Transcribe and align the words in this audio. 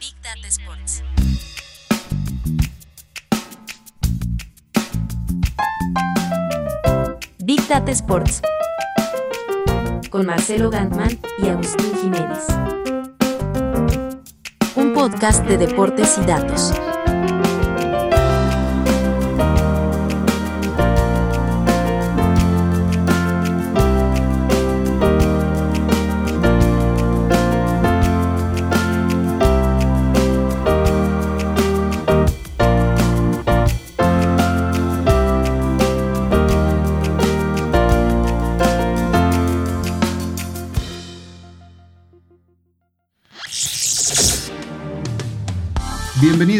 Big 0.00 0.14
Data 0.22 0.48
Sports. 0.48 1.02
Big 7.44 7.68
Data 7.68 7.90
Sports. 7.92 8.42
Con 10.10 10.26
Marcelo 10.26 10.70
Gantman 10.70 11.18
y 11.38 11.48
Agustín 11.48 11.92
Jiménez. 12.00 12.46
Un 14.76 14.92
podcast 14.94 15.44
de 15.46 15.58
deportes 15.58 16.18
y 16.18 16.26
datos. 16.26 16.72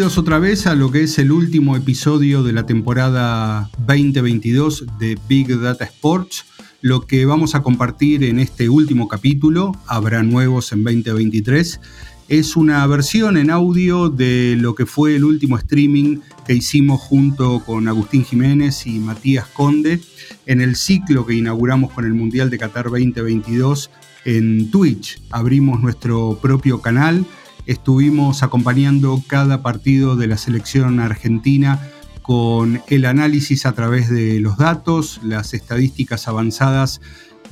Bienvenidos 0.03 0.19
otra 0.19 0.41
vez 0.41 0.67
a 0.67 0.75
lo 0.75 0.91
que 0.91 1.05
es 1.05 1.17
el 1.21 1.31
último 1.31 1.77
episodio 1.77 2.43
de 2.43 2.53
la 2.53 2.67
temporada 2.67 3.71
2022 3.87 4.87
de 4.99 5.17
Big 5.29 5.57
Data 5.61 5.85
Sports. 5.85 6.45
Lo 6.81 7.07
que 7.07 7.25
vamos 7.25 7.55
a 7.55 7.63
compartir 7.63 8.25
en 8.25 8.41
este 8.41 8.69
último 8.69 9.07
capítulo, 9.07 9.71
habrá 9.87 10.25
nuevos 10.25 10.73
en 10.73 10.83
2023, 10.83 11.81
es 12.27 12.57
una 12.57 12.85
versión 12.89 13.37
en 13.37 13.49
audio 13.49 14.09
de 14.09 14.57
lo 14.59 14.75
que 14.75 14.87
fue 14.87 15.15
el 15.15 15.23
último 15.23 15.57
streaming 15.57 16.19
que 16.49 16.55
hicimos 16.55 17.01
junto 17.01 17.63
con 17.65 17.87
Agustín 17.87 18.25
Jiménez 18.25 18.89
y 18.89 18.99
Matías 18.99 19.47
Conde 19.47 20.01
en 20.47 20.61
el 20.61 20.75
ciclo 20.75 21.25
que 21.27 21.35
inauguramos 21.35 21.93
con 21.93 22.07
el 22.07 22.13
Mundial 22.13 22.51
de 22.51 22.59
Qatar 22.59 22.87
2022 22.87 23.89
en 24.25 24.69
Twitch. 24.73 25.23
Abrimos 25.31 25.81
nuestro 25.81 26.41
propio 26.43 26.83
canal 26.83 27.25
estuvimos 27.67 28.43
acompañando 28.43 29.23
cada 29.27 29.63
partido 29.63 30.17
de 30.17 30.27
la 30.27 30.37
selección 30.37 31.01
argentina 31.01 31.81
con 32.23 32.81
el 32.89 33.05
análisis 33.05 33.67
a 33.67 33.73
través 33.73 34.09
de 34.09 34.41
los 34.41 34.57
datos, 34.57 35.21
las 35.25 35.55
estadísticas 35.55 36.29
avanzadas 36.29 37.01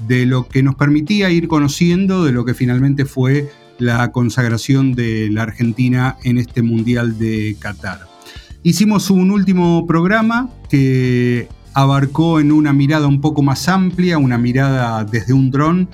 de 0.06 0.26
lo 0.26 0.48
que 0.48 0.62
nos 0.62 0.76
permitía 0.76 1.30
ir 1.30 1.48
conociendo 1.48 2.24
de 2.24 2.32
lo 2.32 2.44
que 2.44 2.54
finalmente 2.54 3.04
fue 3.04 3.50
la 3.78 4.12
consagración 4.12 4.92
de 4.92 5.28
la 5.30 5.42
Argentina 5.42 6.16
en 6.22 6.38
este 6.38 6.62
Mundial 6.62 7.18
de 7.18 7.56
Qatar. 7.58 8.06
Hicimos 8.62 9.10
un 9.10 9.30
último 9.30 9.86
programa 9.86 10.50
que 10.68 11.48
abarcó 11.72 12.40
en 12.40 12.52
una 12.52 12.72
mirada 12.72 13.06
un 13.06 13.20
poco 13.20 13.42
más 13.42 13.68
amplia, 13.68 14.18
una 14.18 14.38
mirada 14.38 15.04
desde 15.04 15.32
un 15.32 15.50
dron, 15.50 15.88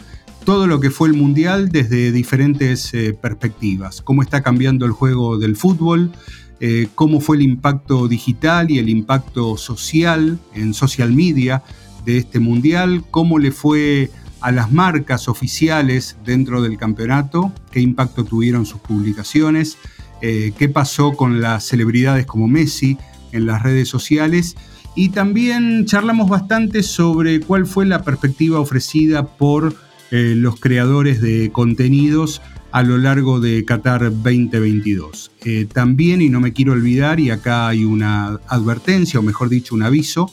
todo 0.47 0.69
lo 0.69 0.79
que 0.79 0.91
fue 0.91 1.09
el 1.09 1.15
Mundial 1.15 1.71
desde 1.71 2.13
diferentes 2.13 2.95
eh, 2.95 3.13
perspectivas. 3.21 4.01
Cómo 4.01 4.23
está 4.23 4.45
cambiando 4.45 4.87
el 4.87 4.93
juego 4.93 5.39
del 5.39 5.57
fútbol, 5.57 6.13
eh, 6.61 6.87
cómo 6.95 7.21
fue 7.21 7.37
el 7.37 7.43
impacto 7.43 8.07
digital 8.07 8.71
y 8.71 8.79
el 8.79 8.89
impacto 8.89 9.57
social 9.57 10.39
en 10.55 10.73
social 10.73 11.13
media 11.13 11.65
de 12.05 12.19
este 12.19 12.39
Mundial, 12.39 13.03
cómo 13.11 13.41
le 13.41 13.51
fue 13.51 14.09
a 14.41 14.53
las 14.53 14.71
marcas 14.71 15.27
oficiales 15.27 16.17
dentro 16.25 16.63
del 16.63 16.79
campeonato, 16.79 17.53
qué 17.73 17.81
impacto 17.81 18.25
tuvieron 18.25 18.67
sus 18.67 18.81
publicaciones, 18.81 19.79
eh, 20.23 20.53
qué 20.57 20.69
pasó 20.69 21.15
con 21.15 21.41
las 21.41 21.65
celebridades 21.65 22.25
como 22.25 22.47
Messi 22.47 22.99
en 23.33 23.47
las 23.47 23.65
redes 23.65 23.89
sociales 23.89 24.55
y 24.95 25.09
también 25.09 25.87
charlamos 25.87 26.31
bastante 26.31 26.85
sobre 26.85 27.41
cuál 27.41 27.67
fue 27.67 27.85
la 27.85 28.05
perspectiva 28.05 28.61
ofrecida 28.61 29.27
por 29.27 29.86
eh, 30.13 30.35
los 30.37 30.61
creadores 30.61 31.21
de 31.21 31.51
contenidos 31.51 32.41
a 32.71 32.85
lo 32.85 32.97
largo 32.97 33.41
de 33.41 33.65
Qatar 33.65 34.03
2022. 34.03 35.33
Eh, 35.45 35.67
también, 35.73 36.23
y 36.23 36.29
no 36.29 36.41
me 36.41 36.53
quiero 36.53 36.75
olvidar, 36.75 37.19
y 37.19 37.31
acá 37.31 37.67
hay 37.67 37.85
una 37.85 38.39
advertencia, 38.47 39.19
o 39.19 39.23
mejor 39.23 39.49
dicho, 39.49 39.75
un 39.75 39.83
aviso, 39.83 40.31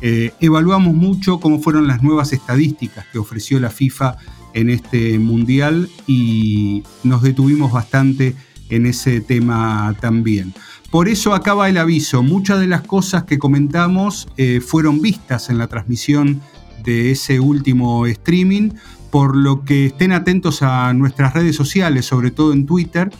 eh, 0.00 0.32
evaluamos 0.40 0.94
mucho 0.94 1.38
cómo 1.38 1.60
fueron 1.60 1.86
las 1.86 2.02
nuevas 2.02 2.32
estadísticas 2.32 3.04
que 3.12 3.18
ofreció 3.18 3.60
la 3.60 3.68
FIFA 3.68 4.16
en 4.54 4.70
este 4.70 5.18
mundial 5.18 5.90
y 6.06 6.82
nos 7.04 7.22
detuvimos 7.22 7.72
bastante 7.72 8.34
en 8.70 8.86
ese 8.86 9.20
tema 9.20 9.94
también. 10.00 10.54
Por 10.90 11.08
eso 11.08 11.34
acaba 11.34 11.68
el 11.68 11.76
aviso, 11.76 12.22
muchas 12.22 12.58
de 12.58 12.68
las 12.68 12.82
cosas 12.82 13.24
que 13.24 13.38
comentamos 13.38 14.28
fueron 14.66 15.00
vistas 15.00 15.50
en 15.50 15.58
la 15.58 15.68
transmisión 15.68 16.40
de 16.82 17.10
ese 17.10 17.38
último 17.40 18.06
streaming, 18.06 18.70
por 19.10 19.36
lo 19.36 19.64
que 19.64 19.86
estén 19.86 20.12
atentos 20.12 20.62
a 20.62 20.92
nuestras 20.94 21.34
redes 21.34 21.56
sociales, 21.56 22.06
sobre 22.06 22.30
todo 22.30 22.52
en 22.52 22.66
Twitter, 22.66 23.10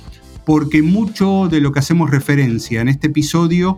porque 0.46 0.82
mucho 0.82 1.48
de 1.50 1.60
lo 1.60 1.72
que 1.72 1.80
hacemos 1.80 2.10
referencia 2.10 2.80
en 2.80 2.88
este 2.88 3.08
episodio, 3.08 3.76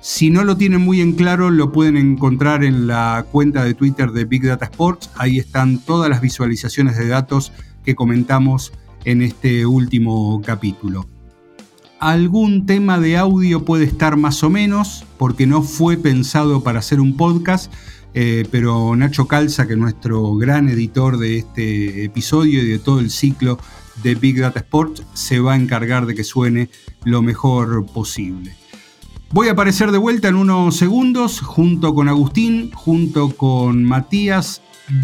si 0.00 0.30
no 0.30 0.44
lo 0.44 0.56
tienen 0.56 0.82
muy 0.82 1.00
en 1.00 1.14
claro, 1.14 1.50
lo 1.50 1.72
pueden 1.72 1.96
encontrar 1.96 2.62
en 2.62 2.86
la 2.86 3.26
cuenta 3.32 3.64
de 3.64 3.74
Twitter 3.74 4.12
de 4.12 4.24
Big 4.24 4.44
Data 4.44 4.66
Sports. 4.66 5.10
Ahí 5.16 5.38
están 5.38 5.78
todas 5.78 6.08
las 6.08 6.20
visualizaciones 6.20 6.96
de 6.96 7.08
datos 7.08 7.52
que 7.84 7.96
comentamos 7.96 8.72
en 9.04 9.22
este 9.22 9.66
último 9.66 10.40
capítulo. 10.44 11.06
Algún 11.98 12.66
tema 12.66 13.00
de 13.00 13.16
audio 13.16 13.64
puede 13.64 13.84
estar 13.84 14.16
más 14.16 14.44
o 14.44 14.50
menos, 14.50 15.04
porque 15.18 15.46
no 15.46 15.62
fue 15.62 15.96
pensado 15.96 16.62
para 16.62 16.80
hacer 16.80 17.00
un 17.00 17.16
podcast, 17.16 17.72
eh, 18.18 18.48
pero 18.50 18.96
Nacho 18.96 19.28
Calza, 19.28 19.66
que 19.66 19.74
es 19.74 19.78
nuestro 19.78 20.36
gran 20.36 20.70
editor 20.70 21.18
de 21.18 21.36
este 21.36 22.02
episodio 22.02 22.62
y 22.62 22.66
de 22.66 22.78
todo 22.78 22.98
el 22.98 23.10
ciclo 23.10 23.58
de 24.02 24.14
Big 24.14 24.40
Data 24.40 24.60
Sports, 24.60 25.02
se 25.12 25.38
va 25.38 25.52
a 25.52 25.56
encargar 25.56 26.06
de 26.06 26.14
que 26.14 26.24
suene 26.24 26.70
lo 27.04 27.20
mejor 27.20 27.84
posible. 27.84 28.56
Voy 29.32 29.48
a 29.48 29.52
aparecer 29.52 29.92
de 29.92 29.98
vuelta 29.98 30.28
en 30.28 30.36
unos 30.36 30.78
segundos 30.78 31.40
junto 31.40 31.94
con 31.94 32.08
Agustín, 32.08 32.70
junto 32.72 33.36
con 33.36 33.84
Matías, 33.84 34.62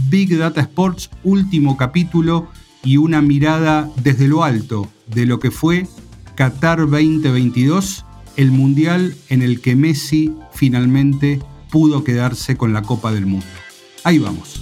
Big 0.09 0.39
Data 0.39 0.63
Sports, 0.63 1.11
último 1.23 1.77
capítulo 1.77 2.49
y 2.83 2.97
una 2.97 3.21
mirada 3.21 3.91
desde 4.03 4.27
lo 4.27 4.43
alto 4.43 4.89
de 5.07 5.27
lo 5.27 5.39
que 5.39 5.51
fue 5.51 5.87
Qatar 6.35 6.79
2022, 6.79 8.07
el 8.39 8.53
mundial 8.53 9.15
en 9.29 9.43
el 9.43 9.61
que 9.61 9.77
Messi 9.77 10.33
finalmente 10.55 11.43
pudo 11.73 12.05
quedarse 12.05 12.59
con 12.59 12.75
la 12.75 12.83
Copa 12.83 13.11
del 13.13 13.25
Mundo. 13.25 13.47
Ahí 14.05 14.19
vamos. 14.19 14.61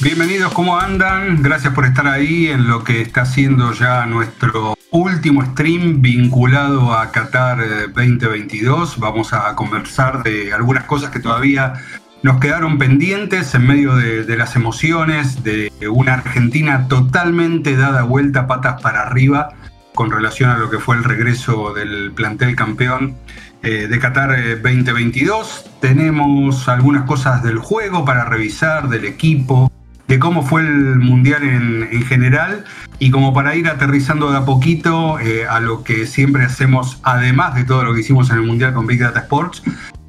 Bienvenidos, 0.00 0.52
¿cómo 0.52 0.78
andan? 0.78 1.42
Gracias 1.42 1.72
por 1.72 1.86
estar 1.86 2.06
ahí 2.06 2.48
en 2.48 2.68
lo 2.68 2.84
que 2.84 3.00
está 3.00 3.24
siendo 3.24 3.72
ya 3.72 4.04
nuestro 4.04 4.74
último 4.90 5.44
stream 5.44 6.02
vinculado 6.02 6.92
a 6.92 7.10
Qatar 7.10 7.58
2022. 7.94 8.92
Eh, 8.92 8.96
vamos 8.98 9.32
a 9.32 9.54
conversar 9.56 10.22
de 10.22 10.52
algunas 10.52 10.84
cosas 10.84 11.10
que 11.10 11.18
todavía 11.18 11.74
nos 12.22 12.40
quedaron 12.40 12.76
pendientes 12.76 13.54
en 13.54 13.66
medio 13.66 13.96
de, 13.96 14.24
de, 14.24 14.36
las 14.36 14.54
emociones 14.54 15.42
de 15.42 15.70
una 15.90 16.14
Argentina 16.14 16.88
totalmente 16.88 17.74
dada 17.76 18.02
vuelta 18.02 18.46
patas 18.46 18.82
para 18.82 19.02
arriba 19.02 19.54
con 19.94 20.10
relación 20.10 20.50
a 20.50 20.58
lo 20.58 20.70
que 20.70 20.78
fue 20.78 20.96
el 20.96 21.04
regreso 21.04 21.72
del 21.72 22.12
plantel 22.12 22.56
campeón 22.56 23.16
eh, 23.62 23.88
de 23.88 23.98
Qatar 23.98 24.30
2022. 24.62 25.64
Eh, 25.66 25.70
Tenemos 25.80 26.68
algunas 26.68 27.04
cosas 27.04 27.42
del 27.42 27.58
juego 27.58 28.04
para 28.04 28.24
revisar, 28.24 28.88
del 28.88 29.04
equipo, 29.04 29.70
de 30.10 30.18
cómo 30.18 30.42
fue 30.42 30.62
el 30.62 30.96
Mundial 30.96 31.44
en, 31.44 32.02
general 32.02 32.64
y 32.98 33.12
como 33.12 33.32
para 33.32 33.54
ir 33.54 33.68
aterrizando 33.68 34.32
de 34.32 34.38
a 34.38 34.44
poquito 34.44 35.20
eh, 35.20 35.46
a 35.46 35.60
lo 35.60 35.84
que 35.84 36.04
siempre 36.04 36.44
hacemos, 36.44 36.98
además 37.04 37.54
de 37.54 37.62
todo 37.62 37.84
lo 37.84 37.94
que 37.94 38.00
hicimos 38.00 38.28
en 38.30 38.38
el 38.38 38.42
Mundial 38.42 38.74
con 38.74 38.88
Big 38.88 38.98
Data 38.98 39.20
Sports. 39.20 39.62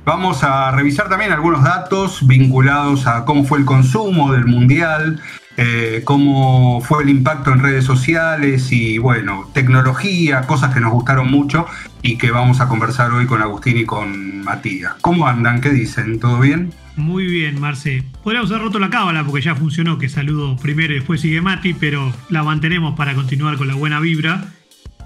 Vamos 0.04 0.44
a 0.44 0.72
revisar 0.72 1.08
también 1.08 1.32
algunos 1.32 1.64
datos 1.64 2.26
vinculados 2.26 3.06
a 3.06 3.26
cómo 3.26 3.44
fue 3.44 3.60
el 3.60 3.66
consumo 3.66 4.32
del 4.34 4.46
Mundial, 4.46 5.22
eh, 5.58 6.02
cómo 6.06 6.82
fue 6.82 7.04
el 7.04 7.10
impacto 7.10 7.52
en 7.52 7.60
redes 7.60 7.86
sociales 7.86 8.72
y 8.72 8.98
bueno, 8.98 9.50
tecnología, 9.54 10.42
cosas 10.42 10.74
que 10.74 10.80
nos 10.80 10.92
gustaron 10.92 11.30
mucho 11.30 11.66
y 12.02 12.18
que 12.18 12.32
vamos 12.32 12.62
a 12.62 12.68
conversar 12.68 13.12
hoy 13.12 13.26
con 13.26 13.42
Agustín 13.42 13.78
y 13.78 13.86
con 13.86 14.44
Matías. 14.44 14.94
¿Cómo 15.02 15.28
andan? 15.28 15.62
¿Qué 15.62 15.70
dicen? 15.70 16.20
¿Todo 16.20 16.40
bien? 16.40 16.74
Muy 16.96 17.26
bien, 17.26 17.60
Marce. 17.60 18.04
Podríamos 18.24 18.50
haber 18.52 18.64
roto 18.64 18.80
la 18.80 18.90
cábala 18.90 19.24
porque 19.24 19.42
ya 19.42 19.56
funcionó, 19.56 19.98
que 19.98 20.10
saludo 20.10 20.56
primero 20.58 20.94
y 20.94 20.98
después 20.98 21.22
sigue 21.22 21.42
Mati, 21.42 21.74
pero 21.74 22.12
la 22.30 22.44
mantenemos 22.44 22.96
para 22.96 23.14
continuar 23.14 23.58
con 23.58 23.68
la 23.68 23.76
buena 23.76 24.00
vibra. 24.00 24.46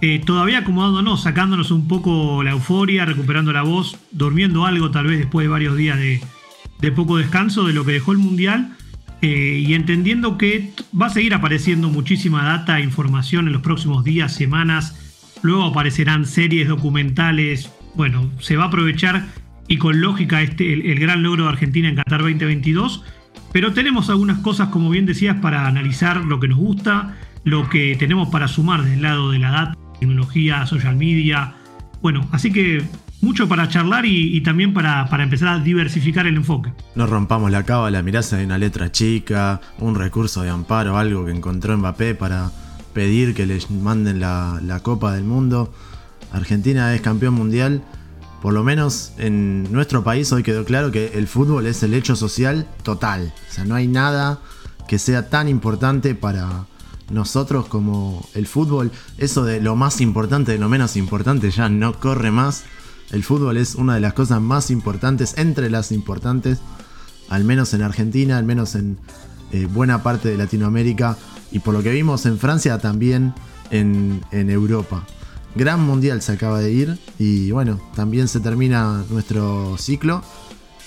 Eh, 0.01 0.21
todavía 0.23 0.59
acomodándonos, 0.59 1.23
sacándonos 1.23 1.71
un 1.71 1.87
poco 1.87 2.43
la 2.43 2.51
euforia, 2.51 3.05
recuperando 3.05 3.53
la 3.53 3.61
voz, 3.61 3.97
durmiendo 4.11 4.65
algo 4.65 4.91
tal 4.91 5.07
vez 5.07 5.19
después 5.19 5.45
de 5.45 5.49
varios 5.49 5.77
días 5.77 5.97
de, 5.97 6.21
de 6.79 6.91
poco 6.91 7.17
descanso 7.17 7.65
de 7.65 7.73
lo 7.73 7.85
que 7.85 7.93
dejó 7.93 8.11
el 8.11 8.17
Mundial 8.17 8.75
eh, 9.21 9.63
y 9.65 9.73
entendiendo 9.73 10.37
que 10.37 10.71
va 10.99 11.07
a 11.07 11.09
seguir 11.09 11.33
apareciendo 11.33 11.89
muchísima 11.89 12.43
data 12.43 12.79
e 12.79 12.83
información 12.83 13.47
en 13.47 13.53
los 13.53 13.61
próximos 13.61 14.03
días, 14.03 14.33
semanas, 14.33 14.95
luego 15.41 15.63
aparecerán 15.63 16.25
series 16.25 16.67
documentales, 16.67 17.71
bueno, 17.95 18.29
se 18.39 18.57
va 18.57 18.65
a 18.65 18.67
aprovechar 18.67 19.25
y 19.67 19.77
con 19.77 20.01
lógica 20.01 20.41
este, 20.41 20.73
el, 20.73 20.99
gran 20.99 21.23
logro 21.23 21.43
de 21.43 21.49
Argentina 21.49 21.89
en 21.89 21.95
Qatar 21.95 22.21
2022, 22.21 23.03
pero 23.51 23.73
tenemos 23.73 24.09
algunas 24.09 24.39
cosas, 24.39 24.69
como 24.69 24.89
bien 24.89 25.05
decías, 25.05 25.37
para 25.37 25.67
analizar 25.67 26.17
lo 26.25 26.39
que 26.39 26.47
nos 26.47 26.57
gusta, 26.57 27.15
lo 27.43 27.69
que 27.69 27.95
tenemos 27.97 28.29
para 28.29 28.47
sumar 28.47 28.83
del 28.83 29.01
lado 29.01 29.31
de 29.31 29.39
la 29.39 29.51
data, 29.51 29.77
tecnología, 29.99 30.65
social 30.65 30.95
media, 30.95 31.55
bueno, 32.01 32.27
así 32.31 32.51
que 32.51 32.83
mucho 33.25 33.49
para 33.49 33.67
charlar 33.67 34.05
y, 34.05 34.39
también 34.41 34.71
para, 34.73 35.09
empezar 35.23 35.47
a 35.47 35.59
diversificar 35.59 36.27
el 36.27 36.37
enfoque. 36.37 36.71
No 36.93 37.07
rompamos 37.07 37.49
la 37.49 37.63
cábala, 37.63 38.03
mirá 38.03 38.21
si 38.21 38.35
hay 38.35 38.45
una 38.45 38.59
letra 38.59 38.91
chica, 38.91 39.59
un 39.79 39.95
recurso 39.95 40.43
de 40.43 40.51
amparo, 40.51 40.95
algo 40.97 41.25
que 41.25 41.31
encontró 41.31 41.75
Mbappé 41.75 42.13
para 42.13 42.51
pedir 42.93 43.33
que 43.33 43.47
les 43.47 43.71
manden 43.71 44.19
la, 44.19 44.59
la 44.63 44.81
Copa 44.81 45.11
del 45.13 45.23
Mundo. 45.23 45.73
Argentina 46.31 46.93
es 46.93 47.01
campeón 47.01 47.33
mundial. 47.33 47.81
Por 48.43 48.53
lo 48.53 48.63
menos 48.63 49.13
en 49.17 49.71
nuestro 49.73 50.03
país 50.03 50.31
hoy 50.31 50.43
quedó 50.43 50.63
claro 50.63 50.91
que 50.91 51.13
el 51.15 51.27
fútbol 51.27 51.65
es 51.65 51.81
el 51.81 51.95
hecho 51.95 52.15
social 52.15 52.67
total. 52.83 53.33
O 53.49 53.53
sea, 53.53 53.65
no 53.65 53.73
hay 53.73 53.87
nada 53.87 54.39
que 54.87 54.99
sea 54.99 55.29
tan 55.29 55.49
importante 55.49 56.13
para 56.13 56.67
nosotros 57.09 57.65
como 57.67 58.27
el 58.35 58.45
fútbol. 58.45 58.91
Eso 59.17 59.43
de 59.43 59.61
lo 59.61 59.75
más 59.75 59.99
importante 59.99 60.51
de 60.51 60.59
lo 60.59 60.69
menos 60.69 60.95
importante 60.95 61.49
ya 61.49 61.69
no 61.69 61.99
corre 61.99 62.29
más. 62.29 62.65
El 63.15 63.23
fútbol 63.23 63.55
es 63.55 63.75
una 63.75 63.95
de 63.95 64.01
las 64.01 64.11
cosas 64.11 64.41
más 64.41 64.69
importantes, 64.69 65.35
entre 65.37 65.69
las 65.69 65.93
importantes, 65.93 66.59
al 67.29 67.45
menos 67.45 67.73
en 67.73 67.81
Argentina, 67.81 68.37
al 68.37 68.43
menos 68.43 68.75
en 68.75 68.97
eh, 69.53 69.69
buena 69.71 70.03
parte 70.03 70.27
de 70.27 70.37
Latinoamérica 70.37 71.15
y 71.49 71.59
por 71.59 71.73
lo 71.73 71.81
que 71.81 71.91
vimos 71.91 72.25
en 72.25 72.37
Francia 72.37 72.77
también 72.77 73.33
en, 73.71 74.21
Europa. 74.33 75.05
Gran 75.55 75.79
mundial 75.79 76.21
se 76.21 76.33
acaba 76.33 76.59
de 76.59 76.73
ir 76.73 76.99
y 77.17 77.51
bueno, 77.51 77.79
también 77.95 78.27
se 78.27 78.41
termina 78.41 79.05
nuestro 79.09 79.77
ciclo 79.77 80.21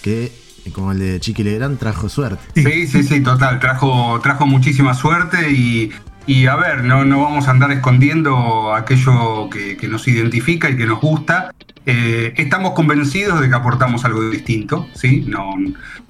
que 0.03 0.31
como 0.75 0.93
el 0.93 0.99
de 0.99 1.21
Chiqui 1.21 1.43
Legrand 1.43 1.79
trajo 1.79 2.11
suerte. 2.11 2.43
Sí, 2.55 2.87
sí, 2.89 3.05
sí, 3.05 3.23
total, 3.23 3.59
trajo, 3.59 4.21
trajo 4.23 4.47
muchísima 4.47 4.93
suerte 4.93 5.51
y 5.51 5.93
y 6.29 6.47
a 6.47 6.57
ver, 6.57 6.85
no, 6.85 7.07
no 7.07 7.23
vamos 7.23 7.49
a 7.49 7.53
andar 7.53 7.73
escondiendo 7.73 8.75
aquello 8.75 9.49
que, 9.49 9.89
nos 9.89 10.07
identifica 10.07 10.69
y 10.69 10.77
que 10.77 10.85
nos 10.85 11.01
gusta. 11.01 11.55
Eh, 11.87 12.35
estamos 12.37 12.73
convencidos 12.73 13.41
de 13.41 13.49
que 13.49 13.55
aportamos 13.55 14.05
algo 14.05 14.29
distinto, 14.29 14.87
¿sí? 14.93 15.25
No, 15.27 15.55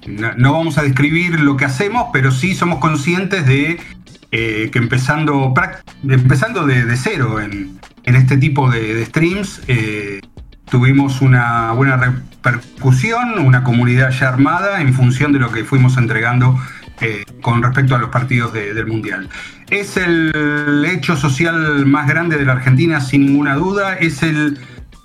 no, 0.05 0.53
vamos 0.53 0.77
a 0.77 0.83
describir 0.83 1.39
lo 1.39 1.55
que 1.55 1.63
hacemos, 1.63 2.07
pero 2.11 2.31
sí 2.31 2.53
somos 2.53 2.79
conscientes 2.79 3.45
de 3.45 3.79
eh, 4.31 4.69
que 4.73 4.77
empezando, 4.77 5.53
empezando 6.03 6.65
de, 6.67 6.97
cero 6.97 7.39
en, 7.39 7.79
este 8.03 8.35
tipo 8.35 8.69
de, 8.69 9.05
streams, 9.05 9.61
eh, 9.69 10.19
tuvimos 10.69 11.21
una 11.21 11.71
buena 11.71 11.95
repercusión, 11.95 13.39
una 13.39 13.63
comunidad 13.63 14.11
ya 14.11 14.27
armada 14.27 14.81
en 14.81 14.93
función 14.93 15.31
de 15.31 15.39
lo 15.39 15.49
que 15.49 15.63
fuimos 15.63 15.95
entregando 15.95 16.59
con 17.41 17.63
respecto 17.63 17.95
a 17.95 17.99
los 17.99 18.09
partidos 18.09 18.53
del 18.53 18.85
Mundial. 18.85 19.29
Es 19.69 19.97
el 19.97 20.85
hecho 20.89 21.15
social 21.15 21.85
más 21.85 22.07
grande 22.07 22.37
de 22.37 22.45
la 22.45 22.53
Argentina, 22.53 22.99
sin 23.01 23.25
ninguna 23.25 23.55
duda. 23.55 23.95
Es 23.95 24.23
el, 24.23 24.59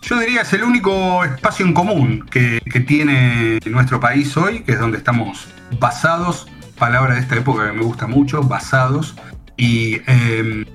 yo 0.04 0.18
diría, 0.18 0.42
es 0.42 0.52
el 0.52 0.62
único 0.62 1.24
espacio 1.24 1.64
en 1.64 1.72
común 1.72 2.26
que, 2.30 2.60
tiene 2.86 3.58
nuestro 3.64 4.00
país 4.00 4.36
hoy, 4.36 4.60
que 4.60 4.72
es 4.72 4.78
donde 4.78 4.98
estamos 4.98 5.48
basados, 5.80 6.46
palabra 6.78 7.14
de 7.14 7.20
esta 7.20 7.36
época 7.36 7.66
que 7.66 7.72
me 7.72 7.82
gusta 7.82 8.06
mucho, 8.06 8.42
basados. 8.42 9.14
Y, 9.56 10.02
em, 10.06 10.66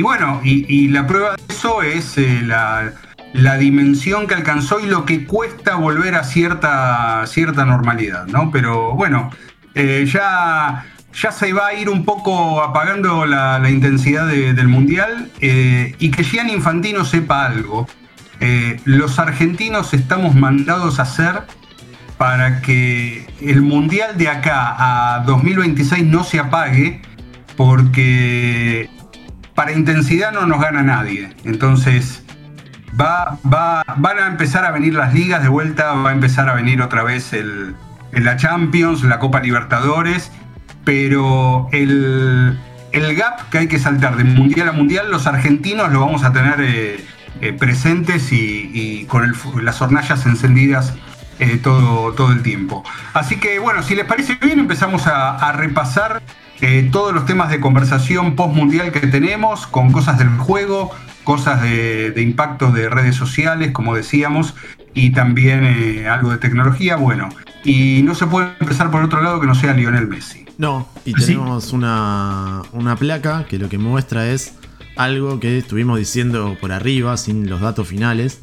bueno, 0.00 0.40
y, 0.42 0.88
la 0.88 1.06
prueba 1.06 1.32
de 1.36 1.42
eso 1.52 1.82
es 1.82 2.16
eh, 2.16 2.40
la, 2.42 3.58
dimensión 3.58 4.26
que 4.26 4.34
alcanzó 4.34 4.80
y 4.80 4.86
lo 4.86 5.04
que 5.04 5.26
cuesta 5.26 5.74
volver 5.74 6.14
a 6.14 6.24
cierta, 6.24 7.26
cierta 7.26 7.66
normalidad, 7.66 8.28
¿no? 8.28 8.50
Pero 8.50 8.94
bueno, 8.94 9.30
eh, 9.74 10.04
ya 10.06 10.84
ya 11.12 11.32
se 11.32 11.52
va 11.52 11.68
a 11.68 11.74
ir 11.74 11.88
un 11.88 12.04
poco 12.04 12.62
apagando 12.62 13.26
la, 13.26 13.68
intensidad 13.68 14.26
del 14.26 14.68
Mundial 14.68 15.30
eh, 15.40 15.94
y 15.98 16.10
que 16.10 16.24
Gian 16.24 16.48
Infantino 16.48 17.04
sepa 17.04 17.46
algo. 17.46 17.88
Eh, 18.40 18.80
los 18.84 19.18
argentinos 19.18 19.92
estamos 19.92 20.34
mandados 20.34 20.98
a 20.98 21.02
hacer 21.02 21.42
para 22.16 22.60
que 22.60 23.26
el 23.40 23.62
Mundial 23.62 24.16
de 24.16 24.28
acá 24.28 24.74
a 24.78 25.20
2026 25.24 26.04
no 26.04 26.24
se 26.24 26.38
apague 26.38 27.02
porque 27.56 28.88
para 29.54 29.72
intensidad 29.72 30.32
no 30.32 30.46
nos 30.46 30.60
gana 30.60 30.82
nadie. 30.82 31.34
Entonces 31.44 32.22
va, 32.98 33.38
van 33.42 34.18
a 34.18 34.26
empezar 34.28 34.64
a 34.64 34.70
venir 34.70 34.94
las 34.94 35.12
ligas 35.12 35.42
de 35.42 35.48
vuelta, 35.48 35.92
va 35.92 36.10
a 36.10 36.12
empezar 36.12 36.48
a 36.48 36.54
venir 36.54 36.80
otra 36.80 37.02
vez 37.02 37.32
el, 37.32 37.74
la 38.12 38.36
Champions, 38.36 39.02
la 39.04 39.18
Copa 39.18 39.40
Libertadores 39.40 40.30
pero 40.84 41.68
el, 41.72 42.58
gap 42.92 43.48
que 43.50 43.58
hay 43.58 43.68
que 43.68 43.78
saltar 43.78 44.16
de 44.16 44.24
mundial 44.24 44.68
a 44.68 44.72
mundial, 44.72 45.10
los 45.10 45.26
argentinos 45.26 45.92
lo 45.92 46.00
vamos 46.00 46.24
a 46.24 46.32
tener 46.32 46.60
eh, 46.60 47.04
eh, 47.40 47.52
presentes 47.52 48.32
y, 48.32 49.04
con 49.06 49.34
las 49.62 49.80
hornallas 49.80 50.26
encendidas 50.26 50.94
eh, 51.38 51.58
todo, 51.62 52.12
todo 52.14 52.32
el 52.32 52.42
tiempo. 52.42 52.84
Así 53.14 53.36
que 53.36 53.58
bueno, 53.58 53.82
si 53.82 53.94
les 53.94 54.04
parece 54.04 54.36
bien, 54.40 54.58
empezamos 54.58 55.06
a, 55.06 55.52
repasar 55.52 56.22
todos 56.92 57.14
los 57.14 57.24
temas 57.24 57.48
de 57.48 57.58
conversación 57.58 58.36
post-mundial 58.36 58.92
que 58.92 59.06
tenemos, 59.06 59.66
con 59.66 59.92
cosas 59.92 60.18
del 60.18 60.28
juego, 60.28 60.90
cosas 61.24 61.62
de, 61.62 62.12
impacto 62.18 62.70
de 62.70 62.90
redes 62.90 63.16
sociales, 63.16 63.70
como 63.72 63.94
decíamos, 63.94 64.54
y 64.94 65.12
también 65.12 66.06
algo 66.06 66.30
de 66.30 66.38
tecnología. 66.38 66.96
Bueno, 66.96 67.28
y 67.64 68.02
no 68.02 68.14
se 68.14 68.26
puede 68.26 68.50
empezar 68.60 68.90
por 68.90 69.02
otro 69.02 69.22
lado 69.22 69.40
que 69.40 69.46
no 69.46 69.54
sea 69.54 69.72
Lionel 69.74 70.06
Messi. 70.06 70.46
No, 70.58 70.88
y 71.06 71.14
tenemos 71.14 71.72
una, 71.72 72.62
placa 72.98 73.46
que 73.48 73.58
lo 73.58 73.70
que 73.70 73.78
muestra 73.78 74.28
es 74.28 74.56
algo 74.96 75.40
que 75.40 75.56
estuvimos 75.56 75.98
diciendo 75.98 76.56
por 76.60 76.70
arriba, 76.70 77.16
sin 77.16 77.48
los 77.48 77.62
datos 77.62 77.88
finales, 77.88 78.42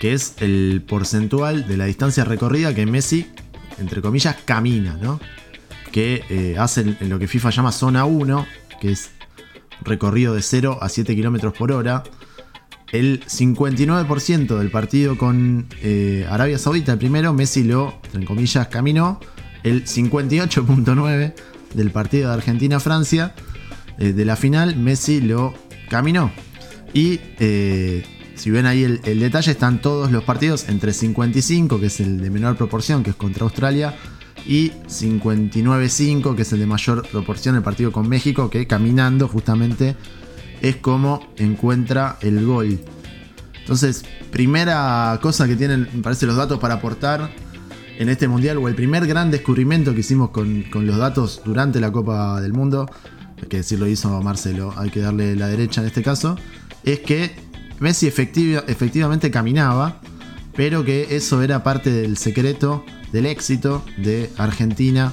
que 0.00 0.12
es 0.12 0.36
el 0.38 0.84
porcentual 0.86 1.66
de 1.66 1.76
la 1.76 1.86
distancia 1.86 2.24
recorrida 2.24 2.72
que 2.72 2.86
Messi, 2.86 3.26
entre 3.78 4.00
comillas, 4.00 4.36
camina, 4.44 4.96
¿no? 5.02 5.18
Que 5.90 6.22
eh, 6.28 6.56
hace 6.56 6.96
en 7.00 7.08
lo 7.08 7.18
que 7.18 7.26
FIFA 7.26 7.50
llama 7.50 7.72
zona 7.72 8.04
1, 8.04 8.46
que 8.80 8.92
es 8.92 9.10
recorrido 9.82 10.34
de 10.34 10.42
0 10.42 10.78
a 10.80 10.88
7 10.88 11.16
km 11.16 11.52
por 11.52 11.72
hora. 11.72 12.04
El 12.94 13.24
59% 13.26 14.56
del 14.56 14.70
partido 14.70 15.18
con 15.18 15.66
eh, 15.82 16.28
Arabia 16.30 16.58
Saudita, 16.58 16.92
el 16.92 16.98
primero, 16.98 17.32
Messi 17.32 17.64
lo, 17.64 17.98
entre 18.04 18.24
comillas, 18.24 18.68
caminó 18.68 19.18
el 19.64 19.84
58.9 19.84 21.34
del 21.74 21.90
partido 21.90 22.28
de 22.28 22.34
Argentina-Francia. 22.34 23.34
Eh, 23.98 24.12
de 24.12 24.24
la 24.24 24.36
final, 24.36 24.76
Messi 24.76 25.20
lo 25.20 25.54
caminó. 25.88 26.30
Y 26.92 27.18
eh, 27.40 28.04
si 28.36 28.52
ven 28.52 28.64
ahí 28.64 28.84
el, 28.84 29.18
detalle, 29.18 29.50
están 29.50 29.82
todos 29.82 30.12
los 30.12 30.22
partidos 30.22 30.68
entre 30.68 30.92
55, 30.92 31.80
que 31.80 31.86
es 31.86 31.98
el 31.98 32.20
de 32.20 32.30
menor 32.30 32.56
proporción, 32.56 33.02
que 33.02 33.10
es 33.10 33.16
contra 33.16 33.42
Australia, 33.42 33.96
y 34.46 34.70
59.5, 34.70 36.36
que 36.36 36.42
es 36.42 36.52
el 36.52 36.60
de 36.60 36.66
mayor 36.66 37.04
proporción, 37.08 37.56
el 37.56 37.62
partido 37.62 37.90
con 37.90 38.08
México, 38.08 38.48
que 38.50 38.68
caminando 38.68 39.26
justamente 39.26 39.96
es 40.64 40.76
como 40.76 41.20
encuentra 41.36 42.16
el 42.22 42.46
gol. 42.46 42.80
Entonces, 43.60 44.02
primera 44.30 45.18
cosa 45.20 45.46
que 45.46 45.56
tienen, 45.56 45.86
me 45.92 46.02
parece, 46.02 46.24
los 46.24 46.36
datos 46.36 46.58
para 46.58 46.74
aportar 46.74 47.30
en 47.98 48.08
este 48.08 48.28
mundial, 48.28 48.56
o 48.56 48.66
el 48.66 48.74
primer 48.74 49.06
gran 49.06 49.30
descubrimiento 49.30 49.92
que 49.92 50.00
hicimos 50.00 50.30
con, 50.30 50.64
los 50.72 50.96
datos 50.96 51.42
durante 51.44 51.80
la 51.80 51.92
Copa 51.92 52.40
del 52.40 52.54
Mundo, 52.54 52.90
que 53.50 53.58
decir 53.58 53.78
lo 53.78 53.86
hizo 53.86 54.22
Marcelo, 54.22 54.72
hay 54.78 54.88
que 54.88 55.00
darle 55.00 55.36
la 55.36 55.48
derecha 55.48 55.82
en 55.82 55.86
este 55.86 56.02
caso, 56.02 56.38
es 56.82 57.00
que 57.00 57.32
Messi 57.80 58.06
efectivamente 58.06 59.30
caminaba, 59.30 60.00
pero 60.56 60.82
que 60.82 61.14
eso 61.14 61.42
era 61.42 61.62
parte 61.62 61.90
del 61.90 62.16
secreto 62.16 62.86
del 63.12 63.26
éxito 63.26 63.84
de 63.98 64.30
Argentina 64.38 65.12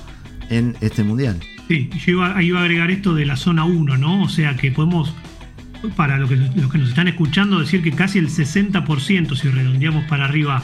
en 0.50 0.78
este 0.80 1.04
mundial. 1.04 1.42
Sí, 1.68 1.90
yo 2.06 2.14
iba, 2.14 2.28
a 2.28 2.64
agregar 2.64 2.90
esto 2.90 3.14
de 3.14 3.26
la 3.26 3.36
zona 3.36 3.66
1, 3.66 3.98
¿no? 3.98 4.24
O 4.24 4.30
sea 4.30 4.56
que 4.56 4.72
podemos, 4.72 5.14
para 5.96 6.18
los 6.18 6.30
que, 6.30 6.36
nos 6.36 6.90
están 6.90 7.08
escuchando, 7.08 7.60
decir 7.60 7.82
que 7.82 7.92
casi 7.92 8.20
el 8.20 8.30
60%, 8.30 9.36
si 9.36 9.48
redondeamos 9.50 10.06
para 10.06 10.26
arriba, 10.26 10.64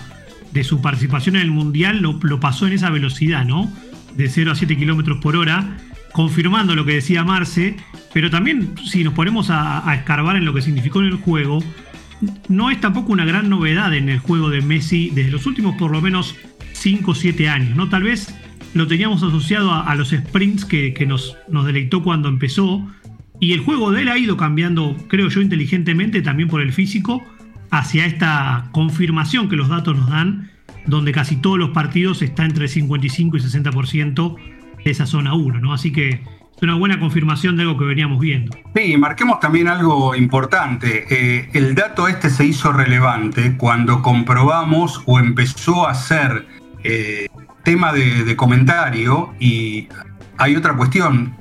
de 0.52 0.64
su 0.64 0.82
participación 0.82 1.36
en 1.36 1.42
el 1.44 1.52
Mundial 1.52 2.00
lo, 2.00 2.40
pasó 2.40 2.68
en 2.68 2.74
esa 2.74 2.90
velocidad, 2.90 3.46
¿no? 3.46 3.72
De 4.16 4.30
0 4.30 4.52
a 4.52 4.56
7 4.56 4.78
kilómetros 4.78 5.20
por 5.20 5.36
hora, 5.36 5.78
confirmando 6.14 6.76
lo 6.76 6.86
que 6.86 6.94
decía 6.94 7.24
Marce, 7.24 7.76
pero 8.14 8.30
también 8.30 8.74
si 8.86 9.04
nos 9.04 9.14
ponemos 9.14 9.50
a, 9.50 9.84
escarbar 9.94 10.36
en 10.38 10.46
lo 10.46 10.54
que 10.54 10.62
significó 10.62 11.02
en 11.02 11.08
el 11.08 11.16
juego, 11.16 11.64
no 12.48 12.72
es 12.72 12.82
tampoco 12.82 13.12
una 13.12 13.26
gran 13.26 13.50
novedad 13.50 13.94
en 13.94 14.10
el 14.10 14.20
juego 14.20 14.50
de 14.50 14.62
Messi 14.62 15.12
desde 15.14 15.30
los 15.30 15.46
últimos 15.46 15.76
por 15.76 15.92
lo 15.92 16.02
menos 16.02 16.36
5 16.74 17.12
o 17.12 17.16
7 17.16 17.50
años, 17.50 17.76
¿no? 17.76 17.90
Tal 17.90 18.04
vez 18.04 18.34
lo 18.74 18.88
teníamos 18.88 19.22
asociado 19.24 19.74
a, 19.74 19.94
los 19.96 20.10
sprints 20.10 20.66
que, 20.66 21.06
nos 21.06 21.66
deleitó 21.66 22.04
cuando 22.04 22.30
empezó. 22.30 22.88
Y 23.40 23.54
el 23.54 23.62
juego 23.62 23.92
de 23.92 24.02
él 24.02 24.10
ha 24.10 24.18
ido 24.18 24.38
cambiando, 24.38 24.96
creo 25.08 25.30
yo, 25.30 25.42
inteligentemente, 25.42 26.22
también 26.22 26.50
por 26.50 26.62
el 26.62 26.74
físico, 26.74 27.24
hacia 27.70 28.06
esta 28.06 28.70
confirmación 28.72 29.50
que 29.50 29.56
los 29.56 29.70
datos 29.70 29.96
nos 29.96 30.10
dan, 30.10 30.50
donde 30.86 31.12
casi 31.12 31.36
todos 31.36 31.60
los 31.60 31.70
partidos 31.70 32.22
está 32.22 32.46
entre 32.46 32.68
55 32.68 33.38
y 33.38 33.40
60% 33.40 34.36
de 34.84 34.92
esa 34.92 35.06
zona 35.06 35.34
1, 35.34 35.60
¿no? 35.60 35.74
Así 35.74 35.92
que 35.92 36.10
es 36.58 36.64
una 36.64 36.76
buena 36.76 37.00
confirmación 37.00 37.56
de 37.56 37.64
algo 37.64 37.78
que 37.78 37.86
veníamos 37.86 38.20
viendo. 38.20 38.58
Sí, 38.76 38.98
marquemos 38.98 39.40
también 39.40 39.68
algo 39.68 40.16
importante. 40.16 41.06
Eh, 41.10 41.50
el 41.54 41.76
dato 41.76 42.08
este 42.08 42.32
se 42.32 42.46
hizo 42.46 42.72
relevante 42.72 43.56
cuando 43.58 44.02
comprobamos 44.02 45.04
o 45.06 45.20
empezó 45.20 45.88
a 45.88 45.94
ser 45.94 46.48
eh, 46.84 47.28
tema 47.64 47.94
de, 47.94 48.36
comentario 48.36 49.34
y 49.40 49.88
hay 50.38 50.56
otra 50.56 50.76
cuestión. 50.76 51.36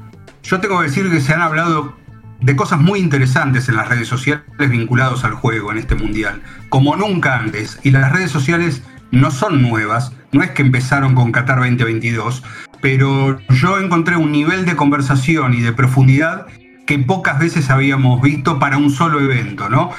Yo 0.47 0.61
tengo 0.61 0.79
que 0.79 0.85
decir 0.85 1.11
que 1.11 1.21
se 1.21 1.35
han 1.35 1.43
hablado 1.43 1.97
de 2.41 2.55
cosas 2.55 2.81
muy 2.81 3.01
interesantes 3.01 3.69
en 3.69 3.75
las 3.75 3.89
redes 3.89 4.07
sociales 4.07 4.45
vinculados 4.57 5.25
al 5.25 5.33
juego 5.33 5.73
en 5.73 5.79
este 5.79 5.97
mundial, 5.97 6.41
como 6.69 6.95
nunca 6.95 7.37
antes. 7.37 7.81
Y 7.83 7.91
las 7.91 8.13
redes 8.13 8.31
sociales 8.31 8.85
no 9.11 9.33
son 9.33 9.61
nuevas, 9.61 10.13
no 10.31 10.45
es 10.45 10.53
que 10.53 10.63
empezaron 10.63 11.17
con 11.17 11.33
Qatar 11.33 11.59
2022, 11.59 12.45
pero 12.81 13.41
yo 13.49 13.81
encontré 13.81 14.17
un 14.17 14.31
nivel 14.31 14.67
de 14.67 14.77
conversación 14.77 15.53
y 15.53 15.63
de 15.63 15.73
profundidad 15.73 16.47
que 16.87 17.01
pocas 17.01 17.41
veces 17.41 17.69
habíamos 17.69 18.23
visto 18.23 18.61
para 18.61 18.79
un 18.79 18.91
solo 18.91 19.21
evento, 19.21 19.69
¿no? 19.69 19.91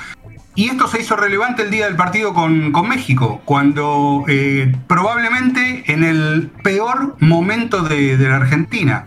Y 0.55 0.69
esto 0.69 0.87
se 0.87 1.01
hizo 1.01 1.17
relevante 1.17 1.63
el 1.63 1.71
día 1.71 1.87
del 1.87 1.97
partido 1.97 2.33
con, 2.33 2.71
México, 2.87 3.41
cuando 3.43 4.23
eh, 4.29 4.73
probablemente 4.87 5.83
en 5.91 6.05
el 6.05 6.49
peor 6.63 7.17
momento 7.19 7.83
de 7.83 8.17
la 8.17 8.37
Argentina, 8.37 9.05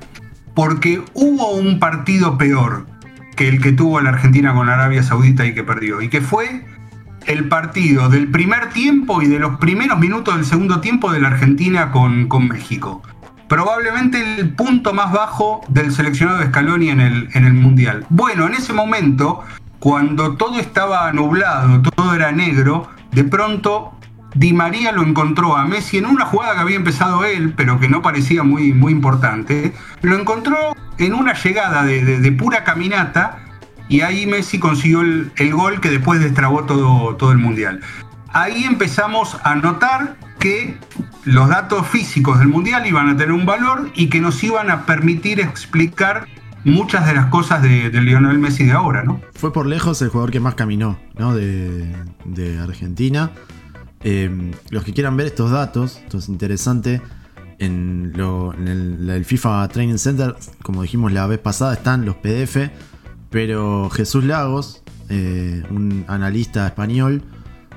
porque 0.55 1.03
hubo 1.15 1.53
un 1.53 1.79
partido 1.79 2.39
peor 2.39 2.87
que 3.37 3.49
el 3.49 3.61
que 3.63 3.73
tuvo 3.73 4.01
la 4.01 4.11
Argentina 4.11 4.55
con 4.55 4.69
Arabia 4.69 5.03
Saudita 5.03 5.47
y 5.47 5.55
que 5.55 5.65
perdió, 5.65 6.03
y 6.03 6.09
que 6.09 6.21
fue 6.21 6.65
el 7.27 7.49
partido 7.49 8.09
del 8.09 8.31
primer 8.31 8.71
tiempo 8.71 9.23
y 9.23 9.27
de 9.27 9.39
los 9.39 9.59
primeros 9.59 9.99
minutos 9.99 10.37
del 10.37 10.45
segundo 10.45 10.81
tiempo 10.81 11.13
de 11.13 11.21
la 11.21 11.29
Argentina 11.29 11.91
con, 11.91 12.29
con 12.29 12.49
México. 12.49 13.03
Probablemente 13.49 14.39
el 14.39 14.51
punto 14.51 14.93
más 14.93 15.13
bajo 15.13 15.63
del 15.69 15.93
seleccionado 15.93 16.39
de 16.39 16.47
Scaloni 16.47 16.91
en 16.91 17.01
el, 17.01 17.29
en 17.35 17.47
el 17.47 17.55
Mundial. 17.55 18.07
Bueno, 18.09 18.47
en 18.47 18.55
ese 18.55 18.73
momento, 18.73 19.41
cuando 19.81 20.37
todo 20.37 20.61
estaba 20.61 21.13
nublado, 21.13 21.83
todo 21.83 22.15
era 22.15 22.33
negro, 22.33 22.89
de 23.13 23.25
pronto 23.25 23.93
Di 24.35 24.53
María 24.53 24.93
lo 24.93 25.03
encontró 25.03 25.57
a 25.57 25.67
Messi 25.67 25.99
en 25.99 26.07
una 26.07 26.25
jugada 26.25 26.55
que 26.55 26.61
había 26.61 26.77
empezado 26.77 27.25
él, 27.25 27.55
pero 27.57 27.81
que 27.81 27.89
no 27.89 28.03
parecía 28.03 28.43
muy, 28.43 28.73
muy 28.73 28.93
importante. 28.93 29.73
Lo 30.03 30.19
encontró 30.19 30.57
en 30.99 31.15
una 31.15 31.35
llegada 31.35 31.85
de, 31.85 32.21
de 32.21 32.33
pura 32.33 32.65
caminata 32.65 33.47
y 33.91 34.03
ahí 34.03 34.25
Messi 34.25 34.61
consiguió 34.61 35.01
el, 35.01 35.53
gol 35.53 35.81
que 35.81 35.91
después 35.91 36.21
destrabó 36.21 36.65
todo, 36.65 37.17
todo 37.17 37.33
el 37.33 37.39
Mundial. 37.39 37.81
Ahí 38.33 38.63
empezamos 38.63 39.37
a 39.43 39.57
notar 39.57 40.17
que 40.39 40.79
los 41.25 41.49
datos 41.49 41.89
físicos 41.89 42.39
del 42.39 42.47
Mundial 42.47 42.87
iban 42.87 43.09
a 43.09 43.17
tener 43.17 43.33
un 43.33 43.45
valor 43.45 43.91
y 43.97 44.09
que 44.09 44.21
nos 44.21 44.43
iban 44.45 44.71
a 44.71 44.87
permitir 44.87 45.41
explicar 45.41 46.29
muchas 46.65 47.05
de 47.05 47.15
las 47.15 47.27
cosas 47.27 47.63
de, 47.63 47.91
Lionel 47.91 48.39
Messi 48.39 48.65
de 48.65 48.73
ahora, 48.73 49.03
¿no? 49.03 49.21
Fue 49.35 49.53
por 49.53 49.67
lejos 49.67 50.01
el 50.03 50.09
jugador 50.09 50.31
que 50.31 50.39
más 50.39 50.55
caminó, 50.55 51.01
¿no? 51.19 51.35
De, 51.35 51.93
Argentina. 52.63 53.33
Em, 54.03 54.53
los 54.71 54.85
que 54.85 54.93
quieran 54.93 55.17
ver 55.17 55.27
estos 55.27 55.51
datos, 55.51 55.99
esto 56.03 56.19
es 56.19 56.29
interesante, 56.29 57.03
en, 57.59 58.13
el, 58.17 59.25
FIFA 59.25 59.69
Training 59.69 59.99
Center, 59.99 60.35
como 60.63 60.83
dijimos 60.83 61.13
la 61.13 61.27
vez 61.27 61.39
pasada, 61.39 61.75
están 61.75 62.07
los 62.07 62.17
PDF 62.17 62.71
pero 63.31 63.89
Jesús 63.91 64.25
Lagos, 64.25 64.83
eh, 65.09 65.63
un 65.71 66.05
analista 66.09 66.67
español, 66.67 67.23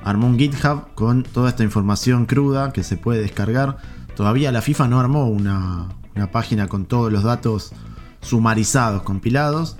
armó 0.02 0.26
un 0.26 0.38
GitHub 0.38 0.94
con 0.94 1.22
toda 1.22 1.48
esta 1.48 1.62
información 1.62 2.26
cruda 2.26 2.72
que 2.72 2.82
se 2.82 2.96
puede 2.96 3.20
descargar. 3.20 3.78
Todavía 4.16 4.52
la 4.52 4.60
FIFA 4.60 4.88
no 4.88 5.00
armó 5.00 5.28
una, 5.28 5.88
página 6.32 6.68
con 6.68 6.84
todos 6.84 7.12
los 7.12 7.22
datos 7.22 7.72
sumarizados, 8.20 9.02
compilados. 9.02 9.76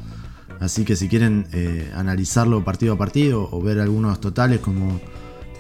Así 0.61 0.85
que 0.85 0.95
si 0.95 1.09
quieren 1.09 1.47
eh, 1.53 1.93
analizarlo 1.95 2.65
partido 2.65 2.95
a 2.95 2.99
partido 2.99 3.49
o 3.51 3.61
ver 3.61 3.81
algunos 3.81 4.21
totales 4.21 4.61
como 4.61 5.01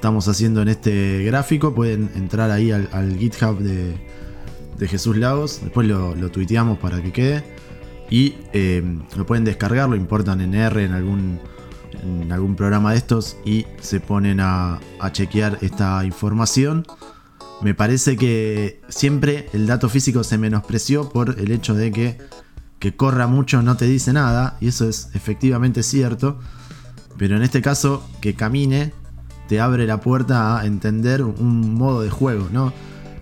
estamos 0.04 0.28
haciendo 0.28 0.60
en 0.60 0.68
este 0.68 1.24
gráfico, 1.24 1.74
pueden 1.74 2.10
entrar 2.14 2.50
ahí 2.50 2.70
al, 2.70 3.16
GitHub 3.16 3.58
de, 3.60 3.96
Jesús 4.86 5.16
Lagos. 5.16 5.60
Después 5.62 5.88
lo, 5.88 6.14
lo 6.14 6.30
tuiteamos 6.30 6.78
para 6.78 7.00
que 7.00 7.10
quede. 7.10 7.42
Y 8.10 8.34
eh, 8.52 8.82
lo 9.16 9.24
pueden 9.24 9.44
descargar, 9.44 9.88
lo 9.88 9.96
importan 9.96 10.42
en 10.42 10.52
R 10.52 10.84
en 10.84 10.92
algún, 10.92 11.40
en 12.02 12.30
algún 12.30 12.54
programa 12.54 12.92
de 12.92 12.98
estos 12.98 13.38
y 13.46 13.64
se 13.80 13.98
ponen 13.98 14.40
a, 14.40 14.78
chequear 15.12 15.56
esta 15.62 16.04
información. 16.04 16.84
Me 17.62 17.72
parece 17.72 18.18
que 18.18 18.82
siempre 18.90 19.48
el 19.54 19.66
dato 19.66 19.88
físico 19.88 20.22
se 20.22 20.36
menospreció 20.36 21.08
por 21.08 21.40
el 21.40 21.50
hecho 21.50 21.72
de 21.72 21.92
que 21.92 22.18
que 22.78 22.94
corra 22.94 23.26
mucho 23.26 23.62
no 23.62 23.78
te 23.78 23.86
dice 23.86 24.12
nada, 24.12 24.58
y 24.60 24.68
eso 24.68 24.86
es 24.86 25.08
efectivamente 25.14 25.82
cierto, 25.82 26.38
pero 27.16 27.38
en 27.38 27.42
este 27.42 27.62
caso 27.62 28.06
que 28.20 28.34
camine 28.34 28.92
te 29.48 29.60
abre 29.60 29.86
la 29.86 30.00
puerta 30.00 30.58
a 30.58 30.66
entender 30.66 31.22
un 31.22 31.74
modo 31.74 32.02
de 32.02 32.10
juego, 32.10 32.48
¿no? 32.52 32.72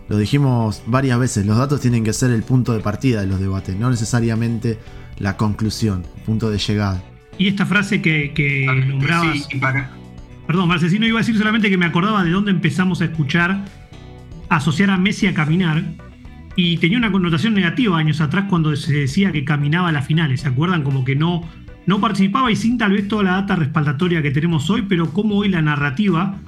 Lo 0.09 0.19
dijimos 0.19 0.83
varias 0.87 1.19
veces, 1.19 1.47
los 1.47 1.57
datos 1.57 1.81
tienen 1.81 2.05
que 2.05 2.12
ser 2.12 2.31
el 2.31 2.43
punto 2.43 2.73
de 2.75 2.81
partida 2.81 3.21
de 3.21 3.26
los 3.26 3.41
debates, 3.41 3.76
no 3.76 3.91
necesariamente 3.91 4.79
la 5.19 5.37
conclusión, 5.37 6.05
punto 6.26 6.50
de 6.50 6.59
llegada. 6.59 7.02
Y 7.38 7.49
esta 7.49 7.64
frase 7.64 8.02
que, 8.02 8.33
que 8.35 8.67
nombrabas... 8.87 9.49
Perdón, 10.47 10.69
Marcesino, 10.69 11.07
iba 11.07 11.19
a 11.19 11.23
decir 11.23 11.38
solamente 11.38 11.71
que 11.71 11.79
me 11.79 11.87
acordaba 11.87 12.25
de 12.25 12.31
dónde 12.31 12.50
empezamos 12.50 13.00
a 13.00 13.07
escuchar 13.07 13.64
asociar 14.57 14.91
a 14.91 14.99
Messi 14.99 15.26
a 15.26 15.35
caminar 15.35 15.83
y 16.57 16.76
tenía 16.76 16.99
una 16.99 17.11
connotación 17.11 17.55
negativa 17.55 17.97
años 17.99 18.21
atrás 18.21 18.45
cuando 18.49 18.75
se 18.76 18.93
decía 18.93 19.33
que 19.33 19.45
caminaba 19.45 19.88
a 19.88 19.93
las 19.93 20.07
finales, 20.07 20.43
¿se 20.43 20.49
acuerdan? 20.49 20.83
Como 20.83 21.05
que 21.05 21.17
no, 21.17 21.49
no 21.87 22.01
participaba 22.01 22.51
y 22.51 22.57
sin 22.57 22.79
tal 22.79 22.93
vez 22.93 23.09
toda 23.09 23.25
la 23.25 23.33
data 23.33 23.57
respaldatoria 23.57 24.23
que 24.23 24.31
tenemos 24.31 24.69
hoy, 24.71 24.83
pero 24.83 25.12
como 25.12 25.37
hoy 25.37 25.49
la 25.49 25.62
narrativa 25.62 26.39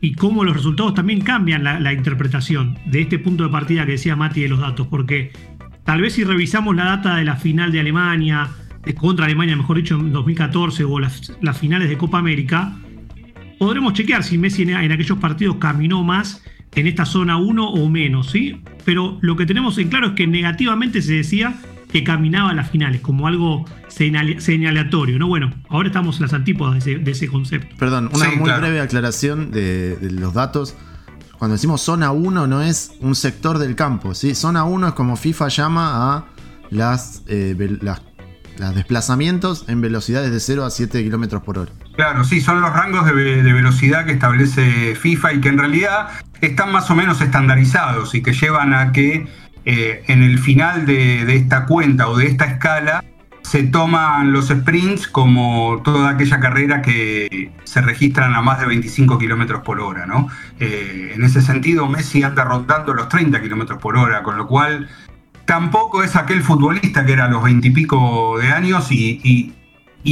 y 0.00 0.14
cómo 0.14 0.44
los 0.44 0.56
resultados 0.56 0.94
también 0.94 1.20
cambian 1.20 1.64
la, 1.64 1.92
interpretación 1.92 2.78
de 2.86 3.02
este 3.02 3.18
punto 3.18 3.44
de 3.44 3.50
partida 3.50 3.84
que 3.84 3.92
decía 3.92 4.16
Mati 4.16 4.42
de 4.42 4.48
los 4.48 4.60
datos, 4.60 4.86
porque 4.86 5.32
tal 5.84 6.00
vez 6.00 6.14
si 6.14 6.24
revisamos 6.24 6.74
la 6.76 6.84
data 6.84 7.16
de 7.16 7.24
la 7.24 7.36
final 7.36 7.72
de 7.72 7.80
Alemania, 7.80 8.48
contra 8.96 9.26
Alemania, 9.26 9.56
mejor 9.56 9.76
dicho, 9.76 9.96
en 9.96 10.12
2014 10.12 10.84
o 10.84 10.98
las, 10.98 11.32
finales 11.58 11.88
de 11.88 11.98
Copa 11.98 12.18
América, 12.18 12.74
podremos 13.58 13.92
chequear 13.92 14.22
si 14.22 14.38
Messi 14.38 14.62
en, 14.62 14.70
en, 14.70 14.92
aquellos 14.92 15.18
partidos 15.18 15.56
caminó 15.56 16.04
más 16.04 16.42
en 16.74 16.86
esta 16.86 17.04
zona 17.04 17.36
1 17.36 17.70
o 17.70 17.88
menos, 17.90 18.30
¿sí? 18.30 18.62
Pero 18.84 19.18
lo 19.20 19.36
que 19.36 19.46
tenemos 19.46 19.76
en 19.78 19.88
claro 19.88 20.08
es 20.08 20.12
que 20.12 20.26
negativamente 20.26 21.02
se 21.02 21.14
decía 21.14 21.54
que 21.88 22.04
caminaba 22.04 22.50
a 22.50 22.54
las 22.54 22.70
finales, 22.70 23.00
como 23.00 23.26
algo 23.26 23.64
señalatorio, 23.88 25.18
¿no? 25.18 25.26
Bueno, 25.26 25.52
ahora 25.68 25.88
estamos 25.88 26.16
en 26.16 26.22
las 26.22 26.32
antípodas 26.34 26.84
de 26.84 27.02
ese, 27.06 27.28
concepto. 27.28 27.74
Perdón, 27.78 28.10
una 28.12 28.30
muy 28.30 28.50
breve 28.50 28.80
aclaración 28.80 29.50
de, 29.50 29.96
los 30.12 30.34
datos. 30.34 30.76
Cuando 31.38 31.54
decimos 31.54 31.80
zona 31.80 32.10
1 32.10 32.46
no 32.46 32.62
es 32.62 32.92
un 33.00 33.14
sector 33.14 33.58
del 33.58 33.76
campo, 33.76 34.14
¿sí? 34.14 34.34
Zona 34.34 34.64
1 34.64 34.88
es 34.88 34.94
como 34.94 35.16
FIFA 35.16 35.48
llama 35.48 36.16
a 36.16 36.24
las, 36.70 37.22
eh, 37.28 37.56
las, 37.80 38.02
desplazamientos 38.74 39.64
en 39.68 39.80
velocidades 39.80 40.32
de 40.32 40.40
0 40.40 40.64
a 40.64 40.70
7 40.70 41.02
kilómetros 41.02 41.42
por 41.42 41.58
hora. 41.58 41.72
Claro, 41.94 42.24
sí, 42.24 42.40
son 42.40 42.60
los 42.60 42.72
rangos 42.72 43.06
de, 43.06 43.12
velocidad 43.12 44.04
que 44.04 44.12
establece 44.12 44.96
FIFA 44.96 45.34
y 45.34 45.40
que 45.40 45.48
en 45.48 45.58
realidad 45.58 46.08
están 46.40 46.72
más 46.72 46.90
o 46.90 46.96
menos 46.96 47.20
estandarizados 47.20 48.14
y 48.14 48.22
que 48.22 48.32
llevan 48.32 48.74
a 48.74 48.92
que 48.92 49.28
eh, 49.64 50.02
en 50.06 50.22
el 50.22 50.38
final 50.38 50.86
de, 50.86 51.34
esta 51.34 51.66
cuenta 51.66 52.08
o 52.08 52.16
de 52.16 52.26
esta 52.26 52.46
escala 52.46 53.04
se 53.42 53.62
toman 53.62 54.32
los 54.32 54.48
sprints 54.48 55.08
como 55.08 55.80
toda 55.82 56.10
aquella 56.10 56.38
carrera 56.38 56.82
que 56.82 57.50
se 57.64 57.80
registran 57.80 58.34
a 58.34 58.42
más 58.42 58.60
de 58.60 58.66
25 58.66 59.18
kilómetros 59.18 59.62
por 59.62 59.80
hora. 59.80 60.06
¿no? 60.06 60.28
Eh, 60.60 61.12
en 61.14 61.24
ese 61.24 61.40
sentido, 61.40 61.88
Messi 61.88 62.22
anda 62.22 62.44
rondando 62.44 62.92
los 62.92 63.08
30 63.08 63.40
kilómetros 63.40 63.78
por 63.80 63.96
hora, 63.96 64.22
con 64.22 64.36
lo 64.36 64.46
cual 64.46 64.88
tampoco 65.46 66.02
es 66.02 66.14
aquel 66.14 66.42
futbolista 66.42 67.06
que 67.06 67.12
era 67.14 67.24
a 67.24 67.28
los 67.28 67.42
20 67.42 67.68
y 67.68 67.70
pico 67.70 68.38
de 68.38 68.48
años 68.48 68.92
y, 68.92 69.54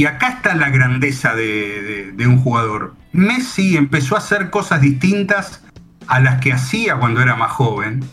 acá 0.07 0.29
está 0.29 0.55
la 0.55 0.69
grandeza 0.69 1.35
de, 1.35 2.11
de, 2.15 2.27
un 2.27 2.37
jugador. 2.37 2.95
Messi 3.11 3.77
empezó 3.77 4.15
a 4.15 4.19
hacer 4.19 4.49
cosas 4.49 4.81
distintas 4.81 5.63
a 6.07 6.19
las 6.19 6.39
que 6.39 6.53
hacía 6.53 6.95
cuando 6.95 7.21
era 7.21 7.35
más 7.35 7.51
joven 7.51 8.03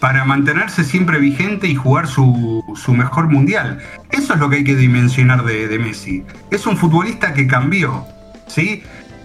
para 0.00 0.24
mantenerse 0.24 0.82
siempre 0.82 1.18
vigente 1.18 1.68
y 1.68 1.74
jugar 1.74 2.08
su, 2.08 2.64
mejor 2.88 3.28
mundial. 3.28 3.78
Eso 4.10 4.34
es 4.34 4.40
lo 4.40 4.48
que 4.48 4.56
hay 4.56 4.64
que 4.64 4.74
dimensionar 4.74 5.44
de, 5.44 5.78
Messi. 5.78 6.24
Es 6.50 6.66
un 6.66 6.76
futbolista 6.76 7.34
que 7.34 7.46
cambió, 7.46 8.06
¿sí? 8.46 8.82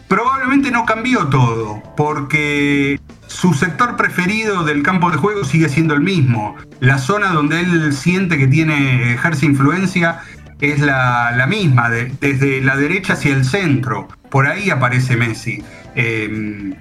Probablemente 0.07 0.69
no 0.69 0.85
cambió 0.85 1.27
todo, 1.27 1.81
porque 1.97 2.99
su 3.27 3.53
sector 3.53 3.95
preferido 3.95 4.63
del 4.63 4.83
campo 4.83 5.09
de 5.09 5.17
juego 5.17 5.43
sigue 5.45 5.69
siendo 5.69 5.95
el 5.95 6.01
mismo. 6.01 6.55
La 6.79 6.99
zona 6.99 7.29
donde 7.29 7.61
él 7.61 7.93
siente 7.93 8.37
que 8.37 8.47
tiene, 8.47 9.13
ejerce 9.13 9.45
influencia 9.45 10.19
es 10.59 10.79
la, 10.79 11.45
misma, 11.47 11.89
desde 11.89 12.61
la 12.61 12.75
derecha 12.75 13.13
hacia 13.13 13.33
el 13.33 13.45
centro. 13.45 14.07
Por 14.29 14.45
ahí 14.47 14.69
aparece 14.69 15.15
Messi. 15.15 15.63
Em, 15.95 16.75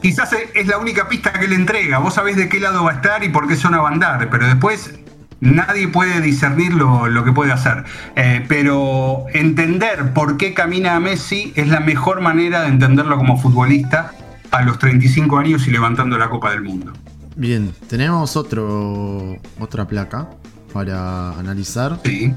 quizás 0.00 0.30
es 0.54 0.66
la 0.66 0.78
única 0.78 1.08
pista 1.08 1.32
que 1.32 1.48
le 1.48 1.54
entrega. 1.54 1.98
Vos 1.98 2.14
sabés 2.14 2.36
de 2.36 2.48
qué 2.48 2.60
lado 2.60 2.84
va 2.84 2.92
a 2.92 2.94
estar 2.94 3.22
y 3.24 3.28
por 3.28 3.48
qué 3.48 3.56
zona 3.56 3.78
va 3.80 3.88
a 3.90 3.92
andar, 3.92 4.28
pero 4.30 4.46
después 4.46 4.92
nadie 5.40 5.88
puede 5.88 6.20
discernir 6.20 6.74
lo, 6.74 7.24
que 7.24 7.32
puede 7.32 7.52
hacer. 7.52 7.84
Eh, 8.16 8.44
pero 8.48 9.26
entender 9.32 10.12
por 10.12 10.36
qué 10.36 10.54
camina 10.54 10.96
a 10.96 11.00
Messi 11.00 11.52
es 11.56 11.68
la 11.68 11.80
mejor 11.80 12.20
manera 12.20 12.62
de 12.62 12.68
entenderlo 12.68 13.16
como 13.16 13.38
futbolista 13.38 14.12
a 14.50 14.62
los 14.62 14.78
35 14.78 15.38
años 15.38 15.66
y 15.66 15.70
levantando 15.70 16.18
la 16.18 16.28
Copa 16.28 16.50
del 16.50 16.62
Mundo. 16.62 16.92
Bien, 17.36 17.72
tenemos 17.88 18.36
otro, 18.36 19.36
otra 19.58 19.86
placa 19.86 20.28
para 20.72 21.30
analizar. 21.38 21.98
Sí. 22.04 22.34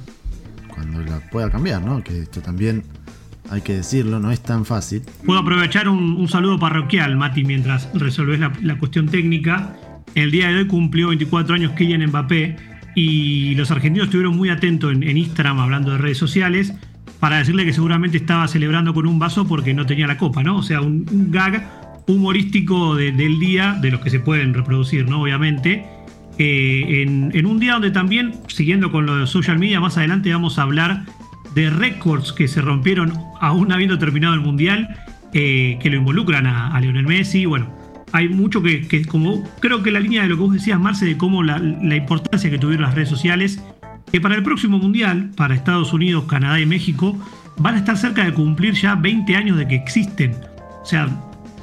Cuando 0.73 1.01
la 1.01 1.19
pueda 1.29 1.49
cambiar, 1.49 1.81
¿no? 1.81 2.03
Que 2.03 2.21
esto 2.21 2.41
también 2.41 2.83
hay 3.49 3.61
que 3.61 3.73
decirlo, 3.73 4.19
no 4.19 4.31
es 4.31 4.41
tan 4.41 4.65
fácil. 4.65 5.01
Puedo 5.25 5.39
aprovechar 5.39 5.89
un, 5.89 6.27
saludo 6.27 6.59
parroquial, 6.59 7.15
Mati, 7.15 7.43
mientras 7.43 7.89
resolves 7.93 8.39
la, 8.39 8.77
cuestión 8.77 9.07
técnica. 9.07 9.75
El 10.15 10.31
día 10.31 10.49
de 10.49 10.57
hoy 10.57 10.67
cumplió 10.67 11.09
24 11.09 11.55
años 11.55 11.71
Kylian 11.73 12.07
Mbappé 12.07 12.55
y 12.95 13.55
los 13.55 13.71
argentinos 13.71 14.07
estuvieron 14.07 14.35
muy 14.35 14.49
atentos 14.49 14.93
en, 14.93 15.17
Instagram 15.17 15.59
hablando 15.59 15.91
de 15.91 15.97
redes 15.97 16.17
sociales 16.17 16.73
para 17.19 17.37
decirle 17.37 17.65
que 17.65 17.73
seguramente 17.73 18.17
estaba 18.17 18.47
celebrando 18.47 18.93
con 18.93 19.07
un 19.07 19.17
vaso 19.17 19.47
porque 19.47 19.73
no 19.73 19.85
tenía 19.85 20.07
la 20.07 20.17
copa, 20.17 20.43
¿no? 20.43 20.57
O 20.57 20.63
sea, 20.63 20.81
un, 20.81 21.05
gag 21.31 22.03
humorístico 22.07 22.95
del 22.95 23.39
día, 23.39 23.77
de 23.81 23.91
los 23.91 24.01
que 24.01 24.09
se 24.09 24.19
pueden 24.19 24.53
reproducir, 24.53 25.07
¿no? 25.07 25.21
Obviamente. 25.21 25.85
Eh, 26.39 27.03
en, 27.03 27.45
un 27.45 27.59
día 27.59 27.73
donde 27.73 27.91
también, 27.91 28.33
siguiendo 28.47 28.91
con 28.91 29.05
lo 29.05 29.17
de 29.17 29.27
social 29.27 29.59
media, 29.59 29.79
más 29.79 29.97
adelante 29.97 30.31
vamos 30.33 30.57
a 30.57 30.63
hablar 30.63 31.05
de 31.55 31.69
récords 31.69 32.33
que 32.33 32.47
se 32.47 32.61
rompieron 32.61 33.13
aún 33.39 33.71
habiendo 33.71 33.97
terminado 33.99 34.33
el 34.33 34.41
Mundial, 34.41 34.97
eh, 35.33 35.77
que 35.81 35.89
lo 35.89 35.97
involucran 35.97 36.45
a, 36.47 36.79
Lionel 36.79 37.05
Messi. 37.05 37.45
Bueno, 37.45 37.73
hay 38.11 38.29
mucho 38.29 38.61
que, 38.61 39.05
como 39.05 39.43
creo 39.59 39.83
que 39.83 39.91
la 39.91 39.99
línea 39.99 40.23
de 40.23 40.29
lo 40.29 40.35
que 40.35 40.41
vos 40.41 40.53
decías, 40.53 40.79
Marce, 40.79 41.05
de 41.05 41.17
cómo 41.17 41.43
la, 41.43 41.57
importancia 41.57 42.49
que 42.49 42.59
tuvieron 42.59 42.85
las 42.85 42.95
redes 42.95 43.09
sociales, 43.09 43.63
que 44.11 44.21
para 44.21 44.35
el 44.35 44.43
próximo 44.43 44.77
Mundial, 44.77 45.31
para 45.35 45.55
Estados 45.55 45.93
Unidos, 45.93 46.25
Canadá 46.25 46.59
y 46.59 46.65
México, 46.65 47.17
van 47.57 47.75
a 47.75 47.79
estar 47.79 47.97
cerca 47.97 48.23
de 48.23 48.33
cumplir 48.33 48.73
ya 48.73 48.95
20 48.95 49.35
años 49.35 49.57
de 49.57 49.67
que 49.67 49.75
existen. 49.75 50.35
O 50.81 50.85
sea, 50.85 51.09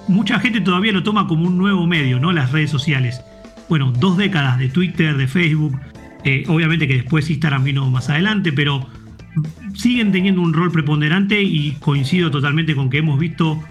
mucha 0.09 0.41
gente 0.41 0.61
todavía 0.61 0.93
lo 0.93 1.03
toma 1.03 1.27
como 1.27 1.47
un 1.47 1.59
nuevo 1.59 1.87
medio, 1.87 2.19
¿no? 2.19 2.33
Las 2.33 2.53
redes 2.53 2.71
sociales. 2.71 3.23
Bueno, 3.69 3.93
dos 3.93 4.17
décadas 4.17 4.59
de 4.59 4.69
Twitter, 4.69 5.17
de 5.17 5.29
Facebook, 5.29 5.79
eh, 6.25 6.45
obviamente 6.49 6.89
que 6.89 6.95
después 6.95 7.31
Instagram 7.31 7.65
vino 7.65 7.89
más 7.91 8.11
adelante, 8.11 8.53
pero 8.53 8.87
siguen 9.75 10.13
teniendo 10.13 10.41
un 10.41 10.53
rol 10.53 10.71
preponderante 10.71 11.41
y 11.41 11.73
coincido 11.81 12.31
totalmente 12.31 12.75
con 12.75 12.91
que 12.91 12.99
hemos 12.99 13.19
visto 13.19 13.63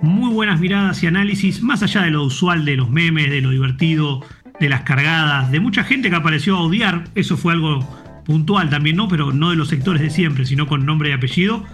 muy 0.00 0.32
buenas 0.32 0.60
miradas 0.60 1.02
y 1.02 1.06
análisis, 1.06 1.62
más 1.62 1.82
allá 1.82 2.02
de 2.02 2.10
lo 2.10 2.24
usual 2.24 2.64
de 2.64 2.76
los 2.76 2.90
memes, 2.90 3.30
de 3.30 3.40
lo 3.40 3.50
divertido, 3.50 4.22
de 4.60 4.68
las 4.68 4.82
cargadas, 4.82 5.50
de 5.50 5.60
mucha 5.60 5.84
gente 5.84 6.10
que 6.10 6.16
apareció 6.16 6.56
a 6.56 6.60
odiar, 6.60 7.04
eso 7.14 7.36
fue 7.36 7.54
algo 7.54 7.80
puntual 8.24 8.70
también, 8.70 8.96
¿no? 8.96 9.08
Pero 9.08 9.32
no 9.32 9.50
de 9.50 9.56
los 9.56 9.68
sectores 9.68 10.02
de 10.02 10.10
siempre, 10.10 10.44
sino 10.44 10.66
con 10.66 10.84
nombre 10.84 11.10
y 11.10 11.12
apellido. 11.12 11.64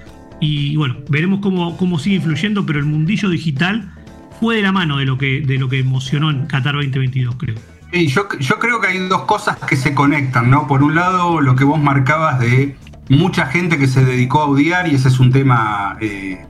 Y 0.41 0.77
bueno, 0.77 0.97
veremos 1.09 1.41
cómo, 1.41 1.77
cómo 1.77 1.99
sigue 1.99 2.17
influyendo, 2.17 2.67
pero 2.67 2.79
el 2.79 2.85
mundillo 2.85 3.29
digital 3.29 3.93
fue 4.41 4.57
de 4.57 4.63
la 4.63 4.73
mano 4.73 4.99
de 4.99 5.07
lo 5.07 5.17
que, 5.19 5.41
de 5.41 5.57
lo 5.59 5.69
que 5.69 5.79
emocionó 5.79 6.31
en 6.31 6.47
Qatar 6.47 6.75
2022, 6.75 7.37
creo. 7.37 7.57
Yo, 7.93 8.27
yo 8.41 8.59
creo 8.59 8.81
que 8.81 8.89
hay 8.89 8.99
dos 9.09 9.23
cosas 9.23 9.59
que 9.69 9.77
se 9.77 9.95
conectan, 9.95 10.51
¿no? 10.51 10.67
Por 10.67 10.83
un 10.83 10.95
lado, 10.95 11.41
lo 11.41 11.55
que 11.55 11.65
vos 11.65 11.81
marcabas 11.81 12.41
de 12.41 12.77
mucha 13.09 13.47
gente 13.47 13.79
que 13.79 13.87
se 13.87 14.05
dedicó 14.05 14.41
a 14.41 14.47
odiar 14.47 14.89
y 14.89 14.95
ese 14.95 15.09
es 15.09 15.21
un 15.21 15.33
tema 15.33 15.97
eh, 16.01 16.47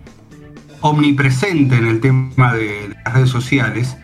omnipresente 0.80 1.76
en 1.76 1.86
el 1.86 2.00
tema 2.00 2.52
de, 2.52 2.94
las 3.04 3.14
redes 3.14 3.30
sociales. 3.30 3.96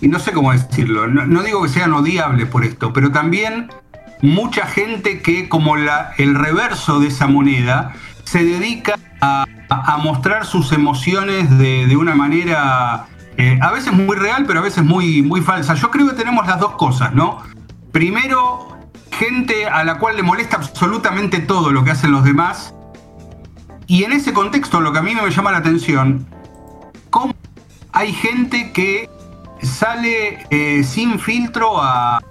Y 0.00 0.08
no 0.08 0.18
sé 0.18 0.32
cómo 0.32 0.52
decirlo, 0.52 1.06
no, 1.08 1.42
digo 1.42 1.62
que 1.62 1.68
sean 1.68 1.92
odiables 1.92 2.46
por 2.46 2.64
esto, 2.64 2.92
pero 2.92 3.12
también 3.12 3.68
mucha 4.22 4.66
gente 4.66 5.20
que 5.20 5.48
como 5.48 5.76
la, 5.76 6.12
el 6.16 6.34
reverso 6.34 7.00
de 7.00 7.08
esa 7.08 7.26
moneda 7.26 7.92
se 8.24 8.44
dedica 8.44 8.94
a, 9.20 9.46
mostrar 10.02 10.46
sus 10.46 10.72
emociones 10.72 11.58
de, 11.58 11.96
una 11.96 12.14
manera 12.14 13.06
eh, 13.36 13.58
a 13.60 13.70
veces 13.70 13.92
muy 13.92 14.16
real, 14.16 14.44
pero 14.46 14.60
a 14.60 14.62
veces 14.62 14.82
muy, 14.82 15.22
muy 15.22 15.42
falsa. 15.42 15.74
Yo 15.74 15.90
creo 15.90 16.08
que 16.08 16.14
tenemos 16.14 16.46
las 16.46 16.58
dos 16.58 16.72
cosas, 16.72 17.14
¿no? 17.14 17.42
Primero, 17.92 18.69
gente 19.12 19.66
a 19.66 19.84
la 19.84 19.98
cual 19.98 20.16
le 20.16 20.22
molesta 20.22 20.56
absolutamente 20.56 21.40
todo 21.40 21.70
lo 21.72 21.84
que 21.84 21.90
hacen 21.90 22.12
los 22.12 22.24
demás. 22.24 22.74
Y 23.86 24.04
en 24.04 24.12
ese 24.12 24.32
contexto, 24.32 24.80
lo 24.80 24.92
que 24.92 24.98
a 24.98 25.02
mí 25.02 25.14
me 25.14 25.30
llama 25.30 25.50
la 25.50 25.58
atención, 25.58 26.26
cómo 27.10 27.34
hay 27.92 28.12
gente 28.12 28.72
que 28.72 29.10
sale 29.62 30.46
eh, 30.50 30.84
sin 30.84 31.18
filtro 31.18 31.82
a, 31.82 32.22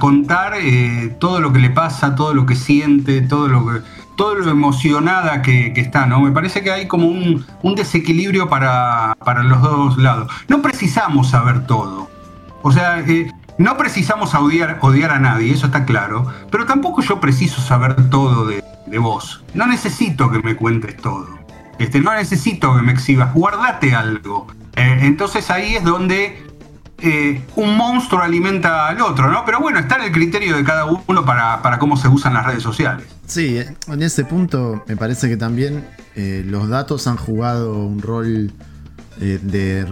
contar 0.00 0.54
eh, 0.56 1.16
todo 1.20 1.40
lo 1.40 1.52
que 1.52 1.60
le 1.60 1.70
pasa, 1.70 2.14
todo 2.14 2.34
lo 2.34 2.44
que 2.46 2.56
siente, 2.56 3.20
todo 3.20 3.46
lo 3.46 3.66
que, 3.66 3.80
todo 4.16 4.34
lo 4.34 4.50
emocionada 4.50 5.42
que, 5.42 5.72
está, 5.76 6.06
¿no? 6.06 6.20
Me 6.20 6.32
parece 6.32 6.62
que 6.62 6.72
hay 6.72 6.88
como 6.88 7.06
un, 7.06 7.44
desequilibrio 7.76 8.48
para, 8.48 9.16
para, 9.24 9.42
los 9.42 9.62
dos 9.62 9.96
lados. 9.98 10.30
No 10.48 10.62
precisamos 10.62 11.30
saber 11.30 11.66
todo. 11.66 12.08
O 12.62 12.72
sea, 12.72 13.00
eh, 13.00 13.30
no 13.58 13.76
precisamos 13.76 14.34
odiar, 14.34 14.80
a 15.10 15.18
nadie, 15.18 15.52
eso 15.52 15.66
está 15.66 15.84
claro, 15.84 16.26
pero 16.50 16.66
tampoco 16.66 17.02
yo 17.02 17.20
preciso 17.20 17.60
saber 17.60 18.10
todo 18.10 18.46
de, 18.46 18.62
vos. 18.98 19.42
No 19.54 19.66
necesito 19.66 20.30
que 20.30 20.40
me 20.40 20.56
cuentes 20.56 20.96
todo. 20.96 21.26
Este, 21.78 22.00
no 22.00 22.14
necesito 22.14 22.76
que 22.76 22.82
me 22.82 22.92
exhibas, 22.92 23.34
guardate 23.34 23.94
algo. 23.94 24.46
Eh, 24.76 25.00
entonces 25.02 25.50
ahí 25.50 25.74
es 25.74 25.84
donde 25.84 26.44
eh, 26.98 27.42
un 27.56 27.76
monstruo 27.76 28.22
alimenta 28.22 28.88
al 28.88 29.00
otro, 29.00 29.30
¿no? 29.30 29.44
Pero 29.44 29.60
bueno, 29.60 29.80
está 29.80 29.96
en 29.96 30.04
el 30.04 30.12
criterio 30.12 30.56
de 30.56 30.64
cada 30.64 30.84
uno 30.84 31.24
para, 31.24 31.78
cómo 31.78 31.96
se 31.96 32.08
usan 32.08 32.34
las 32.34 32.46
redes 32.46 32.62
sociales. 32.62 33.06
Sí, 33.26 33.60
en 33.88 34.02
ese 34.02 34.24
punto 34.24 34.84
me 34.86 34.96
parece 34.96 35.28
que 35.28 35.36
también 35.36 35.84
eh, 36.14 36.44
los 36.46 36.68
datos 36.68 37.06
han 37.06 37.16
jugado 37.16 37.78
un 37.78 38.00
rol 38.00 38.52
de 39.16 39.86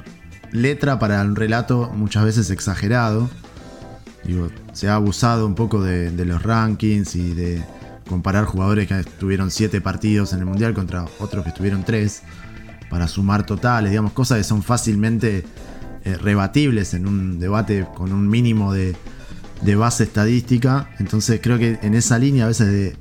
letra 0.51 0.99
para 0.99 1.21
un 1.23 1.37
relato 1.37 1.91
muchas 1.95 2.25
veces 2.25 2.51
exagerado. 2.51 3.31
Se 4.73 4.89
ha 4.89 4.95
abusado 4.95 5.47
un 5.47 5.55
poco 5.55 5.83
de, 5.83 6.11
los 6.25 6.43
rankings 6.43 7.17
y 7.17 7.35
de 7.35 7.63
comparar 8.09 8.45
jugadores 8.45 8.89
que 8.89 9.03
tuvieron 9.19 9.51
7 9.51 9.81
partidos 9.81 10.33
en 10.33 10.41
el 10.41 10.47
Mundial 10.47 10.75
contra 10.75 11.07
otros 11.19 11.45
que 11.45 11.51
estuvieron 11.51 11.85
3 11.85 12.23
para 12.91 13.09
sumar 13.09 13.47
totales, 13.47 13.91
digamos, 13.91 14.13
cosas 14.13 14.39
que 14.39 14.45
son 14.45 14.63
fácilmente 14.63 15.45
eh, 16.05 16.15
rebatibles 16.17 16.95
en 16.95 17.07
un 17.07 17.39
debate 17.39 17.87
con 17.95 18.13
un 18.13 18.29
mínimo 18.29 18.73
de, 18.73 18.95
base 19.77 20.05
estadística. 20.05 20.91
Entonces 20.99 21.41
creo 21.43 21.59
que 21.59 21.79
en 21.83 21.95
esa 21.95 22.19
línea 22.19 22.45
a 22.45 22.49
veces 22.49 22.69
de 22.69 22.97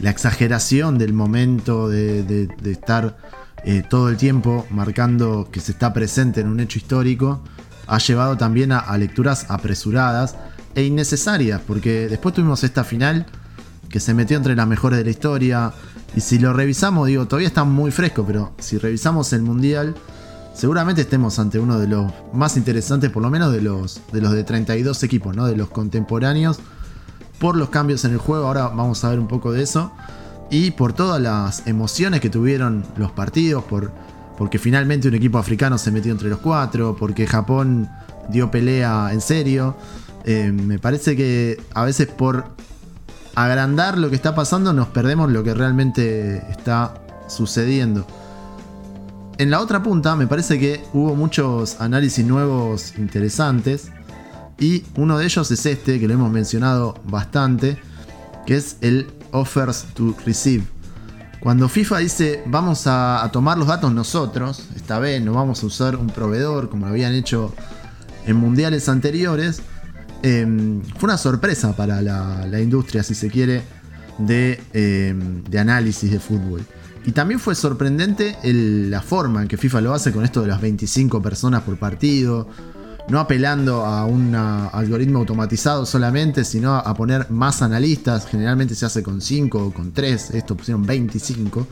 la 0.00 0.10
exageración 0.10 0.98
del 0.98 1.12
momento, 1.12 1.88
de, 1.88 2.48
estar 2.64 3.16
eh, 3.64 3.82
todo 3.88 4.08
el 4.08 4.16
tiempo 4.16 4.66
marcando 4.70 5.48
que 5.50 5.60
se 5.60 5.72
está 5.72 5.92
presente 5.92 6.40
en 6.40 6.48
un 6.48 6.60
hecho 6.60 6.78
histórico, 6.78 7.42
ha 7.86 7.98
llevado 7.98 8.36
también 8.36 8.72
a 8.72 8.96
lecturas 8.96 9.46
apresuradas 9.50 10.36
e 10.74 10.84
innecesarias, 10.84 11.60
porque 11.66 12.08
después 12.08 12.34
tuvimos 12.34 12.64
esta 12.64 12.84
final 12.84 13.26
que 13.88 14.00
se 14.00 14.12
metió 14.12 14.36
entre 14.36 14.56
las 14.56 14.66
mejores 14.66 14.98
de 14.98 15.04
la 15.04 15.10
historia. 15.10 15.72
Y 16.16 16.20
si 16.20 16.38
lo 16.38 16.52
revisamos, 16.52 17.06
digo, 17.06 17.26
todavía 17.26 17.48
está 17.48 17.64
muy 17.64 17.90
fresco, 17.90 18.24
pero 18.26 18.52
si 18.58 18.78
revisamos 18.78 19.32
el 19.32 19.42
mundial, 19.42 19.94
seguramente 20.54 21.02
estemos 21.02 21.38
ante 21.38 21.58
uno 21.58 21.78
de 21.78 21.88
los 21.88 22.12
más 22.32 22.56
interesantes, 22.56 23.10
por 23.10 23.22
lo 23.22 23.30
menos 23.30 23.52
de 23.52 23.60
los 23.60 24.00
de, 24.12 24.20
los 24.20 24.32
de 24.32 24.44
32 24.44 25.02
equipos, 25.02 25.36
¿no? 25.36 25.46
de 25.46 25.56
los 25.56 25.68
contemporáneos, 25.68 26.58
por 27.38 27.56
los 27.56 27.68
cambios 27.68 28.04
en 28.04 28.12
el 28.12 28.18
juego. 28.18 28.46
Ahora 28.46 28.68
vamos 28.68 29.04
a 29.04 29.10
ver 29.10 29.18
un 29.18 29.28
poco 29.28 29.52
de 29.52 29.62
eso. 29.62 29.92
Y 30.50 30.72
por 30.72 30.92
todas 30.92 31.20
las 31.20 31.66
emociones 31.66 32.20
que 32.20 32.30
tuvieron 32.30 32.84
los 32.96 33.12
partidos, 33.12 33.64
por, 33.64 33.92
porque 34.36 34.58
finalmente 34.58 35.08
un 35.08 35.14
equipo 35.14 35.38
africano 35.38 35.78
se 35.78 35.90
metió 35.90 36.12
entre 36.12 36.28
los 36.28 36.38
cuatro, 36.38 36.96
porque 36.98 37.26
Japón 37.26 37.88
dio 38.28 38.50
pelea 38.50 39.10
en 39.12 39.20
serio. 39.20 39.76
Eh, 40.24 40.52
me 40.52 40.78
parece 40.78 41.16
que 41.16 41.60
a 41.74 41.84
veces 41.84 42.06
por 42.08 42.46
agrandar 43.34 43.98
lo 43.98 44.10
que 44.10 44.16
está 44.16 44.34
pasando 44.34 44.72
nos 44.72 44.88
perdemos 44.88 45.30
lo 45.30 45.42
que 45.42 45.54
realmente 45.54 46.38
está 46.50 46.94
sucediendo. 47.28 48.06
En 49.38 49.50
la 49.50 49.60
otra 49.60 49.82
punta 49.82 50.14
me 50.14 50.26
parece 50.26 50.58
que 50.58 50.84
hubo 50.92 51.16
muchos 51.16 51.80
análisis 51.80 52.24
nuevos 52.24 52.96
interesantes 52.98 53.90
y 54.58 54.84
uno 54.96 55.18
de 55.18 55.24
ellos 55.24 55.50
es 55.50 55.66
este 55.66 55.98
que 55.98 56.06
lo 56.06 56.14
hemos 56.14 56.30
mencionado 56.30 56.94
bastante, 57.04 57.76
que 58.46 58.56
es 58.56 58.76
el 58.80 59.08
offers 59.32 59.86
to 59.94 60.14
receive. 60.24 60.64
Cuando 61.40 61.68
FIFA 61.68 61.98
dice 61.98 62.42
vamos 62.46 62.86
a, 62.86 63.28
tomar 63.32 63.58
los 63.58 63.66
datos 63.66 63.92
nosotros, 63.92 64.68
esta 64.76 64.98
vez 65.00 65.20
no 65.20 65.32
vamos 65.32 65.62
a 65.62 65.66
usar 65.66 65.96
un 65.96 66.06
proveedor 66.06 66.70
como 66.70 66.86
lo 66.86 66.92
habían 66.92 67.12
hecho 67.12 67.52
en 68.26 68.36
mundiales 68.36 68.88
anteriores, 68.88 69.62
em, 70.24 70.82
fue 70.98 71.08
una 71.08 71.18
sorpresa 71.18 71.76
para 71.76 72.00
la, 72.00 72.60
industria, 72.60 73.02
si 73.02 73.14
se 73.14 73.28
quiere, 73.28 73.62
em, 74.18 75.44
de, 75.44 75.58
análisis 75.58 76.10
de 76.10 76.18
fútbol. 76.18 76.64
Y 77.04 77.12
también 77.12 77.38
fue 77.38 77.54
sorprendente 77.54 78.36
la 78.42 79.02
forma 79.02 79.42
en 79.42 79.48
que 79.48 79.56
FIFA 79.56 79.80
lo 79.82 79.92
hace 79.92 80.12
con 80.12 80.24
esto 80.24 80.40
de 80.40 80.48
las 80.48 80.60
25 80.60 81.20
personas 81.20 81.62
por 81.62 81.76
partido, 81.78 82.48
no 83.08 83.20
apelando 83.20 83.84
a 83.84 84.06
un 84.06 84.34
algoritmo 84.34 85.18
automatizado 85.18 85.84
solamente, 85.84 86.44
sino 86.44 86.74
a 86.74 86.94
poner 86.94 87.30
más 87.30 87.60
analistas. 87.60 88.26
Generalmente 88.26 88.74
se 88.74 88.86
hace 88.86 89.02
con 89.02 89.20
5 89.20 89.66
o 89.66 89.72
con 89.72 89.92
3, 89.92 90.30
esto 90.30 90.56
pusieron 90.56 90.86
25. 90.86 91.66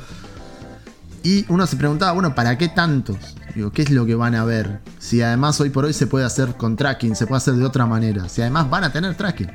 Y 1.22 1.44
uno 1.48 1.66
se 1.66 1.76
preguntaba, 1.76 2.12
bueno, 2.12 2.34
¿para 2.34 2.58
qué 2.58 2.68
tantos? 2.68 3.16
Digo, 3.54 3.70
¿qué 3.70 3.82
es 3.82 3.90
lo 3.90 4.06
que 4.06 4.14
van 4.14 4.34
a 4.34 4.44
ver? 4.44 4.80
Si 4.98 5.22
además 5.22 5.60
hoy 5.60 5.70
por 5.70 5.84
hoy 5.84 5.92
se 5.92 6.06
puede 6.06 6.24
hacer 6.24 6.56
con 6.56 6.76
tracking, 6.76 7.14
se 7.14 7.26
puede 7.26 7.38
hacer 7.38 7.54
de 7.54 7.64
otra 7.64 7.86
manera. 7.86 8.28
Si 8.28 8.40
además 8.40 8.68
van 8.68 8.84
a 8.84 8.92
tener 8.92 9.14
tracking. 9.14 9.50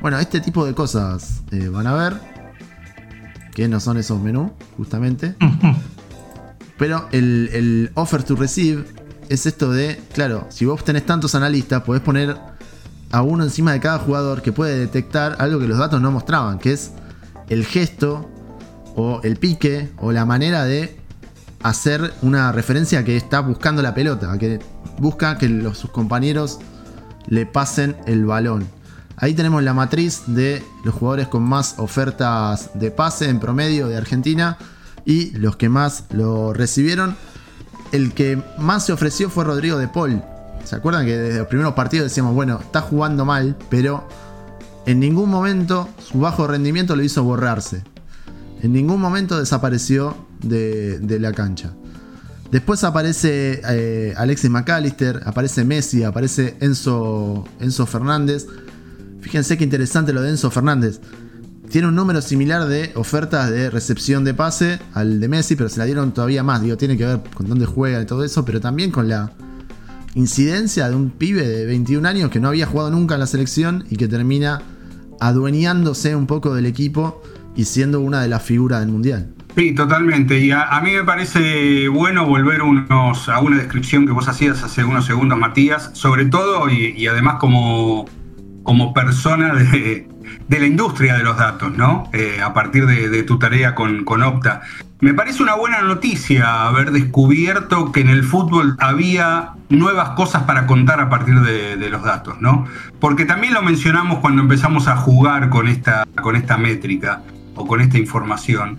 Bueno, 0.00 0.18
este 0.18 0.40
tipo 0.40 0.64
de 0.64 0.74
cosas 0.74 1.42
eh, 1.50 1.68
van 1.68 1.86
a 1.86 1.94
ver. 1.94 2.16
Que 3.52 3.68
no 3.68 3.80
son 3.80 3.98
esos 3.98 4.20
menús, 4.20 4.52
justamente. 4.76 5.34
Pero 6.78 7.08
el, 7.12 7.50
el 7.52 7.90
offer 7.94 8.22
to 8.22 8.36
receive 8.36 8.84
es 9.28 9.46
esto 9.46 9.70
de, 9.72 10.00
claro, 10.14 10.46
si 10.50 10.64
vos 10.64 10.84
tenés 10.84 11.04
tantos 11.04 11.34
analistas, 11.34 11.82
podés 11.82 12.02
poner 12.02 12.36
a 13.10 13.22
uno 13.22 13.44
encima 13.44 13.72
de 13.72 13.80
cada 13.80 13.98
jugador 13.98 14.42
que 14.42 14.52
puede 14.52 14.78
detectar 14.78 15.36
algo 15.38 15.58
que 15.58 15.66
los 15.66 15.78
datos 15.78 16.00
no 16.00 16.10
mostraban, 16.10 16.58
que 16.58 16.72
es 16.72 16.92
el 17.48 17.64
gesto 17.64 18.30
o 18.96 19.20
el 19.22 19.36
pique 19.36 19.90
o 19.98 20.10
la 20.10 20.24
manera 20.24 20.64
de 20.64 20.96
hacer 21.62 22.12
una 22.22 22.52
referencia 22.52 23.04
que 23.04 23.16
está 23.16 23.40
buscando 23.40 23.82
la 23.82 23.94
pelota, 23.94 24.36
que 24.38 24.58
busca 24.98 25.38
que 25.38 25.48
los, 25.48 25.78
sus 25.78 25.90
compañeros 25.90 26.58
le 27.28 27.46
pasen 27.46 27.96
el 28.06 28.24
balón. 28.24 28.66
Ahí 29.16 29.34
tenemos 29.34 29.62
la 29.62 29.74
matriz 29.74 30.22
de 30.26 30.62
los 30.84 30.94
jugadores 30.94 31.28
con 31.28 31.42
más 31.42 31.76
ofertas 31.78 32.70
de 32.74 32.90
pase 32.90 33.28
en 33.28 33.40
promedio 33.40 33.88
de 33.88 33.96
Argentina 33.96 34.58
y 35.04 35.30
los 35.30 35.56
que 35.56 35.68
más 35.68 36.04
lo 36.10 36.52
recibieron 36.52 37.16
el 37.92 38.12
que 38.12 38.42
más 38.58 38.86
se 38.86 38.92
ofreció 38.92 39.30
fue 39.30 39.44
Rodrigo 39.44 39.78
de 39.78 39.88
Paul. 39.88 40.22
¿Se 40.64 40.76
acuerdan 40.76 41.06
que 41.06 41.16
desde 41.16 41.38
los 41.38 41.48
primeros 41.48 41.74
partidos 41.74 42.08
decíamos, 42.08 42.34
bueno, 42.34 42.58
está 42.60 42.80
jugando 42.80 43.24
mal, 43.24 43.56
pero 43.68 44.06
en 44.84 45.00
ningún 45.00 45.30
momento 45.30 45.88
su 45.98 46.18
bajo 46.18 46.46
rendimiento 46.46 46.96
lo 46.96 47.02
hizo 47.02 47.22
borrarse. 47.22 47.82
En 48.62 48.72
ningún 48.72 49.00
momento 49.00 49.38
desapareció 49.38 50.16
de, 50.42 51.18
la 51.20 51.32
cancha. 51.32 51.74
Después 52.50 52.84
aparece 52.84 53.60
eh, 53.68 54.14
Alexis 54.16 54.50
McAllister, 54.50 55.20
aparece 55.24 55.64
Messi, 55.64 56.04
aparece 56.04 56.56
Enzo, 56.60 57.44
Fernández. 57.86 58.46
Fíjense 59.20 59.58
qué 59.58 59.64
interesante 59.64 60.12
lo 60.12 60.22
de 60.22 60.30
Enzo 60.30 60.50
Fernández 60.50 61.00
tiene 61.70 61.88
un 61.88 61.94
número 61.94 62.22
similar 62.22 62.66
de 62.66 62.92
ofertas 62.94 63.50
de 63.50 63.70
recepción 63.70 64.24
de 64.24 64.34
pase 64.34 64.78
al 64.94 65.20
de 65.20 65.28
Messi, 65.28 65.56
pero 65.56 65.68
se 65.68 65.78
la 65.78 65.84
dieron 65.84 66.12
todavía 66.12 66.42
más. 66.42 66.62
Digo, 66.62 66.76
tiene 66.76 66.96
que 66.96 67.04
ver 67.04 67.20
con 67.34 67.48
dónde 67.48 67.66
juega 67.66 68.00
y 68.00 68.06
todo 68.06 68.24
eso, 68.24 68.44
pero 68.44 68.60
también 68.60 68.90
con 68.90 69.08
la 69.08 69.32
incidencia 70.14 70.88
de 70.88 70.94
un 70.94 71.10
pibe 71.10 71.46
de 71.46 71.66
21 71.66 72.08
años 72.08 72.30
que 72.30 72.40
no 72.40 72.48
había 72.48 72.66
jugado 72.66 72.90
nunca 72.90 73.14
en 73.14 73.20
la 73.20 73.26
selección 73.26 73.84
y 73.90 73.96
que 73.96 74.08
termina 74.08 74.62
adueñándose 75.20 76.14
un 76.14 76.26
poco 76.26 76.54
del 76.54 76.66
equipo 76.66 77.22
y 77.56 77.64
siendo 77.64 78.00
una 78.00 78.20
de 78.20 78.28
las 78.28 78.42
figuras 78.42 78.80
del 78.80 78.90
mundial. 78.90 79.32
Sí, 79.56 79.74
totalmente. 79.74 80.38
Y 80.38 80.50
a, 80.50 80.80
mí 80.84 80.92
me 80.92 81.04
parece 81.04 81.88
bueno 81.88 82.26
volver 82.26 82.62
unos, 82.62 83.28
a 83.28 83.40
una 83.40 83.56
descripción 83.56 84.06
que 84.06 84.12
vos 84.12 84.28
hacías 84.28 84.62
hace 84.62 84.84
unos 84.84 85.06
segundos, 85.06 85.38
Matías, 85.38 85.90
sobre 85.94 86.26
todo 86.26 86.68
y, 86.68 87.06
además 87.06 87.36
como, 87.36 88.04
como 88.62 88.92
persona 88.92 89.54
de, 89.54 90.06
de 90.48 90.60
la 90.60 90.66
industria 90.66 91.16
de 91.16 91.22
los 91.22 91.36
datos, 91.36 91.76
¿no? 91.76 92.08
Eh, 92.12 92.40
a 92.42 92.52
partir 92.52 92.86
de, 92.86 93.22
tu 93.22 93.38
tarea 93.38 93.74
con, 93.74 94.04
Opta. 94.22 94.62
Me 95.00 95.12
parece 95.12 95.42
una 95.42 95.54
buena 95.54 95.82
noticia 95.82 96.66
haber 96.66 96.90
descubierto 96.90 97.92
que 97.92 98.00
en 98.00 98.08
el 98.08 98.24
fútbol 98.24 98.76
había 98.78 99.50
nuevas 99.68 100.10
cosas 100.10 100.44
para 100.44 100.66
contar 100.66 101.00
a 101.00 101.10
partir 101.10 101.40
de, 101.40 101.90
los 101.90 102.02
datos, 102.02 102.40
¿no? 102.40 102.66
Porque 103.00 103.24
también 103.24 103.54
lo 103.54 103.62
mencionamos 103.62 104.20
cuando 104.20 104.42
empezamos 104.42 104.88
a 104.88 104.96
jugar 104.96 105.50
con 105.50 105.68
esta, 105.68 106.04
con 106.22 106.36
esta 106.36 106.56
métrica 106.56 107.22
o 107.56 107.66
con 107.66 107.80
esta 107.80 107.98
información, 107.98 108.78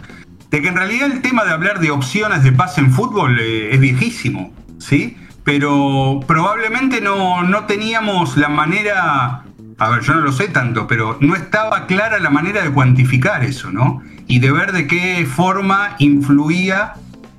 de 0.49 0.61
que 0.61 0.67
en 0.69 0.75
realidad 0.75 1.11
el 1.11 1.21
tema 1.21 1.43
de 1.43 1.51
hablar 1.51 1.79
de 1.79 1.91
opciones 1.91 2.43
de 2.43 2.51
pase 2.51 2.81
en 2.81 2.91
fútbol 2.91 3.39
eh, 3.39 3.73
es 3.73 3.79
viejísimo, 3.79 4.53
¿sí? 4.77 5.17
Pero 5.43 6.21
probablemente 6.25 7.01
no, 7.01 7.43
no 7.43 7.65
teníamos 7.65 8.37
la 8.37 8.49
manera 8.49 9.43
a 9.79 9.89
ver, 9.89 10.01
yo 10.01 10.15
no 10.15 10.21
lo 10.21 10.31
sé 10.31 10.47
tanto, 10.47 10.87
pero 10.87 11.17
no 11.21 11.35
estaba 11.35 11.85
clara 11.85 12.19
la 12.19 12.29
manera 12.29 12.63
de 12.63 12.71
cuantificar 12.71 13.43
eso, 13.43 13.71
¿no? 13.71 14.01
Y 14.25 14.39
de 14.39 14.51
ver 14.51 14.71
de 14.71 14.87
qué 14.87 15.25
forma 15.25 15.95
influía 15.99 16.93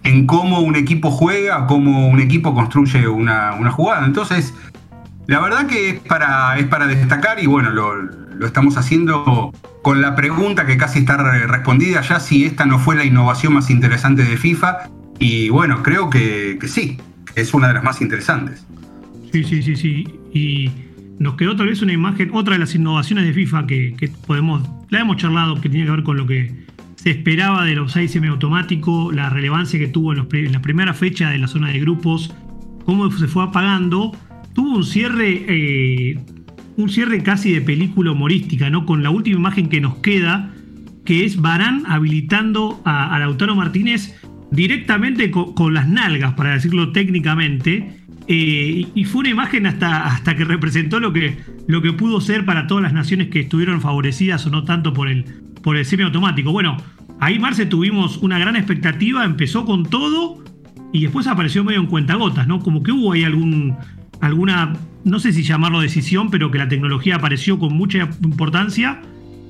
en 0.04 0.26
cómo 0.26 0.60
un 0.60 0.76
equipo 0.76 1.10
juega, 1.10 1.66
cómo 1.66 2.08
un 2.08 2.20
equipo 2.20 2.54
construye 2.54 3.08
una, 3.08 3.70
jugada. 3.72 4.06
Entonces, 4.06 4.54
la 5.26 5.40
verdad 5.40 5.66
que 5.66 5.90
es 5.90 6.00
para, 6.00 6.56
es 6.58 6.66
para 6.66 6.86
destacar 6.86 7.42
y 7.42 7.46
bueno, 7.46 7.70
lo, 7.70 8.46
estamos 8.46 8.76
haciendo 8.76 9.52
con 9.88 10.02
la 10.02 10.14
pregunta 10.14 10.66
que 10.66 10.76
casi 10.76 10.98
está 10.98 11.16
respondida 11.16 12.02
ya 12.02 12.20
si 12.20 12.44
esta 12.44 12.66
no 12.66 12.78
fue 12.78 12.94
la 12.94 13.06
innovación 13.06 13.54
más 13.54 13.70
interesante 13.70 14.22
de 14.22 14.36
FIFA. 14.36 14.90
Y 15.18 15.48
bueno, 15.48 15.82
creo 15.82 16.10
que, 16.10 16.58
sí, 16.66 16.98
es 17.34 17.54
una 17.54 17.68
de 17.68 17.72
las 17.72 17.84
más 17.84 18.02
interesantes. 18.02 18.66
Sí, 19.32 19.44
sí, 19.44 19.62
sí, 19.62 19.76
sí. 19.76 20.06
Y 20.34 20.70
nos 21.18 21.36
quedó 21.36 21.56
tal 21.56 21.68
vez 21.68 21.80
una 21.80 21.94
imagen, 21.94 22.28
otra 22.34 22.52
de 22.52 22.58
las 22.58 22.74
innovaciones 22.74 23.24
de 23.24 23.32
FIFA 23.32 23.66
que, 23.66 24.12
podemos, 24.26 24.68
la 24.90 25.00
hemos 25.00 25.16
charlado, 25.16 25.58
que 25.58 25.70
tiene 25.70 25.86
que 25.86 25.92
ver 25.92 26.02
con 26.02 26.18
lo 26.18 26.26
que 26.26 26.66
se 26.96 27.08
esperaba 27.08 27.64
del 27.64 27.78
offside 27.78 28.08
semiautomático, 28.08 29.10
la 29.10 29.30
relevancia 29.30 29.78
que 29.78 29.88
tuvo 29.88 30.12
en, 30.12 30.52
la 30.52 30.60
primera 30.60 30.92
fecha 30.92 31.30
de 31.30 31.38
la 31.38 31.46
zona 31.46 31.68
de 31.68 31.80
grupos, 31.80 32.36
cómo 32.84 33.10
se 33.10 33.26
fue 33.26 33.42
apagando, 33.42 34.14
tuvo 34.52 34.76
un 34.76 34.84
cierre, 34.84 35.46
eh, 35.48 36.18
un 36.78 36.88
cierre 36.88 37.24
casi 37.24 37.52
de 37.52 37.60
película 37.60 38.12
humorística, 38.12 38.70
¿no? 38.70 38.86
Con 38.86 39.02
la 39.02 39.10
última 39.10 39.36
imagen 39.36 39.68
que 39.68 39.80
nos 39.80 39.96
queda, 39.96 40.54
que 41.04 41.24
es 41.24 41.40
Barán 41.40 41.82
habilitando 41.88 42.80
a, 42.84 43.18
Lautaro 43.18 43.56
Martínez 43.56 44.14
directamente 44.52 45.32
con, 45.32 45.74
las 45.74 45.88
nalgas, 45.88 46.34
para 46.34 46.52
decirlo 46.52 46.92
técnicamente, 46.92 47.98
eh, 48.28 48.86
y 48.94 49.04
fue 49.04 49.20
una 49.20 49.30
imagen 49.30 49.66
hasta, 49.66 50.06
hasta 50.06 50.36
que 50.36 50.44
representó 50.44 51.00
lo 51.00 51.12
que, 51.12 51.36
lo 51.66 51.82
que 51.82 51.92
pudo 51.92 52.20
ser 52.20 52.44
para 52.44 52.68
todas 52.68 52.84
las 52.84 52.92
naciones 52.92 53.26
que 53.28 53.40
estuvieron 53.40 53.80
favorecidas 53.80 54.46
o 54.46 54.50
no 54.50 54.62
tanto 54.62 54.92
por 54.94 55.08
el, 55.08 55.24
por 55.62 55.76
el 55.76 55.84
semiautomático. 55.84 56.52
Bueno, 56.52 56.76
ahí 57.18 57.40
Marce 57.40 57.66
tuvimos 57.66 58.18
una 58.18 58.38
gran 58.38 58.54
expectativa, 58.54 59.24
empezó 59.24 59.64
con 59.64 59.84
todo 59.84 60.44
y 60.92 61.02
después 61.02 61.26
apareció 61.26 61.64
medio 61.64 61.80
en 61.80 61.86
cuentagotas, 61.86 62.46
¿no? 62.46 62.60
Como 62.60 62.84
que 62.84 62.92
hubo 62.92 63.12
ahí 63.12 63.24
algún, 63.24 63.76
alguna, 64.20 64.74
no 65.08 65.18
sé 65.18 65.32
si 65.32 65.42
llamarlo 65.42 65.80
decisión, 65.80 66.30
pero 66.30 66.50
que 66.50 66.58
la 66.58 66.68
tecnología 66.68 67.16
apareció 67.16 67.58
con 67.58 67.74
mucha 67.74 68.08
importancia 68.22 69.00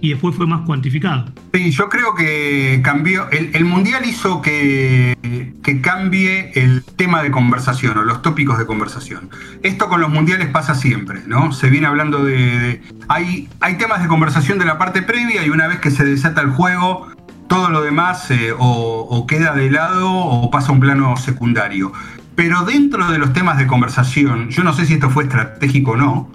y 0.00 0.10
después 0.10 0.36
fue 0.36 0.46
más 0.46 0.62
cuantificado. 0.62 1.26
Sí, 1.52 1.70
yo 1.70 1.88
creo 1.88 2.14
que 2.14 2.80
cambió, 2.84 3.28
el, 3.30 3.64
Mundial 3.64 4.04
hizo 4.06 4.40
que, 4.40 5.16
que, 5.62 5.80
cambie 5.80 6.52
el 6.54 6.84
tema 6.84 7.22
de 7.22 7.30
conversación 7.30 7.98
o 7.98 8.02
los 8.02 8.22
tópicos 8.22 8.58
de 8.58 8.66
conversación. 8.66 9.30
Esto 9.62 9.88
con 9.88 10.00
los 10.00 10.10
Mundiales 10.10 10.48
pasa 10.48 10.74
siempre, 10.74 11.20
¿no? 11.26 11.52
Se 11.52 11.68
viene 11.68 11.86
hablando 11.86 12.24
de... 12.24 12.80
hay, 13.08 13.48
hay 13.60 13.76
temas 13.76 14.02
de 14.02 14.08
conversación 14.08 14.58
de 14.58 14.66
la 14.66 14.78
parte 14.78 15.02
previa 15.02 15.44
y 15.44 15.50
una 15.50 15.66
vez 15.66 15.80
que 15.80 15.90
se 15.90 16.04
desata 16.04 16.40
el 16.42 16.50
juego, 16.50 17.08
todo 17.48 17.70
lo 17.70 17.82
demás 17.82 18.30
eh, 18.30 18.52
o, 18.52 19.06
o 19.10 19.26
queda 19.26 19.54
de 19.54 19.70
lado 19.70 20.10
o 20.10 20.50
pasa 20.50 20.68
a 20.68 20.72
un 20.72 20.80
plano 20.80 21.16
secundario. 21.16 21.92
Pero 22.38 22.64
dentro 22.64 23.10
de 23.10 23.18
los 23.18 23.32
temas 23.32 23.58
de 23.58 23.66
conversación, 23.66 24.48
yo 24.50 24.62
no 24.62 24.72
sé 24.72 24.86
si 24.86 24.94
esto 24.94 25.10
fue 25.10 25.24
estratégico 25.24 25.90
o 25.90 25.96
no, 25.96 26.30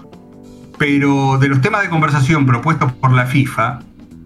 pero 0.76 1.38
de 1.38 1.48
los 1.48 1.62
temas 1.62 1.80
de 1.80 1.88
conversación 1.88 2.44
propuestos 2.44 2.92
por 2.92 3.12
la 3.12 3.24
FIFA, 3.24 3.78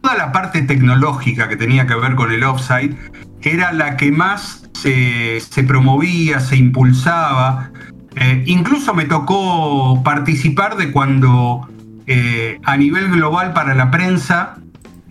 toda 0.02 0.16
la 0.16 0.32
parte 0.32 0.62
tecnológica 0.62 1.48
que 1.48 1.54
tenía 1.54 1.86
que 1.86 1.94
ver 1.94 2.16
con 2.16 2.32
el 2.32 2.42
offside 2.42 2.96
era 3.42 3.72
la 3.72 3.96
que 3.96 4.10
más 4.10 4.68
se, 4.72 5.40
promovía, 5.68 6.40
se 6.40 6.56
impulsaba. 6.56 7.70
Eh, 8.16 8.42
incluso 8.46 8.92
me 8.92 9.04
tocó 9.04 10.02
participar 10.02 10.76
de 10.78 10.90
cuando 10.90 11.68
eh, 12.08 12.58
a 12.64 12.76
nivel 12.76 13.08
global 13.08 13.52
para 13.52 13.76
la 13.76 13.92
prensa 13.92 14.56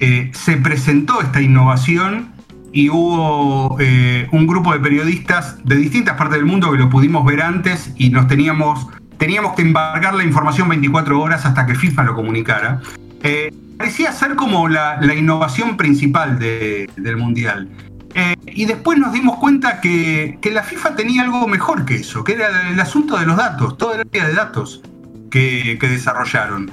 eh, 0.01 0.31
se 0.33 0.57
presentó 0.57 1.21
esta 1.21 1.41
innovación 1.41 2.33
y 2.73 2.89
hubo 2.89 3.75
un 3.75 4.47
grupo 4.47 4.73
de 4.73 4.79
periodistas 4.79 5.57
de 5.63 5.75
distintas 5.75 6.15
partes 6.17 6.37
del 6.37 6.45
mundo 6.45 6.71
que 6.71 6.77
lo 6.77 6.89
pudimos 6.89 7.25
ver 7.25 7.41
antes 7.41 7.93
y 7.97 8.09
nos 8.09 8.27
teníamos 8.27 8.87
teníamos 9.17 9.55
que 9.55 9.63
embargar 9.63 10.13
la 10.13 10.23
información 10.23 10.69
24 10.69 11.19
horas 11.19 11.45
hasta 11.45 11.65
que 11.65 11.75
FIFA 11.75 12.03
lo 12.03 12.15
comunicara. 12.15 12.81
Eh, 13.23 13.51
parecía 13.77 14.11
ser 14.11 14.35
como 14.35 14.67
la, 14.67 14.99
innovación 15.15 15.77
principal 15.77 16.39
del 16.39 17.17
Mundial. 17.17 17.69
Eh, 18.13 18.35
y 18.47 18.65
después 18.65 18.97
nos 18.97 19.13
dimos 19.13 19.37
cuenta 19.37 19.81
que, 19.81 20.39
la 20.51 20.63
FIFA 20.63 20.95
tenía 20.95 21.23
algo 21.23 21.47
mejor 21.47 21.85
que 21.85 21.95
eso, 21.95 22.23
que 22.23 22.33
era 22.33 22.69
el 22.69 22.79
asunto 22.79 23.17
de 23.17 23.25
los 23.25 23.37
datos, 23.37 23.77
toda 23.77 23.95
el 23.95 24.07
área 24.07 24.27
de 24.27 24.33
datos 24.33 24.81
que, 25.29 25.77
desarrollaron. 25.79 26.71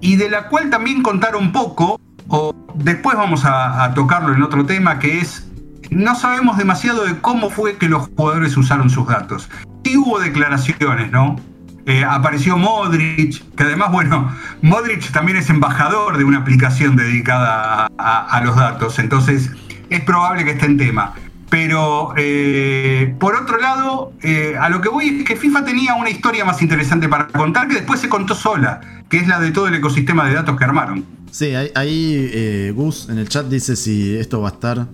Y 0.00 0.16
de 0.16 0.30
la 0.30 0.48
cual 0.48 0.70
también 0.70 1.02
contaron 1.02 1.52
poco, 1.52 2.00
o 2.34 2.54
después 2.74 3.14
vamos 3.14 3.44
a, 3.44 3.92
tocarlo 3.94 4.34
en 4.34 4.42
otro 4.42 4.64
tema, 4.64 4.98
que 4.98 5.18
es, 5.18 5.46
no 5.90 6.14
sabemos 6.14 6.56
demasiado 6.56 7.04
de 7.04 7.18
cómo 7.18 7.50
fue 7.50 7.76
que 7.76 7.90
los 7.90 8.08
jugadores 8.08 8.56
usaron 8.56 8.88
sus 8.88 9.06
datos. 9.06 9.50
Sí 9.84 9.98
hubo 9.98 10.18
declaraciones, 10.18 11.12
¿no? 11.12 11.36
Eh, 11.84 12.02
apareció 12.08 12.56
Modric, 12.56 13.54
que 13.54 13.64
además, 13.64 13.92
bueno, 13.92 14.34
Modric 14.62 15.10
también 15.12 15.36
es 15.36 15.50
embajador 15.50 16.16
de 16.16 16.24
una 16.24 16.38
aplicación 16.38 16.96
dedicada 16.96 17.88
a, 17.98 18.40
los 18.42 18.56
datos, 18.56 18.98
entonces 18.98 19.50
es 19.90 20.00
probable 20.00 20.46
que 20.46 20.52
esté 20.52 20.64
en 20.64 20.78
tema. 20.78 21.12
Pero 21.50 22.14
eh, 22.16 23.14
por 23.20 23.36
otro 23.36 23.58
lado, 23.58 24.14
eh, 24.22 24.56
a 24.58 24.70
lo 24.70 24.80
que 24.80 24.88
voy 24.88 25.18
es 25.20 25.24
que 25.26 25.36
FIFA 25.36 25.66
tenía 25.66 25.94
una 25.96 26.08
historia 26.08 26.46
más 26.46 26.62
interesante 26.62 27.10
para 27.10 27.26
contar 27.26 27.68
que 27.68 27.74
después 27.74 28.00
se 28.00 28.08
contó 28.08 28.34
sola, 28.34 28.80
que 29.10 29.18
es 29.18 29.28
la 29.28 29.38
de 29.38 29.50
todo 29.50 29.66
el 29.66 29.74
ecosistema 29.74 30.24
de 30.24 30.32
datos 30.32 30.56
que 30.56 30.64
armaron. 30.64 31.21
Sí, 31.32 31.54
ahí, 31.74 32.70
Gus 32.76 33.08
en 33.08 33.18
el 33.18 33.26
chat 33.26 33.46
dice 33.46 33.74
si 33.74 34.16
esto 34.16 34.42
va 34.42 34.50
a 34.50 34.52
estar, 34.52 34.86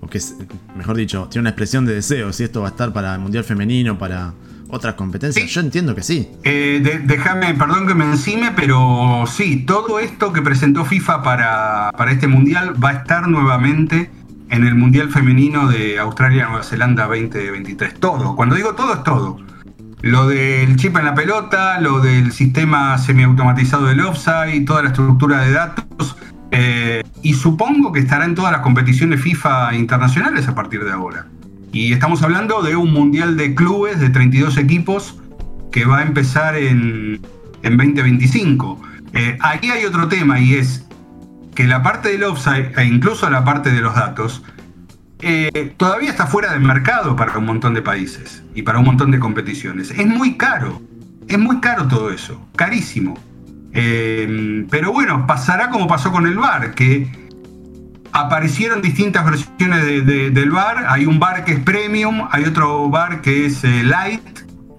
o 0.00 0.06
que 0.08 0.20
mejor 0.76 0.96
dicho, 0.96 1.26
tiene 1.30 1.40
una 1.40 1.50
expresión 1.50 1.86
de 1.86 1.94
deseo, 1.94 2.32
si 2.34 2.44
esto 2.44 2.60
va 2.60 2.68
a 2.68 2.70
estar 2.70 2.92
para 2.92 3.14
el 3.14 3.20
Mundial 3.20 3.44
Femenino, 3.44 3.98
para 3.98 4.34
otras 4.68 4.94
competencias? 4.94 5.48
Yo 5.50 5.60
entiendo 5.60 5.94
que 5.94 6.02
sí. 6.02 6.28
Eh, 6.44 7.00
déjame, 7.04 7.54
perdón 7.54 7.86
que 7.86 7.94
me 7.94 8.04
encime, 8.04 8.52
pero 8.54 9.24
sí, 9.26 9.64
todo 9.66 9.98
esto 9.98 10.32
que 10.32 10.42
presentó 10.42 10.84
FIFA 10.84 11.22
para, 11.22 11.90
para 11.96 12.12
este 12.12 12.26
mundial 12.26 12.74
va 12.82 12.90
a 12.90 12.92
estar 12.94 13.26
nuevamente 13.26 14.10
en 14.50 14.66
el 14.66 14.74
Mundial 14.74 15.10
Femenino 15.10 15.68
de 15.68 15.98
Australia-Nueva 15.98 16.62
Zelanda 16.62 17.06
2023. 17.06 17.94
Todo, 17.94 18.36
cuando 18.36 18.54
digo 18.54 18.74
todo 18.74 18.94
es 18.94 19.02
todo. 19.02 19.38
Lo 20.02 20.28
del 20.28 20.76
chip 20.76 20.96
en 20.96 21.04
la 21.04 21.14
pelota, 21.14 21.80
lo 21.80 22.00
del 22.00 22.32
sistema 22.32 22.98
semiautomatizado 22.98 23.86
del 23.86 24.00
offside, 24.00 24.64
toda 24.64 24.82
la 24.82 24.88
estructura 24.88 25.40
de 25.40 25.52
datos. 25.52 26.16
Eh, 26.50 27.02
y 27.22 27.34
supongo 27.34 27.92
que 27.92 28.00
estará 28.00 28.24
en 28.24 28.34
todas 28.34 28.52
las 28.52 28.60
competiciones 28.60 29.20
FIFA 29.20 29.74
internacionales 29.74 30.48
a 30.48 30.54
partir 30.54 30.84
de 30.84 30.92
ahora. 30.92 31.26
Y 31.72 31.92
estamos 31.92 32.22
hablando 32.22 32.62
de 32.62 32.76
un 32.76 32.92
mundial 32.92 33.36
de 33.36 33.54
clubes 33.54 33.98
de 33.98 34.10
32 34.10 34.56
equipos 34.58 35.18
que 35.72 35.84
va 35.84 35.98
a 35.98 36.02
empezar 36.02 36.56
en, 36.56 37.20
2025. 37.62 38.80
Eh, 39.12 39.36
aquí 39.40 39.70
hay 39.70 39.84
otro 39.84 40.08
tema 40.08 40.38
y 40.38 40.54
es 40.54 40.86
que 41.54 41.66
la 41.66 41.82
parte 41.82 42.10
del 42.10 42.22
offside 42.22 42.72
e 42.76 42.84
incluso 42.84 43.28
la 43.28 43.44
parte 43.44 43.72
de 43.72 43.80
los 43.80 43.94
datos 43.94 44.42
todavía 45.76 46.10
está 46.10 46.26
fuera 46.26 46.52
del 46.52 46.60
mercado 46.60 47.16
para 47.16 47.36
un 47.38 47.46
montón 47.46 47.74
de 47.74 47.82
países 47.82 48.42
y 48.54 48.62
para 48.62 48.78
un 48.78 48.84
montón 48.84 49.10
de 49.10 49.18
competiciones. 49.18 49.90
Es 49.90 50.06
muy 50.06 50.36
caro, 50.36 50.82
es 51.28 51.38
muy 51.38 51.60
caro 51.60 51.86
todo 51.88 52.10
eso, 52.10 52.46
carísimo. 52.54 53.18
Eh, 53.72 54.66
pero 54.70 54.92
bueno, 54.92 55.26
pasará 55.26 55.70
como 55.70 55.86
pasó 55.86 56.10
con 56.10 56.26
el 56.26 56.36
VAR, 56.36 56.74
que 56.74 57.10
aparecieron 58.12 58.80
distintas 58.80 59.24
versiones 59.24 60.06
del 60.06 60.50
bar. 60.50 60.86
Hay 60.88 61.04
un 61.04 61.18
bar 61.18 61.44
que 61.44 61.52
es 61.52 61.60
premium, 61.60 62.26
hay 62.30 62.44
otro 62.44 62.88
bar 62.88 63.20
que 63.20 63.46
es 63.46 63.62
eh, 63.64 63.82
light 63.82 64.22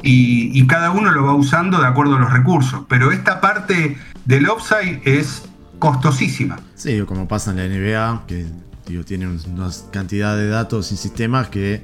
y, 0.02 0.66
cada 0.68 0.92
uno 0.92 1.12
lo 1.12 1.26
va 1.26 1.34
usando 1.34 1.80
de 1.80 1.88
acuerdo 1.88 2.16
a 2.16 2.20
los 2.20 2.32
recursos. 2.32 2.84
Pero 2.88 3.12
esta 3.12 3.40
parte 3.40 3.98
del 4.26 4.50
offside 4.50 5.02
es 5.06 5.48
costosísima. 5.80 6.60
Sí, 6.76 7.02
como 7.06 7.28
pasa 7.28 7.52
en 7.52 7.58
la 7.58 7.68
NBA, 7.68 8.24
tiene 9.06 9.28
una 9.28 9.70
cantidad 9.92 10.36
de 10.36 10.48
datos 10.48 10.92
y 10.92 10.98
sistemas 10.98 11.50
que 11.50 11.84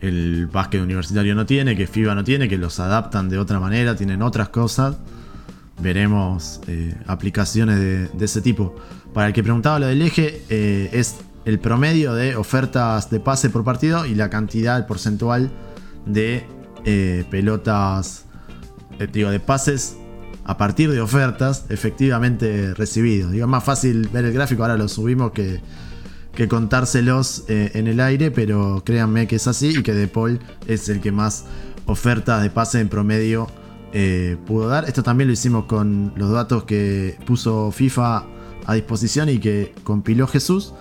el 0.00 0.46
básquet 0.46 0.82
universitario 0.82 1.34
no 1.34 1.46
tiene, 1.46 1.76
que 1.76 1.86
FIBA 1.86 2.14
no 2.14 2.24
tiene, 2.24 2.48
que 2.48 2.58
los 2.58 2.78
adaptan 2.80 3.28
de 3.28 3.38
otra 3.38 3.60
manera, 3.60 3.96
tienen 3.96 4.22
otras 4.22 4.50
cosas. 4.50 4.96
Veremos 5.80 6.60
eh, 6.66 6.94
aplicaciones 7.06 7.78
de 7.78 8.24
ese 8.24 8.40
tipo. 8.40 8.74
Para 9.14 9.28
el 9.28 9.32
que 9.32 9.42
preguntaba 9.42 9.78
lo 9.78 9.86
del 9.86 10.02
eje, 10.02 10.42
eh, 10.50 10.90
es 10.92 11.16
el 11.44 11.58
promedio 11.60 12.14
de 12.14 12.36
ofertas 12.36 13.10
de 13.10 13.20
pase 13.20 13.48
por 13.48 13.64
partido 13.64 14.06
y 14.06 14.14
la 14.14 14.28
cantidad 14.28 14.86
porcentual 14.86 15.52
de 16.04 16.46
eh, 16.84 17.24
pelotas, 17.30 18.24
digo, 19.12 19.30
de 19.30 19.40
pases 19.40 19.96
a 20.44 20.58
partir 20.58 20.90
de 20.90 21.00
ofertas 21.00 21.64
efectivamente 21.68 22.74
recibidos. 22.74 23.30
Digo, 23.30 23.44
es 23.44 23.50
más 23.50 23.64
fácil 23.64 24.08
ver 24.12 24.24
el 24.24 24.32
gráfico, 24.32 24.62
ahora 24.62 24.76
lo 24.76 24.88
subimos 24.88 25.32
que, 25.32 25.60
que 26.34 26.48
contárselos 26.48 27.44
en 27.48 27.86
el 27.86 28.00
aire, 28.00 28.30
pero 28.30 28.82
créanme 28.84 29.26
que 29.26 29.36
es 29.36 29.46
así 29.46 29.78
y 29.78 29.82
que 29.82 29.94
De 29.94 30.08
Paul 30.08 30.40
es 30.66 30.88
el 30.88 31.00
que 31.00 31.12
más 31.12 31.44
ofertas 31.86 32.42
de 32.42 32.50
pase 32.50 32.80
en 32.80 32.88
promedio 32.88 33.46
pudo 34.46 34.68
dar. 34.68 34.86
Esto 34.86 35.02
también 35.02 35.28
lo 35.28 35.32
hicimos 35.32 35.66
con 35.66 36.12
los 36.16 36.32
datos 36.32 36.64
que 36.64 37.16
puso 37.26 37.70
FIFA 37.70 38.24
a 38.66 38.74
disposición 38.74 39.28
y 39.28 39.38
que 39.38 39.74
compiló 39.84 40.26
Jesús. 40.26 40.74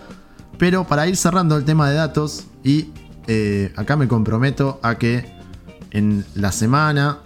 Pero 0.57 0.85
para 0.85 1.07
ir 1.07 1.17
cerrando 1.17 1.55
el 1.57 1.65
tema 1.65 1.89
de 1.89 1.95
datos, 1.95 2.45
y 2.63 2.91
eh, 3.27 3.71
acá 3.75 3.97
me 3.97 4.07
comprometo 4.07 4.79
a 4.81 4.97
que 4.97 5.31
en 5.91 6.25
la 6.35 6.51
semana 6.51 7.19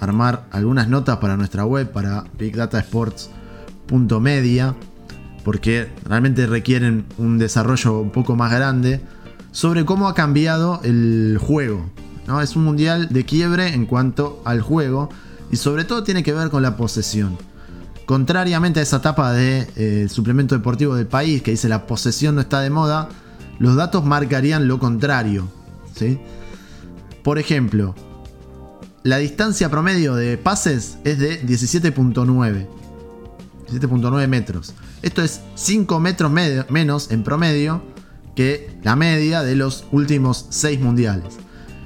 armar 0.00 0.46
algunas 0.50 0.88
notas 0.88 1.18
para 1.18 1.36
nuestra 1.36 1.64
web, 1.64 1.90
para 1.90 2.24
bigdatasports.media, 2.38 4.74
porque 5.48 5.88
realmente 6.04 6.46
requieren 6.46 7.06
un 7.16 7.38
desarrollo 7.38 8.00
un 8.00 8.10
poco 8.10 8.36
más 8.36 8.52
grande 8.52 9.00
sobre 9.50 9.86
cómo 9.86 10.06
ha 10.06 10.12
cambiado 10.14 10.78
el 10.84 11.38
juego. 11.40 11.88
¿no? 12.26 12.42
Es 12.42 12.54
un 12.54 12.64
mundial 12.64 13.08
de 13.08 13.24
quiebre 13.24 13.68
en 13.68 13.86
cuanto 13.86 14.42
al 14.44 14.60
juego 14.60 15.08
y 15.50 15.56
sobre 15.56 15.84
todo 15.84 16.04
tiene 16.04 16.22
que 16.22 16.34
ver 16.34 16.50
con 16.50 16.62
la 16.62 16.76
posesión. 16.76 17.38
Contrariamente 18.04 18.80
a 18.80 18.82
esa 18.82 18.98
etapa 18.98 19.32
de 19.32 19.66
eh, 19.76 20.08
suplemento 20.10 20.54
deportivo 20.54 20.94
del 20.96 21.06
país 21.06 21.40
que 21.40 21.52
dice 21.52 21.66
la 21.70 21.86
posesión 21.86 22.34
no 22.34 22.42
está 22.42 22.60
de 22.60 22.68
moda, 22.68 23.08
los 23.58 23.74
datos 23.74 24.04
marcarían 24.04 24.68
lo 24.68 24.78
contrario. 24.78 25.48
¿sí? 25.94 26.20
Por 27.24 27.38
ejemplo, 27.38 27.94
la 29.02 29.16
distancia 29.16 29.70
promedio 29.70 30.14
de 30.14 30.36
pases 30.36 30.98
es 31.04 31.18
de 31.18 31.42
17.9. 31.42 32.66
17.9 33.70 34.28
metros. 34.28 34.74
Esto 35.02 35.22
es 35.22 35.40
5 35.54 36.00
metros 36.00 36.30
menos 36.32 37.10
en 37.10 37.22
promedio 37.22 37.82
que 38.34 38.78
la 38.82 38.96
media 38.96 39.42
de 39.42 39.56
los 39.56 39.84
últimos 39.92 40.46
6 40.50 40.80
mundiales. 40.80 41.36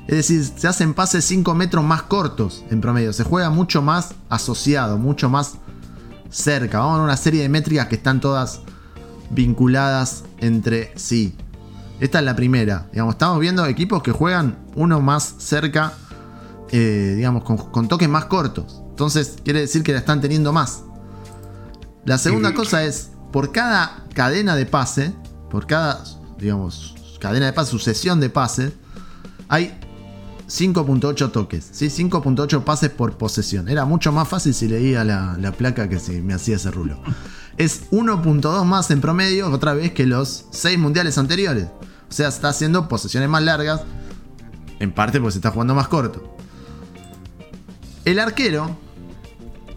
Es 0.07 0.17
decir, 0.17 0.45
se 0.45 0.69
hacen 0.69 0.95
pases 0.95 1.25
5 1.25 1.55
metros 1.55 1.85
más 1.85 2.03
cortos 2.03 2.65
en 2.71 2.81
promedio. 2.81 3.13
Se 3.13 3.25
juega 3.25 3.51
mucho 3.51 3.83
más 3.83 4.15
asociado, 4.29 4.99
mucho 4.99 5.31
más 5.31 5.55
cerca. 6.31 6.81
Vamos 6.81 7.01
a 7.01 7.05
una 7.05 7.17
serie 7.17 7.43
de 7.43 7.49
métricas 7.49 7.87
que 7.87 7.95
están 7.95 8.21
todas 8.21 8.61
vinculadas 9.31 10.25
entre 10.39 10.93
sí. 10.97 11.35
Esta 12.01 12.19
es 12.19 12.25
la 12.25 12.35
primera. 12.35 12.89
Estamos 12.93 13.39
viendo 13.39 13.65
equipos 13.65 14.03
que 14.03 14.11
juegan 14.11 14.59
uno 14.75 15.01
más 15.01 15.37
cerca, 15.39 15.93
eh, 16.71 17.15
digamos, 17.17 17.45
con, 17.45 17.87
toques 17.87 18.09
más 18.09 18.25
cortos. 18.25 18.83
Entonces, 18.91 19.37
quiere 19.45 19.61
decir 19.61 19.83
que 19.83 19.93
la 19.93 20.01
están 20.01 20.21
teniendo 20.21 20.53
más. 20.53 20.83
La 22.05 22.19
segunda 22.19 22.53
cosa 22.53 22.85
es, 22.85 23.11
por 23.33 23.53
cada 23.53 24.05
cadena 24.15 24.57
de 24.57 24.67
pase, 24.67 25.15
por 25.51 25.67
cada, 25.67 26.03
digamos, 26.39 26.97
cadena 27.21 27.47
de 27.47 27.53
pase, 27.53 27.71
sucesión 27.71 28.19
de 28.19 28.29
pases, 28.29 28.73
hay 29.49 29.79
5.8 30.49 31.31
toques, 31.31 31.69
¿sí? 31.73 31.87
5.8 31.87 32.65
pases 32.65 32.91
por 32.91 33.17
posesión. 33.17 33.69
Era 33.69 33.85
mucho 33.85 34.11
más 34.13 34.29
fácil 34.29 34.53
si 34.53 34.69
leía 34.69 35.05
la, 35.05 35.55
placa 35.57 35.89
que 35.89 35.99
si 35.99 36.21
me 36.21 36.35
hacía 36.35 36.57
ese 36.57 36.71
rulo. 36.71 37.01
Es 37.57 37.91
1.2 37.91 38.65
más 38.65 38.91
en 38.91 39.01
promedio, 39.01 39.51
otra 39.51 39.73
vez 39.73 39.93
que 39.93 40.05
los 40.05 40.47
6 40.51 40.79
mundiales 40.79 41.19
anteriores. 41.19 41.67
O 42.11 42.13
sea, 42.13 42.29
está 42.29 42.49
haciendo 42.49 42.89
posesiones 42.89 43.29
más 43.29 43.43
largas, 43.43 43.83
en 44.81 44.93
parte 44.93 45.21
porque 45.21 45.33
se 45.33 45.39
está 45.39 45.53
jugando 45.53 45.75
más 45.75 45.89
corto. 45.89 46.37
El 48.05 48.19
arquero, 48.19 48.77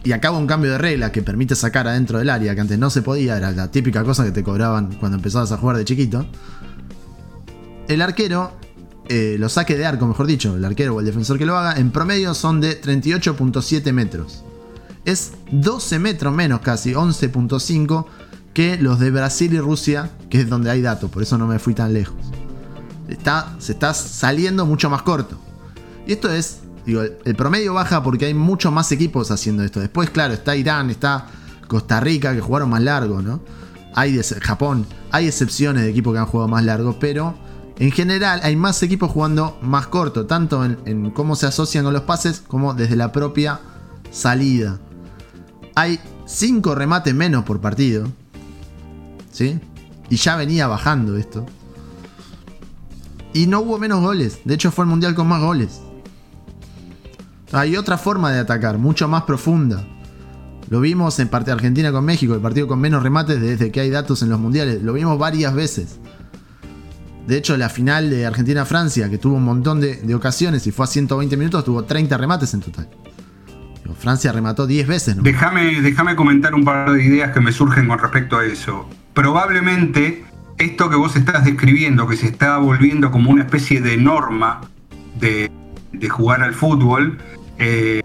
y 0.05 0.13
acaba 0.13 0.37
un 0.37 0.47
cambio 0.47 0.71
de 0.71 0.77
regla 0.77 1.11
que 1.11 1.21
permite 1.21 1.55
sacar 1.55 1.87
adentro 1.87 2.19
del 2.19 2.29
área, 2.29 2.55
que 2.55 2.61
antes 2.61 2.79
no 2.79 2.89
se 2.89 3.01
podía, 3.01 3.35
era 3.35 3.51
la 3.51 3.71
típica 3.71 4.03
cosa 4.03 4.23
que 4.23 4.31
te 4.31 4.43
cobraban 4.43 4.95
cuando 4.99 5.17
empezabas 5.17 5.51
a 5.51 5.57
jugar 5.57 5.75
de 5.77 5.83
chiquito. 5.83 6.25
El 7.87 8.01
arquero 8.01 8.53
eh, 9.07 9.35
los 9.39 9.53
saques 9.53 9.77
de 9.77 9.85
arco, 9.85 10.07
mejor 10.07 10.25
dicho, 10.25 10.55
el 10.55 10.65
arquero 10.65 10.95
o 10.95 10.99
el 10.99 11.05
defensor 11.05 11.37
que 11.37 11.45
lo 11.45 11.57
haga, 11.57 11.79
en 11.79 11.91
promedio 11.91 12.33
son 12.33 12.59
de 12.59 12.81
38.7 12.81 13.91
metros. 13.93 14.43
Es 15.05 15.33
12 15.51 15.99
metros 15.99 16.33
menos 16.33 16.61
casi, 16.61 16.93
11.5 16.93 18.05
que 18.53 18.77
los 18.77 18.99
de 18.99 19.11
Brasil 19.11 19.53
y 19.53 19.59
Rusia, 19.59 20.11
que 20.29 20.41
es 20.41 20.49
donde 20.49 20.71
hay 20.71 20.81
datos, 20.81 21.11
por 21.11 21.21
eso 21.21 21.37
no 21.37 21.45
me 21.45 21.59
fui 21.59 21.73
tan 21.73 21.93
lejos. 21.93 22.15
Está, 23.07 23.55
se 23.59 23.73
está 23.73 23.93
saliendo 23.93 24.65
mucho 24.65 24.89
más 24.89 25.03
corto. 25.03 25.37
Y 26.07 26.13
esto 26.13 26.31
es, 26.31 26.61
digo, 26.85 27.01
el 27.01 27.35
promedio 27.35 27.73
baja 27.73 28.03
porque 28.03 28.25
hay 28.25 28.33
muchos 28.33 28.71
más 28.71 28.91
equipos 28.91 29.31
haciendo 29.31 29.63
esto. 29.63 29.79
Después, 29.79 30.09
claro, 30.09 30.33
está 30.33 30.55
Irán, 30.55 30.89
está 30.89 31.27
Costa 31.67 31.99
Rica, 31.99 32.33
que 32.33 32.41
jugaron 32.41 32.69
más 32.69 32.81
largo, 32.81 33.21
¿no? 33.21 33.41
Hay 33.95 34.19
Japón, 34.41 34.85
hay 35.11 35.27
excepciones 35.27 35.83
de 35.83 35.89
equipos 35.89 36.13
que 36.13 36.19
han 36.19 36.25
jugado 36.25 36.49
más 36.49 36.63
largo, 36.63 36.97
pero 36.99 37.35
en 37.77 37.91
general 37.91 38.39
hay 38.43 38.55
más 38.55 38.81
equipos 38.83 39.11
jugando 39.11 39.57
más 39.61 39.87
corto, 39.87 40.25
tanto 40.25 40.63
en, 40.63 41.11
cómo 41.11 41.35
se 41.35 41.45
asocian 41.45 41.83
con 41.83 41.93
los 41.93 42.03
pases 42.03 42.41
como 42.45 42.73
desde 42.73 42.95
la 42.95 43.11
propia 43.11 43.59
salida. 44.11 44.79
Hay 45.75 45.99
5 46.25 46.75
remates 46.75 47.13
menos 47.13 47.43
por 47.43 47.59
partido. 47.59 48.07
¿Sí? 49.31 49.59
Y 50.09 50.15
ya 50.15 50.37
venía 50.37 50.67
bajando 50.67 51.17
esto. 51.17 51.45
Y 53.33 53.47
no 53.47 53.59
hubo 53.59 53.77
menos 53.77 54.01
goles. 54.01 54.39
De 54.45 54.53
hecho 54.53 54.71
fue 54.71 54.85
el 54.85 54.89
mundial 54.89 55.13
con 55.13 55.27
más 55.27 55.41
goles. 55.41 55.81
Hay 57.51 57.77
otra 57.77 57.97
forma 57.97 58.31
de 58.31 58.39
atacar, 58.39 58.77
mucho 58.77 59.07
más 59.07 59.23
profunda. 59.23 59.83
Lo 60.69 60.81
vimos 60.81 61.19
en 61.19 61.27
parte 61.27 61.51
Argentina 61.51 61.91
con 61.91 62.03
México, 62.05 62.33
el 62.33 62.41
partido 62.41 62.67
con 62.67 62.79
menos 62.79 63.03
remates 63.03 63.39
desde 63.39 63.71
que 63.71 63.81
hay 63.81 63.89
datos 63.89 64.23
en 64.23 64.29
los 64.29 64.39
mundiales. 64.39 64.81
Lo 64.81 64.93
vimos 64.93 65.17
varias 65.19 65.53
veces. 65.53 65.99
De 67.27 67.37
hecho, 67.37 67.57
la 67.57 67.69
final 67.69 68.09
de 68.09 68.25
Argentina-Francia, 68.25 69.09
que 69.09 69.17
tuvo 69.17 69.35
un 69.35 69.43
montón 69.43 69.79
de, 69.79 70.15
ocasiones 70.15 70.65
y 70.67 70.71
fue 70.71 70.85
a 70.85 70.87
120 70.87 71.37
minutos, 71.37 71.65
tuvo 71.65 71.83
30 71.83 72.17
remates 72.17 72.53
en 72.53 72.61
total. 72.61 72.89
Francia 73.99 74.31
remató 74.31 74.67
10 74.67 74.87
veces. 74.87 75.15
Déjame, 75.21 75.81
déjame 75.81 76.15
comentar 76.15 76.53
un 76.53 76.65
par 76.65 76.91
de 76.91 77.03
ideas 77.03 77.31
que 77.31 77.39
me 77.39 77.51
surgen 77.51 77.87
con 77.87 77.97
respecto 77.99 78.37
a 78.37 78.45
eso. 78.45 78.89
Probablemente 79.13 80.25
esto 80.57 80.89
que 80.89 80.95
vos 80.95 81.15
estás 81.15 81.45
describiendo, 81.45 82.07
que 82.07 82.17
se 82.17 82.27
está 82.27 82.57
volviendo 82.57 83.11
como 83.11 83.31
una 83.31 83.43
especie 83.43 83.81
de 83.81 83.97
norma 83.97 84.61
de, 85.19 85.49
jugar 86.09 86.41
al 86.43 86.53
fútbol, 86.53 87.17
eh, 87.57 88.01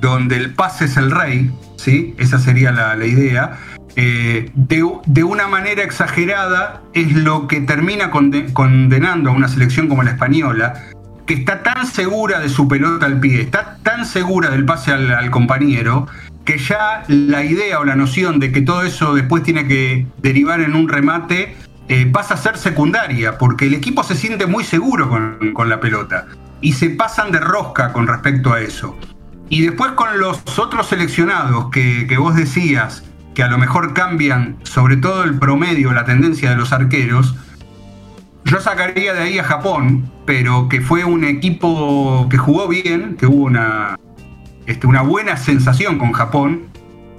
donde 0.00 0.36
el 0.36 0.54
pase 0.54 0.86
es 0.86 0.96
el 0.96 1.10
rey, 1.10 1.50
¿sí? 1.76 2.14
esa 2.18 2.38
sería 2.38 2.72
la, 2.72 2.96
la 2.96 3.06
idea, 3.06 3.58
eh, 3.94 4.50
de, 4.54 5.24
una 5.24 5.48
manera 5.48 5.82
exagerada 5.82 6.80
es 6.94 7.12
lo 7.12 7.46
que 7.46 7.60
termina 7.60 8.10
condenando 8.10 9.30
a 9.30 9.32
una 9.34 9.48
selección 9.48 9.88
como 9.88 10.02
la 10.02 10.12
española, 10.12 10.74
que 11.26 11.34
está 11.34 11.62
tan 11.62 11.86
segura 11.86 12.40
de 12.40 12.48
su 12.48 12.68
pelota 12.68 13.04
al 13.06 13.20
pie, 13.20 13.42
está 13.42 13.76
tan 13.82 14.06
segura 14.06 14.48
del 14.50 14.64
pase 14.64 14.92
al, 14.92 15.30
compañero, 15.30 16.06
que 16.44 16.56
ya 16.56 17.04
la 17.08 17.44
idea 17.44 17.80
o 17.80 17.84
la 17.84 17.94
noción 17.94 18.40
de 18.40 18.50
que 18.50 18.62
todo 18.62 18.82
eso 18.82 19.14
después 19.14 19.42
tiene 19.42 19.68
que 19.68 20.06
derivar 20.22 20.60
en 20.60 20.74
un 20.74 20.88
remate 20.88 21.54
eh, 21.88 22.06
pasa 22.06 22.34
a 22.34 22.36
ser 22.38 22.56
secundaria, 22.56 23.36
porque 23.36 23.66
el 23.66 23.74
equipo 23.74 24.02
se 24.02 24.14
siente 24.14 24.46
muy 24.46 24.64
seguro 24.64 25.10
con, 25.10 25.68
la 25.68 25.80
pelota 25.80 26.26
y 26.62 26.72
se 26.72 26.90
pasan 26.90 27.30
de 27.30 27.40
rosca 27.40 27.92
con 27.92 28.06
respecto 28.06 28.54
a 28.54 28.60
eso. 28.60 28.96
Y 29.50 29.60
después 29.60 29.92
con 29.92 30.18
los 30.18 30.40
otros 30.58 30.86
seleccionados 30.86 31.70
que 31.70 32.16
vos 32.18 32.34
decías, 32.34 33.04
que 33.34 33.42
a 33.42 33.48
lo 33.48 33.58
mejor 33.58 33.94
cambian 33.94 34.56
sobre 34.62 34.96
todo 34.96 35.24
el 35.24 35.38
promedio, 35.38 35.92
la 35.92 36.04
tendencia 36.04 36.50
de 36.50 36.56
los 36.56 36.72
arqueros, 36.72 37.34
yo 38.44 38.60
sacaría 38.60 39.14
de 39.14 39.20
ahí 39.20 39.38
a 39.38 39.44
Japón, 39.44 40.10
pero 40.26 40.68
que 40.68 40.80
fue 40.80 41.04
un 41.04 41.24
equipo 41.24 42.26
que 42.28 42.36
jugó 42.36 42.68
bien, 42.68 43.16
que 43.16 43.26
hubo 43.26 43.44
una, 43.44 43.98
este, 44.66 44.86
una 44.86 45.02
buena 45.02 45.36
sensación 45.36 45.98
con 45.98 46.12
Japón. 46.12 46.62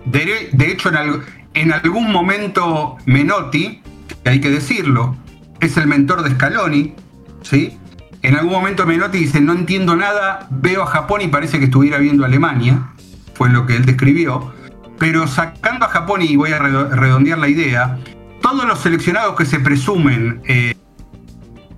De, 0.06 0.52
hecho, 0.60 0.90
en, 0.90 1.24
en, 1.54 1.74
algún 1.74 2.12
momento 2.12 2.98
Menotti, 3.06 3.82
que 4.24 4.30
hay 4.30 4.42
que 4.42 4.50
decirlo, 4.50 5.16
es 5.62 5.78
el 5.78 5.88
mentor 5.88 6.24
de 6.24 6.32
Scaloni, 6.32 6.94
¿sí? 7.42 7.78
En 8.24 8.38
algún 8.38 8.54
momento 8.54 8.86
Menotti 8.86 9.18
dice, 9.18 9.42
no 9.42 9.52
entiendo 9.52 9.98
nada, 9.98 10.48
veo 10.50 10.84
a 10.84 10.86
Japón 10.86 11.22
y 11.22 11.28
parece 11.28 11.60
que 11.60 11.66
estuviera 11.66 11.98
viendo 11.98 12.24
Alemania, 12.24 12.94
fue 13.34 13.50
lo 13.50 13.66
que 13.66 13.76
él 13.76 13.86
describió. 13.86 14.54
Pero 14.98 15.28
sacando 15.28 15.86
a 15.86 15.90
Japón, 15.90 16.22
y 16.22 16.38
voy 16.38 16.54
a 16.54 16.60
redondear 16.60 17.38
la 17.38 17.50
idea, 17.50 18.00
todos 18.42 18.66
los 18.66 18.80
seleccionados 18.80 19.36
que 19.36 19.44
se 19.46 19.60
presumen 19.60 20.42
eh, 20.46 20.74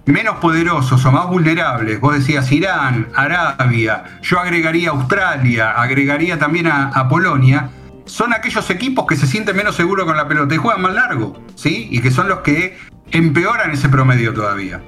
menos 0.05 0.35
poderosos 0.35 1.03
o 1.03 1.11
más 1.11 1.27
vulnerables, 1.27 1.99
vos 1.99 2.13
decías 2.13 2.51
Irán, 2.51 3.07
Arabia, 3.15 4.19
yo 4.21 4.39
agregaría 4.39 4.91
Australia, 4.91 5.71
agregaría 5.71 6.37
también 6.37 6.67
a, 6.67 7.09
Polonia, 7.09 7.71
son 8.05 8.33
aquellos 8.33 8.69
equipos 8.69 9.07
que 9.07 9.15
se 9.15 9.25
sienten 9.25 9.55
menos 9.55 9.75
seguros 9.75 10.05
con 10.05 10.15
la 10.15 10.27
pelota 10.27 10.53
y 10.53 10.59
juegan 10.59 10.83
más 10.83 10.93
largo, 10.93 11.43
¿sí? 11.55 11.87
Y 11.89 12.01
que 12.01 12.11
son 12.11 12.27
los 12.27 12.41
que 12.41 12.77
empeoran 13.09 13.71
ese 13.71 13.89
promedio 13.89 14.31
todavía. 14.31 14.83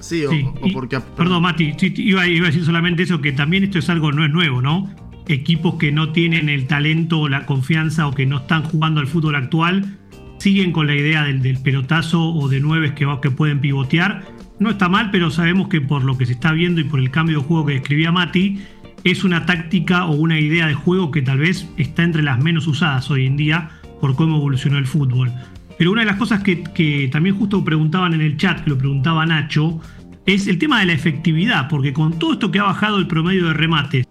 Sí, 0.00 0.24
o, 0.24 0.72
porque... 0.72 1.00
Perdón, 1.16 1.42
Mati, 1.42 1.74
iba, 1.96 2.26
iba, 2.26 2.46
a 2.46 2.50
decir 2.50 2.64
solamente 2.64 3.02
eso, 3.02 3.20
que 3.20 3.32
también 3.32 3.64
esto 3.64 3.78
es 3.78 3.88
algo, 3.90 4.12
no 4.12 4.24
es 4.24 4.30
nuevo, 4.30 4.62
¿no? 4.62 4.88
equipos 5.28 5.74
que 5.74 5.92
no 5.92 6.10
tienen 6.12 6.48
el 6.48 6.66
talento 6.66 7.20
o 7.20 7.28
la 7.28 7.46
confianza 7.46 8.06
o 8.06 8.14
que 8.14 8.26
no 8.26 8.38
están 8.38 8.64
jugando 8.64 9.00
al 9.00 9.06
fútbol 9.06 9.36
actual 9.36 9.98
siguen 10.38 10.72
con 10.72 10.86
la 10.86 10.94
idea 10.94 11.24
del, 11.24 11.58
pelotazo 11.58 12.22
o 12.22 12.48
de 12.48 12.60
nueve 12.60 12.94
que, 12.94 13.06
que 13.20 13.30
pueden 13.30 13.60
pivotear. 13.60 14.24
No 14.58 14.70
está 14.70 14.88
mal, 14.88 15.10
pero 15.10 15.30
sabemos 15.30 15.68
que 15.68 15.80
por 15.80 16.04
lo 16.04 16.16
que 16.16 16.26
se 16.26 16.32
está 16.32 16.52
viendo 16.52 16.80
y 16.80 16.84
por 16.84 17.00
el 17.00 17.10
cambio 17.10 17.40
de 17.40 17.44
juego 17.44 17.66
que 17.66 17.74
describía 17.74 18.12
Mati, 18.12 18.60
es 19.04 19.24
una 19.24 19.46
táctica 19.46 20.06
o 20.06 20.14
una 20.14 20.40
idea 20.40 20.66
de 20.66 20.74
juego 20.74 21.10
que 21.10 21.22
tal 21.22 21.38
vez 21.38 21.68
está 21.76 22.02
entre 22.02 22.22
las 22.22 22.42
menos 22.42 22.66
usadas 22.66 23.10
hoy 23.10 23.26
en 23.26 23.36
día 23.36 23.70
por 24.00 24.16
cómo 24.16 24.36
evolucionó 24.36 24.78
el 24.78 24.86
fútbol. 24.86 25.32
Pero 25.78 25.92
una 25.92 26.02
de 26.02 26.06
las 26.06 26.16
cosas 26.16 26.42
que, 26.42 27.08
también 27.10 27.38
justo 27.38 27.64
preguntaban 27.64 28.12
en 28.12 28.20
el 28.20 28.36
chat, 28.36 28.64
que 28.64 28.70
lo 28.70 28.76
preguntaba 28.76 29.24
Nacho, 29.24 29.80
es 30.26 30.48
el 30.48 30.58
tema 30.58 30.80
de 30.80 30.86
la 30.86 30.92
efectividad, 30.92 31.68
porque 31.68 31.92
con 31.92 32.18
todo 32.18 32.32
esto 32.32 32.50
que 32.50 32.58
ha 32.58 32.64
bajado 32.64 32.98
el 32.98 33.06
promedio 33.06 33.46
de 33.46 33.54
remates 33.54 34.06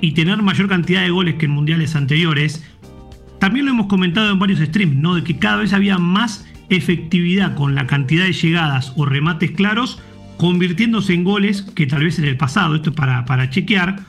y 0.00 0.12
tener 0.12 0.42
mayor 0.42 0.68
cantidad 0.68 1.02
de 1.02 1.10
goles 1.10 1.36
que 1.36 1.46
en 1.46 1.52
mundiales 1.52 1.94
anteriores, 1.94 2.66
también 3.38 3.66
lo 3.66 3.72
hemos 3.72 3.86
comentado 3.86 4.30
en 4.30 4.38
varios 4.38 4.60
streams, 4.60 4.96
¿no? 4.96 5.14
De 5.14 5.22
que 5.22 5.38
cada 5.38 5.58
vez 5.58 5.72
había 5.72 5.96
más 5.96 6.46
efectividad 6.68 7.54
con 7.54 7.74
la 7.74 7.86
cantidad 7.86 8.24
de 8.24 8.32
llegadas 8.32 8.92
o 8.96 9.06
remates 9.06 9.52
claros, 9.52 10.02
convirtiéndose 10.36 11.14
en 11.14 11.24
goles 11.24 11.62
que 11.62 11.86
tal 11.86 12.04
vez 12.04 12.18
en 12.18 12.24
el 12.24 12.36
pasado, 12.36 12.74
esto 12.74 12.90
es 12.90 12.96
para 12.96 13.48
chequear, 13.48 14.00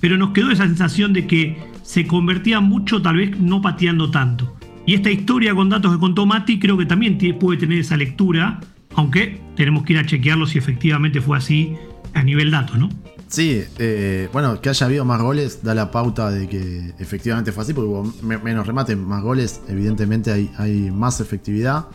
pero 0.00 0.16
nos 0.16 0.30
quedó 0.30 0.50
esa 0.50 0.66
sensación 0.66 1.12
de 1.12 1.26
que 1.26 1.58
se 1.82 2.06
convertía 2.06 2.60
mucho, 2.60 3.00
tal 3.02 3.16
vez 3.16 3.38
no 3.38 3.60
pateando 3.60 4.10
tanto. 4.10 4.56
Y 4.86 4.94
esta 4.94 5.10
historia 5.10 5.52
con 5.52 5.68
datos 5.68 5.92
que 5.92 5.98
contó 5.98 6.26
Mati 6.26 6.60
creo 6.60 6.78
que 6.78 6.86
también 6.86 7.18
puede 7.40 7.58
tener 7.58 7.80
esa 7.80 7.96
lectura, 7.96 8.60
aunque 8.94 9.40
tenemos 9.56 9.84
que 9.84 9.94
ir 9.94 9.98
a 9.98 10.06
chequearlo 10.06 10.46
si 10.46 10.58
efectivamente 10.58 11.20
fue 11.20 11.36
así 11.36 11.74
a 12.14 12.22
nivel 12.22 12.52
datos, 12.52 12.78
¿no? 12.78 12.88
Sí, 13.28 13.64
eh, 13.78 14.28
bueno, 14.32 14.60
que 14.60 14.68
haya 14.68 14.86
habido 14.86 15.04
más 15.04 15.20
goles 15.20 15.64
da 15.64 15.74
la 15.74 15.90
pauta 15.90 16.30
de 16.30 16.48
que 16.48 16.94
efectivamente 17.00 17.50
fue 17.50 17.64
así, 17.64 17.74
porque 17.74 17.88
hubo 17.88 18.14
menos 18.22 18.64
remate, 18.64 18.94
más 18.94 19.22
goles, 19.22 19.60
evidentemente 19.68 20.32
hay, 20.56 20.90
más 20.92 21.20
efectividad. 21.20 21.86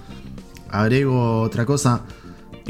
Agrego 0.69 1.41
otra 1.41 1.65
cosa, 1.65 2.03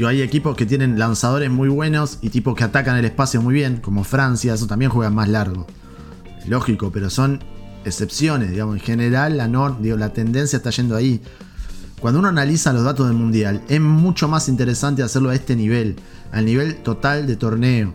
hay 0.06 0.22
equipos 0.22 0.56
que 0.56 0.66
tienen 0.66 1.00
lanzadores 1.00 1.50
muy 1.50 1.68
buenos 1.68 2.20
y 2.22 2.30
tipos 2.30 2.54
que 2.54 2.62
atacan 2.62 2.96
el 2.96 3.04
espacio 3.04 3.42
muy 3.42 3.54
bien, 3.54 3.78
como 3.78 4.04
Francia, 4.04 4.54
eso 4.54 4.68
también 4.68 4.92
juega 4.92 5.10
más 5.10 5.28
largo. 5.28 5.66
Lógico, 6.46 6.92
pero 6.92 7.10
son 7.10 7.40
excepciones, 7.84 8.50
digamos, 8.50 8.76
en 8.76 8.82
general 8.82 9.36
la, 9.36 9.48
la 9.48 10.12
tendencia 10.12 10.56
está 10.56 10.70
yendo 10.70 10.96
ahí. 10.96 11.20
Cuando 12.00 12.18
uno 12.18 12.28
analiza 12.28 12.72
los 12.72 12.84
datos 12.84 13.06
del 13.06 13.16
mundial, 13.16 13.62
es 13.68 13.80
mucho 13.80 14.28
más 14.28 14.48
interesante 14.48 15.02
hacerlo 15.02 15.30
a 15.30 15.34
este 15.34 15.54
nivel, 15.54 15.96
al 16.32 16.44
nivel 16.44 16.76
total 16.82 17.26
de 17.26 17.36
torneo 17.36 17.94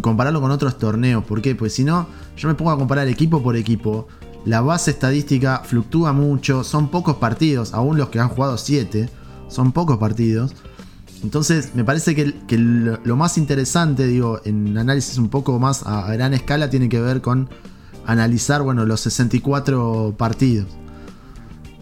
compararlo 0.00 0.40
con 0.40 0.50
otros 0.50 0.78
torneos. 0.78 1.24
¿Por 1.24 1.42
qué? 1.42 1.54
Pues 1.54 1.74
si 1.74 1.84
no, 1.84 2.06
yo 2.36 2.48
me 2.48 2.54
pongo 2.54 2.70
a 2.70 2.78
comparar 2.78 3.08
equipo 3.08 3.42
por 3.42 3.56
equipo. 3.56 4.08
La 4.44 4.60
base 4.60 4.90
estadística 4.90 5.62
fluctúa 5.64 6.12
mucho, 6.12 6.64
son 6.64 6.88
pocos 6.88 7.16
partidos, 7.16 7.74
aún 7.74 7.96
los 7.96 8.08
que 8.08 8.18
han 8.18 8.28
jugado 8.28 8.56
7, 8.56 9.08
son 9.48 9.72
pocos 9.72 9.98
partidos. 9.98 10.54
Entonces, 11.22 11.76
me 11.76 11.84
parece 11.84 12.16
que, 12.16 12.34
lo 12.58 13.16
más 13.16 13.38
interesante, 13.38 14.06
digo, 14.08 14.40
en 14.44 14.76
análisis 14.76 15.18
un 15.18 15.28
poco 15.28 15.60
más 15.60 15.86
a, 15.86 16.12
gran 16.12 16.34
escala, 16.34 16.70
tiene 16.70 16.88
que 16.88 17.00
ver 17.00 17.20
con 17.20 17.48
analizar, 18.06 18.62
bueno, 18.62 18.84
los 18.84 19.00
64 19.00 20.14
partidos. 20.16 20.66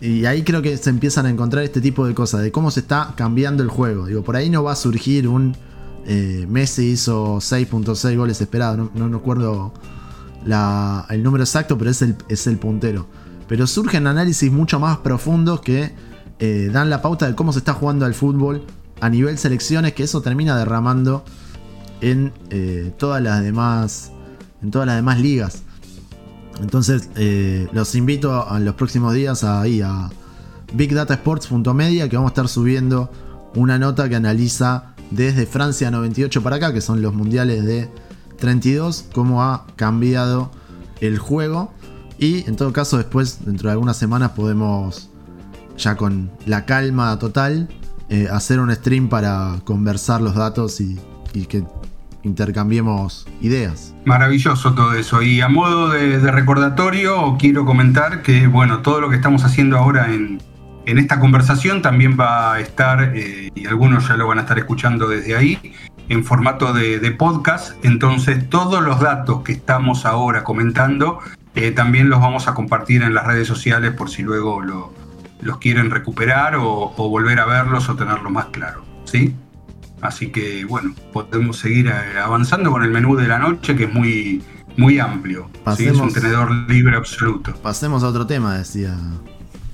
Y 0.01 0.25
ahí 0.25 0.43
creo 0.43 0.63
que 0.63 0.77
se 0.79 0.91
empiezan 0.91 1.27
a 1.27 1.31
encontrar 1.31 1.63
este 1.63 1.81
tipo 1.81 2.07
de 2.07 2.15
cosas, 2.15 2.43
de 2.43 2.51
cómo 2.51 2.71
se 2.71 2.81
está 2.81 3.13
cambiando 3.17 3.63
el 3.63 3.69
juego. 3.69 4.07
Digo, 4.07 4.23
por 4.23 4.37
ahí 4.37 4.49
no 4.49 4.63
va 4.63 4.73
a 4.73 4.77
surgir 4.77 5.29
un 5.29 5.55
eh, 6.07 6.47
Messi 6.49 6.93
hizo 6.93 7.37
6.6 7.37 8.17
goles 8.17 8.41
esperados, 8.41 8.79
no, 8.79 9.09
no, 9.09 9.19
recuerdo 9.19 9.73
el 10.45 11.23
número 11.23 11.45
exacto, 11.45 11.77
pero 11.77 11.91
es 11.91 12.01
el, 12.03 12.17
es 12.29 12.47
el 12.47 12.59
puntero. 12.59 13.07
Pero 13.47 13.67
surgen 13.67 14.07
análisis 14.07 14.51
mucho 14.51 14.81
más 14.81 14.99
profundos 14.99 15.61
que 15.61 15.93
eh, 16.39 16.71
dan 16.73 16.89
la 16.89 17.03
pauta 17.03 17.27
de 17.27 17.35
cómo 17.35 17.53
se 17.53 17.59
está 17.59 17.75
jugando 17.75 18.07
al 18.07 18.15
fútbol 18.15 18.65
a 19.01 19.11
nivel 19.11 19.37
selecciones, 19.39 19.93
que 19.93 20.05
eso 20.05 20.23
termina 20.23 20.57
derramando 20.57 21.25
en 22.01 22.33
eh, 22.51 22.93
todas 22.99 23.23
las 23.23 23.43
demás. 23.43 24.13
En 24.63 24.71
todas 24.71 24.87
las 24.87 24.97
demás 24.97 25.21
ligas. 25.21 25.63
Entonces, 26.61 27.09
los 27.73 27.95
invito 27.95 28.49
a, 28.49 28.59
los 28.61 28.75
próximos 28.75 29.15
días 29.15 29.45
a, 29.45 29.61
ahí 29.63 29.81
a 29.81 30.11
bigdatasports.media 30.73 32.09
que 32.09 32.17
vamos 32.17 32.31
a 32.31 32.33
estar 32.33 32.49
subiendo 32.49 33.11
una 33.55 33.79
nota 33.79 34.09
que 34.09 34.17
analiza 34.17 34.95
desde 35.11 35.47
Francia 35.47 35.91
98 35.91 36.43
para 36.43 36.57
acá, 36.57 36.73
que 36.73 36.81
son 36.81 37.03
los 37.03 37.15
mundiales 37.15 37.65
de 37.65 37.91
32, 38.39 39.07
cómo 39.13 39.43
ha 39.43 39.67
cambiado 39.77 40.51
el 41.01 41.19
juego. 41.19 41.73
Y 42.19 42.49
en 42.49 42.57
todo 42.57 42.73
caso, 42.73 42.99
después, 42.99 43.45
dentro 43.45 43.69
de 43.69 43.73
algunas 43.73 43.97
semanas, 43.97 44.33
podemos, 44.33 45.09
ya 45.77 45.97
con 45.97 46.31
la 46.47 46.67
calma 46.67 47.19
total, 47.19 47.69
eh, 48.09 48.29
hacer 48.31 48.61
un 48.61 48.75
stream 48.75 49.09
para 49.09 49.61
conversar 49.65 50.21
los 50.21 50.35
datos 50.35 50.81
y, 50.81 50.99
que 51.49 51.65
intercambiemos 52.23 53.27
ideas. 53.41 53.95
Maravilloso 54.05 54.75
todo 54.75 54.95
eso. 54.95 55.23
Y 55.23 55.41
a 55.41 55.49
modo 55.49 55.91
de, 55.91 56.19
recordatorio, 56.31 57.37
quiero 57.39 57.65
comentar 57.65 58.23
que, 58.23 58.47
bueno, 58.47 58.81
todo 58.81 59.01
lo 59.01 59.11
que 59.11 59.17
estamos 59.17 59.45
haciendo 59.45 59.79
ahora 59.79 60.13
en, 60.13 60.41
esta 60.87 61.21
conversación 61.21 61.83
también 61.83 62.17
va 62.19 62.55
a 62.55 62.61
estar, 62.61 63.13
eh, 63.15 63.51
y 63.55 63.67
algunos 63.67 64.09
ya 64.09 64.17
lo 64.17 64.27
van 64.27 64.39
a 64.39 64.41
estar 64.41 64.59
escuchando 64.59 65.07
desde 65.07 65.37
ahí, 65.37 65.75
en 66.09 66.25
formato 66.25 66.73
de, 66.73 67.11
podcast. 67.13 67.85
Entonces, 67.85 68.49
todos 68.49 68.83
los 68.83 68.99
datos 69.01 69.43
que 69.43 69.53
estamos 69.53 70.05
ahora 70.05 70.43
comentando 70.43 71.21
eh, 71.55 71.71
también 71.71 72.11
los 72.11 72.21
vamos 72.21 72.49
a 72.49 72.55
compartir 72.55 73.03
en 73.03 73.15
las 73.15 73.27
redes 73.27 73.47
sociales 73.47 73.93
por 73.93 74.11
si 74.11 74.23
luego 74.23 74.63
los 74.63 75.59
quieren 75.59 75.91
recuperar 75.91 76.57
o, 76.57 76.93
volver 76.97 77.39
a 77.39 77.47
verlos 77.47 77.89
o 77.89 77.95
tenerlo 77.95 78.31
más 78.31 78.47
claro. 78.47 78.83
¿sí? 79.05 79.35
Así 80.01 80.29
que, 80.29 80.65
bueno, 80.65 80.95
podemos 81.13 81.59
seguir 81.59 81.89
eh, 81.89 82.19
avanzando 82.19 82.71
con 82.71 82.83
el 82.83 82.91
menú 82.91 83.17
de 83.17 83.29
la 83.29 83.39
noche 83.39 83.77
que 83.77 83.85
es 83.85 83.93
muy, 83.93 84.43
muy 84.77 84.99
amplio. 84.99 85.51
es 85.79 85.99
un 85.99 86.13
tenedor 86.13 86.51
libre 86.69 86.97
absoluto. 86.97 87.55
Pasemos 87.63 88.03
a 88.03 88.09
otro 88.09 88.27
tema, 88.27 88.57
decía 88.57 88.97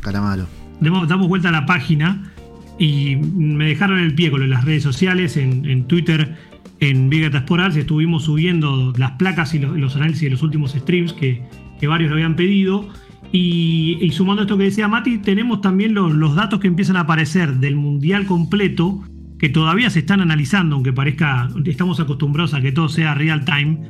Calamaro. 0.01 0.47
Damos 0.81 1.29
vuelta 1.29 1.49
a 1.49 1.53
la 1.53 1.65
página 1.67 2.33
y 2.79 3.17
me 3.17 3.67
dejaron 3.67 3.99
el 3.99 4.15
pie 4.15 4.31
con 4.31 4.49
las 4.49 4.65
redes 4.65 4.83
sociales, 4.83 5.37
en, 5.37 5.85
Twitter, 5.85 6.37
en 6.81 7.09
Big 7.09 7.31
Data 7.31 7.69
estuvimos 7.69 8.25
subiendo 8.25 8.93
las 8.99 9.13
placas 9.13 9.55
y 9.55 9.59
los, 9.59 9.97
análisis 9.97 10.23
de 10.23 10.31
los 10.31 10.43
últimos 10.43 10.73
streams 10.73 11.13
que, 11.13 11.43
varios 11.87 12.11
lo 12.11 12.17
habían 12.17 12.37
pedido. 12.37 12.89
Y, 13.33 14.11
sumando 14.13 14.43
esto 14.43 14.57
que 14.59 14.65
decía 14.65 14.89
Mati, 14.89 15.19
tenemos 15.19 15.61
también 15.61 15.95
los, 15.95 16.35
datos 16.35 16.61
que 16.61 16.69
empiezan 16.69 16.97
a 16.97 17.01
aparecer 17.01 17.55
del 17.57 17.77
mundial 17.77 18.27
completo, 18.27 19.03
que 19.39 19.49
todavía 19.49 19.91
se 19.91 20.01
están 20.01 20.21
analizando, 20.21 20.77
aunque 20.77 20.93
parezca, 20.93 21.49
estamos 21.65 22.01
acostumbrados 22.01 22.55
a 22.55 22.61
que 22.61 22.73
todo 22.73 22.89
sea 22.89 23.15
real 23.15 23.45
time. 23.45 23.81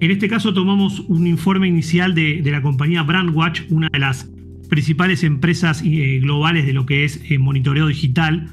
En 0.00 0.10
este 0.10 0.28
caso 0.28 0.52
tomamos 0.54 1.00
un 1.00 1.26
informe 1.26 1.68
inicial 1.68 2.14
de, 2.14 2.42
la 2.44 2.62
compañía 2.62 3.02
Brandwatch, 3.02 3.62
una 3.70 3.88
de 3.92 3.98
las 3.98 4.30
principales 4.68 5.24
empresas 5.24 5.82
eh, 5.84 6.20
globales 6.20 6.66
de 6.66 6.72
lo 6.72 6.86
que 6.86 7.04
es 7.04 7.20
eh, 7.28 7.38
monitoreo 7.38 7.88
digital, 7.88 8.48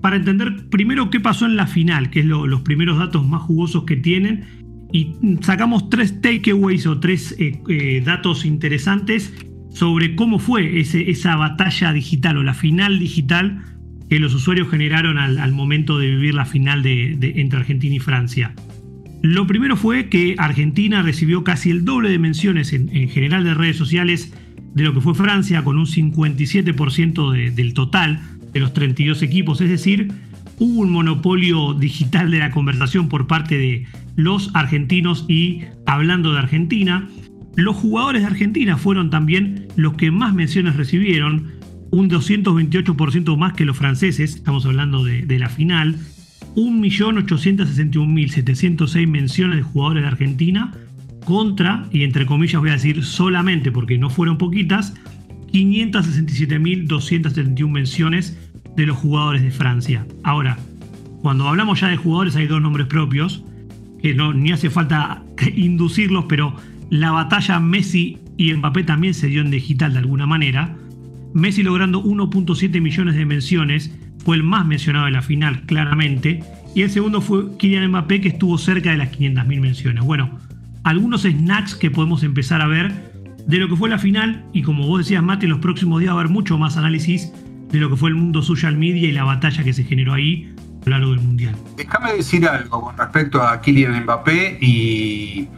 para 0.00 0.16
entender 0.16 0.68
primero 0.68 1.10
qué 1.10 1.20
pasó 1.20 1.46
en 1.46 1.56
la 1.56 1.66
final, 1.66 2.10
que 2.10 2.20
es 2.20 2.26
los 2.26 2.60
primeros 2.62 2.98
datos 2.98 3.26
más 3.26 3.42
jugosos 3.42 3.84
que 3.84 3.96
tienen, 3.96 4.44
y 4.92 5.14
sacamos 5.40 5.88
tres 5.88 6.20
takeaways 6.20 6.86
o 6.86 7.00
tres 7.00 7.34
eh, 7.38 8.02
datos 8.04 8.44
interesantes 8.44 9.32
sobre 9.70 10.14
cómo 10.14 10.38
fue 10.38 10.80
esa 10.80 11.36
batalla 11.36 11.94
digital 11.94 12.36
o 12.36 12.42
la 12.42 12.52
final 12.52 12.98
digital 12.98 13.62
que 14.12 14.18
los 14.18 14.34
usuarios 14.34 14.68
generaron 14.68 15.16
al, 15.16 15.52
momento 15.52 15.96
de 15.96 16.10
vivir 16.10 16.34
la 16.34 16.44
final 16.44 16.82
de, 16.82 17.32
entre 17.36 17.60
Argentina 17.60 17.94
y 17.94 17.98
Francia. 17.98 18.54
Lo 19.22 19.46
primero 19.46 19.74
fue 19.74 20.10
que 20.10 20.34
Argentina 20.36 21.00
recibió 21.00 21.44
casi 21.44 21.70
el 21.70 21.86
doble 21.86 22.10
de 22.10 22.18
menciones 22.18 22.74
en, 22.74 22.94
en 22.94 23.08
general 23.08 23.42
de 23.42 23.54
redes 23.54 23.78
sociales 23.78 24.34
de 24.74 24.82
lo 24.82 24.92
que 24.92 25.00
fue 25.00 25.14
Francia, 25.14 25.64
con 25.64 25.78
un 25.78 25.86
57% 25.86 27.54
del 27.54 27.72
total 27.72 28.20
de 28.52 28.60
los 28.60 28.74
32 28.74 29.22
equipos. 29.22 29.62
Es 29.62 29.70
decir, 29.70 30.12
hubo 30.58 30.82
un 30.82 30.92
monopolio 30.92 31.72
digital 31.72 32.30
de 32.30 32.40
la 32.40 32.50
conversación 32.50 33.08
por 33.08 33.26
parte 33.26 33.56
de 33.56 33.86
los 34.16 34.50
argentinos 34.54 35.24
y 35.26 35.62
hablando 35.86 36.34
de 36.34 36.38
Argentina, 36.40 37.08
los 37.56 37.76
jugadores 37.76 38.20
de 38.20 38.28
Argentina 38.28 38.76
fueron 38.76 39.08
también 39.08 39.68
los 39.76 39.94
que 39.94 40.10
más 40.10 40.34
menciones 40.34 40.76
recibieron, 40.76 41.61
un 41.92 42.10
228% 42.10 43.36
más 43.36 43.52
que 43.52 43.64
los 43.66 43.76
franceses, 43.76 44.34
estamos 44.34 44.66
hablando 44.66 45.04
de, 45.04 45.38
la 45.38 45.50
final, 45.50 45.98
1.861.706 46.56 49.06
menciones 49.06 49.58
de 49.58 49.62
jugadores 49.62 50.02
de 50.02 50.08
Argentina 50.08 50.72
contra, 51.26 51.86
y 51.92 52.04
entre 52.04 52.24
comillas 52.24 52.60
voy 52.60 52.70
a 52.70 52.72
decir 52.72 53.04
solamente 53.04 53.70
porque 53.70 53.98
no 53.98 54.08
fueron 54.08 54.38
poquitas, 54.38 54.94
567.271 55.52 57.68
menciones 57.68 58.38
de 58.74 58.86
los 58.86 58.96
jugadores 58.96 59.42
de 59.42 59.50
Francia. 59.50 60.06
Ahora, 60.24 60.56
cuando 61.20 61.46
hablamos 61.46 61.80
ya 61.80 61.88
de 61.88 61.98
jugadores 61.98 62.36
hay 62.36 62.46
dos 62.46 62.62
nombres 62.62 62.86
propios, 62.86 63.44
que 64.00 64.14
no, 64.14 64.32
ni 64.32 64.50
hace 64.50 64.70
falta 64.70 65.24
inducirlos, 65.54 66.24
pero 66.26 66.56
la 66.88 67.10
batalla 67.10 67.60
Messi 67.60 68.16
y 68.38 68.54
Mbappé 68.54 68.84
también 68.84 69.12
se 69.12 69.26
dio 69.26 69.42
en 69.42 69.50
digital 69.50 69.92
de 69.92 69.98
alguna 69.98 70.24
manera. 70.24 70.78
Messi 71.34 71.62
logrando 71.62 72.02
1.7 72.02 72.80
millones 72.80 73.14
de 73.14 73.26
menciones, 73.26 73.94
fue 74.24 74.36
el 74.36 74.42
más 74.42 74.66
mencionado 74.66 75.06
de 75.06 75.12
la 75.12 75.22
final, 75.22 75.62
claramente. 75.62 76.42
Y 76.74 76.82
el 76.82 76.90
segundo 76.90 77.20
fue 77.20 77.56
Kylian 77.56 77.88
Mbappé, 77.88 78.20
que 78.20 78.28
estuvo 78.28 78.56
cerca 78.58 78.90
de 78.90 78.98
las 78.98 79.10
500.000 79.10 79.60
menciones. 79.60 80.04
Bueno, 80.04 80.38
algunos 80.84 81.22
snacks 81.22 81.74
que 81.74 81.90
podemos 81.90 82.22
empezar 82.22 82.60
a 82.60 82.66
ver 82.66 83.12
de 83.46 83.58
lo 83.58 83.68
que 83.68 83.76
fue 83.76 83.88
la 83.88 83.98
final 83.98 84.44
y 84.52 84.62
como 84.62 84.86
vos 84.86 84.98
decías 84.98 85.22
Mate, 85.22 85.46
en 85.46 85.50
los 85.50 85.60
próximos 85.60 86.00
días 86.00 86.14
va 86.14 86.18
a 86.18 86.20
haber 86.20 86.32
mucho 86.32 86.58
más 86.58 86.76
análisis 86.76 87.32
de 87.70 87.78
lo 87.78 87.90
que 87.90 87.96
fue 87.96 88.10
el 88.10 88.16
mundo 88.16 88.42
social 88.42 88.76
media 88.76 89.08
y 89.08 89.12
la 89.12 89.24
batalla 89.24 89.64
que 89.64 89.72
se 89.72 89.84
generó 89.84 90.12
ahí 90.12 90.54
a 90.86 90.90
lo 90.90 90.98
largo 90.98 91.12
del 91.12 91.20
mundial. 91.20 91.56
Déjame 91.76 92.12
decir 92.14 92.46
algo 92.46 92.82
con 92.82 92.96
respecto 92.96 93.42
a 93.42 93.60
Kylian 93.60 94.02
Mbappé 94.04 94.58
y, 94.60 95.48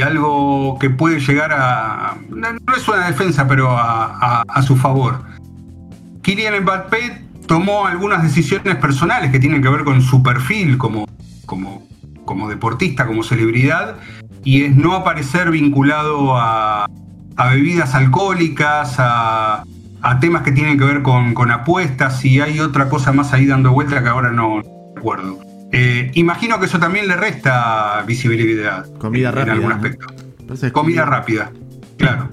algo 0.00 0.78
que 0.78 0.90
puede 0.90 1.20
llegar 1.20 1.52
a... 1.52 2.16
No 2.28 2.74
es 2.74 2.88
una 2.88 3.06
defensa, 3.06 3.46
pero 3.46 3.76
a, 3.76 4.44
su 4.66 4.76
favor. 4.76 5.22
Kylian 6.22 6.62
Mbappé 6.62 7.22
tomó 7.46 7.86
algunas 7.86 8.22
decisiones 8.22 8.76
personales 8.76 9.30
que 9.30 9.38
tienen 9.38 9.62
que 9.62 9.68
ver 9.68 9.84
con 9.84 10.00
su 10.00 10.22
perfil 10.22 10.78
como, 10.78 11.06
como, 11.44 11.86
como 12.24 12.48
deportista, 12.48 13.06
como 13.06 13.22
celebridad, 13.22 13.96
y 14.42 14.64
es 14.64 14.76
no 14.76 14.94
aparecer 14.94 15.50
vinculado 15.50 16.36
a, 16.36 16.86
bebidas 17.50 17.94
alcohólicas, 17.94 18.96
a, 18.98 19.64
temas 20.20 20.42
que 20.42 20.52
tienen 20.52 20.78
que 20.78 20.84
ver 20.84 21.02
con, 21.02 21.50
apuestas 21.50 22.24
y 22.24 22.40
hay 22.40 22.60
otra 22.60 22.88
cosa 22.88 23.12
más 23.12 23.32
ahí 23.32 23.46
dando 23.46 23.72
vuelta 23.72 24.02
que 24.02 24.08
ahora 24.08 24.30
no 24.30 24.62
recuerdo. 24.94 25.43
Eh, 25.76 26.12
imagino 26.14 26.60
que 26.60 26.66
eso 26.66 26.78
también 26.78 27.08
le 27.08 27.16
resta 27.16 28.04
visibilidad. 28.06 28.86
Comida 28.98 29.30
en, 29.30 29.34
rápida. 29.34 29.52
En 29.54 29.58
algún 29.58 29.72
aspecto. 29.72 30.06
Comida 30.72 31.04
rápida, 31.04 31.50
claro. 31.98 32.30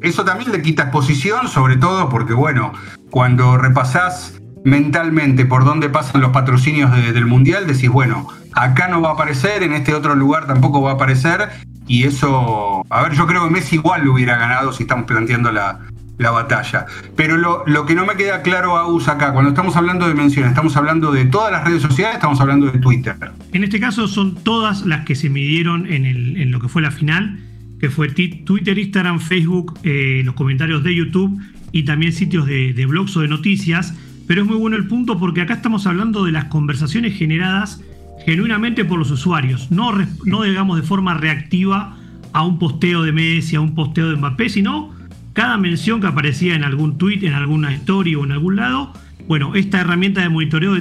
Eso 0.00 0.24
también 0.24 0.52
le 0.52 0.62
quita 0.62 0.84
exposición, 0.84 1.48
sobre 1.48 1.76
todo 1.76 2.08
porque, 2.08 2.34
bueno, 2.34 2.72
cuando 3.10 3.56
repasás 3.56 4.40
mentalmente 4.64 5.44
por 5.44 5.64
dónde 5.64 5.88
pasan 5.88 6.20
los 6.20 6.30
patrocinios 6.30 6.92
del 6.92 7.26
Mundial, 7.26 7.66
decís, 7.66 7.90
bueno, 7.90 8.28
acá 8.52 8.86
no 8.86 9.02
va 9.02 9.10
a 9.10 9.12
aparecer, 9.14 9.64
en 9.64 9.72
este 9.72 9.92
otro 9.92 10.14
lugar 10.14 10.46
tampoco 10.46 10.80
va 10.80 10.92
a 10.92 10.94
aparecer, 10.94 11.48
y 11.88 12.04
eso, 12.04 12.86
a 12.90 13.02
ver, 13.02 13.12
yo 13.14 13.26
creo 13.26 13.44
que 13.44 13.50
Messi 13.50 13.76
igual 13.76 14.04
lo 14.04 14.12
hubiera 14.12 14.36
ganado 14.36 14.72
si 14.72 14.84
estamos 14.84 15.06
planteando 15.06 15.50
la, 15.50 15.80
batalla. 16.18 16.86
Pero 17.16 17.36
lo, 17.36 17.86
que 17.86 17.94
no 17.94 18.06
me 18.06 18.14
queda 18.14 18.42
claro, 18.42 18.76
Agus, 18.76 19.08
acá, 19.08 19.32
cuando 19.32 19.50
estamos 19.50 19.76
hablando 19.76 20.06
de 20.08 20.14
menciones, 20.14 20.50
¿estamos 20.50 20.76
hablando 20.76 21.12
de 21.12 21.24
todas 21.26 21.52
las 21.52 21.64
redes 21.64 21.82
sociales? 21.82 22.16
¿Estamos 22.16 22.40
hablando 22.40 22.70
de 22.70 22.78
Twitter? 22.78 23.16
En 23.52 23.64
este 23.64 23.80
caso 23.80 24.08
son 24.08 24.34
todas 24.36 24.86
las 24.86 25.04
que 25.04 25.14
se 25.14 25.28
midieron 25.28 25.86
en, 25.86 26.04
en 26.06 26.50
lo 26.50 26.60
que 26.60 26.68
fue 26.68 26.82
la 26.82 26.90
final, 26.90 27.38
que 27.80 27.90
fue 27.90 28.08
Twitter, 28.08 28.78
Instagram, 28.78 29.20
Facebook, 29.20 29.78
eh, 29.82 30.22
los 30.24 30.34
comentarios 30.34 30.82
de 30.84 30.94
YouTube 30.94 31.40
y 31.72 31.84
también 31.84 32.12
sitios 32.12 32.46
de, 32.46 32.72
de 32.72 32.86
blogs 32.86 33.16
o 33.16 33.20
de 33.20 33.28
noticias. 33.28 33.94
Pero 34.26 34.42
es 34.42 34.48
muy 34.48 34.56
bueno 34.56 34.76
el 34.76 34.86
punto 34.86 35.18
porque 35.18 35.42
acá 35.42 35.54
estamos 35.54 35.86
hablando 35.86 36.24
de 36.24 36.32
las 36.32 36.46
conversaciones 36.46 37.16
generadas 37.18 37.82
genuinamente 38.24 38.84
por 38.84 38.98
los 38.98 39.10
usuarios, 39.10 39.70
no, 39.70 39.92
no 40.24 40.42
digamos 40.42 40.76
de 40.78 40.82
forma 40.82 41.14
reactiva 41.14 41.96
a 42.32 42.42
un 42.42 42.58
posteo 42.58 43.02
de 43.02 43.12
Messi, 43.12 43.56
a 43.56 43.60
un 43.60 43.74
posteo 43.74 44.08
de 44.08 44.16
Mbappé, 44.16 44.48
sino 44.48 44.94
cada 45.34 45.58
mención 45.58 46.00
que 46.00 46.06
aparecía 46.06 46.54
en 46.54 46.64
algún 46.64 46.96
tweet, 46.96 47.26
en 47.26 47.34
alguna 47.34 47.74
story 47.74 48.14
o 48.14 48.24
en 48.24 48.32
algún 48.32 48.56
lado. 48.56 48.92
Bueno, 49.26 49.54
esta 49.56 49.80
herramienta 49.80 50.22
de 50.22 50.28
monitoreo 50.28 50.80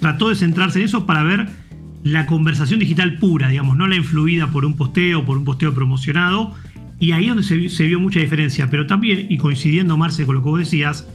trató 0.00 0.28
de 0.28 0.34
centrarse 0.34 0.80
en 0.80 0.86
eso 0.86 1.06
para 1.06 1.22
ver 1.22 1.48
la 2.02 2.26
conversación 2.26 2.80
digital 2.80 3.18
pura, 3.18 3.48
digamos, 3.48 3.76
no 3.76 3.86
la 3.86 3.94
influida 3.94 4.48
por 4.48 4.64
un 4.64 4.74
posteo, 4.74 5.24
por 5.24 5.38
un 5.38 5.44
posteo 5.44 5.72
promocionado. 5.72 6.52
Y 6.98 7.12
ahí 7.12 7.24
es 7.24 7.28
donde 7.28 7.68
se, 7.70 7.86
vio 7.86 8.00
mucha 8.00 8.18
diferencia. 8.18 8.68
Pero 8.68 8.86
también, 8.86 9.26
y 9.30 9.38
coincidiendo, 9.38 9.96
Marce, 9.96 10.26
con 10.26 10.34
lo 10.34 10.42
que 10.42 10.48
vos 10.48 10.58
decías, 10.58 11.06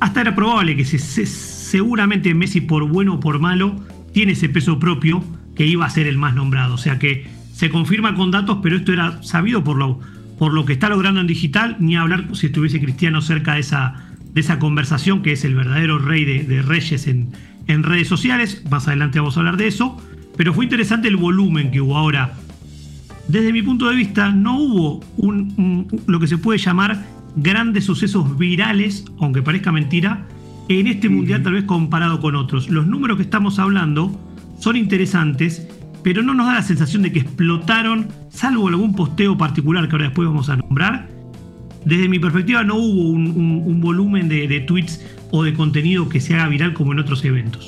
hasta 0.00 0.20
era 0.20 0.34
probable 0.34 0.76
que 0.76 0.84
seguramente 0.84 2.34
Messi, 2.34 2.60
por 2.60 2.86
bueno 2.86 3.14
o 3.14 3.20
por 3.20 3.38
malo, 3.38 3.80
tiene 4.12 4.32
ese 4.32 4.50
peso 4.50 4.78
propio 4.78 5.24
que 5.56 5.66
iba 5.66 5.86
a 5.86 5.90
ser 5.90 6.06
el 6.06 6.18
más 6.18 6.34
nombrado. 6.34 6.74
O 6.74 6.78
sea 6.78 6.98
que 6.98 7.26
se 7.54 7.70
confirma 7.70 8.14
con 8.14 8.30
datos, 8.30 8.58
pero 8.62 8.76
esto 8.76 8.92
era 8.92 9.22
sabido 9.22 9.64
por 9.64 9.78
lo, 9.78 10.00
por 10.38 10.52
lo 10.52 10.64
que 10.64 10.72
está 10.72 10.88
logrando 10.88 11.20
en 11.20 11.26
digital, 11.26 11.76
ni 11.78 11.96
hablar 11.96 12.26
si 12.34 12.46
estuviese 12.46 12.80
Cristiano 12.80 13.20
cerca 13.20 13.54
de 13.54 13.60
esa, 13.60 14.06
de 14.32 14.40
esa 14.40 14.58
conversación, 14.58 15.22
que 15.22 15.32
es 15.32 15.44
el 15.44 15.54
verdadero 15.54 15.98
rey 15.98 16.24
de, 16.24 16.62
reyes 16.62 17.06
en, 17.06 17.32
en, 17.66 17.82
redes 17.82 18.08
sociales. 18.08 18.62
Más 18.70 18.88
adelante 18.88 19.18
vamos 19.18 19.36
a 19.36 19.40
hablar 19.40 19.56
de 19.56 19.68
eso. 19.68 19.96
Pero 20.36 20.52
fue 20.52 20.64
interesante 20.64 21.08
el 21.08 21.16
volumen 21.16 21.70
que 21.70 21.80
hubo 21.80 21.96
ahora. 21.96 22.34
Desde 23.28 23.52
mi 23.52 23.62
punto 23.62 23.88
de 23.88 23.96
vista, 23.96 24.30
no 24.32 24.58
hubo 24.58 25.00
un, 25.16 25.86
lo 26.06 26.20
que 26.20 26.26
se 26.26 26.38
puede 26.38 26.58
llamar 26.58 27.04
grandes 27.36 27.84
sucesos 27.84 28.36
virales, 28.36 29.04
aunque 29.20 29.42
parezca 29.42 29.72
mentira, 29.72 30.26
en 30.68 30.86
este 30.86 31.08
mundial 31.08 31.42
tal 31.42 31.54
vez 31.54 31.64
comparado 31.64 32.20
con 32.20 32.34
otros. 32.36 32.68
Los 32.68 32.86
números 32.86 33.16
que 33.16 33.22
estamos 33.22 33.58
hablando 33.58 34.18
son 34.58 34.76
interesantes, 34.76 35.68
pero 36.04 36.22
no 36.22 36.34
nos 36.34 36.46
da 36.46 36.54
la 36.54 36.62
sensación 36.62 37.02
de 37.02 37.10
que 37.10 37.20
explotaron, 37.20 38.08
salvo 38.28 38.68
algún 38.68 38.94
posteo 38.94 39.36
particular 39.36 39.88
que 39.88 39.92
ahora 39.92 40.04
después 40.04 40.28
vamos 40.28 40.50
a 40.50 40.56
nombrar. 40.56 41.08
Desde 41.86 42.08
mi 42.08 42.18
perspectiva 42.18 42.62
no 42.62 42.76
hubo 42.76 43.08
un, 43.08 43.80
volumen 43.80 44.28
de, 44.28 44.60
tweets 44.60 45.04
o 45.30 45.42
de 45.42 45.54
contenido 45.54 46.08
que 46.08 46.20
se 46.20 46.34
haga 46.34 46.48
viral 46.48 46.74
como 46.74 46.92
en 46.92 46.98
otros 46.98 47.24
eventos. 47.24 47.66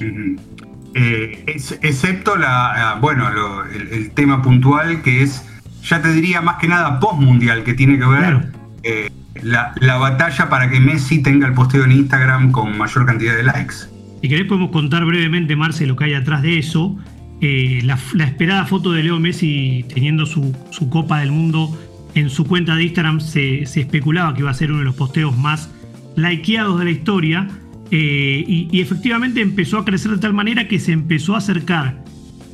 Eh, 0.95 1.45
excepto 1.47 2.37
la, 2.37 2.99
bueno, 3.01 3.27
el, 3.65 4.11
tema 4.13 4.43
puntual 4.43 5.03
que 5.03 5.23
es, 5.23 5.45
ya 5.83 6.01
te 6.01 6.13
diría 6.13 6.41
más 6.43 6.57
que 6.57 6.69
nada 6.69 7.01
post 7.01 7.21
mundial, 7.21 7.65
que 7.65 7.75
tiene 7.75 7.99
que 7.99 8.07
ver 8.07 8.49
eh, 8.83 9.11
la, 9.43 9.97
batalla 9.99 10.49
para 10.49 10.71
que 10.71 10.79
Messi 10.79 11.23
tenga 11.23 11.47
el 11.47 11.55
posteo 11.55 11.85
en 11.85 11.93
Instagram 11.93 12.53
con 12.53 12.77
mayor 12.77 13.07
cantidad 13.07 13.35
de 13.35 13.45
likes. 13.45 13.75
Si 14.23 14.29
querés 14.29 14.47
podemos 14.47 14.71
contar 14.71 15.05
brevemente, 15.05 15.57
Marce, 15.57 15.87
lo 15.87 15.97
que 15.97 16.05
hay 16.05 16.15
atrás 16.15 16.43
de 16.43 16.59
eso. 16.59 16.99
Eh, 17.41 17.81
la, 17.85 17.99
esperada 18.25 18.65
foto 18.65 18.93
de 18.93 19.03
Leo 19.03 19.21
Messi 19.21 19.85
teniendo 19.93 20.25
su, 20.25 20.55
Copa 20.89 21.21
del 21.21 21.33
Mundo 21.33 21.79
en 22.15 22.31
su 22.31 22.47
cuenta 22.47 22.75
de 22.75 22.85
Instagram 22.85 23.21
se, 23.21 23.67
se 23.67 23.83
especulaba 23.83 24.33
que 24.33 24.41
iba 24.41 24.51
a 24.51 24.55
ser 24.55 24.71
uno 24.71 24.79
de 24.79 24.87
los 24.87 24.95
posteos 24.95 25.37
más 25.37 25.71
likeados 26.17 26.79
de 26.79 26.85
la 26.87 26.91
historia 26.91 27.49
eh, 27.91 28.45
y, 28.47 28.81
efectivamente 28.81 29.41
empezó 29.41 29.79
a 29.79 29.85
crecer 29.85 30.11
de 30.13 30.19
tal 30.19 30.33
manera 30.33 30.67
que 30.67 30.81
se 30.81 30.93
empezó 30.93 31.35
a 31.35 31.39
acercar 31.39 32.03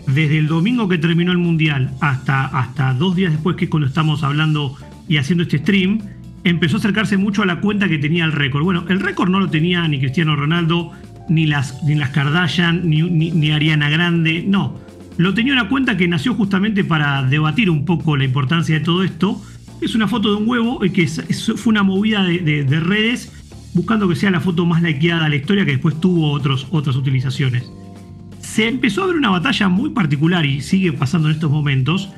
desde 0.07 0.39
el 0.39 0.47
domingo 0.47 0.89
que 0.89 0.99
terminó 0.99 1.33
el 1.33 1.39
Mundial 1.39 1.95
hasta, 2.01 2.45
hasta 2.45 2.93
dos 2.93 3.17
días 3.17 3.33
después 3.33 3.57
que 3.57 3.69
cuando 3.71 3.87
estamos 3.87 4.25
hablando 4.25 4.77
y 5.09 5.17
haciendo 5.17 5.45
este 5.45 5.59
stream, 5.59 6.01
empezó 6.45 6.77
a 6.77 6.81
acercarse 6.81 7.17
mucho 7.17 7.43
a 7.43 7.47
la 7.47 7.61
cuenta 7.61 7.89
que 7.89 7.99
tenía 7.99 8.25
el 8.25 8.33
récord. 8.33 8.63
Bueno, 8.63 8.85
el 8.89 9.01
récord 9.01 9.31
no 9.31 9.41
lo 9.41 9.49
tenía 9.49 9.87
ni 9.89 10.01
Cristiano 10.01 10.37
Ronaldo, 10.37 10.93
ni 11.29 11.47
las, 11.47 11.83
ni 11.85 11.95
las 11.95 12.11
Kardashian, 12.11 12.89
ni, 12.89 13.03
ni, 13.03 13.51
Ariana 13.51 13.89
Grande, 13.89 14.45
no. 14.47 14.79
Lo 15.17 15.35
tenía 15.35 15.53
una 15.53 15.69
cuenta 15.69 15.97
que 15.97 16.09
nació 16.09 16.35
justamente 16.35 16.85
para 16.85 17.23
debatir 17.23 17.71
un 17.71 17.85
poco 17.85 18.17
la 18.17 18.25
importancia 18.25 18.79
de 18.79 18.85
todo 18.85 19.03
esto. 19.03 19.41
Es 19.81 19.95
una 19.95 20.09
foto 20.09 20.31
de 20.31 20.37
un 20.37 20.49
huevo 20.49 20.85
y 20.85 20.91
que 20.91 21.07
fue 21.07 21.71
una 21.71 21.83
movida 21.83 22.25
de, 22.25 22.65
de 22.65 22.81
redes 22.81 23.31
buscando 23.75 24.09
que 24.09 24.17
sea 24.17 24.31
la 24.31 24.41
foto 24.41 24.67
más 24.67 24.83
likeada 24.83 25.25
de 25.25 25.31
la 25.31 25.37
historia 25.37 25.65
que 25.65 25.73
después 25.73 26.01
tuvo 26.01 26.31
otros, 26.31 26.67
otras 26.71 26.97
utilizaciones. 26.97 27.71
Se 28.41 28.69
empezó 28.69 29.05
a 29.05 29.07
ver 29.07 29.17
una 29.17 29.31
batalla 29.31 29.69
muy 29.69 29.91
particular 29.91 30.45
y 30.45 30.61
sigue 30.61 30.93
pasando 30.93 31.29
en 31.29 31.35
estos 31.35 31.51
momentos, 31.51 32.11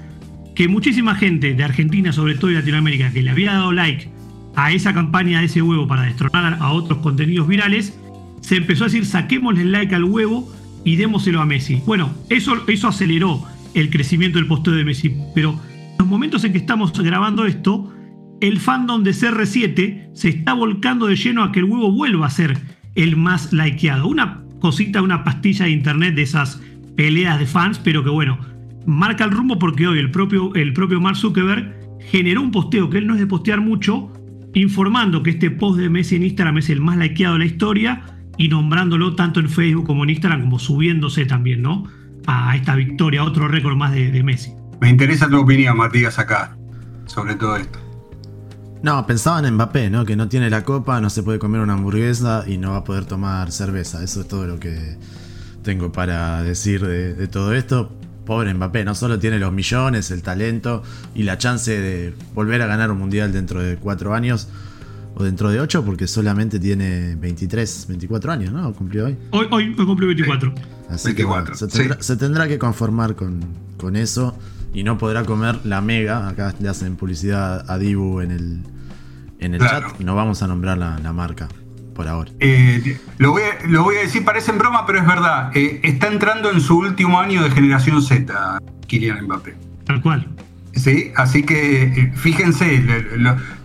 que 0.55 0.69
muchísima 0.69 1.15
gente 1.15 1.55
de 1.55 1.65
Argentina, 1.65 2.13
sobre 2.13 2.35
todo 2.35 2.49
de 2.49 2.57
Latinoamérica, 2.57 3.13
que 3.13 3.23
le 3.23 3.31
había 3.31 3.53
dado 3.53 3.73
like 3.73 4.09
a 4.57 4.73
esa 4.73 4.95
campaña 4.95 5.41
de 5.41 5.47
ese 5.47 5.63
huevo 5.63 5.87
para 5.87 6.03
destronar 6.03 6.59
a 6.61 6.73
otros 6.73 7.01
contenidos 7.01 7.49
virales, 7.49 7.99
se 8.45 8.57
empezó 8.57 8.84
a 8.84 8.88
decir 8.88 9.07
saquémosle 9.07 9.62
el 9.62 9.72
like 9.72 9.95
al 9.95 10.05
huevo 10.05 10.53
y 10.84 10.97
démoselo 10.97 11.40
a 11.40 11.47
Messi. 11.47 11.80
Bueno, 11.86 12.12
eso, 12.28 12.55
eso 12.68 12.88
aceleró 12.88 13.42
el 13.72 13.88
crecimiento 13.88 14.38
del 14.38 14.47
posteo 14.47 14.74
de 14.74 14.84
Messi, 14.84 15.16
pero 15.34 15.59
en 15.78 15.97
los 15.99 16.07
momentos 16.07 16.45
en 16.45 16.53
que 16.53 16.59
estamos 16.59 16.92
grabando 16.92 17.47
esto, 17.47 17.90
el 18.42 18.61
fandom 18.61 19.03
de 19.03 19.12
CR7 19.12 20.11
se 20.12 20.28
está 20.28 20.53
volcando 20.53 21.07
de 21.07 21.16
lleno 21.16 21.42
a 21.42 21.53
que 21.53 21.61
el 21.61 21.64
huevo 21.64 21.90
vuelva 21.90 22.26
a 22.26 22.30
ser 22.30 22.59
el 22.95 23.16
más 23.16 23.51
likeado. 23.55 24.07
Una 24.09 24.42
cosita, 24.61 25.01
una 25.01 25.24
pastilla 25.24 25.64
de 25.64 25.70
internet 25.70 26.14
de 26.14 26.22
esas 26.22 26.61
peleas 26.97 27.38
de 27.38 27.47
fans, 27.47 27.78
pero 27.78 28.05
que 28.05 28.11
bueno, 28.11 28.38
marca 28.84 29.24
el 29.24 29.30
rumbo 29.30 29.59
porque 29.59 29.86
hoy 29.86 29.99
el 29.99 30.11
propio, 30.11 30.55
el 30.55 30.74
propio 30.74 31.01
Mark 31.01 31.16
Zuckerberg 31.16 31.99
generó 32.11 32.42
un 32.42 32.51
posteo 32.51 32.90
que 32.90 32.99
él 32.99 33.07
no 33.07 33.14
es 33.14 33.20
de 33.20 33.26
postear 33.26 33.62
mucho, 33.62 34.12
informando 34.53 35.22
que 35.22 35.30
este 35.30 35.51
post 35.51 35.80
de 35.80 35.88
Messi 35.88 36.16
en 36.16 36.24
Instagram 36.24 36.59
es 36.59 36.68
el 36.68 36.82
más 36.82 36.99
likeado 36.99 37.36
de 37.36 37.38
la 37.38 37.47
historia 37.47 38.14
y 38.37 38.49
nombrándolo 38.49 39.14
tanto 39.14 39.41
en 39.41 39.49
Facebook 39.49 39.87
como 39.87 40.05
en 40.05 40.11
Instagram, 40.11 40.43
como 40.43 40.59
subiéndose 40.59 41.26
también, 41.26 41.62
¿no? 41.62 41.85
A 42.26 42.57
esta 42.57 42.74
victoria, 42.74 43.22
otro 43.22 43.49
récord 43.49 43.76
más 43.76 43.93
de, 43.93 44.11
de 44.11 44.22
Messi. 44.22 44.53
Me 44.80 44.91
interesa 44.91 45.28
tu 45.28 45.41
opinión, 45.41 45.76
Matías, 45.76 46.18
acá, 46.18 46.57
sobre 47.07 47.35
todo 47.35 47.57
esto. 47.57 47.78
No, 48.85 49.07
pensaban 49.07 49.47
en 49.47 49.55
Mbappé, 49.55 49.89
¿no? 49.89 50.05
Que 50.05 50.14
no 50.14 50.28
tiene 50.28 50.51
la 50.51 50.62
copa, 50.62 51.01
no 51.01 51.09
se 51.09 51.22
puede 51.22 51.39
comer 51.39 51.62
una 51.62 51.72
hamburguesa 51.72 52.45
y 52.47 52.59
no 52.59 52.72
va 52.72 52.76
a 52.78 52.85
poder 52.85 53.07
tomar 53.07 53.51
cerveza. 53.51 54.05
Eso 54.05 54.20
es 54.20 54.28
todo 54.28 54.47
lo 54.47 54.61
que 54.61 54.99
tengo 55.62 55.91
para 55.91 56.43
decir 56.43 56.87
de, 56.87 57.26
todo 57.28 57.55
esto. 57.55 57.91
Pobre 58.26 58.53
Mbappé, 58.53 58.85
no 58.85 58.95
solo 58.95 59.18
tiene 59.18 59.39
los 59.39 59.55
millones, 59.55 60.11
el 60.11 60.22
talento 60.22 60.82
y 61.14 61.22
la 61.22 61.39
chance 61.39 61.70
de 61.80 62.14
volver 62.35 62.61
a 62.61 62.66
ganar 62.66 62.91
un 62.91 62.99
mundial 62.99 63.32
dentro 63.32 63.62
de 63.62 63.76
cuatro 63.76 64.14
años 64.14 64.49
o 65.17 65.23
dentro 65.23 65.51
de 65.51 65.61
ocho, 65.61 65.85
porque 65.85 66.07
solamente 66.07 66.59
tiene 66.59 67.15
23, 67.17 67.87
24 67.89 68.33
años, 68.33 68.53
¿no? 68.53 68.73
¿Cumplió 68.73 69.07
hoy? 69.07 69.17
Hoy, 69.31 69.47
hoy, 69.51 69.75
cumplió 69.75 70.09
24. 70.09 70.55
Así 70.91 71.15
que 71.15 71.27
se, 72.01 72.17
tendrá, 72.17 72.47
que 72.49 72.59
conformar 72.59 73.15
con, 73.15 73.41
con 73.77 73.97
eso 73.97 74.37
y 74.73 74.83
no 74.83 74.99
podrá 74.99 75.25
comer 75.25 75.61
la 75.65 75.81
mega. 75.81 76.29
Acá 76.29 76.55
le 76.59 76.69
hacen 76.69 76.97
publicidad 76.97 77.71
a 77.71 77.79
Dibu 77.79 78.21
en 78.21 78.33
el, 78.33 78.62
en 79.39 79.55
el 79.55 79.61
chat 79.61 79.85
y 79.99 80.05
no 80.05 80.15
vamos 80.15 80.43
a 80.43 80.49
nombrar 80.49 80.77
la, 80.77 81.12
marca 81.12 81.49
por 81.95 82.09
ahora. 82.09 82.31
Eh, 82.41 82.99
lo, 83.19 83.31
voy 83.31 83.43
a, 83.43 83.67
lo, 83.67 83.85
voy 83.85 83.97
a, 83.97 84.01
decir, 84.01 84.25
parece 84.25 84.51
en 84.51 84.59
broma, 84.59 84.85
pero 84.85 84.99
es 84.99 85.07
verdad. 85.07 85.57
Eh, 85.57 85.81
está 85.85 86.09
entrando 86.09 86.51
en 86.51 86.61
su 86.61 86.77
último 86.77 87.21
año 87.21 87.43
de 87.45 87.51
generación 87.51 88.03
Z, 88.03 88.59
Kylian 88.89 89.25
Mbappé. 89.25 89.55
Tal 89.85 90.03
cual. 90.03 90.29
Sí, 90.77 91.12
así 91.16 91.45
que 91.45 91.85
eh, 91.85 92.12
fíjense, 92.14 92.83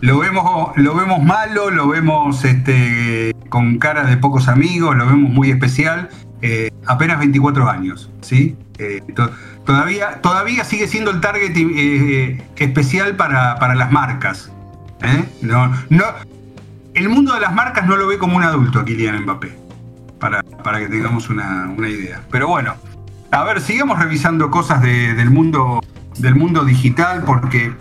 lo, 0.00 0.18
vemos, 0.18 0.72
lo 0.76 0.94
vemos 0.94 1.22
malo, 1.22 1.70
lo 1.70 1.88
vemos 1.88 2.44
este, 2.44 3.34
con 3.48 3.78
cara 3.78 4.04
de 4.04 4.16
pocos 4.16 4.48
amigos, 4.48 4.96
lo 4.96 5.06
vemos 5.06 5.30
muy 5.30 5.50
especial. 5.50 6.08
apenas 6.86 7.18
24 7.18 7.68
años, 7.68 8.10
¿sí? 8.20 8.56
todavía, 9.66 10.20
todavía 10.22 10.64
sigue 10.64 10.86
siendo 10.88 11.10
el 11.10 11.20
target 11.20 11.52
especial 12.56 13.16
para, 13.16 13.56
para 13.56 13.74
las 13.74 13.90
marcas. 13.90 14.50
¿Eh? 15.02 15.24
No, 15.42 15.72
no, 15.88 16.04
el 16.94 17.08
mundo 17.08 17.34
de 17.34 17.40
las 17.40 17.54
marcas 17.54 17.86
no 17.86 17.96
lo 17.96 18.06
ve 18.06 18.18
como 18.18 18.36
un 18.36 18.42
adulto 18.42 18.80
a 18.80 18.84
Kylian 18.84 19.22
Mbappé, 19.22 19.56
para, 20.18 20.42
para 20.42 20.80
que 20.80 20.88
tengamos 20.88 21.30
una, 21.30 21.72
idea. 21.88 22.20
Pero 22.30 22.48
bueno, 22.48 22.74
a 23.30 23.44
ver, 23.44 23.60
sigamos 23.60 23.98
revisando 23.98 24.50
cosas 24.50 24.82
del, 24.82 25.30
mundo, 25.30 25.80
del 26.20 26.34
mundo 26.34 26.64
digital, 26.64 27.24
porque 27.24 27.72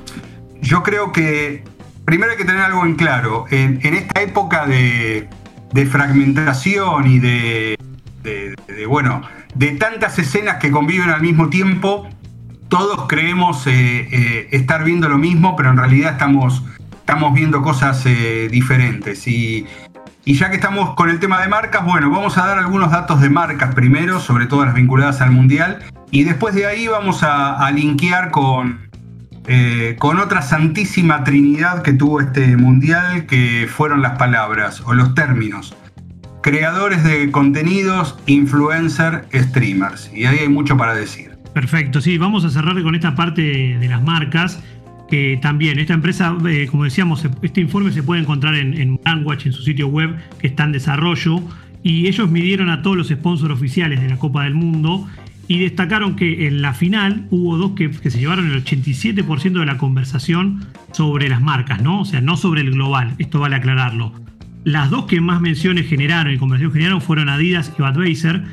yo 0.61 0.83
creo 0.83 1.11
que 1.11 1.63
primero 2.05 2.31
hay 2.31 2.37
que 2.37 2.45
tener 2.45 2.61
algo 2.61 2.85
en 2.85 2.95
claro. 2.95 3.45
En, 3.49 3.79
esta 3.83 4.21
época 4.21 4.65
de, 4.65 5.27
fragmentación 5.89 7.07
y 7.07 7.19
de, 7.19 7.77
bueno, 8.87 9.21
de 9.55 9.71
tantas 9.71 10.19
escenas 10.19 10.57
que 10.57 10.71
conviven 10.71 11.09
al 11.09 11.21
mismo 11.21 11.49
tiempo, 11.49 12.07
todos 12.67 13.07
creemos 13.07 13.65
eh, 13.67 14.07
eh, 14.11 14.47
estar 14.51 14.83
viendo 14.83 15.09
lo 15.09 15.17
mismo, 15.17 15.55
pero 15.55 15.71
en 15.71 15.77
realidad 15.77 16.13
estamos 16.13 16.63
estamos 17.09 17.33
viendo 17.33 17.63
cosas 17.63 18.05
eh, 18.05 18.49
diferentes. 18.51 19.27
Y, 19.27 19.65
ya 20.25 20.51
que 20.51 20.57
estamos 20.57 20.93
con 20.93 21.09
el 21.09 21.19
tema 21.19 21.41
de 21.41 21.47
marcas, 21.47 21.83
bueno, 21.83 22.11
vamos 22.11 22.37
a 22.37 22.45
dar 22.45 22.59
algunos 22.59 22.91
datos 22.91 23.19
de 23.19 23.31
marcas 23.31 23.73
primero, 23.73 24.19
sobre 24.19 24.45
todo 24.45 24.63
las 24.63 24.75
vinculadas 24.75 25.19
al 25.21 25.31
Mundial, 25.31 25.79
y 26.11 26.23
después 26.23 26.55
de 26.55 26.65
ahí 26.65 26.87
vamos 26.87 27.21
a, 27.23 27.69
linkear 27.71 28.31
con, 28.31 28.79
eh, 29.47 29.95
con 29.99 30.19
otra 30.19 30.41
santísima 30.41 31.23
trinidad 31.23 31.81
que 31.81 31.93
tuvo 31.93 32.21
este 32.21 32.57
Mundial, 32.57 33.25
que 33.25 33.67
fueron 33.69 34.01
las 34.01 34.17
palabras 34.17 34.81
o 34.85 34.93
los 34.93 35.13
términos. 35.13 35.75
Creadores 36.41 37.03
de 37.03 37.31
contenidos, 37.31 38.17
influencer, 38.25 39.25
streamers. 39.33 40.09
Y 40.13 40.25
ahí 40.25 40.39
hay 40.39 40.49
mucho 40.49 40.77
para 40.77 40.95
decir. 40.95 41.31
Perfecto, 41.53 41.99
sí, 41.99 42.17
vamos 42.17 42.45
a 42.45 42.49
cerrar 42.49 42.81
con 42.81 42.95
esta 42.95 43.15
parte 43.15 43.41
de 43.77 43.87
las 43.87 44.01
marcas 44.01 44.59
que 45.09 45.39
también 45.41 45.79
esta 45.79 45.93
empresa, 45.93 46.35
eh, 46.47 46.67
como 46.69 46.83
decíamos, 46.83 47.25
este 47.41 47.61
informe 47.61 47.91
se 47.91 48.03
puede 48.03 48.21
encontrar 48.21 48.55
en, 48.55 48.79
en 48.79 48.99
en 49.03 49.53
su 49.53 49.63
sitio 49.63 49.87
web, 49.87 50.15
que 50.39 50.47
está 50.47 50.63
en 50.65 50.71
desarrollo, 50.71 51.41
y 51.81 52.07
ellos 52.07 52.29
midieron 52.29 52.69
a 52.69 52.81
todos 52.81 52.95
los 52.95 53.07
sponsors 53.07 53.53
oficiales 53.53 54.01
de 54.01 54.09
la 54.09 54.17
Copa 54.17 54.43
del 54.43 54.53
Mundo 54.53 55.07
y 55.49 55.57
destacaron 55.57 56.15
que 56.15 56.47
en 56.47 56.61
la 56.61 56.75
final 56.75 57.25
hubo 57.31 57.57
dos 57.57 57.71
que, 57.71 57.91
se 57.91 58.19
llevaron 58.19 58.51
el 58.51 58.63
87% 58.63 59.59
de 59.59 59.65
la 59.65 59.79
conversación 59.79 60.63
sobre 60.91 61.27
las 61.27 61.41
marcas, 61.41 61.81
¿no? 61.81 62.01
O 62.01 62.05
sea, 62.05 62.21
no 62.21 62.37
sobre 62.37 62.61
el 62.61 62.69
global, 62.69 63.15
esto 63.17 63.39
vale 63.39 63.55
aclararlo. 63.55 64.13
Las 64.63 64.91
dos 64.91 65.05
que 65.05 65.19
más 65.21 65.41
menciones 65.41 65.87
generaron 65.87 66.31
y 66.31 66.37
conversación 66.37 66.71
generaron 66.71 67.01
fueron 67.01 67.29
Adidas 67.29 67.73
y 67.79 67.81
Budweiser, 67.81 68.43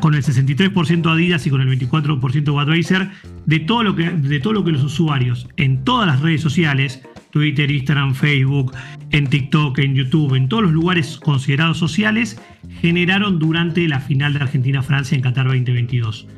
con 0.00 0.14
el 0.14 0.22
63% 0.22 1.12
Adidas 1.12 1.46
y 1.46 1.50
con 1.50 1.60
el 1.60 1.78
24% 1.78 2.52
Budweiser, 2.52 3.10
de 3.44 3.60
todo, 3.60 3.82
lo 3.82 3.94
que, 3.94 4.08
de 4.08 4.40
todo 4.40 4.54
lo 4.54 4.64
que 4.64 4.72
los 4.72 4.82
usuarios 4.82 5.46
en 5.58 5.84
todas 5.84 6.06
las 6.06 6.20
redes 6.20 6.40
sociales, 6.40 7.02
Twitter, 7.34 7.68
Instagram, 7.68 8.14
Facebook, 8.14 8.72
en 9.10 9.26
TikTok, 9.26 9.76
en 9.80 9.96
YouTube, 9.96 10.36
en 10.36 10.48
todos 10.48 10.62
los 10.62 10.72
lugares 10.72 11.18
considerados 11.18 11.78
sociales, 11.78 12.40
generaron 12.80 13.40
durante 13.40 13.88
la 13.88 13.98
final 13.98 14.34
de 14.34 14.40
Argentina-Francia 14.40 15.16
en 15.16 15.22
Qatar 15.22 15.46
2022. 15.46 16.28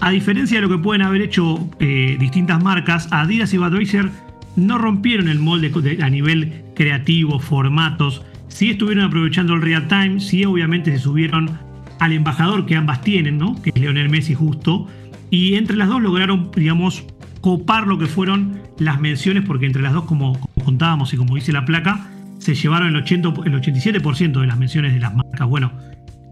A 0.00 0.10
diferencia 0.10 0.56
de 0.56 0.62
lo 0.62 0.68
que 0.68 0.82
pueden 0.82 1.02
haber 1.02 1.22
hecho 1.22 1.70
eh, 1.78 2.16
distintas 2.18 2.60
marcas, 2.60 3.06
Adidas 3.12 3.54
y 3.54 3.58
Budweiser 3.58 4.10
no 4.56 4.78
rompieron 4.78 5.28
el 5.28 5.38
molde 5.38 5.70
a 6.02 6.10
nivel 6.10 6.64
creativo, 6.74 7.38
formatos, 7.38 8.22
sí 8.48 8.70
estuvieron 8.70 9.04
aprovechando 9.04 9.54
el 9.54 9.62
real 9.62 9.86
time, 9.86 10.18
sí 10.18 10.44
obviamente 10.44 10.90
se 10.90 10.98
subieron 10.98 11.56
al 12.00 12.12
embajador 12.12 12.66
que 12.66 12.74
ambas 12.74 13.00
tienen, 13.00 13.38
¿no? 13.38 13.62
Que 13.62 13.70
es 13.70 13.80
Leonel 13.80 14.08
Messi 14.08 14.34
justo. 14.34 14.88
Y 15.30 15.54
entre 15.54 15.76
las 15.76 15.88
dos 15.88 16.02
lograron, 16.02 16.50
digamos, 16.50 17.04
copar 17.46 17.86
lo 17.86 17.96
que 17.96 18.06
fueron 18.06 18.58
las 18.76 19.00
menciones, 19.00 19.44
porque 19.46 19.66
entre 19.66 19.80
las 19.80 19.92
dos, 19.92 20.06
como, 20.06 20.36
contábamos 20.64 21.14
y 21.14 21.16
como 21.16 21.36
dice 21.36 21.52
la 21.52 21.64
placa, 21.64 22.08
se 22.38 22.56
llevaron 22.56 22.88
el, 22.88 22.96
80, 22.96 23.28
el 23.44 23.54
87% 23.62 24.40
de 24.40 24.46
las 24.48 24.58
menciones 24.58 24.92
de 24.92 24.98
las 24.98 25.14
marcas. 25.14 25.46
Bueno, 25.46 25.70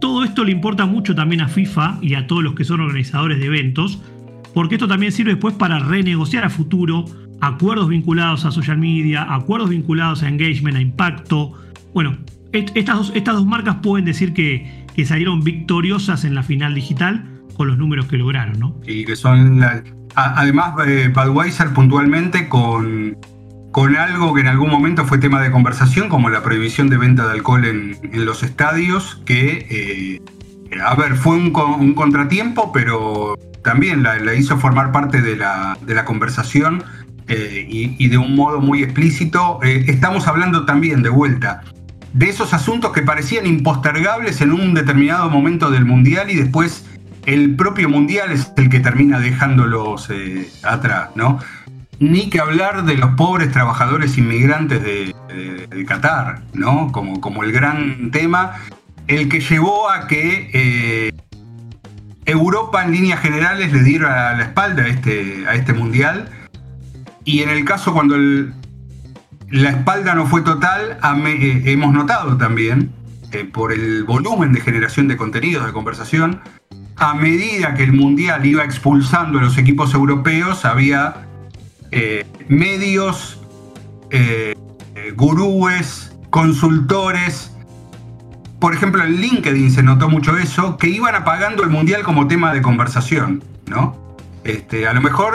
todo 0.01 0.25
esto 0.25 0.43
le 0.43 0.51
importa 0.51 0.87
mucho 0.87 1.15
también 1.15 1.41
a 1.41 1.47
FIFA 1.47 1.99
y 2.03 2.17
a 2.17 2.27
todos 2.27 2.43
los 2.43 2.57
que 2.57 2.65
son 2.65 2.81
organizadores 2.81 3.39
de 3.39 3.47
eventos, 3.47 4.03
porque 4.55 4.75
esto 4.75 4.89
también 4.89 5.13
sirve 5.13 5.31
después 5.31 5.55
para 5.55 5.79
renegociar 5.79 6.45
a 6.45 6.51
futuro 6.51 7.05
acuerdos 7.41 7.89
vinculados 7.91 8.45
a 8.45 8.51
social 8.51 8.79
media, 8.79 9.23
acuerdos 9.33 9.71
vinculados 9.71 10.25
a 10.25 10.29
engagement, 10.29 10.77
a 10.77 10.81
impacto. 10.81 11.53
Bueno, 11.93 12.17
estas 12.51 12.97
dos, 12.97 13.13
estas 13.15 13.37
dos 13.37 13.47
marcas 13.47 13.77
pueden 13.85 14.05
decir 14.05 14.33
que, 14.35 14.85
que 14.97 15.07
salieron 15.07 15.45
victoriosas 15.45 16.25
en 16.25 16.35
la 16.35 16.43
final 16.43 16.75
digital 16.75 17.25
con 17.55 17.69
los 17.69 17.79
números 17.79 18.07
que 18.07 18.17
lograron, 18.17 18.59
¿no? 18.59 18.75
Y 18.85 19.05
que 19.05 19.15
son, 19.15 19.63
además, 20.15 20.75
eh, 20.87 21.11
Budweiser 21.15 21.71
puntualmente 21.71 22.49
con, 22.49 23.17
con 23.71 23.97
algo 23.97 24.35
que 24.35 24.41
en 24.41 24.49
algún 24.49 24.71
momento 24.71 25.05
fue 25.05 25.19
tema 25.19 25.41
de 25.41 25.51
conversación, 25.51 26.09
como 26.09 26.31
la 26.31 26.43
prohibición 26.43 26.89
de 26.89 26.97
venta 26.97 27.27
de 27.27 27.33
alcohol 27.33 27.65
en, 27.65 27.99
los 28.25 28.43
estadios, 28.43 29.21
que, 29.25 30.21
eh, 30.71 30.81
a 30.85 30.95
ver, 30.95 31.17
fue 31.17 31.37
un, 31.37 31.53
un, 31.55 31.95
contratiempo, 31.95 32.73
pero 32.73 33.37
también 33.63 34.03
la, 34.03 34.35
hizo 34.35 34.59
formar 34.59 34.93
parte 34.93 35.21
de 35.21 35.37
la, 35.37 35.77
de 35.85 35.95
la 35.95 36.05
conversación 36.05 36.85
eh, 37.29 37.67
y, 37.69 37.97
y, 37.99 38.09
de 38.09 38.19
un 38.19 38.35
modo 38.35 38.61
muy 38.61 38.83
explícito. 38.83 39.59
estamos 39.63 40.27
hablando 40.27 40.65
también 40.65 41.03
de 41.03 41.09
vuelta 41.09 41.63
de 42.15 42.29
esos 42.29 42.55
asuntos 42.55 42.93
que 42.93 43.03
parecían 43.03 43.45
impostergables 43.45 44.41
en 44.41 44.53
un 44.53 44.73
determinado 44.73 45.29
momento 45.29 45.71
del 45.71 45.85
Mundial 45.85 46.31
y 46.31 46.37
después 46.37 46.85
el 47.27 47.57
propio 47.57 47.89
Mundial 47.89 48.33
es 48.33 48.53
el 48.57 48.69
que 48.69 48.81
termina 48.81 49.19
dejándolos 49.19 50.11
eh, 50.11 50.51
atrás, 50.63 51.11
¿no? 51.15 51.39
Ni 51.99 52.29
que 52.29 52.41
hablar 52.41 52.85
de 52.85 52.97
los 52.97 53.15
pobres 53.15 53.53
trabajadores 53.53 54.19
inmigrantes 54.19 54.83
de, 54.83 55.15
Qatar, 55.87 56.43
¿no? 56.53 56.93
Como, 56.93 57.21
como, 57.21 57.43
el 57.43 57.53
gran 57.53 58.11
tema, 58.11 58.55
el 59.09 59.29
que 59.29 59.41
llevó 59.41 59.91
a 59.91 60.07
que 60.07 60.51
eh, 60.53 61.13
Europa 62.25 62.85
en 62.85 62.93
líneas 62.93 63.21
generales 63.21 63.73
le 63.73 63.83
diera 63.83 64.37
la 64.37 64.45
espalda 64.45 64.85
a 64.85 64.89
este, 64.89 65.45
a 65.49 65.55
este 65.55 65.73
Mundial. 65.73 66.29
Y 67.25 67.43
en 67.43 67.49
el 67.49 67.65
caso 67.65 67.93
cuando 67.93 68.17
la 69.51 69.71
espalda 69.71 70.15
no 70.15 70.27
fue 70.27 70.43
total, 70.43 70.99
eh, 71.27 71.63
hemos 71.67 71.93
notado 71.93 72.37
también, 72.37 72.93
por 73.53 73.73
el 73.73 74.05
volumen 74.05 74.53
de 74.53 74.61
generación 74.61 75.09
de 75.09 75.17
contenidos 75.17 75.67
de 75.67 75.73
conversación, 75.73 76.41
a 76.97 77.15
medida 77.15 77.75
que 77.75 77.85
el 77.85 77.93
Mundial 77.93 78.45
iba 78.47 78.65
expulsando 78.65 79.39
a 79.39 79.43
los 79.43 79.59
equipos 79.59 79.95
europeos, 79.95 80.65
había 80.65 81.27
eh, 81.91 82.25
medios, 82.49 83.41
gurúes, 85.17 86.17
consultores, 86.31 87.51
por 88.61 88.73
ejemplo 88.73 89.03
en 89.03 89.21
LinkedIn 89.21 89.73
se 89.73 89.83
notó 89.83 90.09
mucho 90.09 90.37
eso, 90.39 90.77
que 90.77 90.87
iban 90.87 91.17
apagando 91.17 91.65
el 91.65 91.71
Mundial 91.71 92.05
como 92.05 92.29
tema 92.29 92.53
de 92.53 92.63
conversación, 92.63 93.43
¿no? 93.67 94.17
Este, 94.45 94.87
a 94.87 94.93
lo 94.93 95.01
mejor 95.01 95.35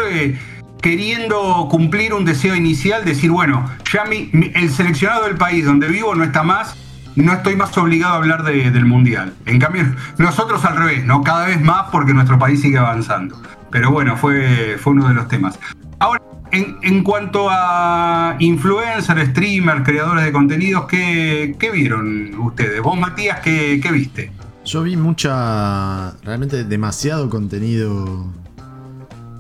queriendo 0.81 1.67
cumplir 1.69 2.13
un 2.13 2.25
deseo 2.25 2.55
inicial, 2.55 3.03
decir, 3.05 3.31
bueno, 3.31 3.69
ya 3.91 4.03
el 4.03 4.69
seleccionado 4.69 5.25
del 5.25 5.35
país 5.35 5.65
donde 5.65 5.87
vivo 5.87 6.15
no 6.15 6.23
está 6.23 6.43
más, 6.43 6.75
no 7.19 7.33
estoy 7.33 7.55
más 7.55 7.77
obligado 7.77 8.13
a 8.13 8.17
hablar 8.17 8.43
del 8.43 8.85
Mundial. 8.85 9.33
En 9.45 9.59
cambio, 9.59 9.83
nosotros 10.17 10.63
al 10.65 10.77
revés, 10.77 11.05
¿no? 11.05 11.21
Cada 11.23 11.47
vez 11.47 11.61
más 11.61 11.87
porque 11.91 12.13
nuestro 12.13 12.39
país 12.39 12.61
sigue 12.61 12.77
avanzando. 12.77 13.41
Pero 13.71 13.91
bueno, 13.91 14.17
fue, 14.17 14.77
uno 14.85 15.07
de 15.07 15.13
los 15.13 15.27
temas. 15.27 15.59
Ahora, 15.99 16.21
en, 16.51 17.03
cuanto 17.03 17.47
a 17.49 18.35
influencers, 18.39 19.29
streamers, 19.29 19.83
creadores 19.83 20.25
de 20.25 20.31
contenidos, 20.31 20.85
¿qué, 20.85 21.69
vieron 21.73 22.33
ustedes? 22.39 22.81
Vos, 22.81 22.97
Matías, 22.97 23.41
¿qué, 23.41 23.79
¿qué 23.81 23.91
viste? 23.91 24.31
Yo 24.65 24.83
vi 24.83 24.97
mucha, 24.97 26.11
realmente 26.23 26.63
demasiado 26.63 27.29
contenido 27.29 28.27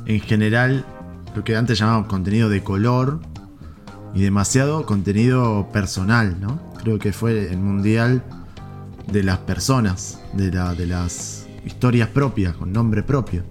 en 0.05 0.19
general 0.21 0.85
lo 1.35 1.43
que 1.43 1.55
antes 1.55 1.79
llamábamos 1.79 2.07
contenido 2.07 2.49
de 2.49 2.61
color 2.63 3.19
y 4.13 4.21
demasiado 4.21 4.85
contenido 4.85 5.69
personal, 5.71 6.39
¿no? 6.41 6.68
Creo 6.81 6.99
que 6.99 7.13
fue 7.13 7.51
el 7.51 7.57
mundial 7.57 8.23
de 9.11 9.23
las 9.23 9.39
personas, 9.39 10.19
de, 10.33 10.51
la, 10.51 10.73
de 10.73 10.85
las 10.85 11.45
historias 11.65 12.09
propias, 12.09 12.55
con 12.55 12.71
nombre 12.71 13.03
propio. 13.03 13.43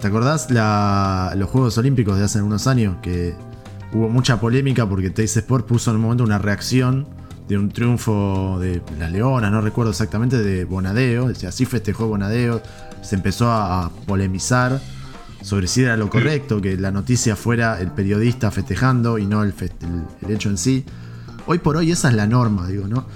¿Te 0.00 0.08
acordás 0.08 0.50
los 0.50 1.50
Juegos 1.50 1.78
Olímpicos 1.78 2.18
de 2.18 2.24
hace 2.24 2.42
unos 2.42 2.66
años? 2.66 2.96
Que 3.02 3.34
hubo 3.92 4.08
mucha 4.08 4.38
polémica 4.38 4.88
porque 4.88 5.10
Teis 5.10 5.36
Sport 5.36 5.66
puso 5.66 5.90
en 5.90 5.96
un 5.96 6.02
momento 6.02 6.24
una 6.24 6.38
reacción 6.38 7.06
de 7.48 7.56
un 7.56 7.70
triunfo 7.70 8.58
de 8.60 8.82
las 8.98 9.10
Leonas, 9.10 9.50
no 9.52 9.60
recuerdo 9.60 9.92
exactamente, 9.92 10.38
de 10.38 10.64
Bonadeo. 10.64 11.30
Así 11.46 11.64
festejó 11.64 12.08
Bonadeo, 12.08 12.60
se 13.02 13.14
empezó 13.14 13.50
a 13.50 13.90
polemizar 14.06 14.80
sobre 15.42 15.68
si 15.68 15.82
era 15.82 15.96
lo 15.96 16.10
correcto, 16.10 16.60
que 16.60 16.76
la 16.76 16.90
noticia 16.90 17.36
fuera 17.36 17.80
el 17.80 17.92
periodista 17.92 18.50
festejando 18.50 19.16
y 19.18 19.26
no 19.26 19.44
el, 19.44 19.54
hecho 20.28 20.48
en 20.48 20.58
sí. 20.58 20.84
Hoy 21.46 21.58
por 21.58 21.76
hoy 21.76 21.92
esa 21.92 22.08
es 22.08 22.14
la 22.14 22.26
norma, 22.26 22.66
digo, 22.66 22.88
¿no? 22.88 23.06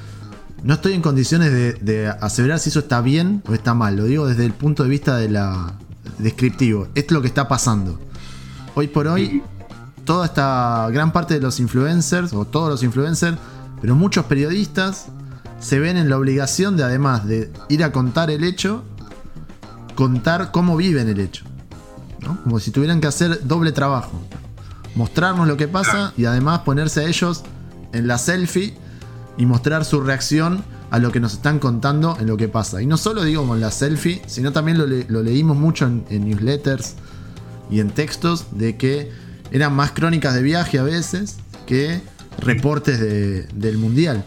No 0.62 0.74
estoy 0.74 0.92
en 0.92 1.02
condiciones 1.02 1.50
de, 1.52 2.08
aseverar 2.20 2.58
si 2.58 2.68
eso 2.68 2.80
está 2.80 3.00
bien 3.00 3.42
o 3.48 3.54
está 3.54 3.74
mal, 3.74 3.96
lo 3.96 4.04
digo 4.04 4.26
desde 4.26 4.44
el 4.44 4.52
punto 4.52 4.82
de 4.82 4.90
vista 4.90 5.16
de 5.16 5.30
la 5.30 5.74
descriptivo, 6.18 6.88
es 6.94 7.10
lo 7.10 7.22
que 7.22 7.28
está 7.28 7.48
pasando. 7.48 7.98
Hoy 8.74 8.88
por 8.88 9.06
hoy, 9.06 9.42
toda 10.04 10.26
esta 10.26 10.88
gran 10.92 11.12
parte 11.12 11.34
de 11.34 11.40
los 11.40 11.60
influencers, 11.60 12.32
o 12.34 12.44
todos 12.44 12.68
los 12.68 12.82
influencers, 12.82 13.38
pero 13.80 13.94
muchos 13.94 14.26
periodistas 14.26 15.06
se 15.60 15.78
ven 15.78 15.96
en 15.96 16.10
la 16.10 16.18
obligación 16.18 16.76
de 16.76 16.84
además 16.84 17.26
de 17.26 17.50
ir 17.68 17.82
a 17.82 17.90
contar 17.90 18.30
el 18.30 18.44
hecho, 18.44 18.84
contar 19.94 20.50
cómo 20.52 20.76
viven 20.76 21.08
el 21.08 21.20
hecho. 21.20 21.44
Como 22.44 22.60
si 22.60 22.70
tuvieran 22.70 23.00
que 23.00 23.06
hacer 23.06 23.46
doble 23.46 23.72
trabajo. 23.72 24.12
Mostrarnos 24.94 25.48
lo 25.48 25.56
que 25.56 25.68
pasa 25.68 26.12
y 26.16 26.26
además 26.26 26.60
ponerse 26.60 27.00
a 27.00 27.04
ellos 27.04 27.44
en 27.92 28.06
la 28.06 28.18
selfie 28.18 28.74
y 29.36 29.46
mostrar 29.46 29.84
su 29.84 30.00
reacción 30.00 30.64
a 30.90 30.98
lo 30.98 31.12
que 31.12 31.20
nos 31.20 31.34
están 31.34 31.58
contando 31.58 32.16
en 32.20 32.26
lo 32.26 32.36
que 32.36 32.48
pasa. 32.48 32.82
Y 32.82 32.86
no 32.86 32.96
solo 32.96 33.22
digo 33.22 33.46
con 33.46 33.60
la 33.60 33.70
selfie, 33.70 34.22
sino 34.26 34.52
también 34.52 34.78
lo, 34.78 35.22
leímos 35.22 35.56
mucho 35.56 35.86
en, 35.86 36.04
newsletters 36.24 36.94
y 37.70 37.80
en 37.80 37.90
textos 37.90 38.46
de 38.52 38.76
que 38.76 39.10
eran 39.52 39.74
más 39.74 39.92
crónicas 39.92 40.34
de 40.34 40.42
viaje 40.42 40.78
a 40.78 40.82
veces 40.82 41.36
que 41.66 42.00
reportes 42.40 43.00
del 43.00 43.78
mundial. 43.78 44.24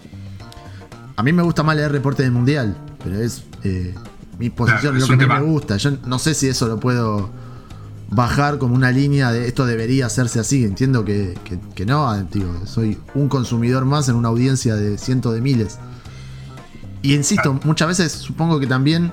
A 1.16 1.24
mí 1.24 1.34
me 1.34 1.44
gusta 1.44 1.64
más 1.64 1.76
leer 1.76 1.92
reportes 1.92 2.26
del 2.26 2.32
mundial, 2.32 2.76
pero 3.04 3.20
es 3.20 3.44
eh, 3.64 3.94
mi 4.40 4.50
posición, 4.50 4.98
lo 4.98 5.08
que 5.08 5.28
me 5.28 5.42
gusta. 5.42 5.78
Yo 5.78 5.92
no 6.06 6.18
sé 6.18 6.34
si 6.34 6.48
eso 6.48 6.68
lo 6.68 6.80
puedo 6.80 7.30
bajar 8.14 8.58
como 8.58 8.76
una 8.76 8.92
línea 8.92 9.32
de 9.32 9.48
esto 9.48 9.66
debería 9.66 10.06
hacerse 10.06 10.40
así. 10.40 10.64
Entiendo 10.64 11.06
que, 11.06 11.36
no, 11.86 12.12
soy 12.66 12.98
un 13.14 13.30
consumidor 13.30 13.86
más 13.86 14.10
en 14.10 14.16
una 14.16 14.30
audiencia 14.30 14.76
de 14.76 14.98
cientos 14.98 15.34
de 15.34 15.42
miles. 15.42 15.80
Y 17.02 17.16
insisto, 17.16 17.60
muchas 17.66 17.88
veces 17.88 18.12
supongo 18.14 18.60
que 18.60 18.68
también 18.68 19.12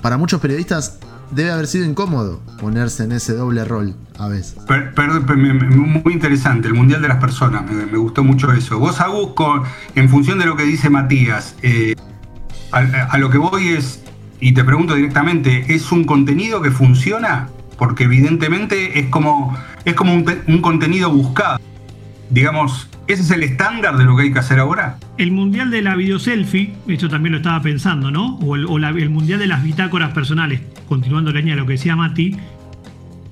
para 0.00 0.16
muchos 0.16 0.40
periodistas 0.40 0.98
debe 1.32 1.50
haber 1.50 1.66
sido 1.66 1.84
incómodo 1.84 2.40
ponerse 2.60 3.04
en 3.04 3.12
ese 3.12 3.34
doble 3.34 3.64
rol 3.64 3.94
a 4.18 4.28
veces. 4.28 4.56
Muy 6.04 6.12
interesante, 6.12 6.68
el 6.68 6.74
Mundial 6.74 7.02
de 7.02 7.08
las 7.08 7.18
Personas, 7.18 7.64
me, 7.70 7.98
gustó 7.98 8.22
mucho 8.22 8.52
eso. 8.52 8.78
Vos, 8.78 9.00
Agus, 9.00 9.32
en 9.94 10.08
función 10.08 10.38
de 10.38 10.46
lo 10.46 10.56
que 10.56 10.62
dice 10.62 10.88
Matías, 10.88 11.56
eh, 11.62 11.94
a 12.70 13.18
lo 13.18 13.28
que 13.30 13.38
voy 13.38 13.68
es, 13.68 14.02
y 14.40 14.52
te 14.52 14.62
pregunto 14.62 14.94
directamente, 14.94 15.74
¿es 15.74 15.90
un 15.90 16.04
contenido 16.04 16.62
que 16.62 16.70
funciona? 16.70 17.48
Porque 17.78 18.04
evidentemente 18.04 18.98
es 18.98 19.06
como, 19.06 19.56
es 19.84 19.94
como 19.94 20.12
un, 20.12 20.60
contenido 20.60 21.10
buscado. 21.10 21.60
Digamos, 22.28 22.90
¿ese 23.06 23.22
es 23.22 23.30
el 23.30 23.42
estándar 23.44 23.96
de 23.96 24.04
lo 24.04 24.16
que 24.16 24.24
hay 24.24 24.32
que 24.32 24.40
hacer 24.40 24.58
ahora? 24.58 24.98
El 25.16 25.30
mundial 25.30 25.70
de 25.70 25.80
la 25.80 25.94
videoselfie, 25.94 26.74
esto 26.88 27.08
también 27.08 27.32
lo 27.32 27.38
estaba 27.38 27.62
pensando, 27.62 28.10
¿no? 28.10 28.36
O 28.38 28.56
el, 28.56 29.10
mundial 29.10 29.38
de 29.38 29.46
las 29.46 29.62
bitácoras 29.62 30.12
personales, 30.12 30.60
continuando 30.88 31.32
la 31.32 31.38
línea 31.38 31.54
de 31.54 31.60
lo 31.60 31.66
que 31.66 31.74
decía 31.74 31.96
Mati. 31.96 32.36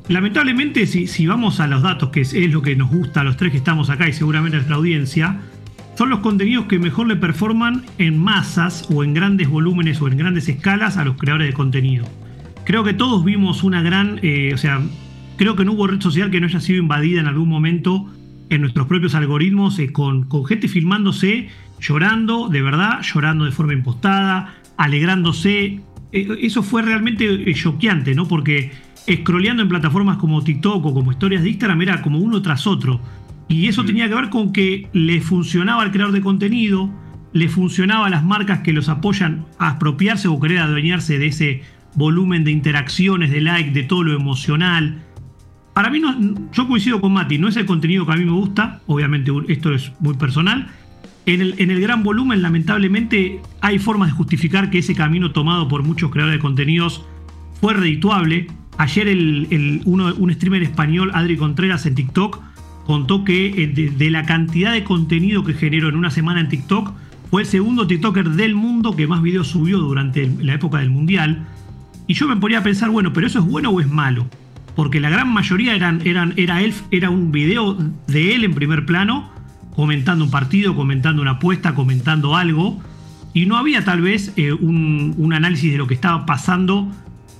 Lamentablemente, 0.08 0.86
si, 0.86 1.08
si 1.08 1.26
vamos 1.26 1.58
a 1.58 1.66
los 1.66 1.82
datos, 1.82 2.10
que 2.10 2.20
es, 2.20 2.32
lo 2.32 2.62
que 2.62 2.76
nos 2.76 2.88
gusta 2.88 3.22
a 3.22 3.24
los 3.24 3.36
tres 3.36 3.50
que 3.50 3.58
estamos 3.58 3.90
acá 3.90 4.08
y 4.08 4.12
seguramente 4.12 4.56
a 4.56 4.60
nuestra 4.60 4.76
audiencia, 4.76 5.40
son 5.96 6.10
los 6.10 6.20
contenidos 6.20 6.66
que 6.66 6.78
mejor 6.78 7.08
le 7.08 7.16
performan 7.16 7.84
en 7.98 8.16
masas 8.16 8.86
o 8.90 9.02
en 9.02 9.12
grandes 9.12 9.48
volúmenes 9.48 10.00
o 10.00 10.06
en 10.06 10.16
grandes 10.16 10.48
escalas 10.48 10.96
a 10.98 11.04
los 11.04 11.16
creadores 11.16 11.48
de 11.48 11.52
contenido 11.52 12.06
creo 12.66 12.84
que 12.84 12.92
todos 12.92 13.24
vimos 13.24 13.62
una 13.62 13.80
gran, 13.80 14.18
eh, 14.22 14.50
o 14.52 14.58
sea, 14.58 14.82
creo 15.36 15.56
que 15.56 15.64
no 15.64 15.72
hubo 15.72 15.86
red 15.86 16.00
social 16.00 16.30
que 16.30 16.40
no 16.40 16.48
haya 16.48 16.60
sido 16.60 16.80
invadida 16.80 17.20
en 17.20 17.28
algún 17.28 17.48
momento 17.48 18.10
en 18.50 18.60
nuestros 18.60 18.86
propios 18.86 19.14
algoritmos 19.14 19.78
eh, 19.78 19.92
con, 19.92 20.24
con 20.24 20.44
gente 20.44 20.68
filmándose, 20.68 21.48
llorando, 21.80 22.48
de 22.48 22.60
verdad, 22.62 23.00
llorando 23.02 23.44
de 23.44 23.52
forma 23.52 23.72
impostada, 23.72 24.56
alegrándose. 24.76 25.80
Eh, 26.12 26.38
eso 26.40 26.62
fue 26.62 26.82
realmente 26.82 27.54
choqueante, 27.54 28.14
¿no? 28.14 28.26
Porque 28.26 28.72
scrolleando 29.08 29.62
en 29.62 29.68
plataformas 29.68 30.16
como 30.16 30.42
TikTok 30.42 30.84
o 30.84 30.92
como 30.92 31.12
historias 31.12 31.44
de 31.44 31.50
Instagram 31.50 31.82
era 31.82 32.02
como 32.02 32.18
uno 32.18 32.42
tras 32.42 32.66
otro. 32.66 33.00
Y 33.48 33.68
eso 33.68 33.84
mm. 33.84 33.86
tenía 33.86 34.08
que 34.08 34.14
ver 34.16 34.28
con 34.28 34.52
que 34.52 34.88
le 34.92 35.20
funcionaba 35.20 35.82
al 35.82 35.92
creador 35.92 36.12
de 36.12 36.20
contenido, 36.20 36.90
le 37.32 37.48
funcionaba 37.48 38.06
a 38.06 38.10
las 38.10 38.24
marcas 38.24 38.60
que 38.60 38.72
los 38.72 38.88
apoyan 38.88 39.44
a 39.60 39.70
apropiarse 39.70 40.26
o 40.26 40.40
querer 40.40 40.58
adueñarse 40.58 41.20
de 41.20 41.26
ese 41.28 41.75
volumen 41.96 42.44
de 42.44 42.52
interacciones, 42.52 43.30
de 43.30 43.40
like, 43.40 43.72
de 43.72 43.82
todo 43.82 44.04
lo 44.04 44.14
emocional. 44.14 45.02
Para 45.74 45.90
mí, 45.90 46.00
yo 46.52 46.68
coincido 46.68 47.00
con 47.00 47.12
Mati, 47.12 47.38
no 47.38 47.48
es 47.48 47.56
el 47.56 47.66
contenido 47.66 48.06
que 48.06 48.12
a 48.12 48.16
mí 48.16 48.24
me 48.24 48.30
gusta, 48.30 48.80
obviamente 48.86 49.32
esto 49.48 49.74
es 49.74 49.92
muy 49.98 50.14
personal. 50.14 50.68
En 51.26 51.40
el, 51.40 51.54
en 51.58 51.70
el 51.72 51.80
gran 51.80 52.04
volumen, 52.04 52.40
lamentablemente, 52.40 53.40
hay 53.60 53.78
formas 53.80 54.10
de 54.10 54.14
justificar 54.14 54.70
que 54.70 54.78
ese 54.78 54.94
camino 54.94 55.32
tomado 55.32 55.66
por 55.66 55.82
muchos 55.82 56.12
creadores 56.12 56.38
de 56.38 56.42
contenidos 56.42 57.04
fue 57.60 57.74
redituable. 57.74 58.46
Ayer 58.78 59.08
el, 59.08 59.82
un 59.84 60.32
streamer 60.32 60.62
español, 60.62 61.10
Adri 61.14 61.36
Contreras, 61.36 61.84
en 61.86 61.94
TikTok, 61.96 62.40
contó 62.86 63.24
que 63.24 63.64
eh, 63.64 63.66
de, 63.66 64.10
la 64.10 64.24
cantidad 64.24 64.72
de 64.72 64.84
contenido 64.84 65.44
que 65.44 65.54
generó 65.54 65.88
en 65.88 65.96
una 65.96 66.10
semana 66.10 66.40
en 66.40 66.48
TikTok, 66.48 66.92
fue 67.30 67.42
el 67.42 67.48
segundo 67.48 67.86
TikToker 67.86 68.30
del 68.30 68.54
mundo 68.54 68.94
que 68.94 69.06
más 69.08 69.20
videos 69.20 69.48
subió 69.48 69.78
durante 69.78 70.30
la 70.40 70.54
época 70.54 70.78
del 70.78 70.90
Mundial. 70.90 71.46
Y 72.06 72.14
yo 72.14 72.28
me 72.28 72.36
ponía 72.36 72.58
a 72.58 72.62
pensar, 72.62 72.90
bueno, 72.90 73.12
pero 73.12 73.26
eso 73.26 73.40
es 73.40 73.44
bueno 73.44 73.70
o 73.70 73.80
es 73.80 73.88
malo. 73.88 74.26
Porque 74.74 75.00
la 75.00 75.10
gran 75.10 75.32
mayoría 75.32 75.74
eran, 75.74 76.02
eran, 76.04 76.34
era, 76.36 76.62
él, 76.62 76.74
era 76.90 77.10
un 77.10 77.32
video 77.32 77.76
de 78.06 78.34
él 78.34 78.44
en 78.44 78.54
primer 78.54 78.86
plano, 78.86 79.30
comentando 79.74 80.24
un 80.24 80.30
partido, 80.30 80.76
comentando 80.76 81.22
una 81.22 81.32
apuesta, 81.32 81.74
comentando 81.74 82.36
algo. 82.36 82.80
Y 83.32 83.46
no 83.46 83.56
había 83.56 83.84
tal 83.84 84.00
vez 84.00 84.32
eh, 84.36 84.52
un, 84.52 85.14
un 85.16 85.32
análisis 85.32 85.72
de 85.72 85.78
lo 85.78 85.86
que 85.86 85.94
estaba 85.94 86.26
pasando 86.26 86.90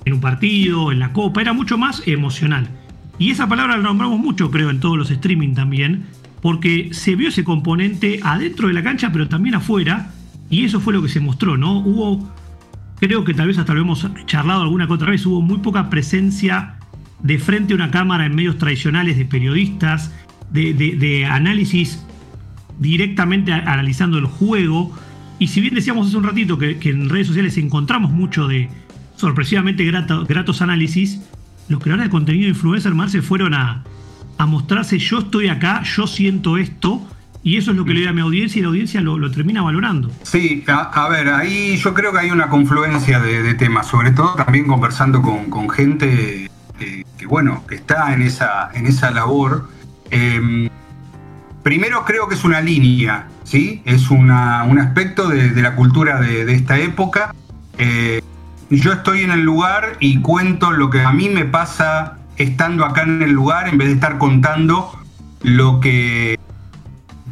en 0.05 0.13
un 0.13 0.21
partido, 0.21 0.91
en 0.91 0.99
la 0.99 1.13
copa. 1.13 1.41
Era 1.41 1.53
mucho 1.53 1.77
más 1.77 2.03
emocional. 2.07 2.67
Y 3.19 3.31
esa 3.31 3.47
palabra 3.47 3.77
la 3.77 3.83
nombramos 3.83 4.19
mucho, 4.19 4.51
creo, 4.51 4.69
en 4.69 4.79
todos 4.79 4.97
los 4.97 5.09
streaming 5.09 5.53
también, 5.53 6.05
porque 6.41 6.89
se 6.91 7.15
vio 7.15 7.29
ese 7.29 7.43
componente 7.43 8.19
adentro 8.23 8.67
de 8.67 8.73
la 8.73 8.83
cancha, 8.83 9.11
pero 9.11 9.27
también 9.27 9.55
afuera, 9.55 10.11
y 10.49 10.65
eso 10.65 10.79
fue 10.79 10.93
lo 10.93 11.01
que 11.01 11.09
se 11.09 11.19
mostró, 11.19 11.57
¿no? 11.57 11.79
Hubo, 11.79 12.31
creo 12.99 13.23
que 13.23 13.33
tal 13.33 13.47
vez 13.47 13.57
hasta 13.57 13.73
lo 13.73 13.81
hemos 13.81 14.07
charlado 14.25 14.61
alguna 14.61 14.87
que 14.87 14.93
otra 14.93 15.11
vez, 15.11 15.25
hubo 15.25 15.41
muy 15.41 15.59
poca 15.59 15.89
presencia 15.89 16.75
de 17.19 17.39
frente 17.39 17.73
a 17.73 17.75
una 17.75 17.91
cámara 17.91 18.25
en 18.25 18.35
medios 18.35 18.57
tradicionales 18.57 19.17
de 19.17 19.25
periodistas, 19.25 20.13
de, 20.51 21.27
análisis 21.29 22.03
directamente 22.79 23.51
analizando 23.51 24.17
el 24.17 24.25
juego. 24.25 24.95
Y 25.39 25.47
si 25.47 25.61
bien 25.61 25.75
decíamos 25.75 26.07
hace 26.07 26.17
un 26.17 26.23
ratito 26.23 26.57
que, 26.57 26.77
en 26.83 27.09
redes 27.09 27.27
sociales 27.27 27.57
encontramos 27.57 28.11
mucho 28.11 28.47
de 28.47 28.69
sorpresivamente 29.15 29.83
gratos 29.85 30.61
análisis, 30.61 31.21
los 31.69 31.81
creadores 31.81 32.07
de 32.07 32.11
contenido 32.11 32.47
influencer 32.47 32.93
más 32.93 33.11
se 33.11 33.21
fueron 33.21 33.53
a, 33.53 33.83
mostrarse 34.47 34.99
yo 34.99 35.19
estoy 35.19 35.47
acá, 35.47 35.81
yo 35.83 36.05
siento 36.05 36.57
esto, 36.57 37.05
y 37.43 37.57
eso 37.57 37.71
es 37.71 37.77
lo 37.77 37.85
que 37.85 37.93
le 37.93 38.01
doy 38.01 38.09
a 38.09 38.13
mi 38.13 38.21
audiencia 38.21 38.59
y 38.59 38.61
la 38.61 38.69
audiencia 38.69 39.01
lo, 39.01 39.31
termina 39.31 39.61
valorando. 39.61 40.11
Sí, 40.23 40.63
a, 40.67 41.07
ver, 41.09 41.29
ahí 41.29 41.77
yo 41.77 41.93
creo 41.93 42.11
que 42.11 42.19
hay 42.19 42.31
una 42.31 42.49
confluencia 42.49 43.19
de, 43.19 43.53
temas, 43.53 43.87
sobre 43.87 44.11
todo 44.11 44.35
también 44.35 44.65
conversando 44.67 45.21
con, 45.21 45.69
gente 45.69 46.49
que, 46.77 47.25
bueno, 47.25 47.63
que 47.67 47.75
está 47.75 48.13
en 48.13 48.21
esa, 48.21 48.69
en 48.73 48.87
esa 48.87 49.11
labor. 49.11 49.69
Em, 50.09 50.69
primero 51.63 52.05
creo 52.05 52.27
que 52.27 52.35
es 52.35 52.43
una 52.43 52.61
línea, 52.61 53.27
¿sí? 53.43 53.81
Es 53.85 54.09
un 54.09 54.31
aspecto 54.31 55.29
de, 55.29 55.61
la 55.61 55.75
cultura 55.75 56.19
de, 56.19 56.51
esta 56.53 56.79
época. 56.79 57.33
Eh, 57.77 58.21
yo 58.69 58.91
estoy 58.91 59.21
en 59.21 59.31
el 59.31 59.41
lugar 59.41 59.95
y 59.99 60.19
cuento 60.21 60.71
lo 60.71 60.89
que 60.89 61.01
a 61.01 61.11
mí 61.11 61.29
me 61.29 61.45
pasa 61.45 62.17
estando 62.35 62.85
acá 62.85 63.03
en 63.03 63.21
el 63.21 63.31
lugar 63.31 63.67
en 63.69 63.77
vez 63.77 63.87
de 63.87 63.93
estar 63.95 64.17
contando 64.17 64.91
lo 65.41 65.79
que 65.79 66.37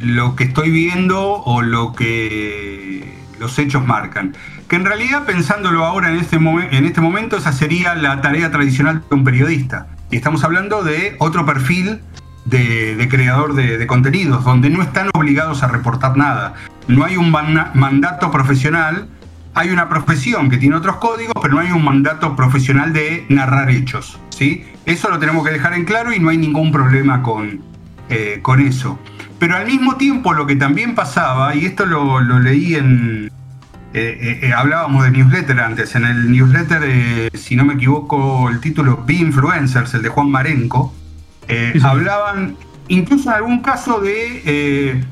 lo 0.00 0.36
que 0.36 0.44
estoy 0.44 0.70
viendo 0.70 1.22
o 1.22 1.62
lo 1.62 1.92
que 1.92 3.16
los 3.38 3.58
hechos 3.58 3.86
marcan. 3.86 4.36
Que 4.68 4.76
en 4.76 4.84
realidad, 4.84 5.24
pensándolo 5.24 5.84
ahora 5.84 6.10
en 6.10 6.16
este, 6.16 6.36
en 6.36 6.84
este 6.84 7.00
momento, 7.00 7.36
esa 7.36 7.52
sería 7.52 7.94
la 7.94 8.20
tarea 8.20 8.50
tradicional 8.50 9.02
de 9.08 9.14
un 9.14 9.24
periodista. 9.24 9.86
Y 10.10 10.16
estamos 10.16 10.44
hablando 10.44 10.82
de 10.82 11.16
otro 11.18 11.46
perfil 11.46 12.00
de, 12.44 13.06
creador 13.10 13.54
de, 13.54 13.86
contenidos, 13.86 14.44
donde 14.44 14.70
no 14.70 14.82
están 14.82 15.08
obligados 15.14 15.62
a 15.62 15.68
reportar 15.68 16.16
nada. 16.16 16.54
No 16.88 17.04
hay 17.04 17.16
un 17.16 17.30
mandato 17.30 18.30
profesional 18.30 19.08
hay 19.58 19.70
una 19.70 19.88
profesión 19.88 20.50
que 20.50 20.58
tiene 20.58 20.76
otros 20.76 20.96
códigos, 20.96 21.32
pero 21.40 21.54
no 21.54 21.60
hay 21.60 21.72
un 21.72 21.82
mandato 21.82 22.36
profesional 22.36 22.92
de 22.92 23.24
narrar 23.30 23.70
hechos. 23.70 24.20
¿sí? 24.28 24.66
Eso 24.84 25.08
lo 25.08 25.18
tenemos 25.18 25.46
que 25.46 25.50
dejar 25.50 25.72
en 25.72 25.86
claro 25.86 26.12
y 26.12 26.20
no 26.20 26.28
hay 26.28 26.36
ningún 26.36 26.70
problema 26.70 27.22
con, 27.22 27.62
eh, 28.10 28.40
con 28.42 28.60
eso. 28.60 28.98
Pero 29.38 29.56
al 29.56 29.66
mismo 29.66 29.96
tiempo 29.96 30.32
lo 30.32 30.46
que 30.46 30.56
también 30.56 30.94
pasaba, 30.94 31.54
y 31.54 31.66
esto 31.66 31.86
lo, 31.86 32.20
leí 32.20 32.74
en... 32.74 33.30
Eh, 33.94 34.40
eh, 34.42 34.52
hablábamos 34.52 35.04
de 35.04 35.10
newsletter 35.10 35.58
antes, 35.58 35.94
en 35.94 36.04
el 36.04 36.30
newsletter, 36.30 37.30
si 37.34 37.56
no 37.56 37.64
me 37.64 37.74
equivoco, 37.74 38.48
el 38.50 38.60
título 38.60 39.04
Be 39.06 39.14
Influencers, 39.14 39.94
el 39.94 40.02
de 40.02 40.08
Juan 40.10 40.30
Marenco, 40.30 40.94
hablaban 41.82 42.56
incluso 42.88 43.30
en 43.30 43.36
algún 43.36 43.60
caso 43.60 44.00
de 44.00 45.02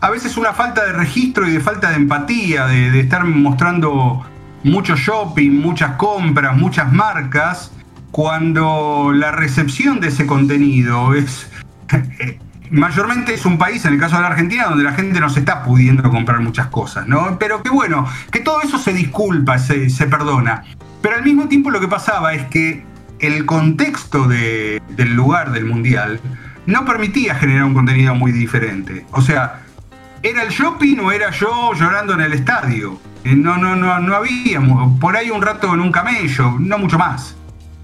a 0.00 0.10
veces 0.10 0.36
una 0.36 0.52
falta 0.52 0.84
de 0.84 0.92
registro 0.92 1.48
y 1.48 1.52
de 1.52 1.60
falta 1.60 1.90
de 1.90 1.96
empatía, 1.96 2.66
de, 2.66 3.00
estar 3.00 3.24
mostrando 3.24 4.24
mucho 4.62 4.96
shopping, 4.96 5.50
muchas 5.50 5.92
compras, 5.92 6.56
muchas 6.56 6.92
marcas, 6.92 7.72
cuando 8.10 9.12
la 9.14 9.32
recepción 9.32 10.00
de 10.00 10.08
ese 10.08 10.26
contenido 10.26 11.14
es... 11.14 11.50
mayormente 12.70 13.34
es 13.34 13.44
un 13.44 13.58
país, 13.58 13.84
en 13.84 13.94
el 13.94 14.00
caso 14.00 14.16
de 14.16 14.22
la 14.22 14.28
Argentina, 14.28 14.66
donde 14.66 14.84
la 14.84 14.92
gente 14.92 15.20
no 15.20 15.28
se 15.28 15.40
está 15.40 15.62
pudiendo 15.62 16.02
comprar 16.10 16.40
muchas 16.40 16.68
cosas, 16.68 17.06
¿no? 17.06 17.38
Pero 17.38 17.62
que 17.62 17.70
bueno, 17.70 18.06
que 18.30 18.40
todo 18.40 18.62
eso 18.62 18.78
se 18.78 18.92
disculpa, 18.92 19.58
se, 19.58 19.88
perdona. 20.06 20.64
Pero 21.02 21.16
al 21.16 21.24
mismo 21.24 21.48
tiempo 21.48 21.70
lo 21.70 21.80
que 21.80 21.88
pasaba 21.88 22.34
es 22.34 22.46
que 22.46 22.84
el 23.20 23.46
contexto 23.46 24.28
del 24.28 25.14
lugar 25.14 25.52
del 25.52 25.64
mundial 25.64 26.20
no 26.66 26.84
permitía 26.84 27.34
generar 27.34 27.64
un 27.64 27.74
contenido 27.74 28.14
muy 28.14 28.32
diferente. 28.32 29.06
O 29.12 29.22
sea, 29.22 29.62
¿Era 30.22 30.42
el 30.42 30.48
shopping 30.48 30.98
o 30.98 31.12
era 31.12 31.30
yo 31.30 31.72
llorando 31.74 32.14
en 32.14 32.20
el 32.20 32.32
estadio? 32.32 33.00
Eh, 33.22 33.36
no, 33.36 33.56
no, 33.56 33.76
no, 33.76 34.00
no 34.00 34.14
había. 34.16 34.60
Por 35.00 35.16
ahí 35.16 35.30
un 35.30 35.42
rato 35.42 35.72
en 35.72 35.80
un 35.80 35.92
camello, 35.92 36.56
no 36.58 36.78
mucho 36.78 36.98
más. 36.98 37.36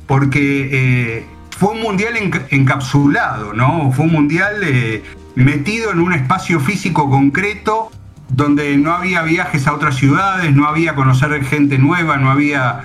Porque 0.06 0.68
eh, 0.72 1.26
fue 1.56 1.70
un 1.70 1.80
mundial 1.80 2.14
encapsulado, 2.50 3.52
¿no? 3.52 3.92
Fue 3.92 4.04
un 4.04 4.12
mundial 4.12 4.56
eh, 4.62 5.02
metido 5.34 5.92
en 5.92 6.00
un 6.00 6.12
espacio 6.12 6.60
físico 6.60 7.08
concreto 7.08 7.90
donde 8.28 8.76
no 8.76 8.92
había 8.92 9.22
viajes 9.22 9.66
a 9.66 9.74
otras 9.74 9.96
ciudades, 9.96 10.54
no 10.54 10.66
había 10.66 10.94
conocer 10.94 11.44
gente 11.44 11.78
nueva, 11.78 12.16
no 12.16 12.30
había. 12.30 12.82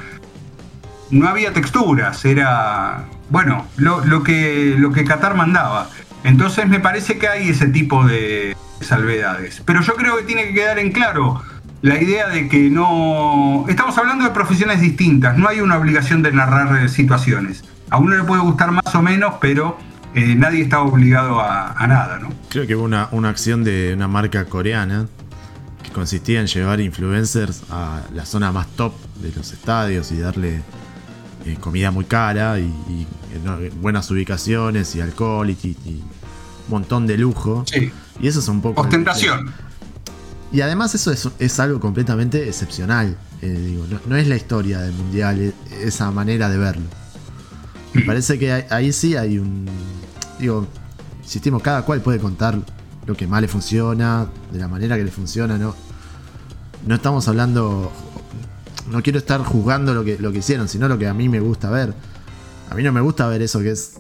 No 1.12 1.28
había 1.28 1.54
texturas, 1.54 2.24
era. 2.24 3.06
Bueno, 3.32 3.66
lo, 3.78 4.06
lo 4.06 4.22
que, 4.22 4.76
lo 4.78 4.92
que 4.92 5.06
Qatar 5.06 5.36
mandaba. 5.36 5.90
Entonces 6.24 6.68
me 6.68 6.80
parece 6.80 7.18
que 7.18 7.28
hay 7.28 7.50
ese 7.50 7.68
tipo 7.68 8.06
de, 8.06 8.56
salvedades. 8.82 9.62
Pero 9.66 9.82
yo 9.82 9.96
creo 9.96 10.18
que 10.18 10.24
tiene 10.24 10.48
que 10.48 10.54
quedar 10.54 10.80
en 10.80 10.92
claro 10.92 11.42
la 11.82 12.02
idea 12.02 12.28
de 12.28 12.48
que 12.50 12.70
no... 12.70 13.66
Estamos 13.70 13.98
hablando 13.98 14.26
de 14.26 14.32
profesiones 14.32 14.82
distintas, 14.82 15.38
no 15.38 15.48
hay 15.48 15.62
una 15.62 15.78
obligación 15.78 16.22
de 16.22 16.32
narrar 16.32 16.84
eh, 16.84 16.90
situaciones. 16.90 17.64
A 17.90 17.98
uno 17.98 18.18
le 18.18 18.24
puede 18.24 18.42
gustar 18.42 18.72
más 18.72 18.94
o 18.94 19.02
menos, 19.02 19.36
pero 19.42 19.78
eh, 20.14 20.36
nadie 20.36 20.62
está 20.62 20.82
obligado 20.82 21.40
a, 21.42 21.76
nada, 21.88 22.20
¿no? 22.20 22.30
Creo 22.50 22.68
que 22.68 22.76
hubo 22.76 22.84
una, 22.84 23.10
una 23.12 23.30
acción 23.30 23.64
de 23.64 23.94
una 23.96 24.08
marca 24.08 24.46
coreana 24.46 25.08
que 25.84 25.92
consistía 25.92 26.40
en 26.40 26.48
llevar 26.48 26.80
influencers 26.80 27.64
a 27.70 28.02
la 28.14 28.26
zona 28.26 28.52
más 28.52 28.68
top 28.68 28.94
de 29.22 29.32
los 29.32 29.52
estadios 29.52 30.12
y 30.12 30.20
darle 30.20 30.62
eh, 31.46 31.58
comida 31.60 31.92
muy 31.92 32.06
cara 32.06 32.60
y, 32.60 33.08
buenas 33.80 34.10
ubicaciones 34.12 34.96
y 34.96 35.02
alcohol 35.02 35.50
y, 35.50 35.54
y, 35.54 36.04
un 36.66 36.72
montón 36.72 37.08
de 37.08 37.18
lujo. 37.18 37.64
Sí. 37.66 37.92
Y 38.20 38.28
eso 38.28 38.40
es 38.40 38.48
un 38.48 38.62
poco. 38.62 38.82
Ostentación. 38.82 39.52
Y 40.52 40.62
además, 40.62 40.96
eso 40.96 41.12
es, 41.12 41.60
algo 41.60 41.80
completamente 41.80 42.48
excepcional. 42.48 43.16
Eh, 43.42 43.48
digo, 43.48 43.86
no, 44.08 44.16
es 44.16 44.28
la 44.28 44.36
historia 44.36 44.80
del 44.80 44.94
mundial, 44.94 45.40
e, 45.40 45.54
esa 45.84 46.12
manera 46.12 46.50
de 46.50 46.58
verlo. 46.58 46.86
Me 47.94 48.02
parece 48.04 48.38
que 48.38 48.52
ahí 48.70 48.92
sí 48.92 49.16
hay 49.16 49.40
un. 49.40 49.66
Digo, 50.40 50.68
insistimos, 51.22 51.62
cada 51.62 51.84
cual 51.84 52.02
puede 52.02 52.20
contar 52.20 52.58
lo 53.06 53.16
que 53.16 53.28
más 53.28 53.42
le 53.42 53.48
funciona, 53.48 54.28
de 54.52 54.60
la 54.60 54.68
manera 54.68 54.96
que 54.98 55.04
le 55.04 55.12
funciona, 55.12 55.58
¿no? 55.58 55.76
No 56.86 56.96
estamos 56.96 57.28
hablando. 57.28 57.92
No 58.92 59.02
quiero 59.02 59.20
estar 59.20 59.44
juzgando 59.44 59.94
lo 59.94 60.04
que, 60.04 60.18
lo 60.18 60.32
que 60.32 60.40
hicieron, 60.40 60.68
sino 60.68 60.88
lo 60.88 60.98
que 60.98 61.08
a 61.08 61.14
mí 61.14 61.30
me 61.30 61.40
gusta 61.40 61.70
ver. 61.70 61.94
A 62.70 62.76
mí 62.76 62.84
no 62.84 62.92
me 62.92 63.02
gusta 63.02 63.28
ver 63.28 63.42
eso 63.42 63.60
que 63.60 63.72
es. 63.72 64.00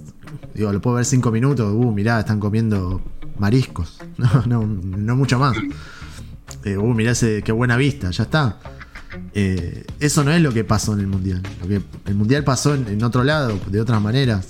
Digo, 0.53 0.71
lo 0.71 0.81
puedo 0.81 0.97
ver 0.97 1.05
cinco 1.05 1.31
minutos, 1.31 1.73
uh, 1.73 1.91
mirá, 1.91 2.19
están 2.19 2.39
comiendo 2.39 3.01
mariscos. 3.37 3.99
No, 4.47 4.65
no, 4.65 5.15
mucho 5.15 5.39
más. 5.39 5.57
Eh, 6.63 6.77
uh, 6.77 6.93
mirá 6.93 7.11
ese, 7.11 7.41
qué 7.43 7.51
buena 7.51 7.77
vista, 7.77 8.11
ya 8.11 8.23
está. 8.23 8.59
Eh, 9.33 9.85
eso 9.99 10.23
no 10.23 10.31
es 10.31 10.41
lo 10.41 10.53
que 10.53 10.63
pasó 10.63 10.93
en 10.93 10.99
el 10.99 11.07
Mundial. 11.07 11.41
Lo 11.61 11.67
que, 11.67 11.81
el 12.05 12.15
Mundial 12.15 12.43
pasó 12.43 12.73
en, 12.73 13.03
otro 13.03 13.23
lado, 13.23 13.59
de 13.69 13.81
otras 13.81 14.01
maneras. 14.01 14.47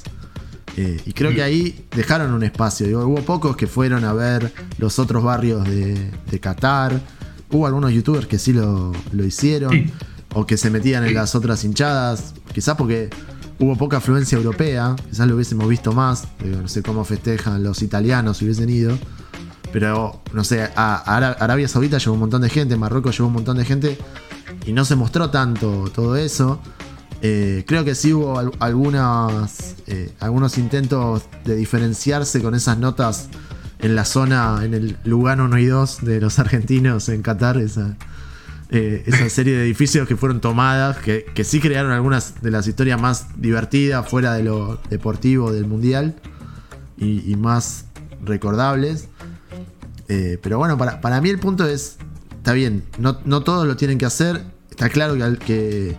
Eh, 0.78 1.02
y 1.06 1.14
creo 1.14 1.34
que 1.34 1.44
ahí 1.44 1.86
dejaron 1.96 2.34
un 2.34 2.44
espacio. 2.44 3.08
hubo 3.08 3.22
pocos 3.22 3.56
que 3.56 3.68
fueron 3.68 4.06
a 4.06 4.14
ver 4.14 4.54
los 4.78 5.00
otros 5.00 5.24
barrios 5.24 5.66
de, 5.66 6.40
Qatar. 6.42 7.00
Hubo 7.52 7.66
algunos 7.66 7.92
youtubers 7.92 8.28
que 8.28 8.40
sí 8.40 8.54
lo, 8.54 8.94
hicieron. 9.26 9.92
O 10.36 10.46
que 10.46 10.58
se 10.58 10.70
metían 10.70 11.04
en 11.06 11.16
las 11.16 11.34
otras 11.34 11.64
hinchadas. 11.64 12.36
Quizás 12.54 12.76
porque 12.76 13.10
hubo 13.58 13.76
poca 13.76 13.98
afluencia 13.98 14.38
europea. 14.38 14.96
Quizás 15.10 15.28
lo 15.28 15.36
hubiésemos 15.36 15.68
visto 15.68 15.92
más. 15.92 16.28
no 16.46 16.68
sé 16.68 16.84
cómo 16.84 17.04
festejan 17.04 17.64
los 17.64 17.82
italianos 17.82 18.38
si 18.38 18.46
hubiesen 18.46 18.70
ido. 18.70 18.98
Pero, 19.72 20.22
no 20.34 20.44
sé, 20.44 20.70
a 20.76 20.96
Arabia 20.96 21.68
Saudita 21.68 22.00
llevó 22.00 22.14
un 22.14 22.22
montón 22.22 22.42
de 22.42 22.50
gente, 22.50 22.76
Marruecos 22.76 23.16
llevó 23.16 23.28
un 23.28 23.36
montón 23.36 23.58
de 23.58 23.66
gente 23.66 24.00
y 24.66 24.74
no 24.74 24.86
se 24.86 24.96
mostró 24.96 25.30
tanto 25.30 25.90
todo 25.94 26.16
eso. 26.16 26.62
Eh, 27.22 27.66
creo 27.68 27.84
que 27.84 27.96
sí 27.96 28.14
hubo 28.14 28.40
algunas, 28.60 29.76
eh, 29.88 30.12
algunos 30.20 30.58
intentos 30.58 31.24
de 31.44 31.56
diferenciarse 31.56 32.42
con 32.42 32.56
esas 32.56 32.78
notas 32.78 33.28
en 33.80 33.96
la 33.96 34.06
zona, 34.06 34.62
en 34.64 34.74
el 34.74 34.98
Lugano 35.04 35.46
1 35.46 35.58
y 35.58 35.66
2 35.66 36.02
de 36.02 36.22
los 36.22 36.40
argentinos 36.40 37.10
en 37.10 37.22
Qatar, 37.22 37.58
esa, 37.58 37.98
eh, 38.70 39.04
esa 39.06 39.30
serie 39.30 39.58
de 39.58 39.64
edificios 39.64 40.08
que 40.08 40.16
fueron 40.16 40.40
tomadas, 40.40 40.98
que, 40.98 41.26
sí 41.44 41.60
crearon 41.60 41.92
algunas 41.92 42.42
de 42.42 42.52
las 42.52 42.68
historias 42.68 43.02
más 43.02 43.28
divertidas 43.36 44.08
fuera 44.08 44.34
de 44.34 44.44
lo 44.44 44.80
deportivo 44.90 45.52
del 45.52 45.66
Mundial 45.66 46.16
y, 46.98 47.36
más 47.38 47.86
recordables. 48.24 49.08
pero 50.08 50.58
bueno, 50.58 50.78
para, 50.78 51.00
para 51.00 51.22
mí 51.22 51.30
el 51.30 51.40
punto 51.40 51.66
es, 51.66 51.98
está 52.50 52.56
bien, 52.56 52.84
no, 52.98 53.44
todos 53.44 53.68
lo 53.68 53.76
tienen 53.76 54.00
que 54.00 54.08
hacer. 54.08 54.44
Está 54.72 54.90
claro 54.90 55.14
que, 55.14 55.38
que 55.46 55.98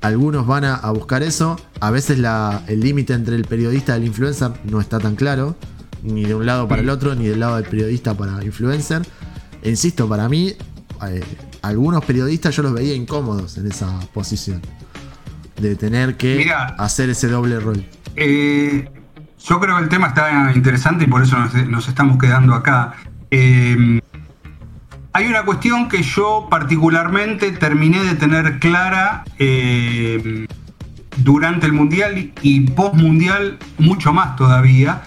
algunos 0.00 0.44
van 0.44 0.64
a, 0.64 0.90
buscar 0.90 1.22
eso. 1.22 1.60
A 1.78 1.92
veces 1.92 2.18
el 2.66 2.80
límite 2.80 3.12
entre 3.12 3.36
el 3.36 3.44
periodista 3.44 3.96
y 3.96 4.00
el 4.00 4.06
influencer 4.08 4.50
no 4.64 4.80
está 4.80 4.98
tan 4.98 5.14
claro. 5.14 5.56
Ni 6.02 6.24
de 6.24 6.34
un 6.34 6.44
lado 6.44 6.66
para 6.66 6.82
el 6.82 6.90
otro, 6.90 7.14
ni 7.14 7.28
del 7.28 7.38
lado 7.38 7.54
del 7.54 7.66
periodista 7.66 8.16
para 8.16 8.44
influencer. 8.44 9.02
E 9.62 9.70
insisto, 9.70 10.08
para 10.08 10.28
mí, 10.28 10.54
eh, 11.08 11.22
algunos 11.62 12.04
periodistas 12.04 12.56
yo 12.56 12.64
los 12.64 12.72
veía 12.72 12.96
incómodos 12.96 13.56
en 13.56 13.68
esa 13.68 14.00
posición. 14.12 14.62
De 15.60 15.76
tener 15.76 16.16
que 16.16 16.50
hacer 16.78 17.10
ese 17.10 17.28
doble 17.28 17.60
rol. 17.60 17.86
Eh, 18.16 18.90
yo 19.38 19.60
creo 19.60 19.76
que 19.76 19.84
el 19.84 19.88
tema 19.88 20.08
está 20.08 20.50
interesante 20.52 21.04
y 21.04 21.06
por 21.06 21.22
eso 21.22 21.36
nos, 21.68 21.86
estamos 21.86 22.18
quedando 22.18 22.54
acá. 22.54 22.96
Eh, 23.30 24.00
hay 25.16 25.28
una 25.28 25.44
cuestión 25.44 25.88
que 25.88 26.02
yo 26.02 26.46
particularmente 26.50 27.50
terminé 27.52 28.04
de 28.04 28.16
tener 28.16 28.58
clara 28.58 29.24
eh, 29.38 30.46
durante 31.16 31.64
el 31.64 31.72
Mundial 31.72 32.32
y 32.42 32.60
post-Mundial 32.60 33.58
mucho 33.78 34.12
más 34.12 34.36
todavía, 34.36 35.04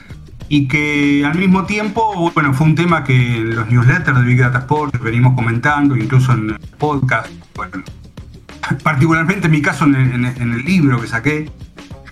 y 0.48 0.68
que 0.68 1.24
al 1.24 1.38
mismo 1.38 1.66
tiempo, 1.66 2.32
bueno, 2.34 2.56
fue 2.56 2.66
un 2.66 2.74
tema 2.74 3.04
que 3.04 3.38
en 3.38 3.56
los 3.56 3.70
newsletters 3.70 4.18
de 4.18 4.26
Big 4.26 4.40
Data 4.40 4.58
Sports 4.58 5.00
venimos 5.00 5.36
comentando, 5.36 5.96
incluso 5.96 6.34
en 6.34 6.50
el 6.50 6.60
podcast, 6.80 7.30
bueno, 7.54 7.84
particularmente 8.84 9.46
en 9.46 9.52
mi 9.52 9.62
caso 9.62 9.86
en 9.86 10.26
el 10.26 10.66
libro 10.66 11.00
que 11.00 11.08
saqué, 11.08 11.52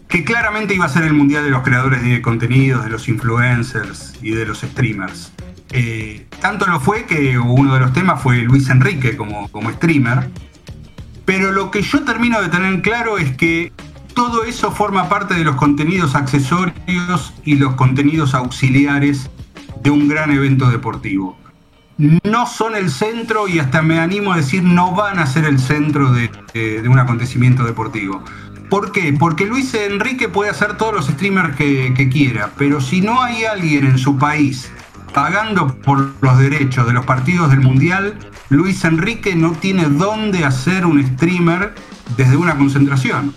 que 0.07 0.23
claramente 0.23 0.75
iba 0.75 0.85
a 0.85 0.89
ser 0.89 1.03
el 1.03 1.13
Mundial 1.13 1.43
de 1.43 1.49
los 1.49 1.63
creadores 1.63 2.03
de 2.03 2.21
contenidos, 2.21 2.83
de 2.83 2.91
los 2.91 3.09
influencers 3.09 4.13
y 4.21 4.29
de 4.29 4.45
los 4.45 4.61
streamers. 4.61 5.31
Eh, 5.71 6.27
tanto 6.39 6.65
lo 6.65 6.79
fue 6.79 7.05
que 7.05 7.37
uno 7.37 7.73
de 7.73 7.79
los 7.79 7.93
temas 7.93 8.21
fue 8.21 8.37
Luis 8.37 8.69
Enrique 8.69 9.17
como, 9.17 9.49
como 9.49 9.71
streamer. 9.71 10.29
Pero 11.25 11.51
lo 11.51 11.71
que 11.71 11.81
yo 11.81 12.03
termino 12.03 12.41
de 12.41 12.49
tener 12.49 12.81
claro 12.81 13.17
es 13.17 13.35
que 13.35 13.73
todo 14.13 14.45
eso 14.45 14.71
forma 14.71 15.09
parte 15.09 15.35
de 15.35 15.43
los 15.43 15.57
contenidos 15.57 16.15
accesorios 16.15 17.33
y 17.43 17.55
los 17.55 17.75
contenidos 17.75 18.33
auxiliares 18.33 19.29
de 19.83 19.91
un 19.91 20.07
gran 20.07 20.31
evento 20.31 20.69
deportivo. 20.69 21.37
No 22.23 22.47
son 22.47 22.75
el 22.75 22.89
centro 22.89 23.47
y 23.47 23.59
hasta 23.59 23.81
me 23.81 23.99
animo 23.99 24.31
a 24.33 24.37
decir 24.37 24.63
no 24.63 24.95
van 24.95 25.19
a 25.19 25.25
ser 25.25 25.45
el 25.45 25.59
centro 25.59 26.13
de, 26.13 26.31
un 26.87 26.97
acontecimiento 26.97 27.63
deportivo. 27.63 28.23
¿Por 28.69 28.91
qué? 28.91 29.15
Porque 29.17 29.45
Luis 29.45 29.73
Enrique 29.73 30.29
puede 30.29 30.49
hacer 30.49 30.77
todos 30.77 30.93
los 30.93 31.07
streamers 31.07 31.55
que 31.55 32.09
quiera, 32.11 32.51
pero 32.57 32.81
si 32.81 33.01
no 33.01 33.21
hay 33.21 33.45
alguien 33.45 33.85
en 33.85 33.97
su 33.97 34.17
país 34.17 34.71
pagando 35.17 35.79
por 35.79 36.13
los 36.21 36.37
derechos 36.37 36.85
de 36.85 36.93
los 36.93 37.03
partidos 37.03 37.49
del 37.49 37.61
Mundial, 37.61 38.19
Luis 38.49 38.85
Enrique 38.85 39.35
no 39.35 39.53
tiene 39.53 39.85
dónde 39.85 40.45
hacer 40.45 40.85
un 40.85 41.03
streamer 41.03 41.73
desde 42.15 42.37
una 42.37 42.55
concentración. 42.55 43.33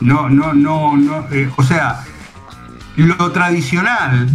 No, 0.00 0.30
no, 0.30 0.54
no, 0.54 0.96
no. 0.96 1.26
Eh, 1.30 1.50
o 1.58 1.62
sea, 1.62 2.02
lo 2.96 3.32
tradicional, 3.32 4.30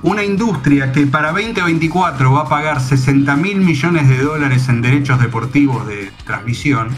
una 0.00 0.24
industria 0.24 0.92
que 0.92 1.06
para 1.06 1.30
2024 1.32 2.32
va 2.32 2.40
a 2.40 2.48
pagar 2.48 2.80
60 2.80 3.36
mil 3.36 3.58
millones 3.58 4.08
de 4.08 4.16
dólares 4.16 4.70
en 4.70 4.80
derechos 4.80 5.20
deportivos 5.20 5.86
de 5.86 6.10
transmisión, 6.24 6.88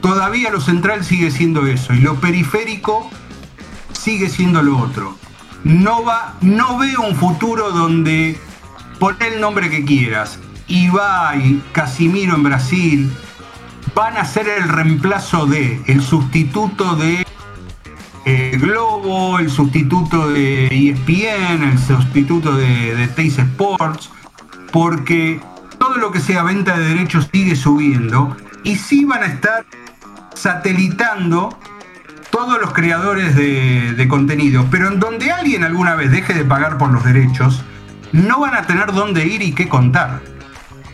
todavía 0.00 0.48
lo 0.48 0.62
central 0.62 1.04
sigue 1.04 1.30
siendo 1.30 1.66
eso 1.66 1.92
y 1.92 1.98
lo 1.98 2.14
periférico 2.14 3.10
sigue 3.92 4.30
siendo 4.30 4.62
lo 4.62 4.78
otro 4.78 5.18
no, 5.64 6.04
va, 6.04 6.34
no 6.40 6.78
veo 6.78 7.02
un 7.02 7.14
futuro 7.14 7.70
donde 7.70 8.38
pon 8.98 9.16
el 9.20 9.40
nombre 9.40 9.70
que 9.70 9.84
quieras, 9.84 10.38
Ibai, 10.68 11.62
Casimiro 11.72 12.36
en 12.36 12.42
Brasil, 12.42 13.12
van 13.94 14.16
a 14.16 14.24
ser 14.24 14.48
el 14.48 14.68
reemplazo 14.68 15.46
de, 15.46 15.82
el 15.86 16.02
sustituto 16.02 16.96
de 16.96 17.26
eh, 18.24 18.56
Globo, 18.60 19.38
el 19.38 19.50
sustituto 19.50 20.28
de 20.28 20.66
ESPN, 20.66 21.64
el 21.64 21.78
sustituto 21.78 22.54
de, 22.54 22.94
de 22.94 23.26
Sports, 23.26 24.10
porque 24.70 25.40
todo 25.78 25.96
lo 25.96 26.12
que 26.12 26.20
sea 26.20 26.42
venta 26.42 26.78
de 26.78 26.88
derechos 26.88 27.28
sigue 27.32 27.56
subiendo 27.56 28.36
y 28.62 28.76
sí 28.76 29.04
van 29.04 29.22
a 29.22 29.26
estar 29.26 29.66
satelitando 30.34 31.58
todos 32.40 32.58
los 32.58 32.72
creadores 32.72 33.36
de, 33.36 34.06
contenido, 34.08 34.66
pero 34.70 34.88
en 34.88 34.98
donde 34.98 35.30
alguien 35.30 35.62
alguna 35.62 35.94
vez 35.94 36.10
deje 36.10 36.32
de 36.32 36.42
pagar 36.42 36.78
por 36.78 36.90
los 36.90 37.04
derechos, 37.04 37.62
no 38.12 38.40
van 38.40 38.54
a 38.54 38.62
tener 38.62 38.92
dónde 38.92 39.26
ir 39.26 39.42
y 39.42 39.52
qué 39.52 39.68
contar. 39.68 40.22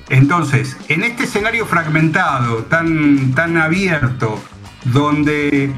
Entonces, 0.08 0.76
en 0.88 1.04
este 1.04 1.22
escenario 1.22 1.64
fragmentado, 1.64 2.64
tan, 2.64 3.30
tan 3.30 3.58
abierto, 3.58 4.42
donde 4.86 5.72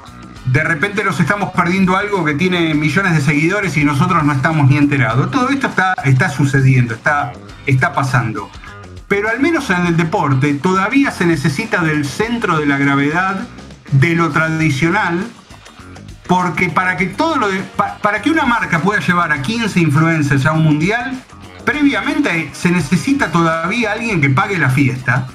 de 0.46 0.64
repente 0.64 1.04
nos 1.04 1.20
estamos 1.20 1.50
perdiendo 1.52 1.98
algo 1.98 2.24
que 2.24 2.32
tiene 2.32 2.72
millones 2.72 3.14
de 3.14 3.20
seguidores 3.20 3.76
y 3.76 3.84
nosotros 3.84 4.24
no 4.24 4.32
estamos 4.32 4.70
ni 4.70 4.78
enterados. 4.78 5.30
Todo 5.30 5.50
esto 5.50 5.66
está, 5.66 5.92
está 6.02 6.30
sucediendo, 6.30 6.94
está, 6.94 7.34
está 7.66 7.92
pasando. 7.92 8.50
Pero 9.06 9.28
al 9.28 9.40
menos 9.40 9.68
en 9.68 9.84
el 9.84 9.98
deporte 9.98 10.54
todavía 10.54 11.10
se 11.10 11.26
necesita 11.26 11.82
del 11.82 12.06
centro 12.06 12.58
de 12.58 12.64
la 12.64 12.78
gravedad 12.78 13.46
de 13.92 14.14
lo 14.14 14.30
tradicional 14.30 15.26
porque 16.28 16.68
para 16.68 16.96
que 16.96 17.06
todo 17.06 17.40
para 18.02 18.22
que 18.22 18.30
una 18.30 18.44
marca 18.44 18.80
pueda 18.80 19.00
llevar 19.00 19.32
a 19.32 19.42
15 19.42 19.80
influencers 19.80 20.44
a 20.46 20.52
un 20.52 20.62
mundial, 20.62 21.24
previamente 21.64 22.50
se 22.52 22.70
necesita 22.70 23.32
todavía 23.32 23.92
alguien 23.92 24.20
que 24.20 24.30
pague 24.30 24.58
la 24.58 24.68
fiesta. 24.70 25.26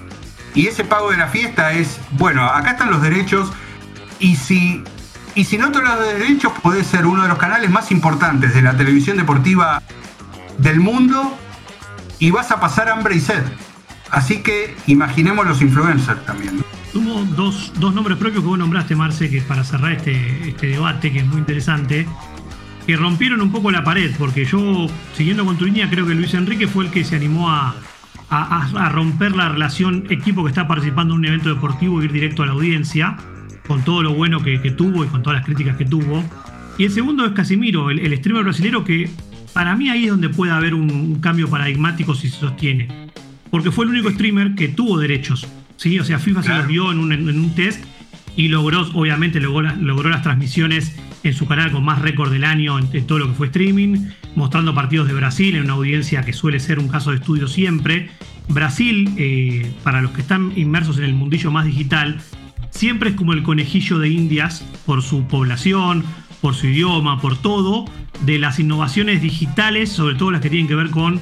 Y 0.54 0.68
ese 0.68 0.84
pago 0.84 1.10
de 1.10 1.18
la 1.18 1.28
fiesta 1.28 1.74
es, 1.74 2.00
bueno, 2.12 2.46
acá 2.46 2.72
están 2.72 2.92
los 2.92 3.02
derechos 3.02 3.52
y 4.20 4.36
si 4.36 4.84
y 5.36 5.46
si 5.46 5.58
no 5.58 5.72
te 5.72 5.82
los 5.82 6.00
derechos 6.00 6.54
puede 6.62 6.84
ser 6.84 7.08
uno 7.08 7.24
de 7.24 7.28
los 7.28 7.40
canales 7.40 7.72
más 7.72 7.90
importantes 7.90 8.54
de 8.54 8.62
la 8.62 8.78
televisión 8.78 9.18
deportiva 9.18 9.82
del 10.60 10.80
mundo 10.80 11.36
y 12.20 12.30
vas 12.30 12.52
a 12.52 12.60
pasar 12.60 12.88
hambre 12.88 13.16
y 13.16 13.20
sed. 13.20 13.44
Así 14.12 14.44
que 14.44 14.76
imaginemos 14.86 15.48
los 15.48 15.60
influencers 15.62 16.24
también. 16.28 16.64
Hubo 16.96 17.26
dos, 17.36 17.74
nombres 17.80 18.18
propios 18.18 18.44
que 18.44 18.48
vos 18.48 18.58
nombraste, 18.58 18.96
Marce, 18.96 19.28
que 19.28 19.42
para 19.42 19.64
cerrar 19.64 19.94
este, 19.94 20.50
este 20.50 20.68
debate, 20.68 21.12
que 21.12 21.20
es 21.20 21.26
muy 21.26 21.40
interesante, 21.40 22.06
que 22.86 22.96
rompieron 22.96 23.42
un 23.42 23.52
poco 23.52 23.72
la 23.72 23.84
pared, 23.84 24.12
porque 24.18 24.46
yo, 24.46 24.88
siguiendo 25.16 25.44
con 25.44 25.58
tu 25.58 25.66
línea, 25.66 25.90
creo 25.90 26.06
que 26.06 26.14
Luis 26.14 26.36
Enrique 26.36 26.68
fue 26.68 26.86
el 26.86 26.92
que 26.92 27.04
se 27.04 27.16
animó 27.16 27.50
a, 27.50 27.76
romper 28.92 29.36
la 29.36 29.50
relación 29.50 30.06
equipo 30.10 30.44
que 30.44 30.50
está 30.50 30.68
participando 30.68 31.14
en 31.14 31.20
un 31.20 31.26
evento 31.26 31.50
deportivo 31.50 32.02
e 32.02 32.06
ir 32.06 32.12
directo 32.12 32.42
a 32.42 32.48
la 32.48 32.54
audiencia, 32.54 33.16
con 33.68 33.84
todo 33.84 34.02
lo 34.02 34.14
bueno 34.14 34.42
que, 34.42 34.58
tuvo 34.72 35.04
y 35.04 35.08
con 35.08 35.24
todas 35.24 35.38
las 35.38 35.46
críticas 35.46 35.78
que 35.78 35.86
tuvo. 35.86 36.24
Y 36.78 36.86
el 36.86 36.92
segundo 36.92 37.26
es 37.26 37.34
Casimiro, 37.34 37.90
el, 37.90 38.18
streamer 38.18 38.44
brasileño, 38.44 38.84
que 38.84 39.10
para 39.52 39.76
mí 39.76 39.90
ahí 39.90 40.06
es 40.06 40.12
donde 40.12 40.30
puede 40.30 40.52
haber 40.52 40.76
un 40.76 41.20
cambio 41.22 41.50
paradigmático 41.50 42.14
si 42.14 42.30
se 42.30 42.40
sostiene. 42.40 43.10
Porque 43.50 43.72
fue 43.72 43.86
el 43.86 43.92
único 43.92 44.10
streamer 44.10 44.56
que 44.56 44.68
tuvo 44.68 44.98
derechos 44.98 45.48
¿sí? 45.84 46.00
O 46.00 46.06
sea, 46.06 46.18
FIFA 46.18 46.44
se 46.44 46.50
los 46.50 46.68
vio 46.68 46.92
en 46.94 47.00
un, 47.00 47.56
test 47.56 47.84
y 48.38 48.48
logró, 48.48 48.90
obviamente, 48.94 49.42
logró, 49.42 49.70
logró, 49.76 50.10
las 50.10 50.22
transmisiones 50.22 50.96
en 51.24 51.34
su 51.34 51.46
canal 51.46 51.72
con 51.72 51.84
más 51.84 52.02
récord 52.02 52.32
del 52.32 52.46
año 52.46 52.80
en, 52.80 53.06
todo 53.06 53.20
lo 53.20 53.28
que 53.28 53.34
fue 53.34 53.48
streaming. 53.48 54.08
mostrando 54.36 54.74
partidos 54.74 55.10
de 55.10 55.14
Brasil 55.14 55.56
en 55.56 55.64
una 55.64 55.74
audiencia 55.74 56.24
que 56.24 56.32
suele 56.32 56.62
ser 56.62 56.80
un 56.80 56.88
caso 56.88 57.12
de 57.12 57.18
estudio 57.18 57.50
siempre. 57.50 58.10
Brasil, 58.48 59.14
eh, 59.18 59.74
para 59.84 60.02
los 60.02 60.12
que 60.12 60.22
están 60.22 60.54
inmersos 60.56 60.98
en 61.00 61.04
el 61.04 61.14
mundillo 61.14 61.52
más 61.52 61.66
digital, 61.66 62.22
siempre 62.70 63.10
es 63.10 63.16
como 63.16 63.34
el 63.34 63.44
conejillo 63.44 64.00
de 64.00 64.08
Indias 64.08 64.66
por 64.86 65.02
su 65.02 65.28
población, 65.28 66.06
por 66.40 66.56
su 66.56 66.68
idioma, 66.68 67.20
por 67.20 67.38
todo, 67.38 67.86
de 68.26 68.40
las 68.40 68.58
innovaciones 68.58 69.22
digitales, 69.22 69.90
sobre 69.90 70.16
todo 70.16 70.32
las 70.32 70.40
que 70.40 70.50
tienen 70.50 70.68
que 70.68 70.76
ver 70.76 70.92
con 70.92 71.20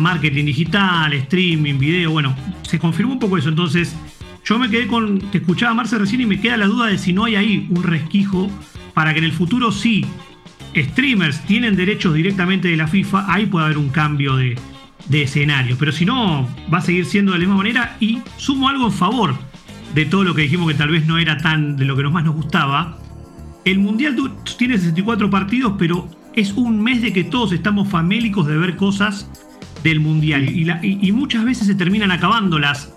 marketing 0.00 0.46
digital, 0.46 1.12
streaming, 1.12 1.78
video. 1.78 2.10
Bueno, 2.10 2.34
se 2.62 2.78
confirmó 2.78 3.12
un 3.12 3.18
poco 3.18 3.38
eso. 3.38 3.48
Entonces, 3.48 3.94
yo 4.44 4.58
me 4.58 4.68
quedé 4.70 4.86
con. 4.86 5.18
Te 5.30 5.38
escuchaba 5.38 5.74
Marce 5.74 5.98
recién 5.98 6.20
y 6.20 6.26
me 6.26 6.40
queda 6.40 6.56
la 6.56 6.66
duda 6.66 6.86
de 6.86 6.98
si 6.98 7.12
no 7.12 7.24
hay 7.24 7.36
ahí 7.36 7.66
un 7.70 7.82
resquijo 7.82 8.50
para 8.94 9.12
que 9.12 9.18
en 9.18 9.24
el 9.24 9.32
futuro 9.32 9.72
sí 9.72 10.04
streamers 10.76 11.40
tienen 11.46 11.76
derechos 11.76 12.14
directamente 12.14 12.68
de 12.68 12.76
la 12.76 12.86
FIFA, 12.86 13.32
ahí 13.32 13.46
puede 13.46 13.66
haber 13.66 13.78
un 13.78 13.88
cambio 13.88 14.36
de, 14.36 14.56
de 15.08 15.22
escenario. 15.22 15.76
Pero 15.78 15.92
si 15.92 16.04
no, 16.04 16.48
va 16.72 16.78
a 16.78 16.82
seguir 16.82 17.04
siendo 17.04 17.32
de 17.32 17.38
la 17.38 17.42
misma 17.42 17.56
manera. 17.56 17.96
Y 18.00 18.20
sumo 18.36 18.68
algo 18.68 18.86
en 18.86 18.92
favor 18.92 19.34
de 19.94 20.04
todo 20.04 20.24
lo 20.24 20.34
que 20.34 20.42
dijimos 20.42 20.68
que 20.68 20.74
tal 20.74 20.90
vez 20.90 21.06
no 21.06 21.18
era 21.18 21.38
tan 21.38 21.76
de 21.76 21.84
lo 21.84 21.96
que 21.96 22.04
más 22.04 22.24
nos 22.24 22.34
gustaba. 22.34 22.98
El 23.64 23.78
Mundial 23.78 24.16
tiene 24.56 24.78
64 24.78 25.30
partidos, 25.30 25.74
pero 25.78 26.08
es 26.34 26.52
un 26.52 26.82
mes 26.82 27.02
de 27.02 27.12
que 27.12 27.24
todos 27.24 27.52
estamos 27.52 27.88
famélicos 27.88 28.46
de 28.46 28.56
ver 28.56 28.76
cosas 28.76 29.30
del 29.82 30.00
Mundial. 30.00 30.48
Y, 30.48 31.12
muchas 31.12 31.44
veces 31.44 31.66
se 31.66 31.74
terminan 31.74 32.10
acabando 32.10 32.58
las, 32.58 32.92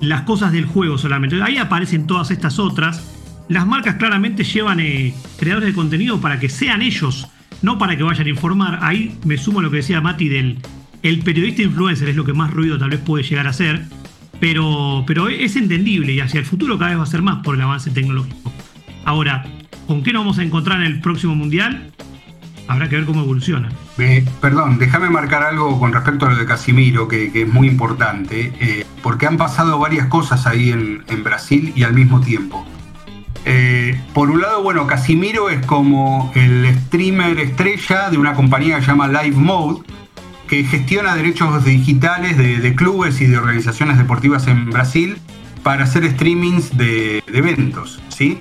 las 0.00 0.22
cosas 0.22 0.52
del 0.52 0.66
juego 0.66 0.98
solamente. 0.98 1.42
Ahí 1.42 1.58
aparecen 1.58 2.06
todas 2.06 2.30
estas 2.30 2.58
otras. 2.58 3.02
Las 3.48 3.66
marcas 3.66 3.96
claramente 3.96 4.44
llevan 4.44 4.80
eh, 4.80 5.14
creadores 5.38 5.70
de 5.70 5.74
contenido 5.74 6.20
para 6.20 6.38
que 6.38 6.48
sean 6.48 6.80
ellos, 6.80 7.28
no 7.60 7.78
para 7.78 7.96
que 7.96 8.02
vayan 8.02 8.26
a 8.26 8.30
informar. 8.30 8.78
Ahí 8.82 9.18
me 9.24 9.36
sumo 9.36 9.60
a 9.60 9.62
lo 9.62 9.70
que 9.70 9.78
decía 9.78 10.00
Mati 10.00 10.28
del 10.28 10.58
el 11.02 11.18
periodista 11.20 11.62
influencer, 11.62 12.08
es 12.08 12.16
lo 12.16 12.24
que 12.24 12.32
más 12.32 12.52
ruido 12.52 12.78
tal 12.78 12.90
vez 12.90 13.00
puede 13.00 13.24
llegar 13.24 13.46
a 13.46 13.52
ser. 13.52 13.82
Pero, 14.40 15.04
pero 15.06 15.28
es 15.28 15.54
entendible 15.56 16.12
y 16.12 16.20
hacia 16.20 16.40
el 16.40 16.46
futuro 16.46 16.76
cada 16.76 16.90
vez 16.90 16.98
va 16.98 17.04
a 17.04 17.06
ser 17.06 17.22
más 17.22 17.42
por 17.44 17.54
el 17.54 17.60
avance 17.60 17.90
tecnológico. 17.90 18.52
Ahora, 19.04 19.44
¿con 19.86 20.02
qué 20.02 20.12
nos 20.12 20.22
vamos 20.22 20.38
a 20.38 20.42
encontrar 20.42 20.80
en 20.80 20.86
el 20.86 21.00
próximo 21.00 21.34
mundial? 21.34 21.92
Habrá 22.68 22.88
que 22.88 22.96
ver 22.96 23.04
cómo 23.04 23.22
evoluciona. 23.22 23.70
Eh, 23.98 24.24
perdón, 24.40 24.78
déjame 24.78 25.10
marcar 25.10 25.42
algo 25.42 25.78
con 25.78 25.92
respecto 25.92 26.26
a 26.26 26.30
lo 26.30 26.36
de 26.36 26.46
Casimiro, 26.46 27.08
que, 27.08 27.30
es 27.34 27.48
muy 27.48 27.68
importante, 27.68 28.52
eh, 28.60 28.86
porque 29.02 29.26
han 29.26 29.36
pasado 29.36 29.78
varias 29.78 30.06
cosas 30.06 30.46
ahí 30.46 30.70
en, 30.70 31.24
Brasil 31.24 31.72
y 31.76 31.82
al 31.82 31.92
mismo 31.92 32.20
tiempo. 32.20 32.64
Eh, 33.44 34.00
por 34.14 34.30
un 34.30 34.40
lado, 34.40 34.62
bueno, 34.62 34.86
Casimiro 34.86 35.50
es 35.50 35.64
como 35.66 36.30
el 36.34 36.74
streamer 36.86 37.38
estrella 37.40 38.08
de 38.10 38.18
una 38.18 38.34
compañía 38.34 38.76
que 38.76 38.82
se 38.82 38.88
llama 38.88 39.08
Live 39.08 39.36
Mode, 39.36 39.82
que 40.46 40.64
gestiona 40.64 41.14
derechos 41.14 41.64
digitales 41.64 42.36
de, 42.36 42.74
clubes 42.74 43.20
y 43.20 43.26
de 43.26 43.38
organizaciones 43.38 43.98
deportivas 43.98 44.46
en 44.46 44.70
Brasil 44.70 45.16
para 45.62 45.84
hacer 45.84 46.08
streamings 46.10 46.76
de, 46.76 47.22
de 47.26 47.38
eventos, 47.38 48.02
¿sí? 48.08 48.38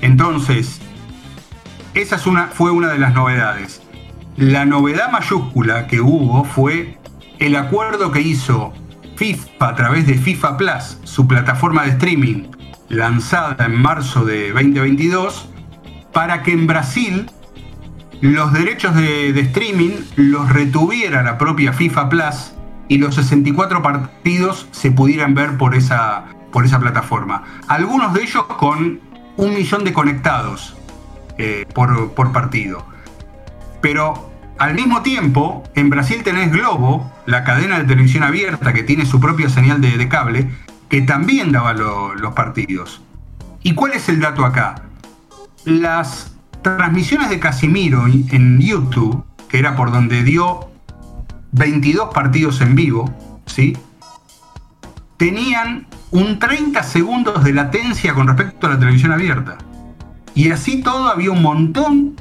Entonces, 0.00 0.80
esa 1.94 2.18
fue 2.18 2.70
una 2.70 2.88
de 2.88 2.98
las 2.98 3.14
novedades. 3.14 3.82
La 4.36 4.64
novedad 4.64 5.10
mayúscula 5.10 5.86
que 5.86 6.00
hubo 6.00 6.44
fue 6.44 6.98
el 7.38 7.56
acuerdo 7.56 8.12
que 8.12 8.20
hizo 8.20 8.72
FIFA 9.16 9.68
a 9.68 9.74
través 9.74 10.06
de 10.06 10.14
FIFA 10.14 10.56
Plus, 10.56 10.98
su 11.04 11.26
plataforma 11.26 11.82
de 11.84 11.90
streaming 11.90 12.44
lanzada 12.88 13.66
en 13.66 13.80
marzo 13.80 14.24
de 14.24 14.52
2022, 14.52 15.48
para 16.12 16.42
que 16.42 16.52
en 16.52 16.66
Brasil 16.66 17.30
los 18.20 18.52
derechos 18.52 18.94
de, 18.94 19.38
streaming 19.40 19.92
los 20.16 20.48
retuviera 20.50 21.22
la 21.22 21.38
propia 21.38 21.72
FIFA 21.72 22.08
Plus 22.08 22.52
y 22.88 22.98
los 22.98 23.14
64 23.14 23.82
partidos 23.82 24.68
se 24.72 24.90
pudieran 24.90 25.34
ver 25.34 25.56
por 25.56 25.74
esa, 25.74 26.26
por 26.52 26.64
esa 26.64 26.78
plataforma. 26.80 27.44
Algunos 27.68 28.12
de 28.14 28.22
ellos 28.22 28.44
con 28.44 29.00
un 29.36 29.54
millón 29.54 29.84
de 29.84 29.92
conectados 29.92 30.76
eh, 31.40 31.66
por, 31.72 32.32
partido. 32.32 32.86
Pero 33.80 34.30
al 34.58 34.74
mismo 34.74 35.02
tiempo, 35.02 35.62
en 35.74 35.90
Brasil 35.90 36.22
tenés 36.22 36.52
Globo, 36.52 37.10
la 37.26 37.44
cadena 37.44 37.78
de 37.78 37.84
televisión 37.84 38.22
abierta 38.22 38.72
que 38.72 38.82
tiene 38.82 39.06
su 39.06 39.20
propia 39.20 39.48
señal 39.48 39.80
de, 39.80 40.08
cable, 40.08 40.50
que 40.88 41.02
también 41.02 41.52
daba 41.52 41.72
los 41.72 42.34
partidos. 42.34 43.00
¿Y 43.62 43.74
cuál 43.74 43.92
es 43.92 44.08
el 44.08 44.20
dato 44.20 44.44
acá? 44.44 44.82
Las 45.64 46.36
transmisiones 46.62 47.30
de 47.30 47.40
Casimiro 47.40 48.06
en 48.06 48.60
YouTube, 48.60 49.24
que 49.48 49.58
era 49.58 49.76
por 49.76 49.92
donde 49.92 50.22
dio 50.22 50.68
22 51.52 52.10
partidos 52.12 52.60
en 52.60 52.74
vivo, 52.74 53.40
¿sí? 53.46 53.76
tenían 55.20 55.86
un 56.12 56.38
30 56.38 56.82
segundos 56.82 57.44
de 57.44 57.52
latencia 57.52 58.14
con 58.14 58.26
respecto 58.26 58.66
a 58.66 58.70
la 58.70 58.78
televisión 58.78 59.12
abierta. 59.12 59.58
Y 60.34 60.50
así 60.50 60.82
todo 60.82 61.08
había 61.08 61.30
un 61.30 61.42
montón 61.42 62.16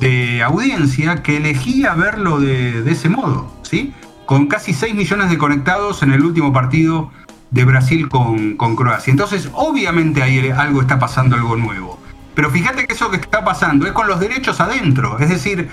de 0.00 0.42
audiencia 0.42 1.22
que 1.22 1.36
elegía 1.36 1.94
verlo 1.94 2.40
de, 2.40 2.90
ese 2.90 3.08
modo, 3.08 3.52
¿sí? 3.62 3.92
Con 4.26 4.46
casi 4.46 4.72
6 4.72 4.94
millones 4.94 5.30
de 5.30 5.38
conectados 5.38 6.02
en 6.02 6.12
el 6.12 6.24
último 6.24 6.52
partido 6.52 7.10
de 7.50 7.64
Brasil 7.64 8.08
con, 8.08 8.56
Croacia. 8.56 9.10
Entonces, 9.10 9.50
obviamente 9.52 10.22
ahí 10.22 10.50
algo 10.50 10.80
está 10.80 10.98
pasando, 10.98 11.36
algo 11.36 11.56
nuevo. 11.56 11.98
Pero 12.34 12.50
fíjate 12.50 12.86
que 12.86 12.94
eso 12.94 13.10
que 13.10 13.18
está 13.18 13.44
pasando 13.44 13.86
es 13.86 13.92
con 13.92 14.08
los 14.08 14.18
derechos 14.20 14.60
adentro. 14.60 15.18
Es 15.18 15.28
decir, 15.28 15.68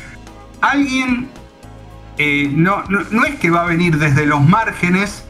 alguien 0.59 1.29
eh, 2.17 2.51
no, 2.53 2.83
no 2.89 3.23
es 3.23 3.35
que 3.35 3.49
va 3.49 3.61
a 3.61 3.65
venir 3.65 3.97
desde 3.97 4.25
los 4.25 4.41
márgenes 4.41 5.23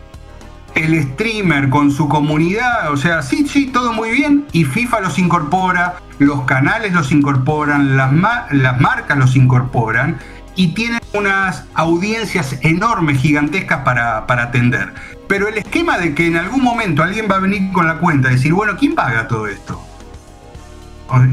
el 0.84 1.04
streamer 1.04 1.70
con 1.70 1.92
su 1.92 2.08
comunidad, 2.08 2.92
o 2.92 2.98
sea, 2.98 3.22
sí, 3.22 3.48
sí, 3.48 3.68
todo 3.68 3.94
muy 3.94 4.12
bien, 4.12 4.46
y 4.52 4.66
FIFA 4.66 5.02
los 5.02 5.20
incorpora, 5.20 5.96
los 6.20 6.42
canales 6.44 6.94
los 6.94 7.12
incorporan, 7.12 7.98
las, 7.98 8.12
las 8.52 8.82
marcas 8.82 9.18
los 9.18 9.36
incorporan, 9.36 10.18
y 10.56 10.74
tienen 10.74 11.00
unas 11.14 11.64
audiencias 11.74 12.58
enormes, 12.62 13.20
gigantescas 13.20 13.80
para, 13.84 14.26
atender. 14.28 14.94
Pero 15.28 15.48
el 15.48 15.58
esquema 15.58 15.98
de 15.98 16.14
que 16.14 16.28
en 16.28 16.36
algún 16.36 16.64
momento 16.64 17.02
alguien 17.02 17.28
va 17.32 17.38
a 17.38 17.40
venir 17.40 17.72
con 17.72 17.88
la 17.88 18.00
cuenta 18.00 18.30
y 18.30 18.36
decir, 18.36 18.54
bueno, 18.54 18.76
¿quién 18.78 18.94
paga 18.94 19.28
todo 19.28 19.48
esto? 19.48 19.82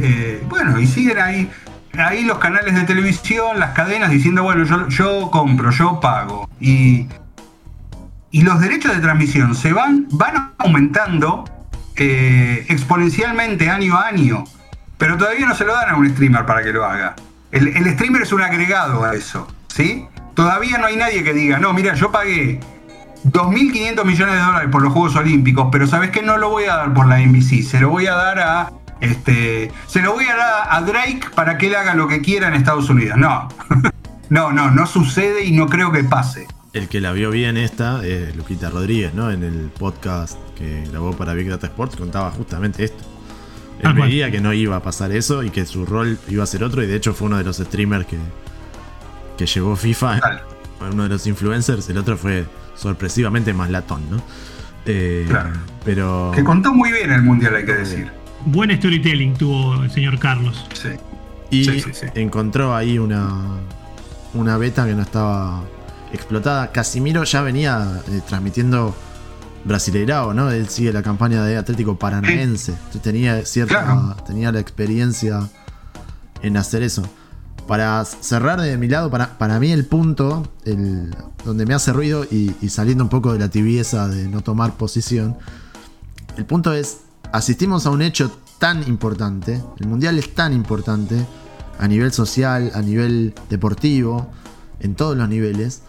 Eh, 0.01 0.45
bueno, 0.49 0.79
y 0.79 0.87
siguen 0.87 1.19
ahí, 1.19 1.51
ahí 1.99 2.23
los 2.25 2.39
canales 2.39 2.75
de 2.75 2.85
televisión, 2.85 3.59
las 3.59 3.71
cadenas 3.71 4.11
diciendo, 4.11 4.43
bueno, 4.43 4.65
yo, 4.65 4.89
yo 4.89 5.31
compro, 5.31 5.71
yo 5.71 5.99
pago. 5.99 6.49
Y 6.61 7.09
y 8.37 8.43
los 8.43 8.61
derechos 8.61 8.95
de 8.95 9.01
transmisión 9.01 9.55
se 9.55 9.72
van, 9.72 10.09
van 10.11 10.53
aumentando 10.59 11.47
eh, 11.97 12.66
exponencialmente 12.68 13.70
año 13.70 13.97
a 13.97 14.09
año, 14.09 14.45
pero 14.99 15.16
todavía 15.16 15.47
no 15.47 15.55
se 15.55 15.64
lo 15.64 15.72
dan 15.72 15.89
a 15.89 15.97
un 15.97 16.07
streamer 16.11 16.45
para 16.45 16.62
que 16.62 16.70
lo 16.70 16.84
haga. 16.84 17.16
El, 17.51 17.91
streamer 17.95 18.20
es 18.20 18.34
un 18.34 18.43
agregado 18.43 19.03
a 19.05 19.14
eso, 19.14 19.49
¿sí? 19.68 20.05
Todavía 20.34 20.76
no 20.76 20.84
hay 20.84 20.97
nadie 20.97 21.24
que 21.24 21.32
diga, 21.32 21.59
no, 21.59 21.72
mira, 21.72 21.95
yo 21.95 22.12
pagué 22.12 22.61
2.500 23.24 24.05
millones 24.05 24.34
de 24.34 24.41
dólares 24.43 24.68
por 24.70 24.82
los 24.82 24.93
Juegos 24.93 25.16
Olímpicos, 25.16 25.68
pero 25.72 25.87
¿sabes 25.87 26.11
qué? 26.11 26.20
No 26.20 26.37
lo 26.37 26.51
voy 26.51 26.64
a 26.64 26.76
dar 26.76 26.93
por 26.93 27.09
la 27.09 27.18
NBC, 27.18 27.62
se 27.62 27.80
lo 27.80 27.89
voy 27.89 28.07
a 28.07 28.16
dar 28.16 28.39
a... 28.41 28.70
Este, 29.01 29.72
se 29.87 30.03
lo 30.03 30.12
voy 30.12 30.26
a 30.26 30.37
dar 30.37 30.66
a 30.68 30.82
Drake 30.82 31.22
para 31.34 31.57
que 31.57 31.68
él 31.68 31.74
haga 31.74 31.95
lo 31.95 32.07
que 32.07 32.20
quiera 32.20 32.49
en 32.49 32.55
Estados 32.55 32.91
Unidos. 32.91 33.16
No, 33.16 33.49
no, 34.28 34.53
no, 34.53 34.70
no 34.70 34.87
sucede 34.87 35.43
y 35.47 35.53
no 35.53 35.68
creo 35.68 35.91
que 35.91 36.05
pase 36.05 36.47
el 36.77 36.89
que 36.89 37.01
la 37.01 37.12
vio 37.12 37.31
bien 37.31 37.57
esta 37.57 38.07
es 38.07 38.37
Luquita 38.37 38.68
Rodríguez, 38.68 39.14
¿no? 39.14 39.31
En 39.31 39.43
el 39.43 39.70
podcast 39.79 40.39
que 40.57 40.85
grabó 40.91 41.12
para 41.16 41.33
Big 41.33 41.49
Data 41.49 41.66
Sports 41.68 41.97
contaba 41.97 42.31
justamente 42.31 42.85
esto. 42.85 43.03
Él 43.81 43.95
veía 43.95 44.31
que 44.31 44.41
no 44.41 44.53
iba 44.53 44.77
a 44.77 44.83
pasar 44.83 45.11
eso 45.12 45.43
y 45.43 45.51
que 45.51 45.64
su 45.64 45.87
rol 45.87 46.18
iba 46.29 46.45
a 46.45 46.47
ser 46.47 46.62
otro 46.64 46.83
y 46.83 46.87
de 46.87 46.97
hecho 46.97 47.14
fue 47.14 47.29
uno 47.29 47.39
de 47.39 47.45
los 47.45 47.57
streamers 47.57 48.07
que, 48.07 48.18
que 49.39 49.47
llevó 49.47 49.74
FIFA, 49.74 50.20
uno 50.93 51.05
de 51.05 51.09
los 51.09 51.27
influencers, 51.27 51.89
el 51.89 51.99
otro 51.99 52.16
fue 52.18 52.45
sorpresivamente 52.74 53.55
más 53.55 53.70
latón, 53.70 54.03
¿no? 54.11 54.22
Eh, 54.85 55.24
claro. 55.29 55.53
Pero... 55.85 56.33
Que 56.35 56.45
contó 56.45 56.74
muy 56.74 56.93
bien 56.93 57.11
el 57.11 57.22
Mundial, 57.22 57.55
hay 57.57 57.64
que 57.64 57.74
decir. 57.74 58.11
Buen 58.45 58.74
storytelling 58.77 59.35
tuvo 59.35 59.83
el 59.83 59.91
señor 59.91 60.18
Carlos. 60.18 60.66
Sí. 60.74 60.91
Y 61.51 61.66
encontró 62.14 62.74
ahí 62.74 62.99
una, 62.99 63.31
una 64.35 64.57
beta 64.59 64.87
que 64.87 64.95
no 64.95 65.03
estaba 65.03 65.62
explotada. 66.13 66.73
Casimiro 66.73 67.25
ya 67.25 67.43
venía 67.43 68.03
eh, 68.09 68.21
transmitiendo 68.27 68.95
Brasileirao, 69.65 70.33
¿no? 70.33 70.51
Él 70.51 70.69
sigue 70.69 70.93
la 70.93 71.03
campaña 71.03 71.45
de 71.45 71.57
Atlético 71.57 71.99
Paranaense. 71.99 72.75
Tenía 73.03 73.45
cierta. 73.45 74.17
Tenía 74.27 74.53
la 74.53 74.61
experiencia 74.61 75.49
en 76.43 76.57
hacer 76.57 76.83
eso. 76.83 77.03
Para 77.67 78.05
cerrar 78.05 78.61
de 78.61 78.77
mi 78.79 78.87
lado, 78.87 79.11
para, 79.11 79.39
para 79.39 79.59
mí 79.59 79.73
el 79.73 79.87
punto, 79.87 80.47
el, 80.65 81.13
donde 81.45 81.67
me 81.67 81.75
hace 81.75 81.93
ruido 81.93 82.25
y, 82.25 82.55
y 82.63 82.69
saliendo 82.69 83.03
un 83.03 83.11
poco 83.11 83.33
de 83.33 83.41
la 83.41 83.49
tibieza 83.49 84.07
de 84.07 84.29
no 84.29 84.41
tomar 84.41 84.75
posición, 84.75 85.37
el 86.37 86.45
punto 86.45 86.73
es, 86.73 86.99
asistimos 87.33 87.87
a 87.87 87.91
un 87.91 88.03
hecho 88.03 88.31
tan 88.61 88.87
importante, 88.87 89.61
el 89.81 89.89
Mundial 89.89 90.17
es 90.17 90.33
tan 90.33 90.53
importante, 90.53 91.27
a 91.79 91.89
nivel 91.89 92.13
social, 92.13 92.71
a 92.75 92.83
nivel 92.83 93.35
deportivo, 93.51 94.31
en 94.81 94.95
todos 94.95 95.17
los 95.17 95.29
niveles, 95.29 95.83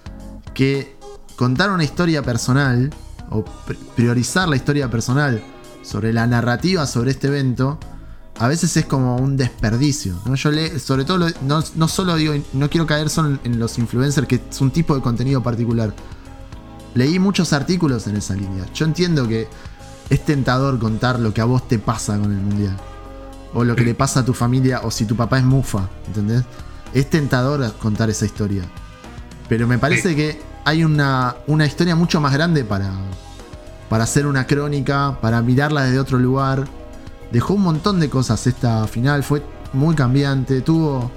que 0.58 0.98
contar 1.36 1.70
una 1.70 1.84
historia 1.84 2.24
personal 2.24 2.90
o 3.30 3.46
priorizar 3.96 4.50
la 4.50 4.56
historia 4.56 4.90
personal 4.90 5.40
sobre 5.84 6.12
la 6.12 6.26
narrativa 6.26 6.88
sobre 6.88 7.12
este 7.12 7.28
evento, 7.28 7.80
a 8.40 8.48
veces 8.48 8.76
es 8.76 8.86
como 8.88 9.18
un 9.18 9.38
desperdicio. 9.38 10.20
¿no? 10.26 10.34
Yo 10.34 10.50
le, 10.50 10.80
sobre 10.80 11.06
todo, 11.06 11.28
no, 11.44 11.64
no, 11.76 11.88
solo 11.88 12.16
digo, 12.16 12.34
no 12.54 12.72
quiero 12.72 12.88
caer 12.88 13.12
solo 13.12 13.38
en 13.44 13.60
los 13.60 13.78
influencers, 13.78 14.28
que 14.28 14.42
es 14.50 14.60
un 14.60 14.72
tipo 14.72 14.96
de 14.96 15.02
contenido 15.02 15.44
particular. 15.44 15.94
Leí 16.96 17.20
muchos 17.20 17.54
artículos 17.54 18.08
en 18.08 18.16
esa 18.16 18.34
línea. 18.34 18.66
Yo 18.74 18.86
entiendo 18.86 19.28
que 19.28 19.48
es 20.10 20.26
tentador 20.26 20.80
contar 20.80 21.20
lo 21.20 21.36
que 21.36 21.42
a 21.42 21.46
vos 21.46 21.68
te 21.68 21.78
pasa 21.78 22.18
con 22.18 22.32
el 22.32 22.40
mundial. 22.40 22.76
O 23.54 23.64
lo 23.64 23.76
que 23.76 23.86
le 23.86 23.94
pasa 23.94 24.22
a 24.22 24.26
tu 24.26 24.34
familia, 24.34 24.82
o 24.84 24.90
si 24.90 25.06
tu 25.06 25.16
papá 25.16 25.38
es 25.38 25.44
mufa, 25.44 25.88
¿entendés? 26.08 26.44
Es 26.96 27.12
tentador 27.12 27.72
contar 27.74 28.10
esa 28.10 28.26
historia. 28.26 28.64
Pero 29.50 29.68
me 29.68 29.78
parece 29.78 30.16
que 30.16 30.40
hay 30.66 30.84
una, 30.84 31.36
una 31.48 31.66
historia 31.66 31.96
mucho 31.96 32.20
más 32.20 32.34
grande 32.34 32.66
para, 32.66 32.92
para 33.90 34.04
hacer 34.04 34.28
una 34.28 34.46
crónica, 34.46 35.18
para 35.22 35.42
mirarla 35.42 35.84
desde 35.84 36.00
otro 36.00 36.20
lugar. 36.20 36.68
Dejó 37.32 37.54
un 37.54 37.62
montón 37.64 38.00
de 38.00 38.10
cosas 38.10 38.46
esta 38.48 38.88
final, 38.88 39.24
fue 39.24 39.42
muy 39.74 39.96
cambiante, 39.96 40.62
tuvo 40.62 41.12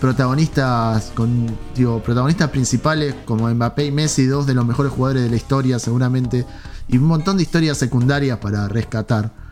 protagonistas 0.00 1.12
con 1.14 1.46
digo, 1.74 2.02
protagonistas 2.02 2.50
principales 2.50 3.14
como 3.24 3.48
Mbappé 3.48 3.86
y 3.86 3.90
Messi, 3.90 4.26
dos 4.26 4.46
de 4.46 4.54
los 4.54 4.66
mejores 4.66 4.92
jugadores 4.92 5.22
de 5.24 5.30
la 5.30 5.36
historia 5.36 5.78
seguramente, 5.78 6.46
y 6.88 6.98
un 6.98 7.04
montón 7.04 7.36
de 7.36 7.42
historias 7.42 7.78
secundarias 7.78 8.38
para 8.38 8.68
rescatar. 8.68 9.45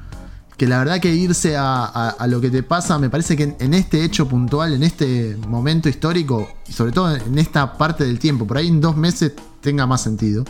Que 0.57 0.69
la 0.69 0.79
verdad 0.79 1.01
que 1.01 1.13
irse 1.13 1.57
a, 1.59 2.17
lo 2.29 2.41
que 2.41 2.51
te 2.51 2.63
pasa, 2.63 2.99
me 2.99 3.11
parece 3.11 3.37
que 3.37 3.57
en, 3.59 3.75
este 3.75 4.05
hecho 4.05 4.29
puntual, 4.29 4.73
en 4.73 4.85
este 4.85 5.37
momento 5.49 5.89
histórico, 5.89 6.49
y 6.69 6.73
sobre 6.73 6.93
todo 6.93 7.15
en 7.15 7.39
esta 7.39 7.77
parte 7.77 8.05
del 8.05 8.19
tiempo, 8.19 8.47
por 8.47 8.59
ahí 8.59 8.69
en 8.69 8.81
dos 8.81 8.97
meses 8.97 9.33
tenga 9.61 9.87
más 9.87 10.03
sentido. 10.03 10.45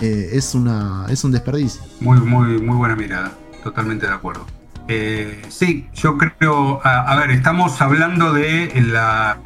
Eh, 0.00 0.30
es, 0.32 0.54
una, 0.54 1.06
es 1.08 1.24
un 1.24 1.32
desperdicio. 1.32 1.82
Muy, 2.00 2.20
muy, 2.20 2.60
muy 2.60 2.76
buena 2.76 2.96
mirada, 2.96 3.32
totalmente 3.62 4.06
de 4.06 4.12
acuerdo. 4.12 4.46
Eh, 4.88 5.42
sí, 5.48 5.86
yo 5.94 6.16
creo, 6.16 6.80
a, 6.82 7.14
ver, 7.16 7.30
estamos 7.30 7.80
hablando 7.82 8.32
de 8.32 8.72
la, 8.86 9.38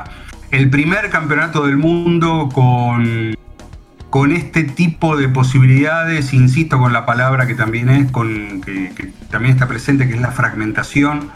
el 0.52 0.70
primer 0.70 1.10
campeonato 1.10 1.66
del 1.66 1.76
mundo 1.76 2.48
con, 2.54 3.34
con 4.12 4.30
este 4.30 4.64
tipo 4.64 5.16
de 5.16 5.26
posibilidades, 5.30 6.34
insisto 6.34 6.78
con 6.78 6.92
la 6.92 7.06
palabra 7.06 7.46
que 7.46 7.54
también 7.54 7.88
es, 7.88 8.12
que, 8.12 9.10
también 9.30 9.54
está 9.54 9.66
presente, 9.66 10.06
que 10.06 10.16
es 10.16 10.20
la 10.20 10.32
fragmentación. 10.32 11.30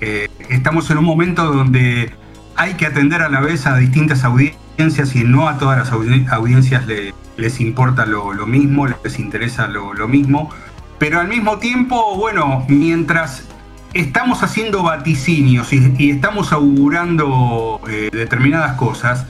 Eh, 0.00 0.28
estamos 0.48 0.90
en 0.90 0.98
un 0.98 1.04
momento 1.04 1.44
donde 1.52 2.10
hay 2.56 2.74
que 2.74 2.86
atender 2.86 3.22
a 3.22 3.28
la 3.28 3.38
vez 3.38 3.68
a 3.68 3.76
distintas 3.76 4.24
audiencias 4.24 5.14
y 5.14 5.22
no 5.22 5.46
a 5.48 5.58
todas 5.58 5.78
las 5.78 5.92
audiencias 6.32 6.84
le, 6.88 7.14
les 7.36 7.60
importa 7.60 8.06
lo, 8.06 8.34
mismo, 8.44 8.88
les 8.88 9.20
interesa 9.20 9.68
lo, 9.68 10.08
mismo, 10.08 10.50
pero 10.98 11.20
al 11.20 11.28
mismo 11.28 11.58
tiempo, 11.58 12.16
bueno, 12.16 12.64
mientras 12.66 13.44
estamos 13.94 14.42
haciendo 14.42 14.82
vaticinios 14.82 15.72
y, 15.72 16.10
estamos 16.10 16.52
augurando 16.52 17.80
eh, 17.88 18.10
determinadas 18.12 18.72
cosas, 18.72 19.26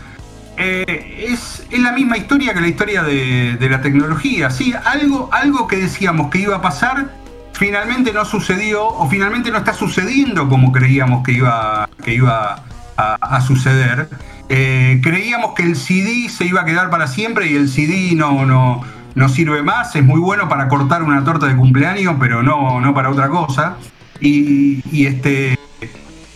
eh, 0.56 1.26
es, 1.28 1.66
la 1.70 1.92
misma 1.92 2.16
historia 2.16 2.54
que 2.54 2.60
la 2.60 2.68
historia 2.68 3.02
de, 3.02 3.58
la 3.68 3.80
tecnología. 3.80 4.50
¿sí? 4.50 4.74
Algo, 4.84 5.28
algo 5.32 5.66
que 5.66 5.76
decíamos 5.76 6.30
que 6.30 6.38
iba 6.38 6.56
a 6.56 6.62
pasar, 6.62 7.10
finalmente 7.52 8.12
no 8.12 8.24
sucedió 8.24 8.86
o 8.86 9.08
finalmente 9.08 9.50
no 9.50 9.58
está 9.58 9.74
sucediendo 9.74 10.48
como 10.48 10.72
creíamos 10.72 11.24
que 11.24 11.32
iba, 11.32 11.88
que 12.02 12.14
iba 12.14 12.62
a 12.96 13.40
suceder. 13.40 14.08
Eh, 14.48 15.00
creíamos 15.02 15.54
que 15.54 15.64
el 15.64 15.76
CD 15.76 16.28
se 16.28 16.44
iba 16.44 16.60
a 16.60 16.64
quedar 16.64 16.88
para 16.88 17.08
siempre 17.08 17.48
y 17.48 17.56
el 17.56 17.68
CD 17.68 18.14
no, 18.14 18.46
no, 18.46 18.82
no 19.14 19.28
sirve 19.28 19.62
más. 19.62 19.94
Es 19.96 20.04
muy 20.04 20.20
bueno 20.20 20.48
para 20.48 20.68
cortar 20.68 21.02
una 21.02 21.24
torta 21.24 21.46
de 21.46 21.56
cumpleaños, 21.56 22.16
pero 22.20 22.42
no, 22.42 22.80
no 22.80 22.94
para 22.94 23.10
otra 23.10 23.28
cosa. 23.28 23.76
Y, 24.20 25.06
este. 25.06 25.58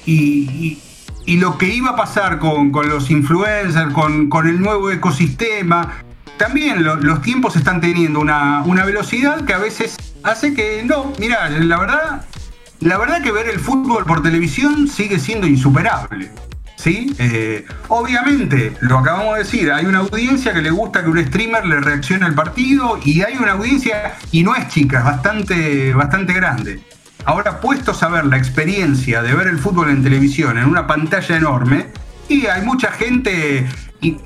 Y, 0.07 0.79
lo 1.27 1.59
que 1.59 1.67
iba 1.67 1.91
a 1.91 1.97
pasar 1.97 2.39
con, 2.39 2.73
los 2.73 3.11
influencers, 3.11 3.93
con, 3.93 4.49
el 4.49 4.61
nuevo 4.61 4.91
ecosistema, 4.91 6.03
también 6.37 6.83
los 6.83 7.23
tiempos 7.23 7.57
están 7.57 7.81
teniendo 7.81 8.21
una, 8.21 8.63
una, 8.63 8.85
velocidad 8.85 9.45
que 9.45 9.53
a 9.53 9.59
veces 9.59 9.97
hace 10.23 10.55
que 10.55 10.83
no, 10.85 11.13
mira, 11.19 11.49
la 11.51 11.79
verdad, 11.79 12.27
la 12.81 12.99
verdad 12.99 13.23
que 13.23 13.33
ver 13.33 13.49
el 13.49 13.61
fútbol 13.61 14.05
por 14.05 14.23
televisión 14.23 14.89
sigue 14.89 15.19
siendo 15.19 15.47
insuperable. 15.47 16.31
¿sí? 16.81 17.15
Eh, 17.19 17.67
obviamente, 17.89 18.75
lo 18.81 18.99
acabamos 18.99 19.35
de 19.35 19.45
decir, 19.45 19.71
hay 19.71 19.85
una 19.85 19.99
audiencia 19.99 20.55
que 20.55 20.63
le 20.63 20.71
gusta 20.71 21.03
que 21.03 21.11
un 21.11 21.25
streamer 21.25 21.67
le 21.67 21.81
reaccione 21.81 22.25
al 22.25 22.35
partido 22.35 22.99
y 23.05 23.21
hay 23.23 23.37
una 23.37 23.53
audiencia, 23.53 24.15
y 24.33 24.43
no 24.43 24.55
es 24.55 24.69
chica, 24.69 25.03
bastante, 25.03 25.93
bastante 25.93 26.33
grande. 26.33 26.81
Ahora, 27.25 27.61
puestos 27.61 28.03
a 28.03 28.09
ver 28.09 28.25
la 28.25 28.37
experiencia 28.37 29.23
de 29.23 29.35
ver 29.35 29.47
el 29.49 29.59
fútbol 29.59 29.91
en 29.91 30.03
televisión 30.03 30.59
en 30.59 30.65
una 30.65 30.87
pantalla 30.87 31.37
enorme, 31.37 31.87
y 32.29 32.47
hay 32.47 32.63
mucha 32.63 32.91
gente, 32.93 33.67
y, 34.01 34.19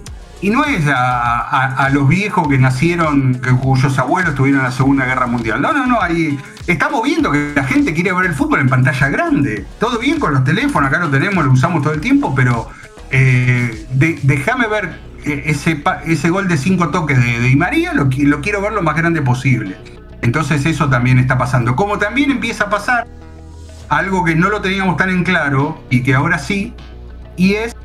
no 0.42 0.64
es 0.64 0.84
a, 0.86 1.88
los 1.92 2.06
viejos 2.06 2.46
que 2.48 2.58
nacieron, 2.58 3.40
cuyos 3.62 3.98
abuelos 3.98 4.34
tuvieron 4.34 4.62
la 4.62 4.70
Segunda 4.70 5.06
Guerra 5.06 5.26
Mundial. 5.26 5.62
No, 5.62 5.72
no, 5.72 5.86
no, 5.86 6.02
ahí 6.02 6.38
estamos 6.66 7.02
viendo 7.02 7.32
que 7.32 7.52
la 7.56 7.64
gente 7.64 7.94
quiere 7.94 8.12
ver 8.12 8.26
el 8.26 8.34
fútbol 8.34 8.60
en 8.60 8.68
pantalla 8.68 9.08
grande. 9.08 9.64
Todo 9.80 9.98
bien 9.98 10.20
con 10.20 10.34
los 10.34 10.44
teléfonos, 10.44 10.88
acá 10.88 11.00
lo 11.00 11.08
tenemos, 11.08 11.42
lo 11.46 11.50
usamos 11.50 11.82
todo 11.82 11.94
el 11.94 12.00
tiempo, 12.02 12.34
pero 12.34 12.68
eh, 13.10 13.86
déjame 14.22 14.66
ver 14.66 15.00
eh, 15.24 15.44
ese, 15.46 15.82
ese 16.04 16.28
gol 16.28 16.46
de 16.46 16.58
cinco 16.58 16.90
toques 16.90 17.18
de, 17.18 17.40
de 17.40 17.56
María, 17.56 17.94
lo, 17.94 18.10
lo 18.14 18.40
quiero 18.42 18.60
ver 18.60 18.72
lo 18.72 18.82
más 18.82 18.96
grande 18.96 19.22
posible. 19.22 19.78
Entonces 20.24 20.64
eso 20.64 20.88
también 20.88 21.18
está 21.18 21.36
pasando. 21.36 21.76
Como 21.76 21.98
también 21.98 22.30
empieza 22.30 22.64
a 22.64 22.70
pasar 22.70 23.06
algo 23.90 24.24
que 24.24 24.34
no 24.34 24.48
lo 24.48 24.62
teníamos 24.62 24.96
tan 24.96 25.10
en 25.10 25.22
claro 25.22 25.84
y 25.90 26.02
que 26.02 26.14
ahora 26.14 26.38
sí, 26.38 26.72
y 27.36 27.56
es 27.56 27.76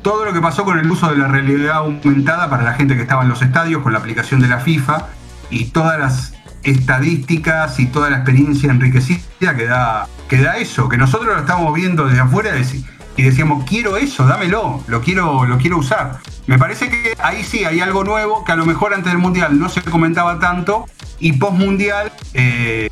todo 0.00 0.24
lo 0.24 0.32
que 0.32 0.40
pasó 0.40 0.64
con 0.64 0.78
el 0.78 0.90
uso 0.90 1.10
de 1.10 1.18
la 1.18 1.28
realidad 1.28 1.76
aumentada 1.76 2.48
para 2.48 2.62
la 2.62 2.72
gente 2.72 2.96
que 2.96 3.02
estaba 3.02 3.24
en 3.24 3.28
los 3.28 3.42
estadios 3.42 3.82
con 3.82 3.92
la 3.92 3.98
aplicación 3.98 4.40
de 4.40 4.48
la 4.48 4.58
FIFA 4.60 5.08
y 5.50 5.66
todas 5.66 5.98
las 5.98 6.32
estadísticas 6.62 7.78
y 7.78 7.84
toda 7.84 8.08
la 8.08 8.16
experiencia 8.16 8.70
enriquecida 8.70 9.54
que 9.54 9.66
da, 9.66 10.56
eso, 10.56 10.88
que 10.88 10.96
nosotros 10.96 11.34
lo 11.34 11.40
estamos 11.40 11.74
viendo 11.74 12.06
desde 12.06 12.20
afuera 12.20 12.56
y 12.56 12.86
decíamos, 13.16 13.64
quiero 13.64 13.96
eso, 13.96 14.26
dámelo, 14.26 14.82
lo 14.86 15.00
quiero, 15.02 15.44
lo 15.44 15.58
quiero 15.58 15.78
usar. 15.78 16.18
Me 16.46 16.58
parece 16.58 16.88
que 16.88 17.14
ahí 17.22 17.44
sí 17.44 17.64
hay 17.64 17.80
algo 17.80 18.04
nuevo 18.04 18.44
que 18.44 18.52
a 18.52 18.56
lo 18.56 18.64
mejor 18.64 18.94
antes 18.94 19.12
del 19.12 19.20
Mundial 19.20 19.58
no 19.58 19.68
se 19.68 19.82
comentaba 19.82 20.38
tanto 20.38 20.86
y 21.20 21.32
post 21.32 21.56
Mundial 21.56 22.12
eh, 22.34 22.90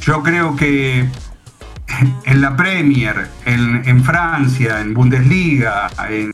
yo 0.00 0.22
creo 0.22 0.56
que 0.56 1.08
en 2.24 2.40
la 2.40 2.56
Premier, 2.56 3.30
en, 3.44 4.04
Francia, 4.04 4.80
en 4.80 4.94
Bundesliga, 4.94 5.88
en, 6.08 6.32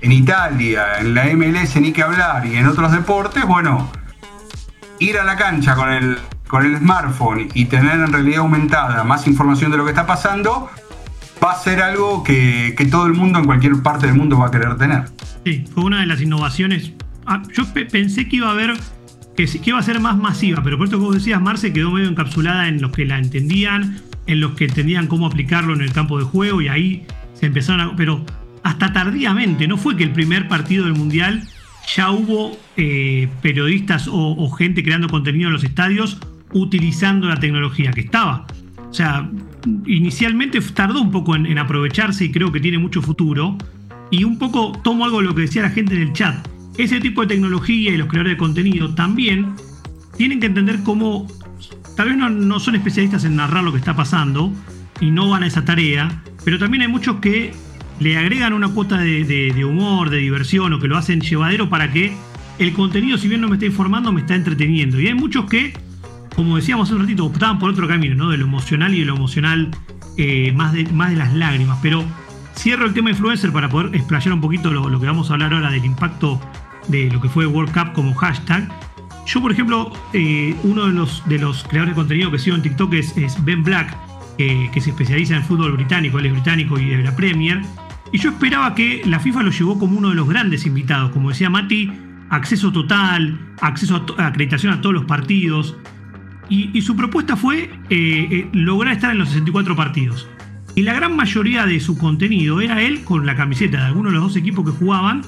en 0.00 0.12
Italia, 0.12 0.98
en 1.00 1.14
la 1.14 1.24
MLS 1.34 1.76
ni 1.76 1.92
que 1.92 2.02
hablar 2.02 2.46
y 2.46 2.56
en 2.56 2.66
otros 2.66 2.92
deportes, 2.92 3.44
bueno, 3.44 3.90
ir 4.98 5.18
a 5.18 5.24
la 5.24 5.36
cancha 5.36 5.74
con 5.74 5.90
el, 5.90 6.18
con 6.46 6.64
el 6.64 6.78
smartphone 6.78 7.48
y 7.54 7.66
tener 7.66 7.94
en 7.94 8.12
realidad 8.12 8.40
aumentada 8.40 9.04
más 9.04 9.26
información 9.26 9.70
de 9.70 9.78
lo 9.78 9.84
que 9.84 9.90
está 9.90 10.06
pasando, 10.06 10.70
va 11.42 11.52
a 11.52 11.58
ser 11.58 11.80
algo 11.80 12.22
que, 12.22 12.74
todo 12.90 13.06
el 13.06 13.14
mundo 13.14 13.38
en 13.38 13.44
cualquier 13.44 13.82
parte 13.82 14.06
del 14.06 14.16
mundo 14.16 14.38
va 14.38 14.48
a 14.48 14.50
querer 14.50 14.76
tener. 14.76 15.04
Sí, 15.44 15.64
fue 15.72 15.84
una 15.84 16.00
de 16.00 16.06
las 16.06 16.20
innovaciones. 16.20 16.92
Ah, 17.26 17.42
yo 17.54 17.64
pensé 17.72 18.28
que 18.28 18.36
iba 18.36 18.48
a 18.48 18.52
haber 18.52 18.74
que, 19.36 19.46
que, 19.46 19.70
iba 19.70 19.78
a 19.78 19.82
ser 19.82 20.00
más 20.00 20.16
masiva, 20.16 20.62
pero 20.62 20.78
por 20.78 20.86
esto 20.86 20.98
que 20.98 21.04
vos 21.04 21.14
decías, 21.14 21.40
Marce 21.40 21.72
quedó 21.72 21.90
medio 21.90 22.08
encapsulada 22.08 22.68
en 22.68 22.80
los 22.80 22.90
que 22.92 23.04
la 23.04 23.18
entendían, 23.18 24.00
en 24.26 24.40
los 24.40 24.52
que 24.52 24.64
entendían 24.64 25.06
cómo 25.06 25.26
aplicarlo 25.26 25.74
en 25.74 25.82
el 25.82 25.92
campo 25.92 26.18
de 26.18 26.24
juego 26.24 26.60
y 26.60 26.68
ahí 26.68 27.06
se 27.34 27.46
empezaron 27.46 27.80
a... 27.80 27.96
Pero 27.96 28.24
hasta 28.62 28.92
tardíamente, 28.92 29.66
no 29.68 29.76
fue 29.76 29.96
que 29.96 30.04
el 30.04 30.12
primer 30.12 30.48
partido 30.48 30.84
del 30.84 30.94
Mundial 30.94 31.42
ya 31.94 32.10
hubo 32.10 32.58
eh, 32.76 33.28
periodistas 33.40 34.08
o, 34.10 34.50
gente 34.50 34.82
creando 34.82 35.08
contenido 35.08 35.48
en 35.48 35.54
los 35.54 35.64
estadios 35.64 36.18
utilizando 36.52 37.28
la 37.28 37.36
tecnología 37.36 37.92
que 37.92 38.02
estaba. 38.02 38.46
O 38.90 38.94
sea, 38.94 39.30
inicialmente 39.86 40.60
tardó 40.60 41.00
un 41.00 41.10
poco 41.10 41.36
en, 41.36 41.58
aprovecharse 41.58 42.26
y 42.26 42.30
creo 42.30 42.52
que 42.52 42.60
tiene 42.60 42.78
mucho 42.78 43.02
futuro. 43.02 43.56
Y 44.10 44.24
un 44.24 44.38
poco 44.38 44.72
tomo 44.82 45.04
algo 45.04 45.18
de 45.18 45.24
lo 45.24 45.34
que 45.34 45.42
decía 45.42 45.62
la 45.62 45.70
gente 45.70 45.94
en 45.94 46.02
el 46.02 46.12
chat. 46.12 46.46
Ese 46.78 47.00
tipo 47.00 47.22
de 47.22 47.28
tecnología 47.28 47.92
y 47.92 47.96
los 47.96 48.08
creadores 48.08 48.34
de 48.34 48.38
contenido 48.38 48.94
también 48.94 49.54
tienen 50.16 50.40
que 50.40 50.46
entender 50.46 50.82
cómo, 50.82 51.26
tal 51.96 52.08
vez 52.08 52.16
no, 52.16 52.60
son 52.60 52.74
especialistas 52.74 53.24
en 53.24 53.36
narrar 53.36 53.64
lo 53.64 53.72
que 53.72 53.78
está 53.78 53.94
pasando 53.94 54.52
y 55.00 55.10
no 55.10 55.28
van 55.28 55.42
a 55.42 55.46
esa 55.46 55.64
tarea, 55.64 56.22
pero 56.44 56.58
también 56.58 56.82
hay 56.82 56.88
muchos 56.88 57.16
que 57.16 57.52
le 58.00 58.16
agregan 58.16 58.52
una 58.52 58.68
cuota 58.68 58.98
de, 58.98 59.64
humor, 59.64 60.10
de 60.10 60.18
diversión 60.18 60.72
o 60.72 60.80
que 60.80 60.88
lo 60.88 60.96
hacen 60.96 61.20
llevadero 61.20 61.68
para 61.68 61.92
que 61.92 62.12
el 62.58 62.72
contenido, 62.72 63.18
si 63.18 63.28
bien 63.28 63.40
no 63.40 63.48
me 63.48 63.54
está 63.54 63.66
informando, 63.66 64.12
me 64.12 64.20
está 64.20 64.34
entreteniendo. 64.34 65.00
Y 65.00 65.06
hay 65.06 65.14
muchos 65.14 65.46
que, 65.46 65.72
como 66.38 66.54
decíamos 66.54 66.86
hace 66.86 66.94
un 66.94 67.00
ratito, 67.00 67.24
optaban 67.24 67.58
por 67.58 67.68
otro 67.68 67.88
camino, 67.88 68.14
¿no? 68.14 68.30
De 68.30 68.36
lo 68.36 68.44
emocional 68.44 68.94
y 68.94 69.00
de 69.00 69.06
lo 69.06 69.16
emocional 69.16 69.72
eh, 70.16 70.52
más, 70.52 70.72
de, 70.72 70.84
más 70.92 71.10
de 71.10 71.16
las 71.16 71.34
lágrimas. 71.34 71.80
Pero 71.82 72.04
cierro 72.54 72.86
el 72.86 72.94
tema 72.94 73.10
influencer 73.10 73.50
para 73.50 73.68
poder 73.68 73.96
explayar 73.96 74.32
un 74.34 74.40
poquito 74.40 74.70
lo, 74.70 75.00
que 75.00 75.06
vamos 75.06 75.30
a 75.30 75.32
hablar 75.32 75.52
ahora 75.52 75.72
del 75.72 75.84
impacto 75.84 76.40
de 76.86 77.10
lo 77.10 77.20
que 77.20 77.28
fue 77.28 77.44
World 77.44 77.72
Cup 77.72 77.92
como 77.92 78.14
hashtag. 78.14 78.68
Yo, 79.26 79.42
por 79.42 79.50
ejemplo, 79.50 79.92
eh, 80.12 80.54
uno 80.62 80.86
de 80.86 80.92
los, 80.92 81.28
de 81.28 81.40
los 81.40 81.64
creadores 81.64 81.96
de 81.96 82.02
contenido 82.02 82.30
que 82.30 82.38
sigo 82.38 82.54
en 82.54 82.62
TikTok 82.62 82.94
es, 82.94 83.44
Ben 83.44 83.64
Black, 83.64 83.96
que 84.36 84.80
se 84.80 84.90
especializa 84.90 85.34
en 85.34 85.42
fútbol 85.42 85.72
británico, 85.72 86.20
él 86.20 86.26
es 86.26 86.32
británico 86.34 86.78
y 86.78 86.84
de 86.90 87.02
la 87.02 87.16
Premier. 87.16 87.62
Y 88.12 88.18
yo 88.18 88.30
esperaba 88.30 88.76
que 88.76 89.02
la 89.04 89.18
FIFA 89.18 89.42
lo 89.42 89.50
llevó 89.50 89.76
como 89.76 89.98
uno 89.98 90.10
de 90.10 90.14
los 90.14 90.28
grandes 90.28 90.66
invitados. 90.66 91.10
Como 91.10 91.30
decía 91.30 91.50
Mati, 91.50 91.90
acceso 92.30 92.70
total, 92.70 93.40
acceso 93.60 94.06
a, 94.18 94.26
acreditación 94.28 94.72
a 94.72 94.80
todos 94.80 94.94
los 94.94 95.04
partidos. 95.04 95.76
Y, 96.50 96.80
su 96.80 96.96
propuesta 96.96 97.36
fue 97.36 97.70
eh, 97.90 98.48
lograr 98.52 98.94
estar 98.94 99.10
en 99.10 99.18
los 99.18 99.28
64 99.28 99.76
partidos. 99.76 100.26
Y 100.74 100.82
la 100.82 100.94
gran 100.94 101.16
mayoría 101.16 101.66
de 101.66 101.80
su 101.80 101.98
contenido 101.98 102.60
era 102.60 102.80
él 102.82 103.02
con 103.04 103.26
la 103.26 103.36
camiseta 103.36 103.78
de 103.78 103.84
alguno 103.84 104.10
de 104.10 104.14
los 104.14 104.22
dos 104.24 104.36
equipos 104.36 104.64
que 104.64 104.70
jugaban, 104.70 105.22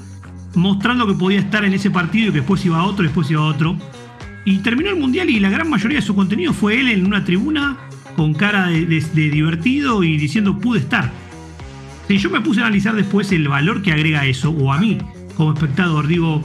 mostrando 0.55 1.05
que 1.05 1.13
podía 1.13 1.39
estar 1.39 1.65
en 1.65 1.73
ese 1.73 1.91
partido 1.91 2.29
y 2.29 2.31
que 2.31 2.37
después 2.37 2.65
iba 2.65 2.79
a 2.79 2.83
otro, 2.83 3.03
después 3.03 3.29
iba 3.29 3.41
a 3.41 3.45
otro. 3.45 3.77
Y 4.45 4.59
terminó 4.59 4.89
el 4.89 4.95
mundial 4.95 5.29
y 5.29 5.39
la 5.39 5.49
gran 5.49 5.69
mayoría 5.69 5.99
de 5.99 6.05
su 6.05 6.15
contenido 6.15 6.53
fue 6.53 6.79
él 6.79 6.89
en 6.89 7.05
una 7.05 7.23
tribuna 7.23 7.77
con 8.15 8.33
cara 8.33 8.67
de, 8.67 8.85
divertido 8.85 10.03
y 10.03 10.17
diciendo 10.17 10.57
pude 10.57 10.79
estar. 10.79 11.11
Si 12.07 12.17
yo 12.17 12.29
me 12.29 12.41
puse 12.41 12.61
a 12.61 12.65
analizar 12.65 12.95
después 12.95 13.31
el 13.31 13.47
valor 13.47 13.81
que 13.81 13.91
agrega 13.91 14.25
eso, 14.25 14.49
o 14.49 14.73
a 14.73 14.79
mí 14.79 14.97
como 15.35 15.53
espectador, 15.53 16.07
digo, 16.07 16.43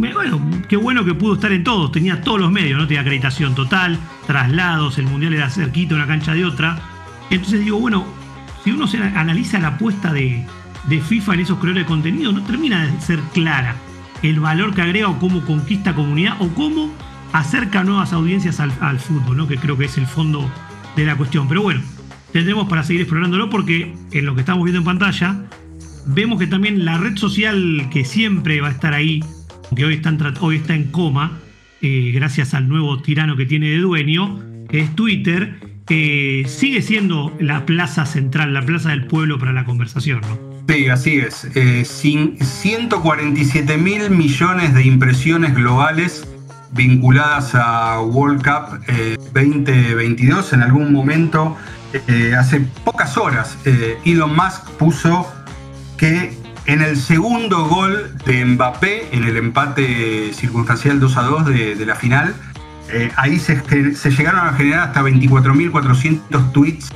bueno, 0.00 0.40
qué 0.68 0.76
bueno 0.76 1.04
que 1.04 1.14
pudo 1.14 1.34
estar 1.34 1.52
en 1.52 1.62
todos, 1.62 1.92
tenía 1.92 2.22
todos 2.22 2.40
los 2.40 2.50
medios, 2.50 2.78
no 2.78 2.86
tenía 2.86 3.02
acreditación 3.02 3.54
total, 3.54 3.98
traslados, 4.26 4.98
el 4.98 5.06
mundial 5.06 5.34
era 5.34 5.50
cerquito 5.50 5.94
una 5.94 6.06
cancha 6.06 6.32
de 6.32 6.44
otra. 6.44 6.78
Entonces 7.28 7.60
digo, 7.60 7.78
bueno, 7.78 8.06
si 8.64 8.70
uno 8.70 8.86
se 8.86 8.98
analiza 8.98 9.58
la 9.58 9.68
apuesta 9.68 10.12
de, 10.12 10.44
FIFA 10.88 11.34
en 11.34 11.40
esos 11.40 11.58
creadores 11.58 11.84
de 11.84 11.88
contenido, 11.88 12.32
no 12.32 12.42
termina 12.42 12.86
de 12.86 13.00
ser 13.00 13.20
clara 13.32 13.76
el 14.22 14.40
valor 14.40 14.74
que 14.74 14.82
agrega 14.82 15.08
o 15.08 15.18
cómo 15.18 15.44
conquista 15.44 15.94
comunidad 15.94 16.36
o 16.40 16.48
cómo 16.48 16.90
acerca 17.32 17.84
nuevas 17.84 18.12
audiencias 18.12 18.60
al, 18.60 18.98
fútbol, 18.98 19.36
¿no? 19.36 19.46
que 19.46 19.56
creo 19.56 19.76
que 19.78 19.84
es 19.84 19.96
el 19.98 20.06
fondo 20.06 20.50
de 20.96 21.04
la 21.04 21.16
cuestión. 21.16 21.48
Pero 21.48 21.62
bueno, 21.62 21.80
tendremos 22.32 22.68
para 22.68 22.82
seguir 22.82 23.02
explorándolo 23.02 23.50
porque 23.50 23.94
en 24.10 24.26
lo 24.26 24.34
que 24.34 24.40
estamos 24.40 24.64
viendo 24.64 24.78
en 24.78 24.84
pantalla, 24.84 25.36
vemos 26.06 26.38
que 26.38 26.46
también 26.46 26.84
la 26.84 26.98
red 26.98 27.16
social 27.16 27.88
que 27.90 28.04
siempre 28.04 28.60
va 28.60 28.68
a 28.68 28.72
estar 28.72 28.94
ahí, 28.94 29.22
que 29.74 29.84
hoy 29.84 29.94
está 29.94 30.74
en, 30.74 30.84
coma, 30.90 31.38
eh, 31.80 32.10
gracias 32.14 32.54
al 32.54 32.68
nuevo 32.68 33.00
tirano 33.02 33.36
que 33.36 33.46
tiene 33.46 33.70
de 33.70 33.78
dueño, 33.78 34.40
es 34.70 34.94
Twitter, 34.94 35.58
sigue 35.86 36.82
siendo 36.82 37.36
la 37.40 37.66
plaza 37.66 38.06
central, 38.06 38.54
la 38.54 38.64
plaza 38.64 38.90
del 38.90 39.06
pueblo 39.06 39.38
para 39.38 39.52
la 39.52 39.64
conversación, 39.64 40.20
¿no? 40.20 40.50
Sí, 40.70 40.88
así 40.88 41.18
es. 41.18 41.48
Eh, 41.56 41.84
147 41.84 43.76
mil 43.76 44.08
millones 44.10 44.72
de 44.72 44.84
impresiones 44.84 45.52
globales 45.52 46.24
vinculadas 46.70 47.56
a 47.56 48.00
World 48.00 48.44
Cup 48.44 48.78
2022. 49.34 50.52
Eh, 50.52 50.54
en 50.54 50.62
algún 50.62 50.92
momento, 50.92 51.56
eh, 52.06 52.36
hace 52.38 52.60
pocas 52.84 53.16
horas, 53.16 53.58
Elon 54.04 54.36
Musk 54.36 54.70
puso 54.78 55.26
que 55.96 56.38
en 56.66 56.82
el 56.82 56.96
segundo 56.96 57.66
gol 57.66 58.14
de 58.24 58.44
Mbappé, 58.44 59.08
en 59.16 59.24
el 59.24 59.36
empate 59.36 60.32
circunstancial 60.32 61.00
2 61.00 61.16
a 61.16 61.22
2 61.22 61.46
de 61.46 61.86
la 61.86 61.94
final, 61.94 62.34
eh, 62.92 63.10
ahí 63.16 63.38
se, 63.38 63.62
llegaron 64.10 64.46
a 64.46 64.52
generar 64.52 64.88
hasta 64.88 65.02
24.400 65.02 66.52
tweets 66.52 66.90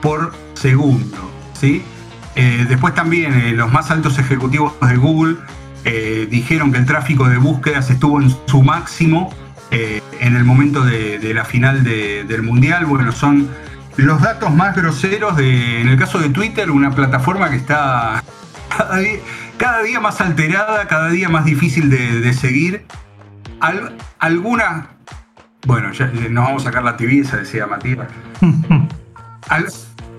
por 0.00 0.32
segundo. 0.54 1.30
¿sí? 1.54 1.82
Eh, 2.36 2.66
después 2.68 2.94
también 2.94 3.34
eh, 3.34 3.52
los 3.52 3.72
más 3.72 3.90
altos 3.90 4.18
ejecutivos 4.18 4.74
de 4.80 4.96
Google 4.96 5.36
dijeron 6.30 6.72
que 6.72 6.78
el 6.78 6.84
tráfico 6.84 7.26
de 7.26 7.38
búsquedas 7.38 7.88
estuvo 7.88 8.20
en 8.20 8.30
su 8.46 8.62
máximo 8.62 9.32
en 9.70 10.36
el 10.36 10.44
momento 10.44 10.84
de, 10.84 11.32
la 11.34 11.46
final 11.46 11.82
del 11.82 12.42
Mundial. 12.42 12.84
Bueno, 12.84 13.12
son 13.12 13.48
los 13.96 14.20
datos 14.20 14.54
más 14.54 14.76
groseros 14.76 15.38
de, 15.38 15.80
en 15.80 15.88
el 15.88 15.98
caso 15.98 16.18
de 16.18 16.28
Twitter, 16.28 16.70
una 16.70 16.94
plataforma 16.94 17.48
que 17.48 17.56
está 17.56 18.22
cada 19.58 19.82
día, 19.82 20.00
más 20.00 20.20
alterada, 20.20 20.86
cada 20.88 21.10
día 21.10 21.28
más 21.28 21.44
difícil 21.44 21.90
de, 21.90 22.32
seguir. 22.32 22.86
algunas 24.18 24.86
bueno, 25.66 25.92
ya 25.92 26.06
nos 26.30 26.44
vamos 26.44 26.62
a 26.62 26.64
sacar 26.66 26.82
la 26.82 26.96
tibieza, 26.96 27.36
decía 27.36 27.66
Matías. 27.66 28.08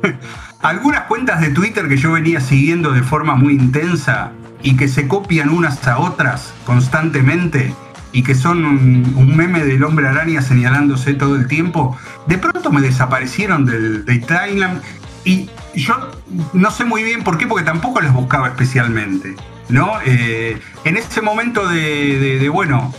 algunas 0.61 1.01
cuentas 1.03 1.41
de 1.41 1.49
Twitter 1.49 1.87
que 1.87 1.97
yo 1.97 2.11
venía 2.11 2.39
siguiendo 2.41 2.91
de 2.91 3.03
forma 3.03 3.35
muy 3.35 3.53
intensa 3.53 4.31
y 4.63 4.75
que 4.77 4.87
se 4.87 5.07
copian 5.07 5.49
unas 5.49 5.87
a 5.87 5.99
otras 5.99 6.53
constantemente 6.65 7.73
y 8.13 8.23
que 8.23 8.35
son 8.35 8.65
un, 8.65 9.35
meme 9.35 9.63
del 9.63 9.83
hombre 9.83 10.07
araña 10.07 10.41
señalándose 10.41 11.13
todo 11.13 11.35
el 11.35 11.47
tiempo, 11.47 11.97
de 12.27 12.37
pronto 12.37 12.71
me 12.71 12.81
desaparecieron 12.81 13.65
del, 13.65 14.03
timeline 14.05 14.81
y 15.23 15.49
yo 15.75 16.11
no 16.53 16.71
sé 16.71 16.85
muy 16.85 17.03
bien 17.03 17.23
por 17.23 17.37
qué, 17.37 17.47
porque 17.47 17.65
tampoco 17.65 18.01
las 18.01 18.13
buscaba 18.13 18.47
especialmente. 18.47 19.35
¿no? 19.69 19.93
Eh, 20.05 20.59
en 20.83 20.97
ese 20.97 21.21
momento 21.21 21.67
de 21.67 22.49
bueno, 22.49 22.93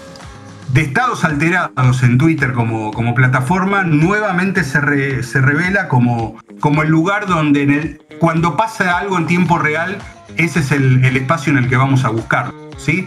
de 0.73 0.81
estados 0.81 1.25
alterados 1.25 2.03
en 2.03 2.17
Twitter 2.17 2.53
como, 2.53 2.93
como 2.93 3.15
plataforma, 3.15 3.85
nuevamente 3.85 4.65
se, 4.65 5.23
se 5.23 5.41
revela 5.41 5.89
como, 5.89 6.39
como 6.61 6.83
el 6.83 6.89
lugar 6.89 7.27
donde 7.27 7.63
en 7.63 7.71
el, 7.71 8.03
cuando 8.19 8.57
pasa 8.57 8.97
algo 8.97 9.19
en 9.19 9.27
tiempo 9.27 9.59
real, 9.59 9.99
ese 10.37 10.61
es 10.61 10.73
el, 10.73 11.05
espacio 11.17 11.53
en 11.53 11.59
el 11.59 11.69
que 11.69 11.77
vamos 11.77 12.05
a 12.05 12.09
buscar. 12.09 12.53
¿sí? 12.79 13.07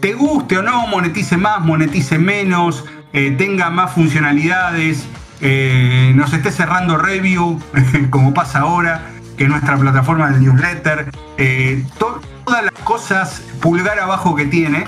Te 0.00 0.12
guste 0.12 0.58
o 0.58 0.62
no, 0.62 0.86
monetice 0.88 1.38
más, 1.38 1.60
monetice 1.60 2.18
menos, 2.18 2.84
eh, 3.14 3.34
tenga 3.38 3.70
más 3.70 3.92
funcionalidades, 3.92 5.06
eh, 5.40 6.12
nos 6.14 6.32
esté 6.32 6.50
cerrando 6.50 6.98
review, 6.98 7.60
como 8.10 8.34
pasa 8.34 8.60
ahora, 8.60 9.02
que 9.36 9.48
nuestra 9.48 9.76
plataforma 9.76 10.30
de 10.30 10.40
newsletter, 10.40 11.10
eh, 11.38 11.84
todas 11.98 12.64
las 12.64 12.72
cosas 12.84 13.42
pulgar 13.60 13.98
abajo 13.98 14.34
que 14.34 14.46
tiene 14.46 14.86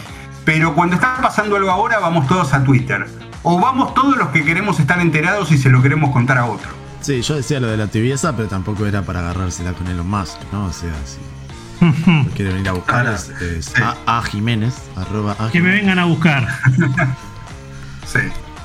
pero 0.48 0.74
cuando 0.74 0.94
está 0.94 1.20
pasando 1.20 1.56
algo 1.56 1.70
ahora, 1.70 1.98
vamos 1.98 2.26
todos 2.26 2.54
a 2.54 2.64
Twitter. 2.64 3.06
O 3.42 3.60
vamos 3.60 3.92
todos 3.92 4.16
los 4.16 4.28
que 4.28 4.46
queremos 4.46 4.80
estar 4.80 4.98
enterados 4.98 5.52
y 5.52 5.58
se 5.58 5.68
lo 5.68 5.82
queremos 5.82 6.10
contar 6.10 6.38
a 6.38 6.46
otro. 6.46 6.70
Sí, 7.02 7.20
yo 7.20 7.36
decía 7.36 7.60
lo 7.60 7.66
de 7.66 7.76
la 7.76 7.88
tibieza, 7.88 8.34
pero 8.34 8.48
tampoco 8.48 8.86
era 8.86 9.02
para 9.02 9.20
agarrársela 9.20 9.74
con 9.74 9.88
Elon 9.88 10.08
Musk, 10.08 10.38
¿no? 10.50 10.64
O 10.64 10.72
sea, 10.72 10.94
si 11.04 12.30
quiere 12.34 12.54
venir 12.54 12.70
a 12.70 12.72
buscar 12.72 13.06
es, 13.08 13.74
a, 14.06 14.22
Jiménez, 14.22 14.74
arroba 14.96 15.36
Que 15.52 15.60
me 15.60 15.70
vengan 15.70 15.98
a 15.98 16.06
buscar. 16.06 16.48
sí. 18.06 18.20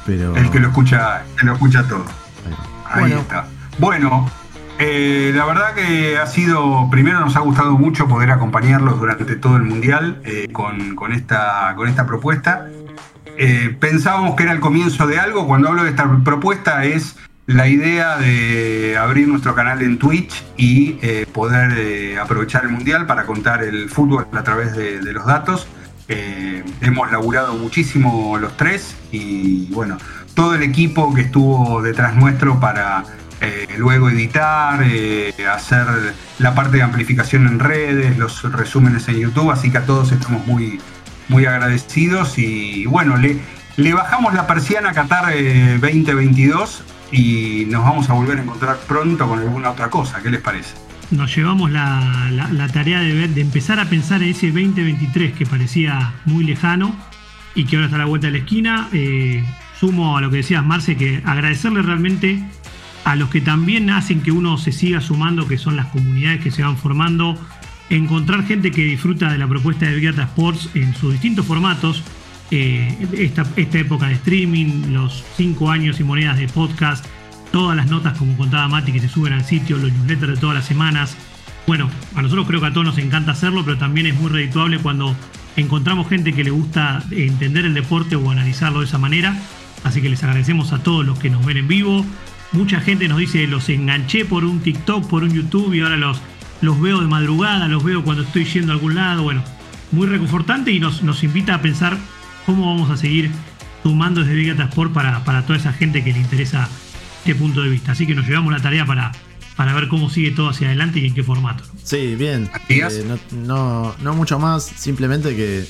Pero... 0.06 0.36
El 0.36 0.50
que 0.50 0.60
lo 0.60 0.68
escucha, 0.68 1.24
que 1.38 1.46
lo 1.46 1.54
escucha 1.54 1.88
todo. 1.88 2.06
Ahí, 2.86 3.12
está. 3.12 3.48
Bueno, 3.80 4.30
eh, 4.80 5.32
la 5.36 5.46
verdad 5.46 5.74
que 5.74 6.18
ha 6.18 6.26
sido, 6.26 6.90
primero 6.90 7.20
nos 7.20 7.36
ha 7.36 7.40
gustado 7.40 7.78
mucho 7.78 8.08
poder 8.08 8.32
acompañarlos 8.32 9.00
durante 9.00 9.36
todo 9.36 9.58
el 9.58 9.64
Mundial 9.64 10.22
eh, 10.26 10.48
con, 10.52 11.14
esta, 11.14 11.74
con 11.76 11.88
esta 11.88 12.06
propuesta. 12.06 12.68
Eh, 13.38 13.76
pensábamos 13.80 14.36
que 14.36 14.44
era 14.44 14.52
el 14.52 14.60
comienzo 14.60 15.08
de 15.08 15.20
algo, 15.20 15.48
cuando 15.48 15.70
hablo 15.70 15.84
de 15.84 15.92
esta 15.92 16.08
propuesta 16.24 16.86
es 16.86 17.16
la 17.46 17.68
idea 17.68 18.18
de 18.18 18.98
abrir 18.98 19.28
nuestro 19.28 19.54
canal 19.54 19.82
en 19.82 20.00
Twitch 20.00 20.44
y 20.56 20.94
poder 21.34 22.18
aprovechar 22.18 22.64
el 22.64 22.70
Mundial 22.70 23.06
para 23.06 23.26
contar 23.26 23.64
el 23.64 23.90
fútbol 23.90 24.28
a 24.32 24.44
través 24.44 24.76
de, 24.76 25.00
de 25.00 25.14
los 25.14 25.26
datos. 25.26 25.68
Hemos 26.82 27.12
laburado 27.12 27.56
muchísimo 27.56 28.38
los 28.38 28.56
tres 28.58 28.96
y 29.12 29.68
bueno, 29.72 29.98
todo 30.34 30.56
el 30.56 30.64
equipo 30.64 31.14
que 31.14 31.22
estuvo 31.22 31.82
detrás 31.82 32.16
nuestro 32.16 32.60
para 32.60 33.04
eh, 33.42 33.68
luego 33.78 34.10
editar, 34.10 34.82
eh, 34.84 35.34
hacer 35.52 35.86
la 36.40 36.56
parte 36.56 36.78
de 36.78 36.84
amplificación 36.84 37.46
en 37.46 37.60
redes, 37.60 38.18
los 38.18 38.42
resúmenes 38.54 39.08
en 39.10 39.20
YouTube, 39.20 39.52
así 39.52 39.70
que 39.70 39.80
a 39.80 39.86
todos 39.86 40.14
estamos 40.14 40.48
muy, 40.48 40.80
muy 41.28 41.46
agradecidos 41.46 42.38
y 42.38 42.86
bueno, 42.86 43.18
le, 43.18 43.38
le 43.76 43.94
bajamos 43.94 44.34
la 44.34 44.48
persiana 44.48 44.92
a 44.92 44.94
Qatar 44.94 45.34
2022 45.34 46.84
eh, 47.12 47.16
y 47.16 47.66
nos 47.70 47.84
vamos 47.84 48.10
a 48.10 48.14
volver 48.14 48.40
a 48.40 48.44
encontrar 48.44 48.78
pronto 48.88 49.28
con 49.28 49.40
alguna 49.40 49.72
otra 49.72 49.90
cosa, 49.90 50.22
¿qué 50.22 50.30
les 50.30 50.42
parece? 50.42 50.76
Nos 51.12 51.36
llevamos 51.36 51.72
la, 51.72 52.70
tarea 52.74 53.02
de, 53.02 53.14
ver, 53.14 53.30
de 53.30 53.42
empezar 53.42 53.80
a 53.80 53.86
pensar 53.86 54.24
en 54.24 54.30
ese 54.30 54.48
2023 54.48 55.34
que 55.34 55.46
parecía 55.46 56.14
muy 56.26 56.44
lejano 56.44 56.96
y 57.56 57.66
que 57.66 57.76
ahora 57.76 57.86
está 57.86 57.98
a 57.98 58.00
la 58.00 58.06
vuelta 58.06 58.28
de 58.28 58.34
la 58.34 58.40
esquina. 58.40 58.90
sumo 59.80 60.18
a 60.18 60.22
lo 60.22 60.30
que 60.32 60.38
decías, 60.38 60.66
Marce, 60.66 60.96
que 60.96 61.22
agradecerle 61.26 61.82
realmente 61.82 62.44
a 63.06 63.16
los 63.16 63.30
que 63.30 63.42
también 63.42 63.90
hacen 63.90 64.22
que 64.22 64.32
uno 64.32 64.58
se 64.58 64.72
siga 64.72 65.02
sumando, 65.02 65.48
que 65.48 65.58
son 65.58 65.76
las 65.76 65.88
comunidades 65.88 66.42
que 66.42 66.52
se 66.52 66.64
van 66.64 66.78
formando, 66.78 67.38
encontrar 67.90 68.46
gente 68.46 68.72
que 68.72 68.84
disfruta 68.84 69.32
de 69.32 69.38
la 69.38 69.48
propuesta 69.48 69.86
de 69.86 69.96
Big 69.96 70.10
Data 70.10 70.24
Sports 70.24 70.70
en 70.74 70.96
sus 70.96 71.12
distintos 71.12 71.46
formatos, 71.46 72.04
eh, 72.52 73.08
esta, 73.14 73.46
época 73.56 74.08
de 74.08 74.14
streaming, 74.14 74.94
los 74.94 75.24
cinco 75.36 75.70
años 75.70 76.00
y 76.00 76.04
monedas 76.04 76.38
de 76.38 76.48
podcast, 76.48 77.06
todas 77.54 77.78
las 77.78 77.88
notas, 77.88 78.18
como 78.18 78.36
contaba 78.36 78.68
Mati, 78.68 78.92
que 78.92 79.00
se 79.00 79.08
suben 79.08 79.32
al 79.32 79.46
sitio, 79.46 79.78
los 79.78 79.94
newsletters 79.94 80.34
de 80.34 80.38
todas 80.38 80.56
las 80.56 80.66
semanas, 80.66 81.16
bueno, 81.68 81.88
a 82.16 82.24
nosotros 82.24 82.48
creo 82.48 82.60
que 82.60 82.66
a 82.66 82.74
todos 82.74 82.88
nos 82.88 82.98
encanta 82.98 83.34
hacerlo, 83.34 83.64
pero 83.64 83.78
también 83.78 84.08
es 84.08 84.16
muy 84.16 84.32
redituable 84.32 84.80
cuando 84.80 85.16
encontramos 85.56 86.10
gente 86.10 86.34
que 86.34 86.44
le 86.44 86.50
gusta 86.50 87.04
entender 87.12 87.66
el 87.66 87.76
deporte 87.76 88.16
o 88.16 88.32
analizarlo 88.32 88.80
de 88.80 88.88
esa 88.88 88.98
manera. 88.98 89.38
Así 89.84 90.02
que 90.02 90.10
les 90.10 90.24
agradecemos 90.24 90.74
a 90.74 90.80
todos 90.80 91.06
los 91.06 91.20
que 91.20 91.30
nos 91.30 91.46
ven 91.46 91.58
en 91.58 91.68
vivo. 91.68 92.04
Mucha 92.54 92.82
gente 92.82 93.08
nos 93.08 93.20
dice, 93.20 93.46
los 93.46 93.70
enganché 93.70 94.26
por 94.26 94.46
un 94.46 94.60
TikTok, 94.60 95.08
por 95.08 95.24
un 95.24 95.32
YouTube 95.32 95.76
y 95.76 95.82
ahora 95.82 95.96
los, 95.96 96.20
los 96.62 96.82
veo 96.82 97.02
de 97.02 97.08
madrugada, 97.08 97.68
los 97.68 97.84
veo 97.84 98.04
cuando 98.04 98.24
estoy 98.24 98.46
yendo 98.46 98.72
a 98.72 98.76
algún 98.76 98.96
lado. 98.96 99.22
Bueno, 99.22 99.44
muy 99.92 100.08
reconfortante 100.08 100.72
y 100.72 100.80
nos, 100.80 101.04
nos 101.04 101.24
invita 101.24 101.54
a 101.54 101.62
pensar 101.62 102.00
cómo 102.48 102.74
vamos 102.74 102.90
a 102.90 102.98
seguir 102.98 103.30
sumando 103.84 104.22
desde 104.22 104.34
Big 104.34 104.50
Data 104.50 104.70
Sport 104.70 104.92
para, 104.92 105.24
para 105.24 105.44
toda 105.44 105.60
esa 105.60 105.72
gente 105.72 106.04
que 106.04 106.14
le 106.14 106.20
interesa 106.20 106.68
este 107.24 107.36
punto 107.36 107.62
de 107.62 107.70
vista. 107.70 107.94
Así 107.94 108.06
que 108.06 108.14
nos 108.16 108.28
llevamos 108.28 108.52
la 108.52 108.62
tarea 108.62 108.86
para, 108.86 109.14
para 109.56 109.74
ver 109.74 109.88
cómo 109.88 110.10
sigue 110.10 110.32
todo 110.32 110.50
hacia 110.50 110.68
adelante 110.68 111.00
y 111.00 111.08
en 111.08 111.14
qué 111.14 111.24
formato. 111.24 111.64
Sí, 111.82 112.16
bien. 112.16 112.50
Eh, 112.68 113.18
no, 113.32 113.96
no, 114.02 114.14
mucho 114.14 114.40
más, 114.40 114.66
simplemente 114.66 115.34
que 115.34 115.66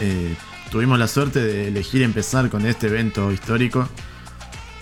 eh, 0.00 0.34
tuvimos 0.70 0.98
la 0.98 1.08
suerte 1.08 1.40
de 1.40 1.68
elegir 1.68 2.02
empezar 2.02 2.50
con 2.50 2.66
este 2.66 2.88
evento 2.88 3.32
histórico. 3.32 3.88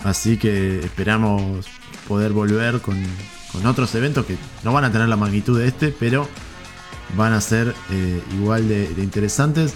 Así 0.03 0.35
que 0.35 0.79
esperamos 0.79 1.65
poder 2.05 2.33
volver 2.33 2.81
con, 2.81 3.01
otros 3.65 3.95
eventos 3.95 4.25
que 4.25 4.35
no 4.63 4.73
van 4.73 4.83
a 4.83 4.91
tener 4.91 5.07
la 5.07 5.15
magnitud 5.15 5.57
de 5.57 5.67
este, 5.67 5.95
pero 5.97 6.27
van 7.15 7.31
a 7.31 7.39
ser 7.39 7.73
eh, 7.91 8.21
igual 8.33 8.67
de, 8.67 8.93
interesantes. 8.97 9.73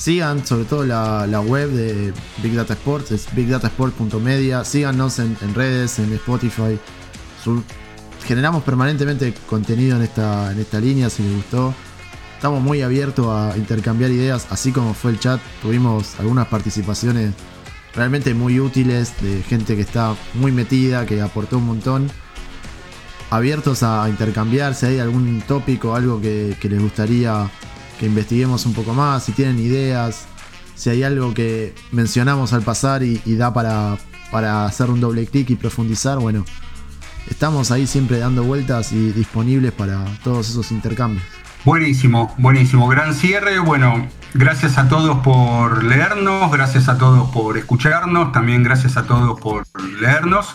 Sigan 0.00 0.46
sobre 0.46 0.64
todo 0.64 0.86
la, 0.86 1.40
web 1.42 1.68
de 1.68 2.14
Big 2.42 2.54
Data 2.54 2.72
Sports, 2.72 3.10
es 3.10 3.34
bigdatasport.media. 3.34 4.64
Síganos 4.64 5.18
en, 5.18 5.36
redes, 5.54 5.98
en 5.98 6.10
Spotify. 6.14 6.78
generamos 8.24 8.62
permanentemente 8.62 9.34
contenido 9.46 9.96
en 9.98 10.02
esta, 10.02 10.52
en 10.52 10.58
esta 10.58 10.80
línea 10.80 11.10
si 11.10 11.22
les 11.22 11.36
gustó. 11.36 11.74
Estamos 12.34 12.62
muy 12.62 12.80
abiertos 12.80 13.26
a 13.28 13.54
intercambiar 13.58 14.10
ideas, 14.10 14.46
así 14.48 14.72
como 14.72 14.94
fue 14.94 15.10
el 15.10 15.20
chat. 15.20 15.38
Tuvimos 15.60 16.18
algunas 16.18 16.46
participaciones 16.46 17.34
realmente 17.94 18.32
muy 18.32 18.58
útiles 18.58 19.12
de 19.20 19.42
gente 19.42 19.76
que 19.76 19.82
está 19.82 20.16
muy 20.32 20.50
metida, 20.50 21.04
que 21.04 21.20
aportó 21.20 21.58
un 21.58 21.66
montón. 21.66 22.10
Abiertos 23.28 23.82
a 23.82 24.08
intercambiar 24.08 24.74
si 24.74 24.86
hay 24.86 24.98
algún 24.98 25.42
tópico, 25.46 25.94
algo 25.94 26.22
que, 26.22 26.56
les 26.58 26.80
gustaría 26.80 27.50
que 28.00 28.06
investiguemos 28.06 28.64
un 28.64 28.72
poco 28.72 28.94
más, 28.94 29.24
si 29.24 29.32
tienen 29.32 29.58
ideas, 29.58 30.24
si 30.74 30.88
hay 30.88 31.02
algo 31.02 31.34
que 31.34 31.74
mencionamos 31.92 32.54
al 32.54 32.62
pasar 32.62 33.02
y, 33.02 33.20
da 33.36 33.52
para, 33.52 33.98
para 34.30 34.64
hacer 34.64 34.88
un 34.88 35.02
doble 35.02 35.26
clic 35.26 35.50
y 35.50 35.56
profundizar, 35.56 36.18
bueno, 36.18 36.46
estamos 37.28 37.70
ahí 37.70 37.86
siempre 37.86 38.18
dando 38.18 38.42
vueltas 38.42 38.92
y 38.92 39.12
disponibles 39.12 39.72
para 39.72 40.02
todos 40.24 40.48
esos 40.48 40.72
intercambios. 40.72 41.22
Buenísimo, 41.66 42.34
buenísimo. 42.38 42.88
Gran 42.88 43.12
cierre. 43.12 43.58
Bueno, 43.58 44.08
gracias 44.32 44.78
a 44.78 44.88
todos 44.88 45.18
por 45.18 45.84
leernos, 45.84 46.50
gracias 46.50 46.88
a 46.88 46.96
todos 46.96 47.30
por 47.30 47.58
escucharnos, 47.58 48.32
también 48.32 48.62
gracias 48.62 48.96
a 48.96 49.02
todos 49.02 49.38
por 49.38 49.64
leernos 50.00 50.54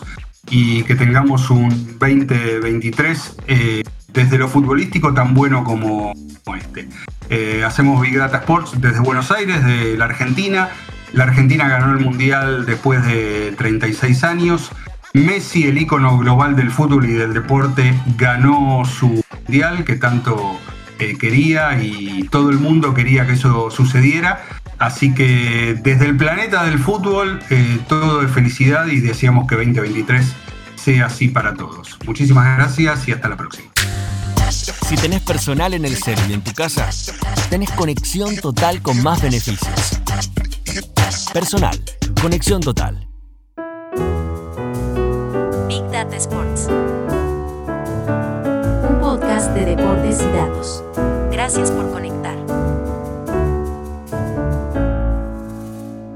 y 0.50 0.82
que 0.82 0.96
tengamos 0.96 1.48
un 1.50 1.96
2023 2.00 3.36
eh, 3.46 3.82
desde 4.16 4.38
lo 4.38 4.48
futbolístico 4.48 5.12
tan 5.12 5.34
bueno 5.34 5.62
como 5.62 6.14
este. 6.58 6.88
Eh, 7.28 7.62
hacemos 7.64 8.00
Big 8.00 8.16
Data 8.16 8.38
Sports 8.38 8.72
desde 8.80 9.00
Buenos 9.00 9.30
Aires, 9.30 9.62
de 9.62 9.96
la 9.98 10.06
Argentina. 10.06 10.70
La 11.12 11.24
Argentina 11.24 11.68
ganó 11.68 11.92
el 11.92 12.02
Mundial 12.02 12.64
después 12.64 13.04
de 13.06 13.54
36 13.58 14.24
años. 14.24 14.72
Messi, 15.12 15.64
el 15.66 15.78
ícono 15.78 16.16
global 16.18 16.56
del 16.56 16.70
fútbol 16.70 17.04
y 17.04 17.12
del 17.12 17.34
deporte, 17.34 17.94
ganó 18.16 18.84
su 18.86 19.22
Mundial 19.44 19.84
que 19.84 19.96
tanto 19.96 20.58
quería 21.20 21.78
y 21.82 22.26
todo 22.30 22.48
el 22.48 22.58
mundo 22.58 22.94
quería 22.94 23.26
que 23.26 23.34
eso 23.34 23.70
sucediera. 23.70 24.40
Así 24.78 25.14
que 25.14 25.78
desde 25.82 26.06
el 26.06 26.16
planeta 26.16 26.64
del 26.64 26.78
fútbol, 26.78 27.40
eh, 27.50 27.78
todo 27.86 28.22
es 28.22 28.30
felicidad 28.30 28.86
y 28.86 29.00
deseamos 29.00 29.46
que 29.46 29.56
2023 29.56 30.34
sea 30.74 31.06
así 31.06 31.28
para 31.28 31.52
todos. 31.52 31.98
Muchísimas 32.06 32.56
gracias 32.56 33.08
y 33.08 33.12
hasta 33.12 33.28
la 33.28 33.36
próxima. 33.36 33.75
Si 34.50 34.96
tenés 34.96 35.22
personal 35.22 35.74
en 35.74 35.84
el 35.84 35.96
cel 35.96 36.18
y 36.28 36.34
en 36.34 36.42
tu 36.42 36.52
casa, 36.52 36.88
tenés 37.50 37.70
conexión 37.72 38.36
total 38.36 38.82
con 38.82 39.02
más 39.02 39.20
beneficios. 39.22 40.00
Personal, 41.32 41.82
conexión 42.20 42.60
total. 42.60 43.08
Big 45.68 45.82
Data 45.90 46.16
Sports 46.16 46.68
podcast 49.06 49.54
de 49.54 49.64
deportes 49.64 50.20
y 50.20 50.36
datos. 50.36 50.84
Gracias 51.30 51.70
por 51.70 51.90
conectar. 51.90 52.36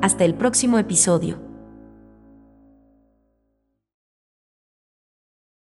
Hasta 0.02 0.24
el 0.24 0.34
próximo 0.34 0.78
episodio. 0.78 1.49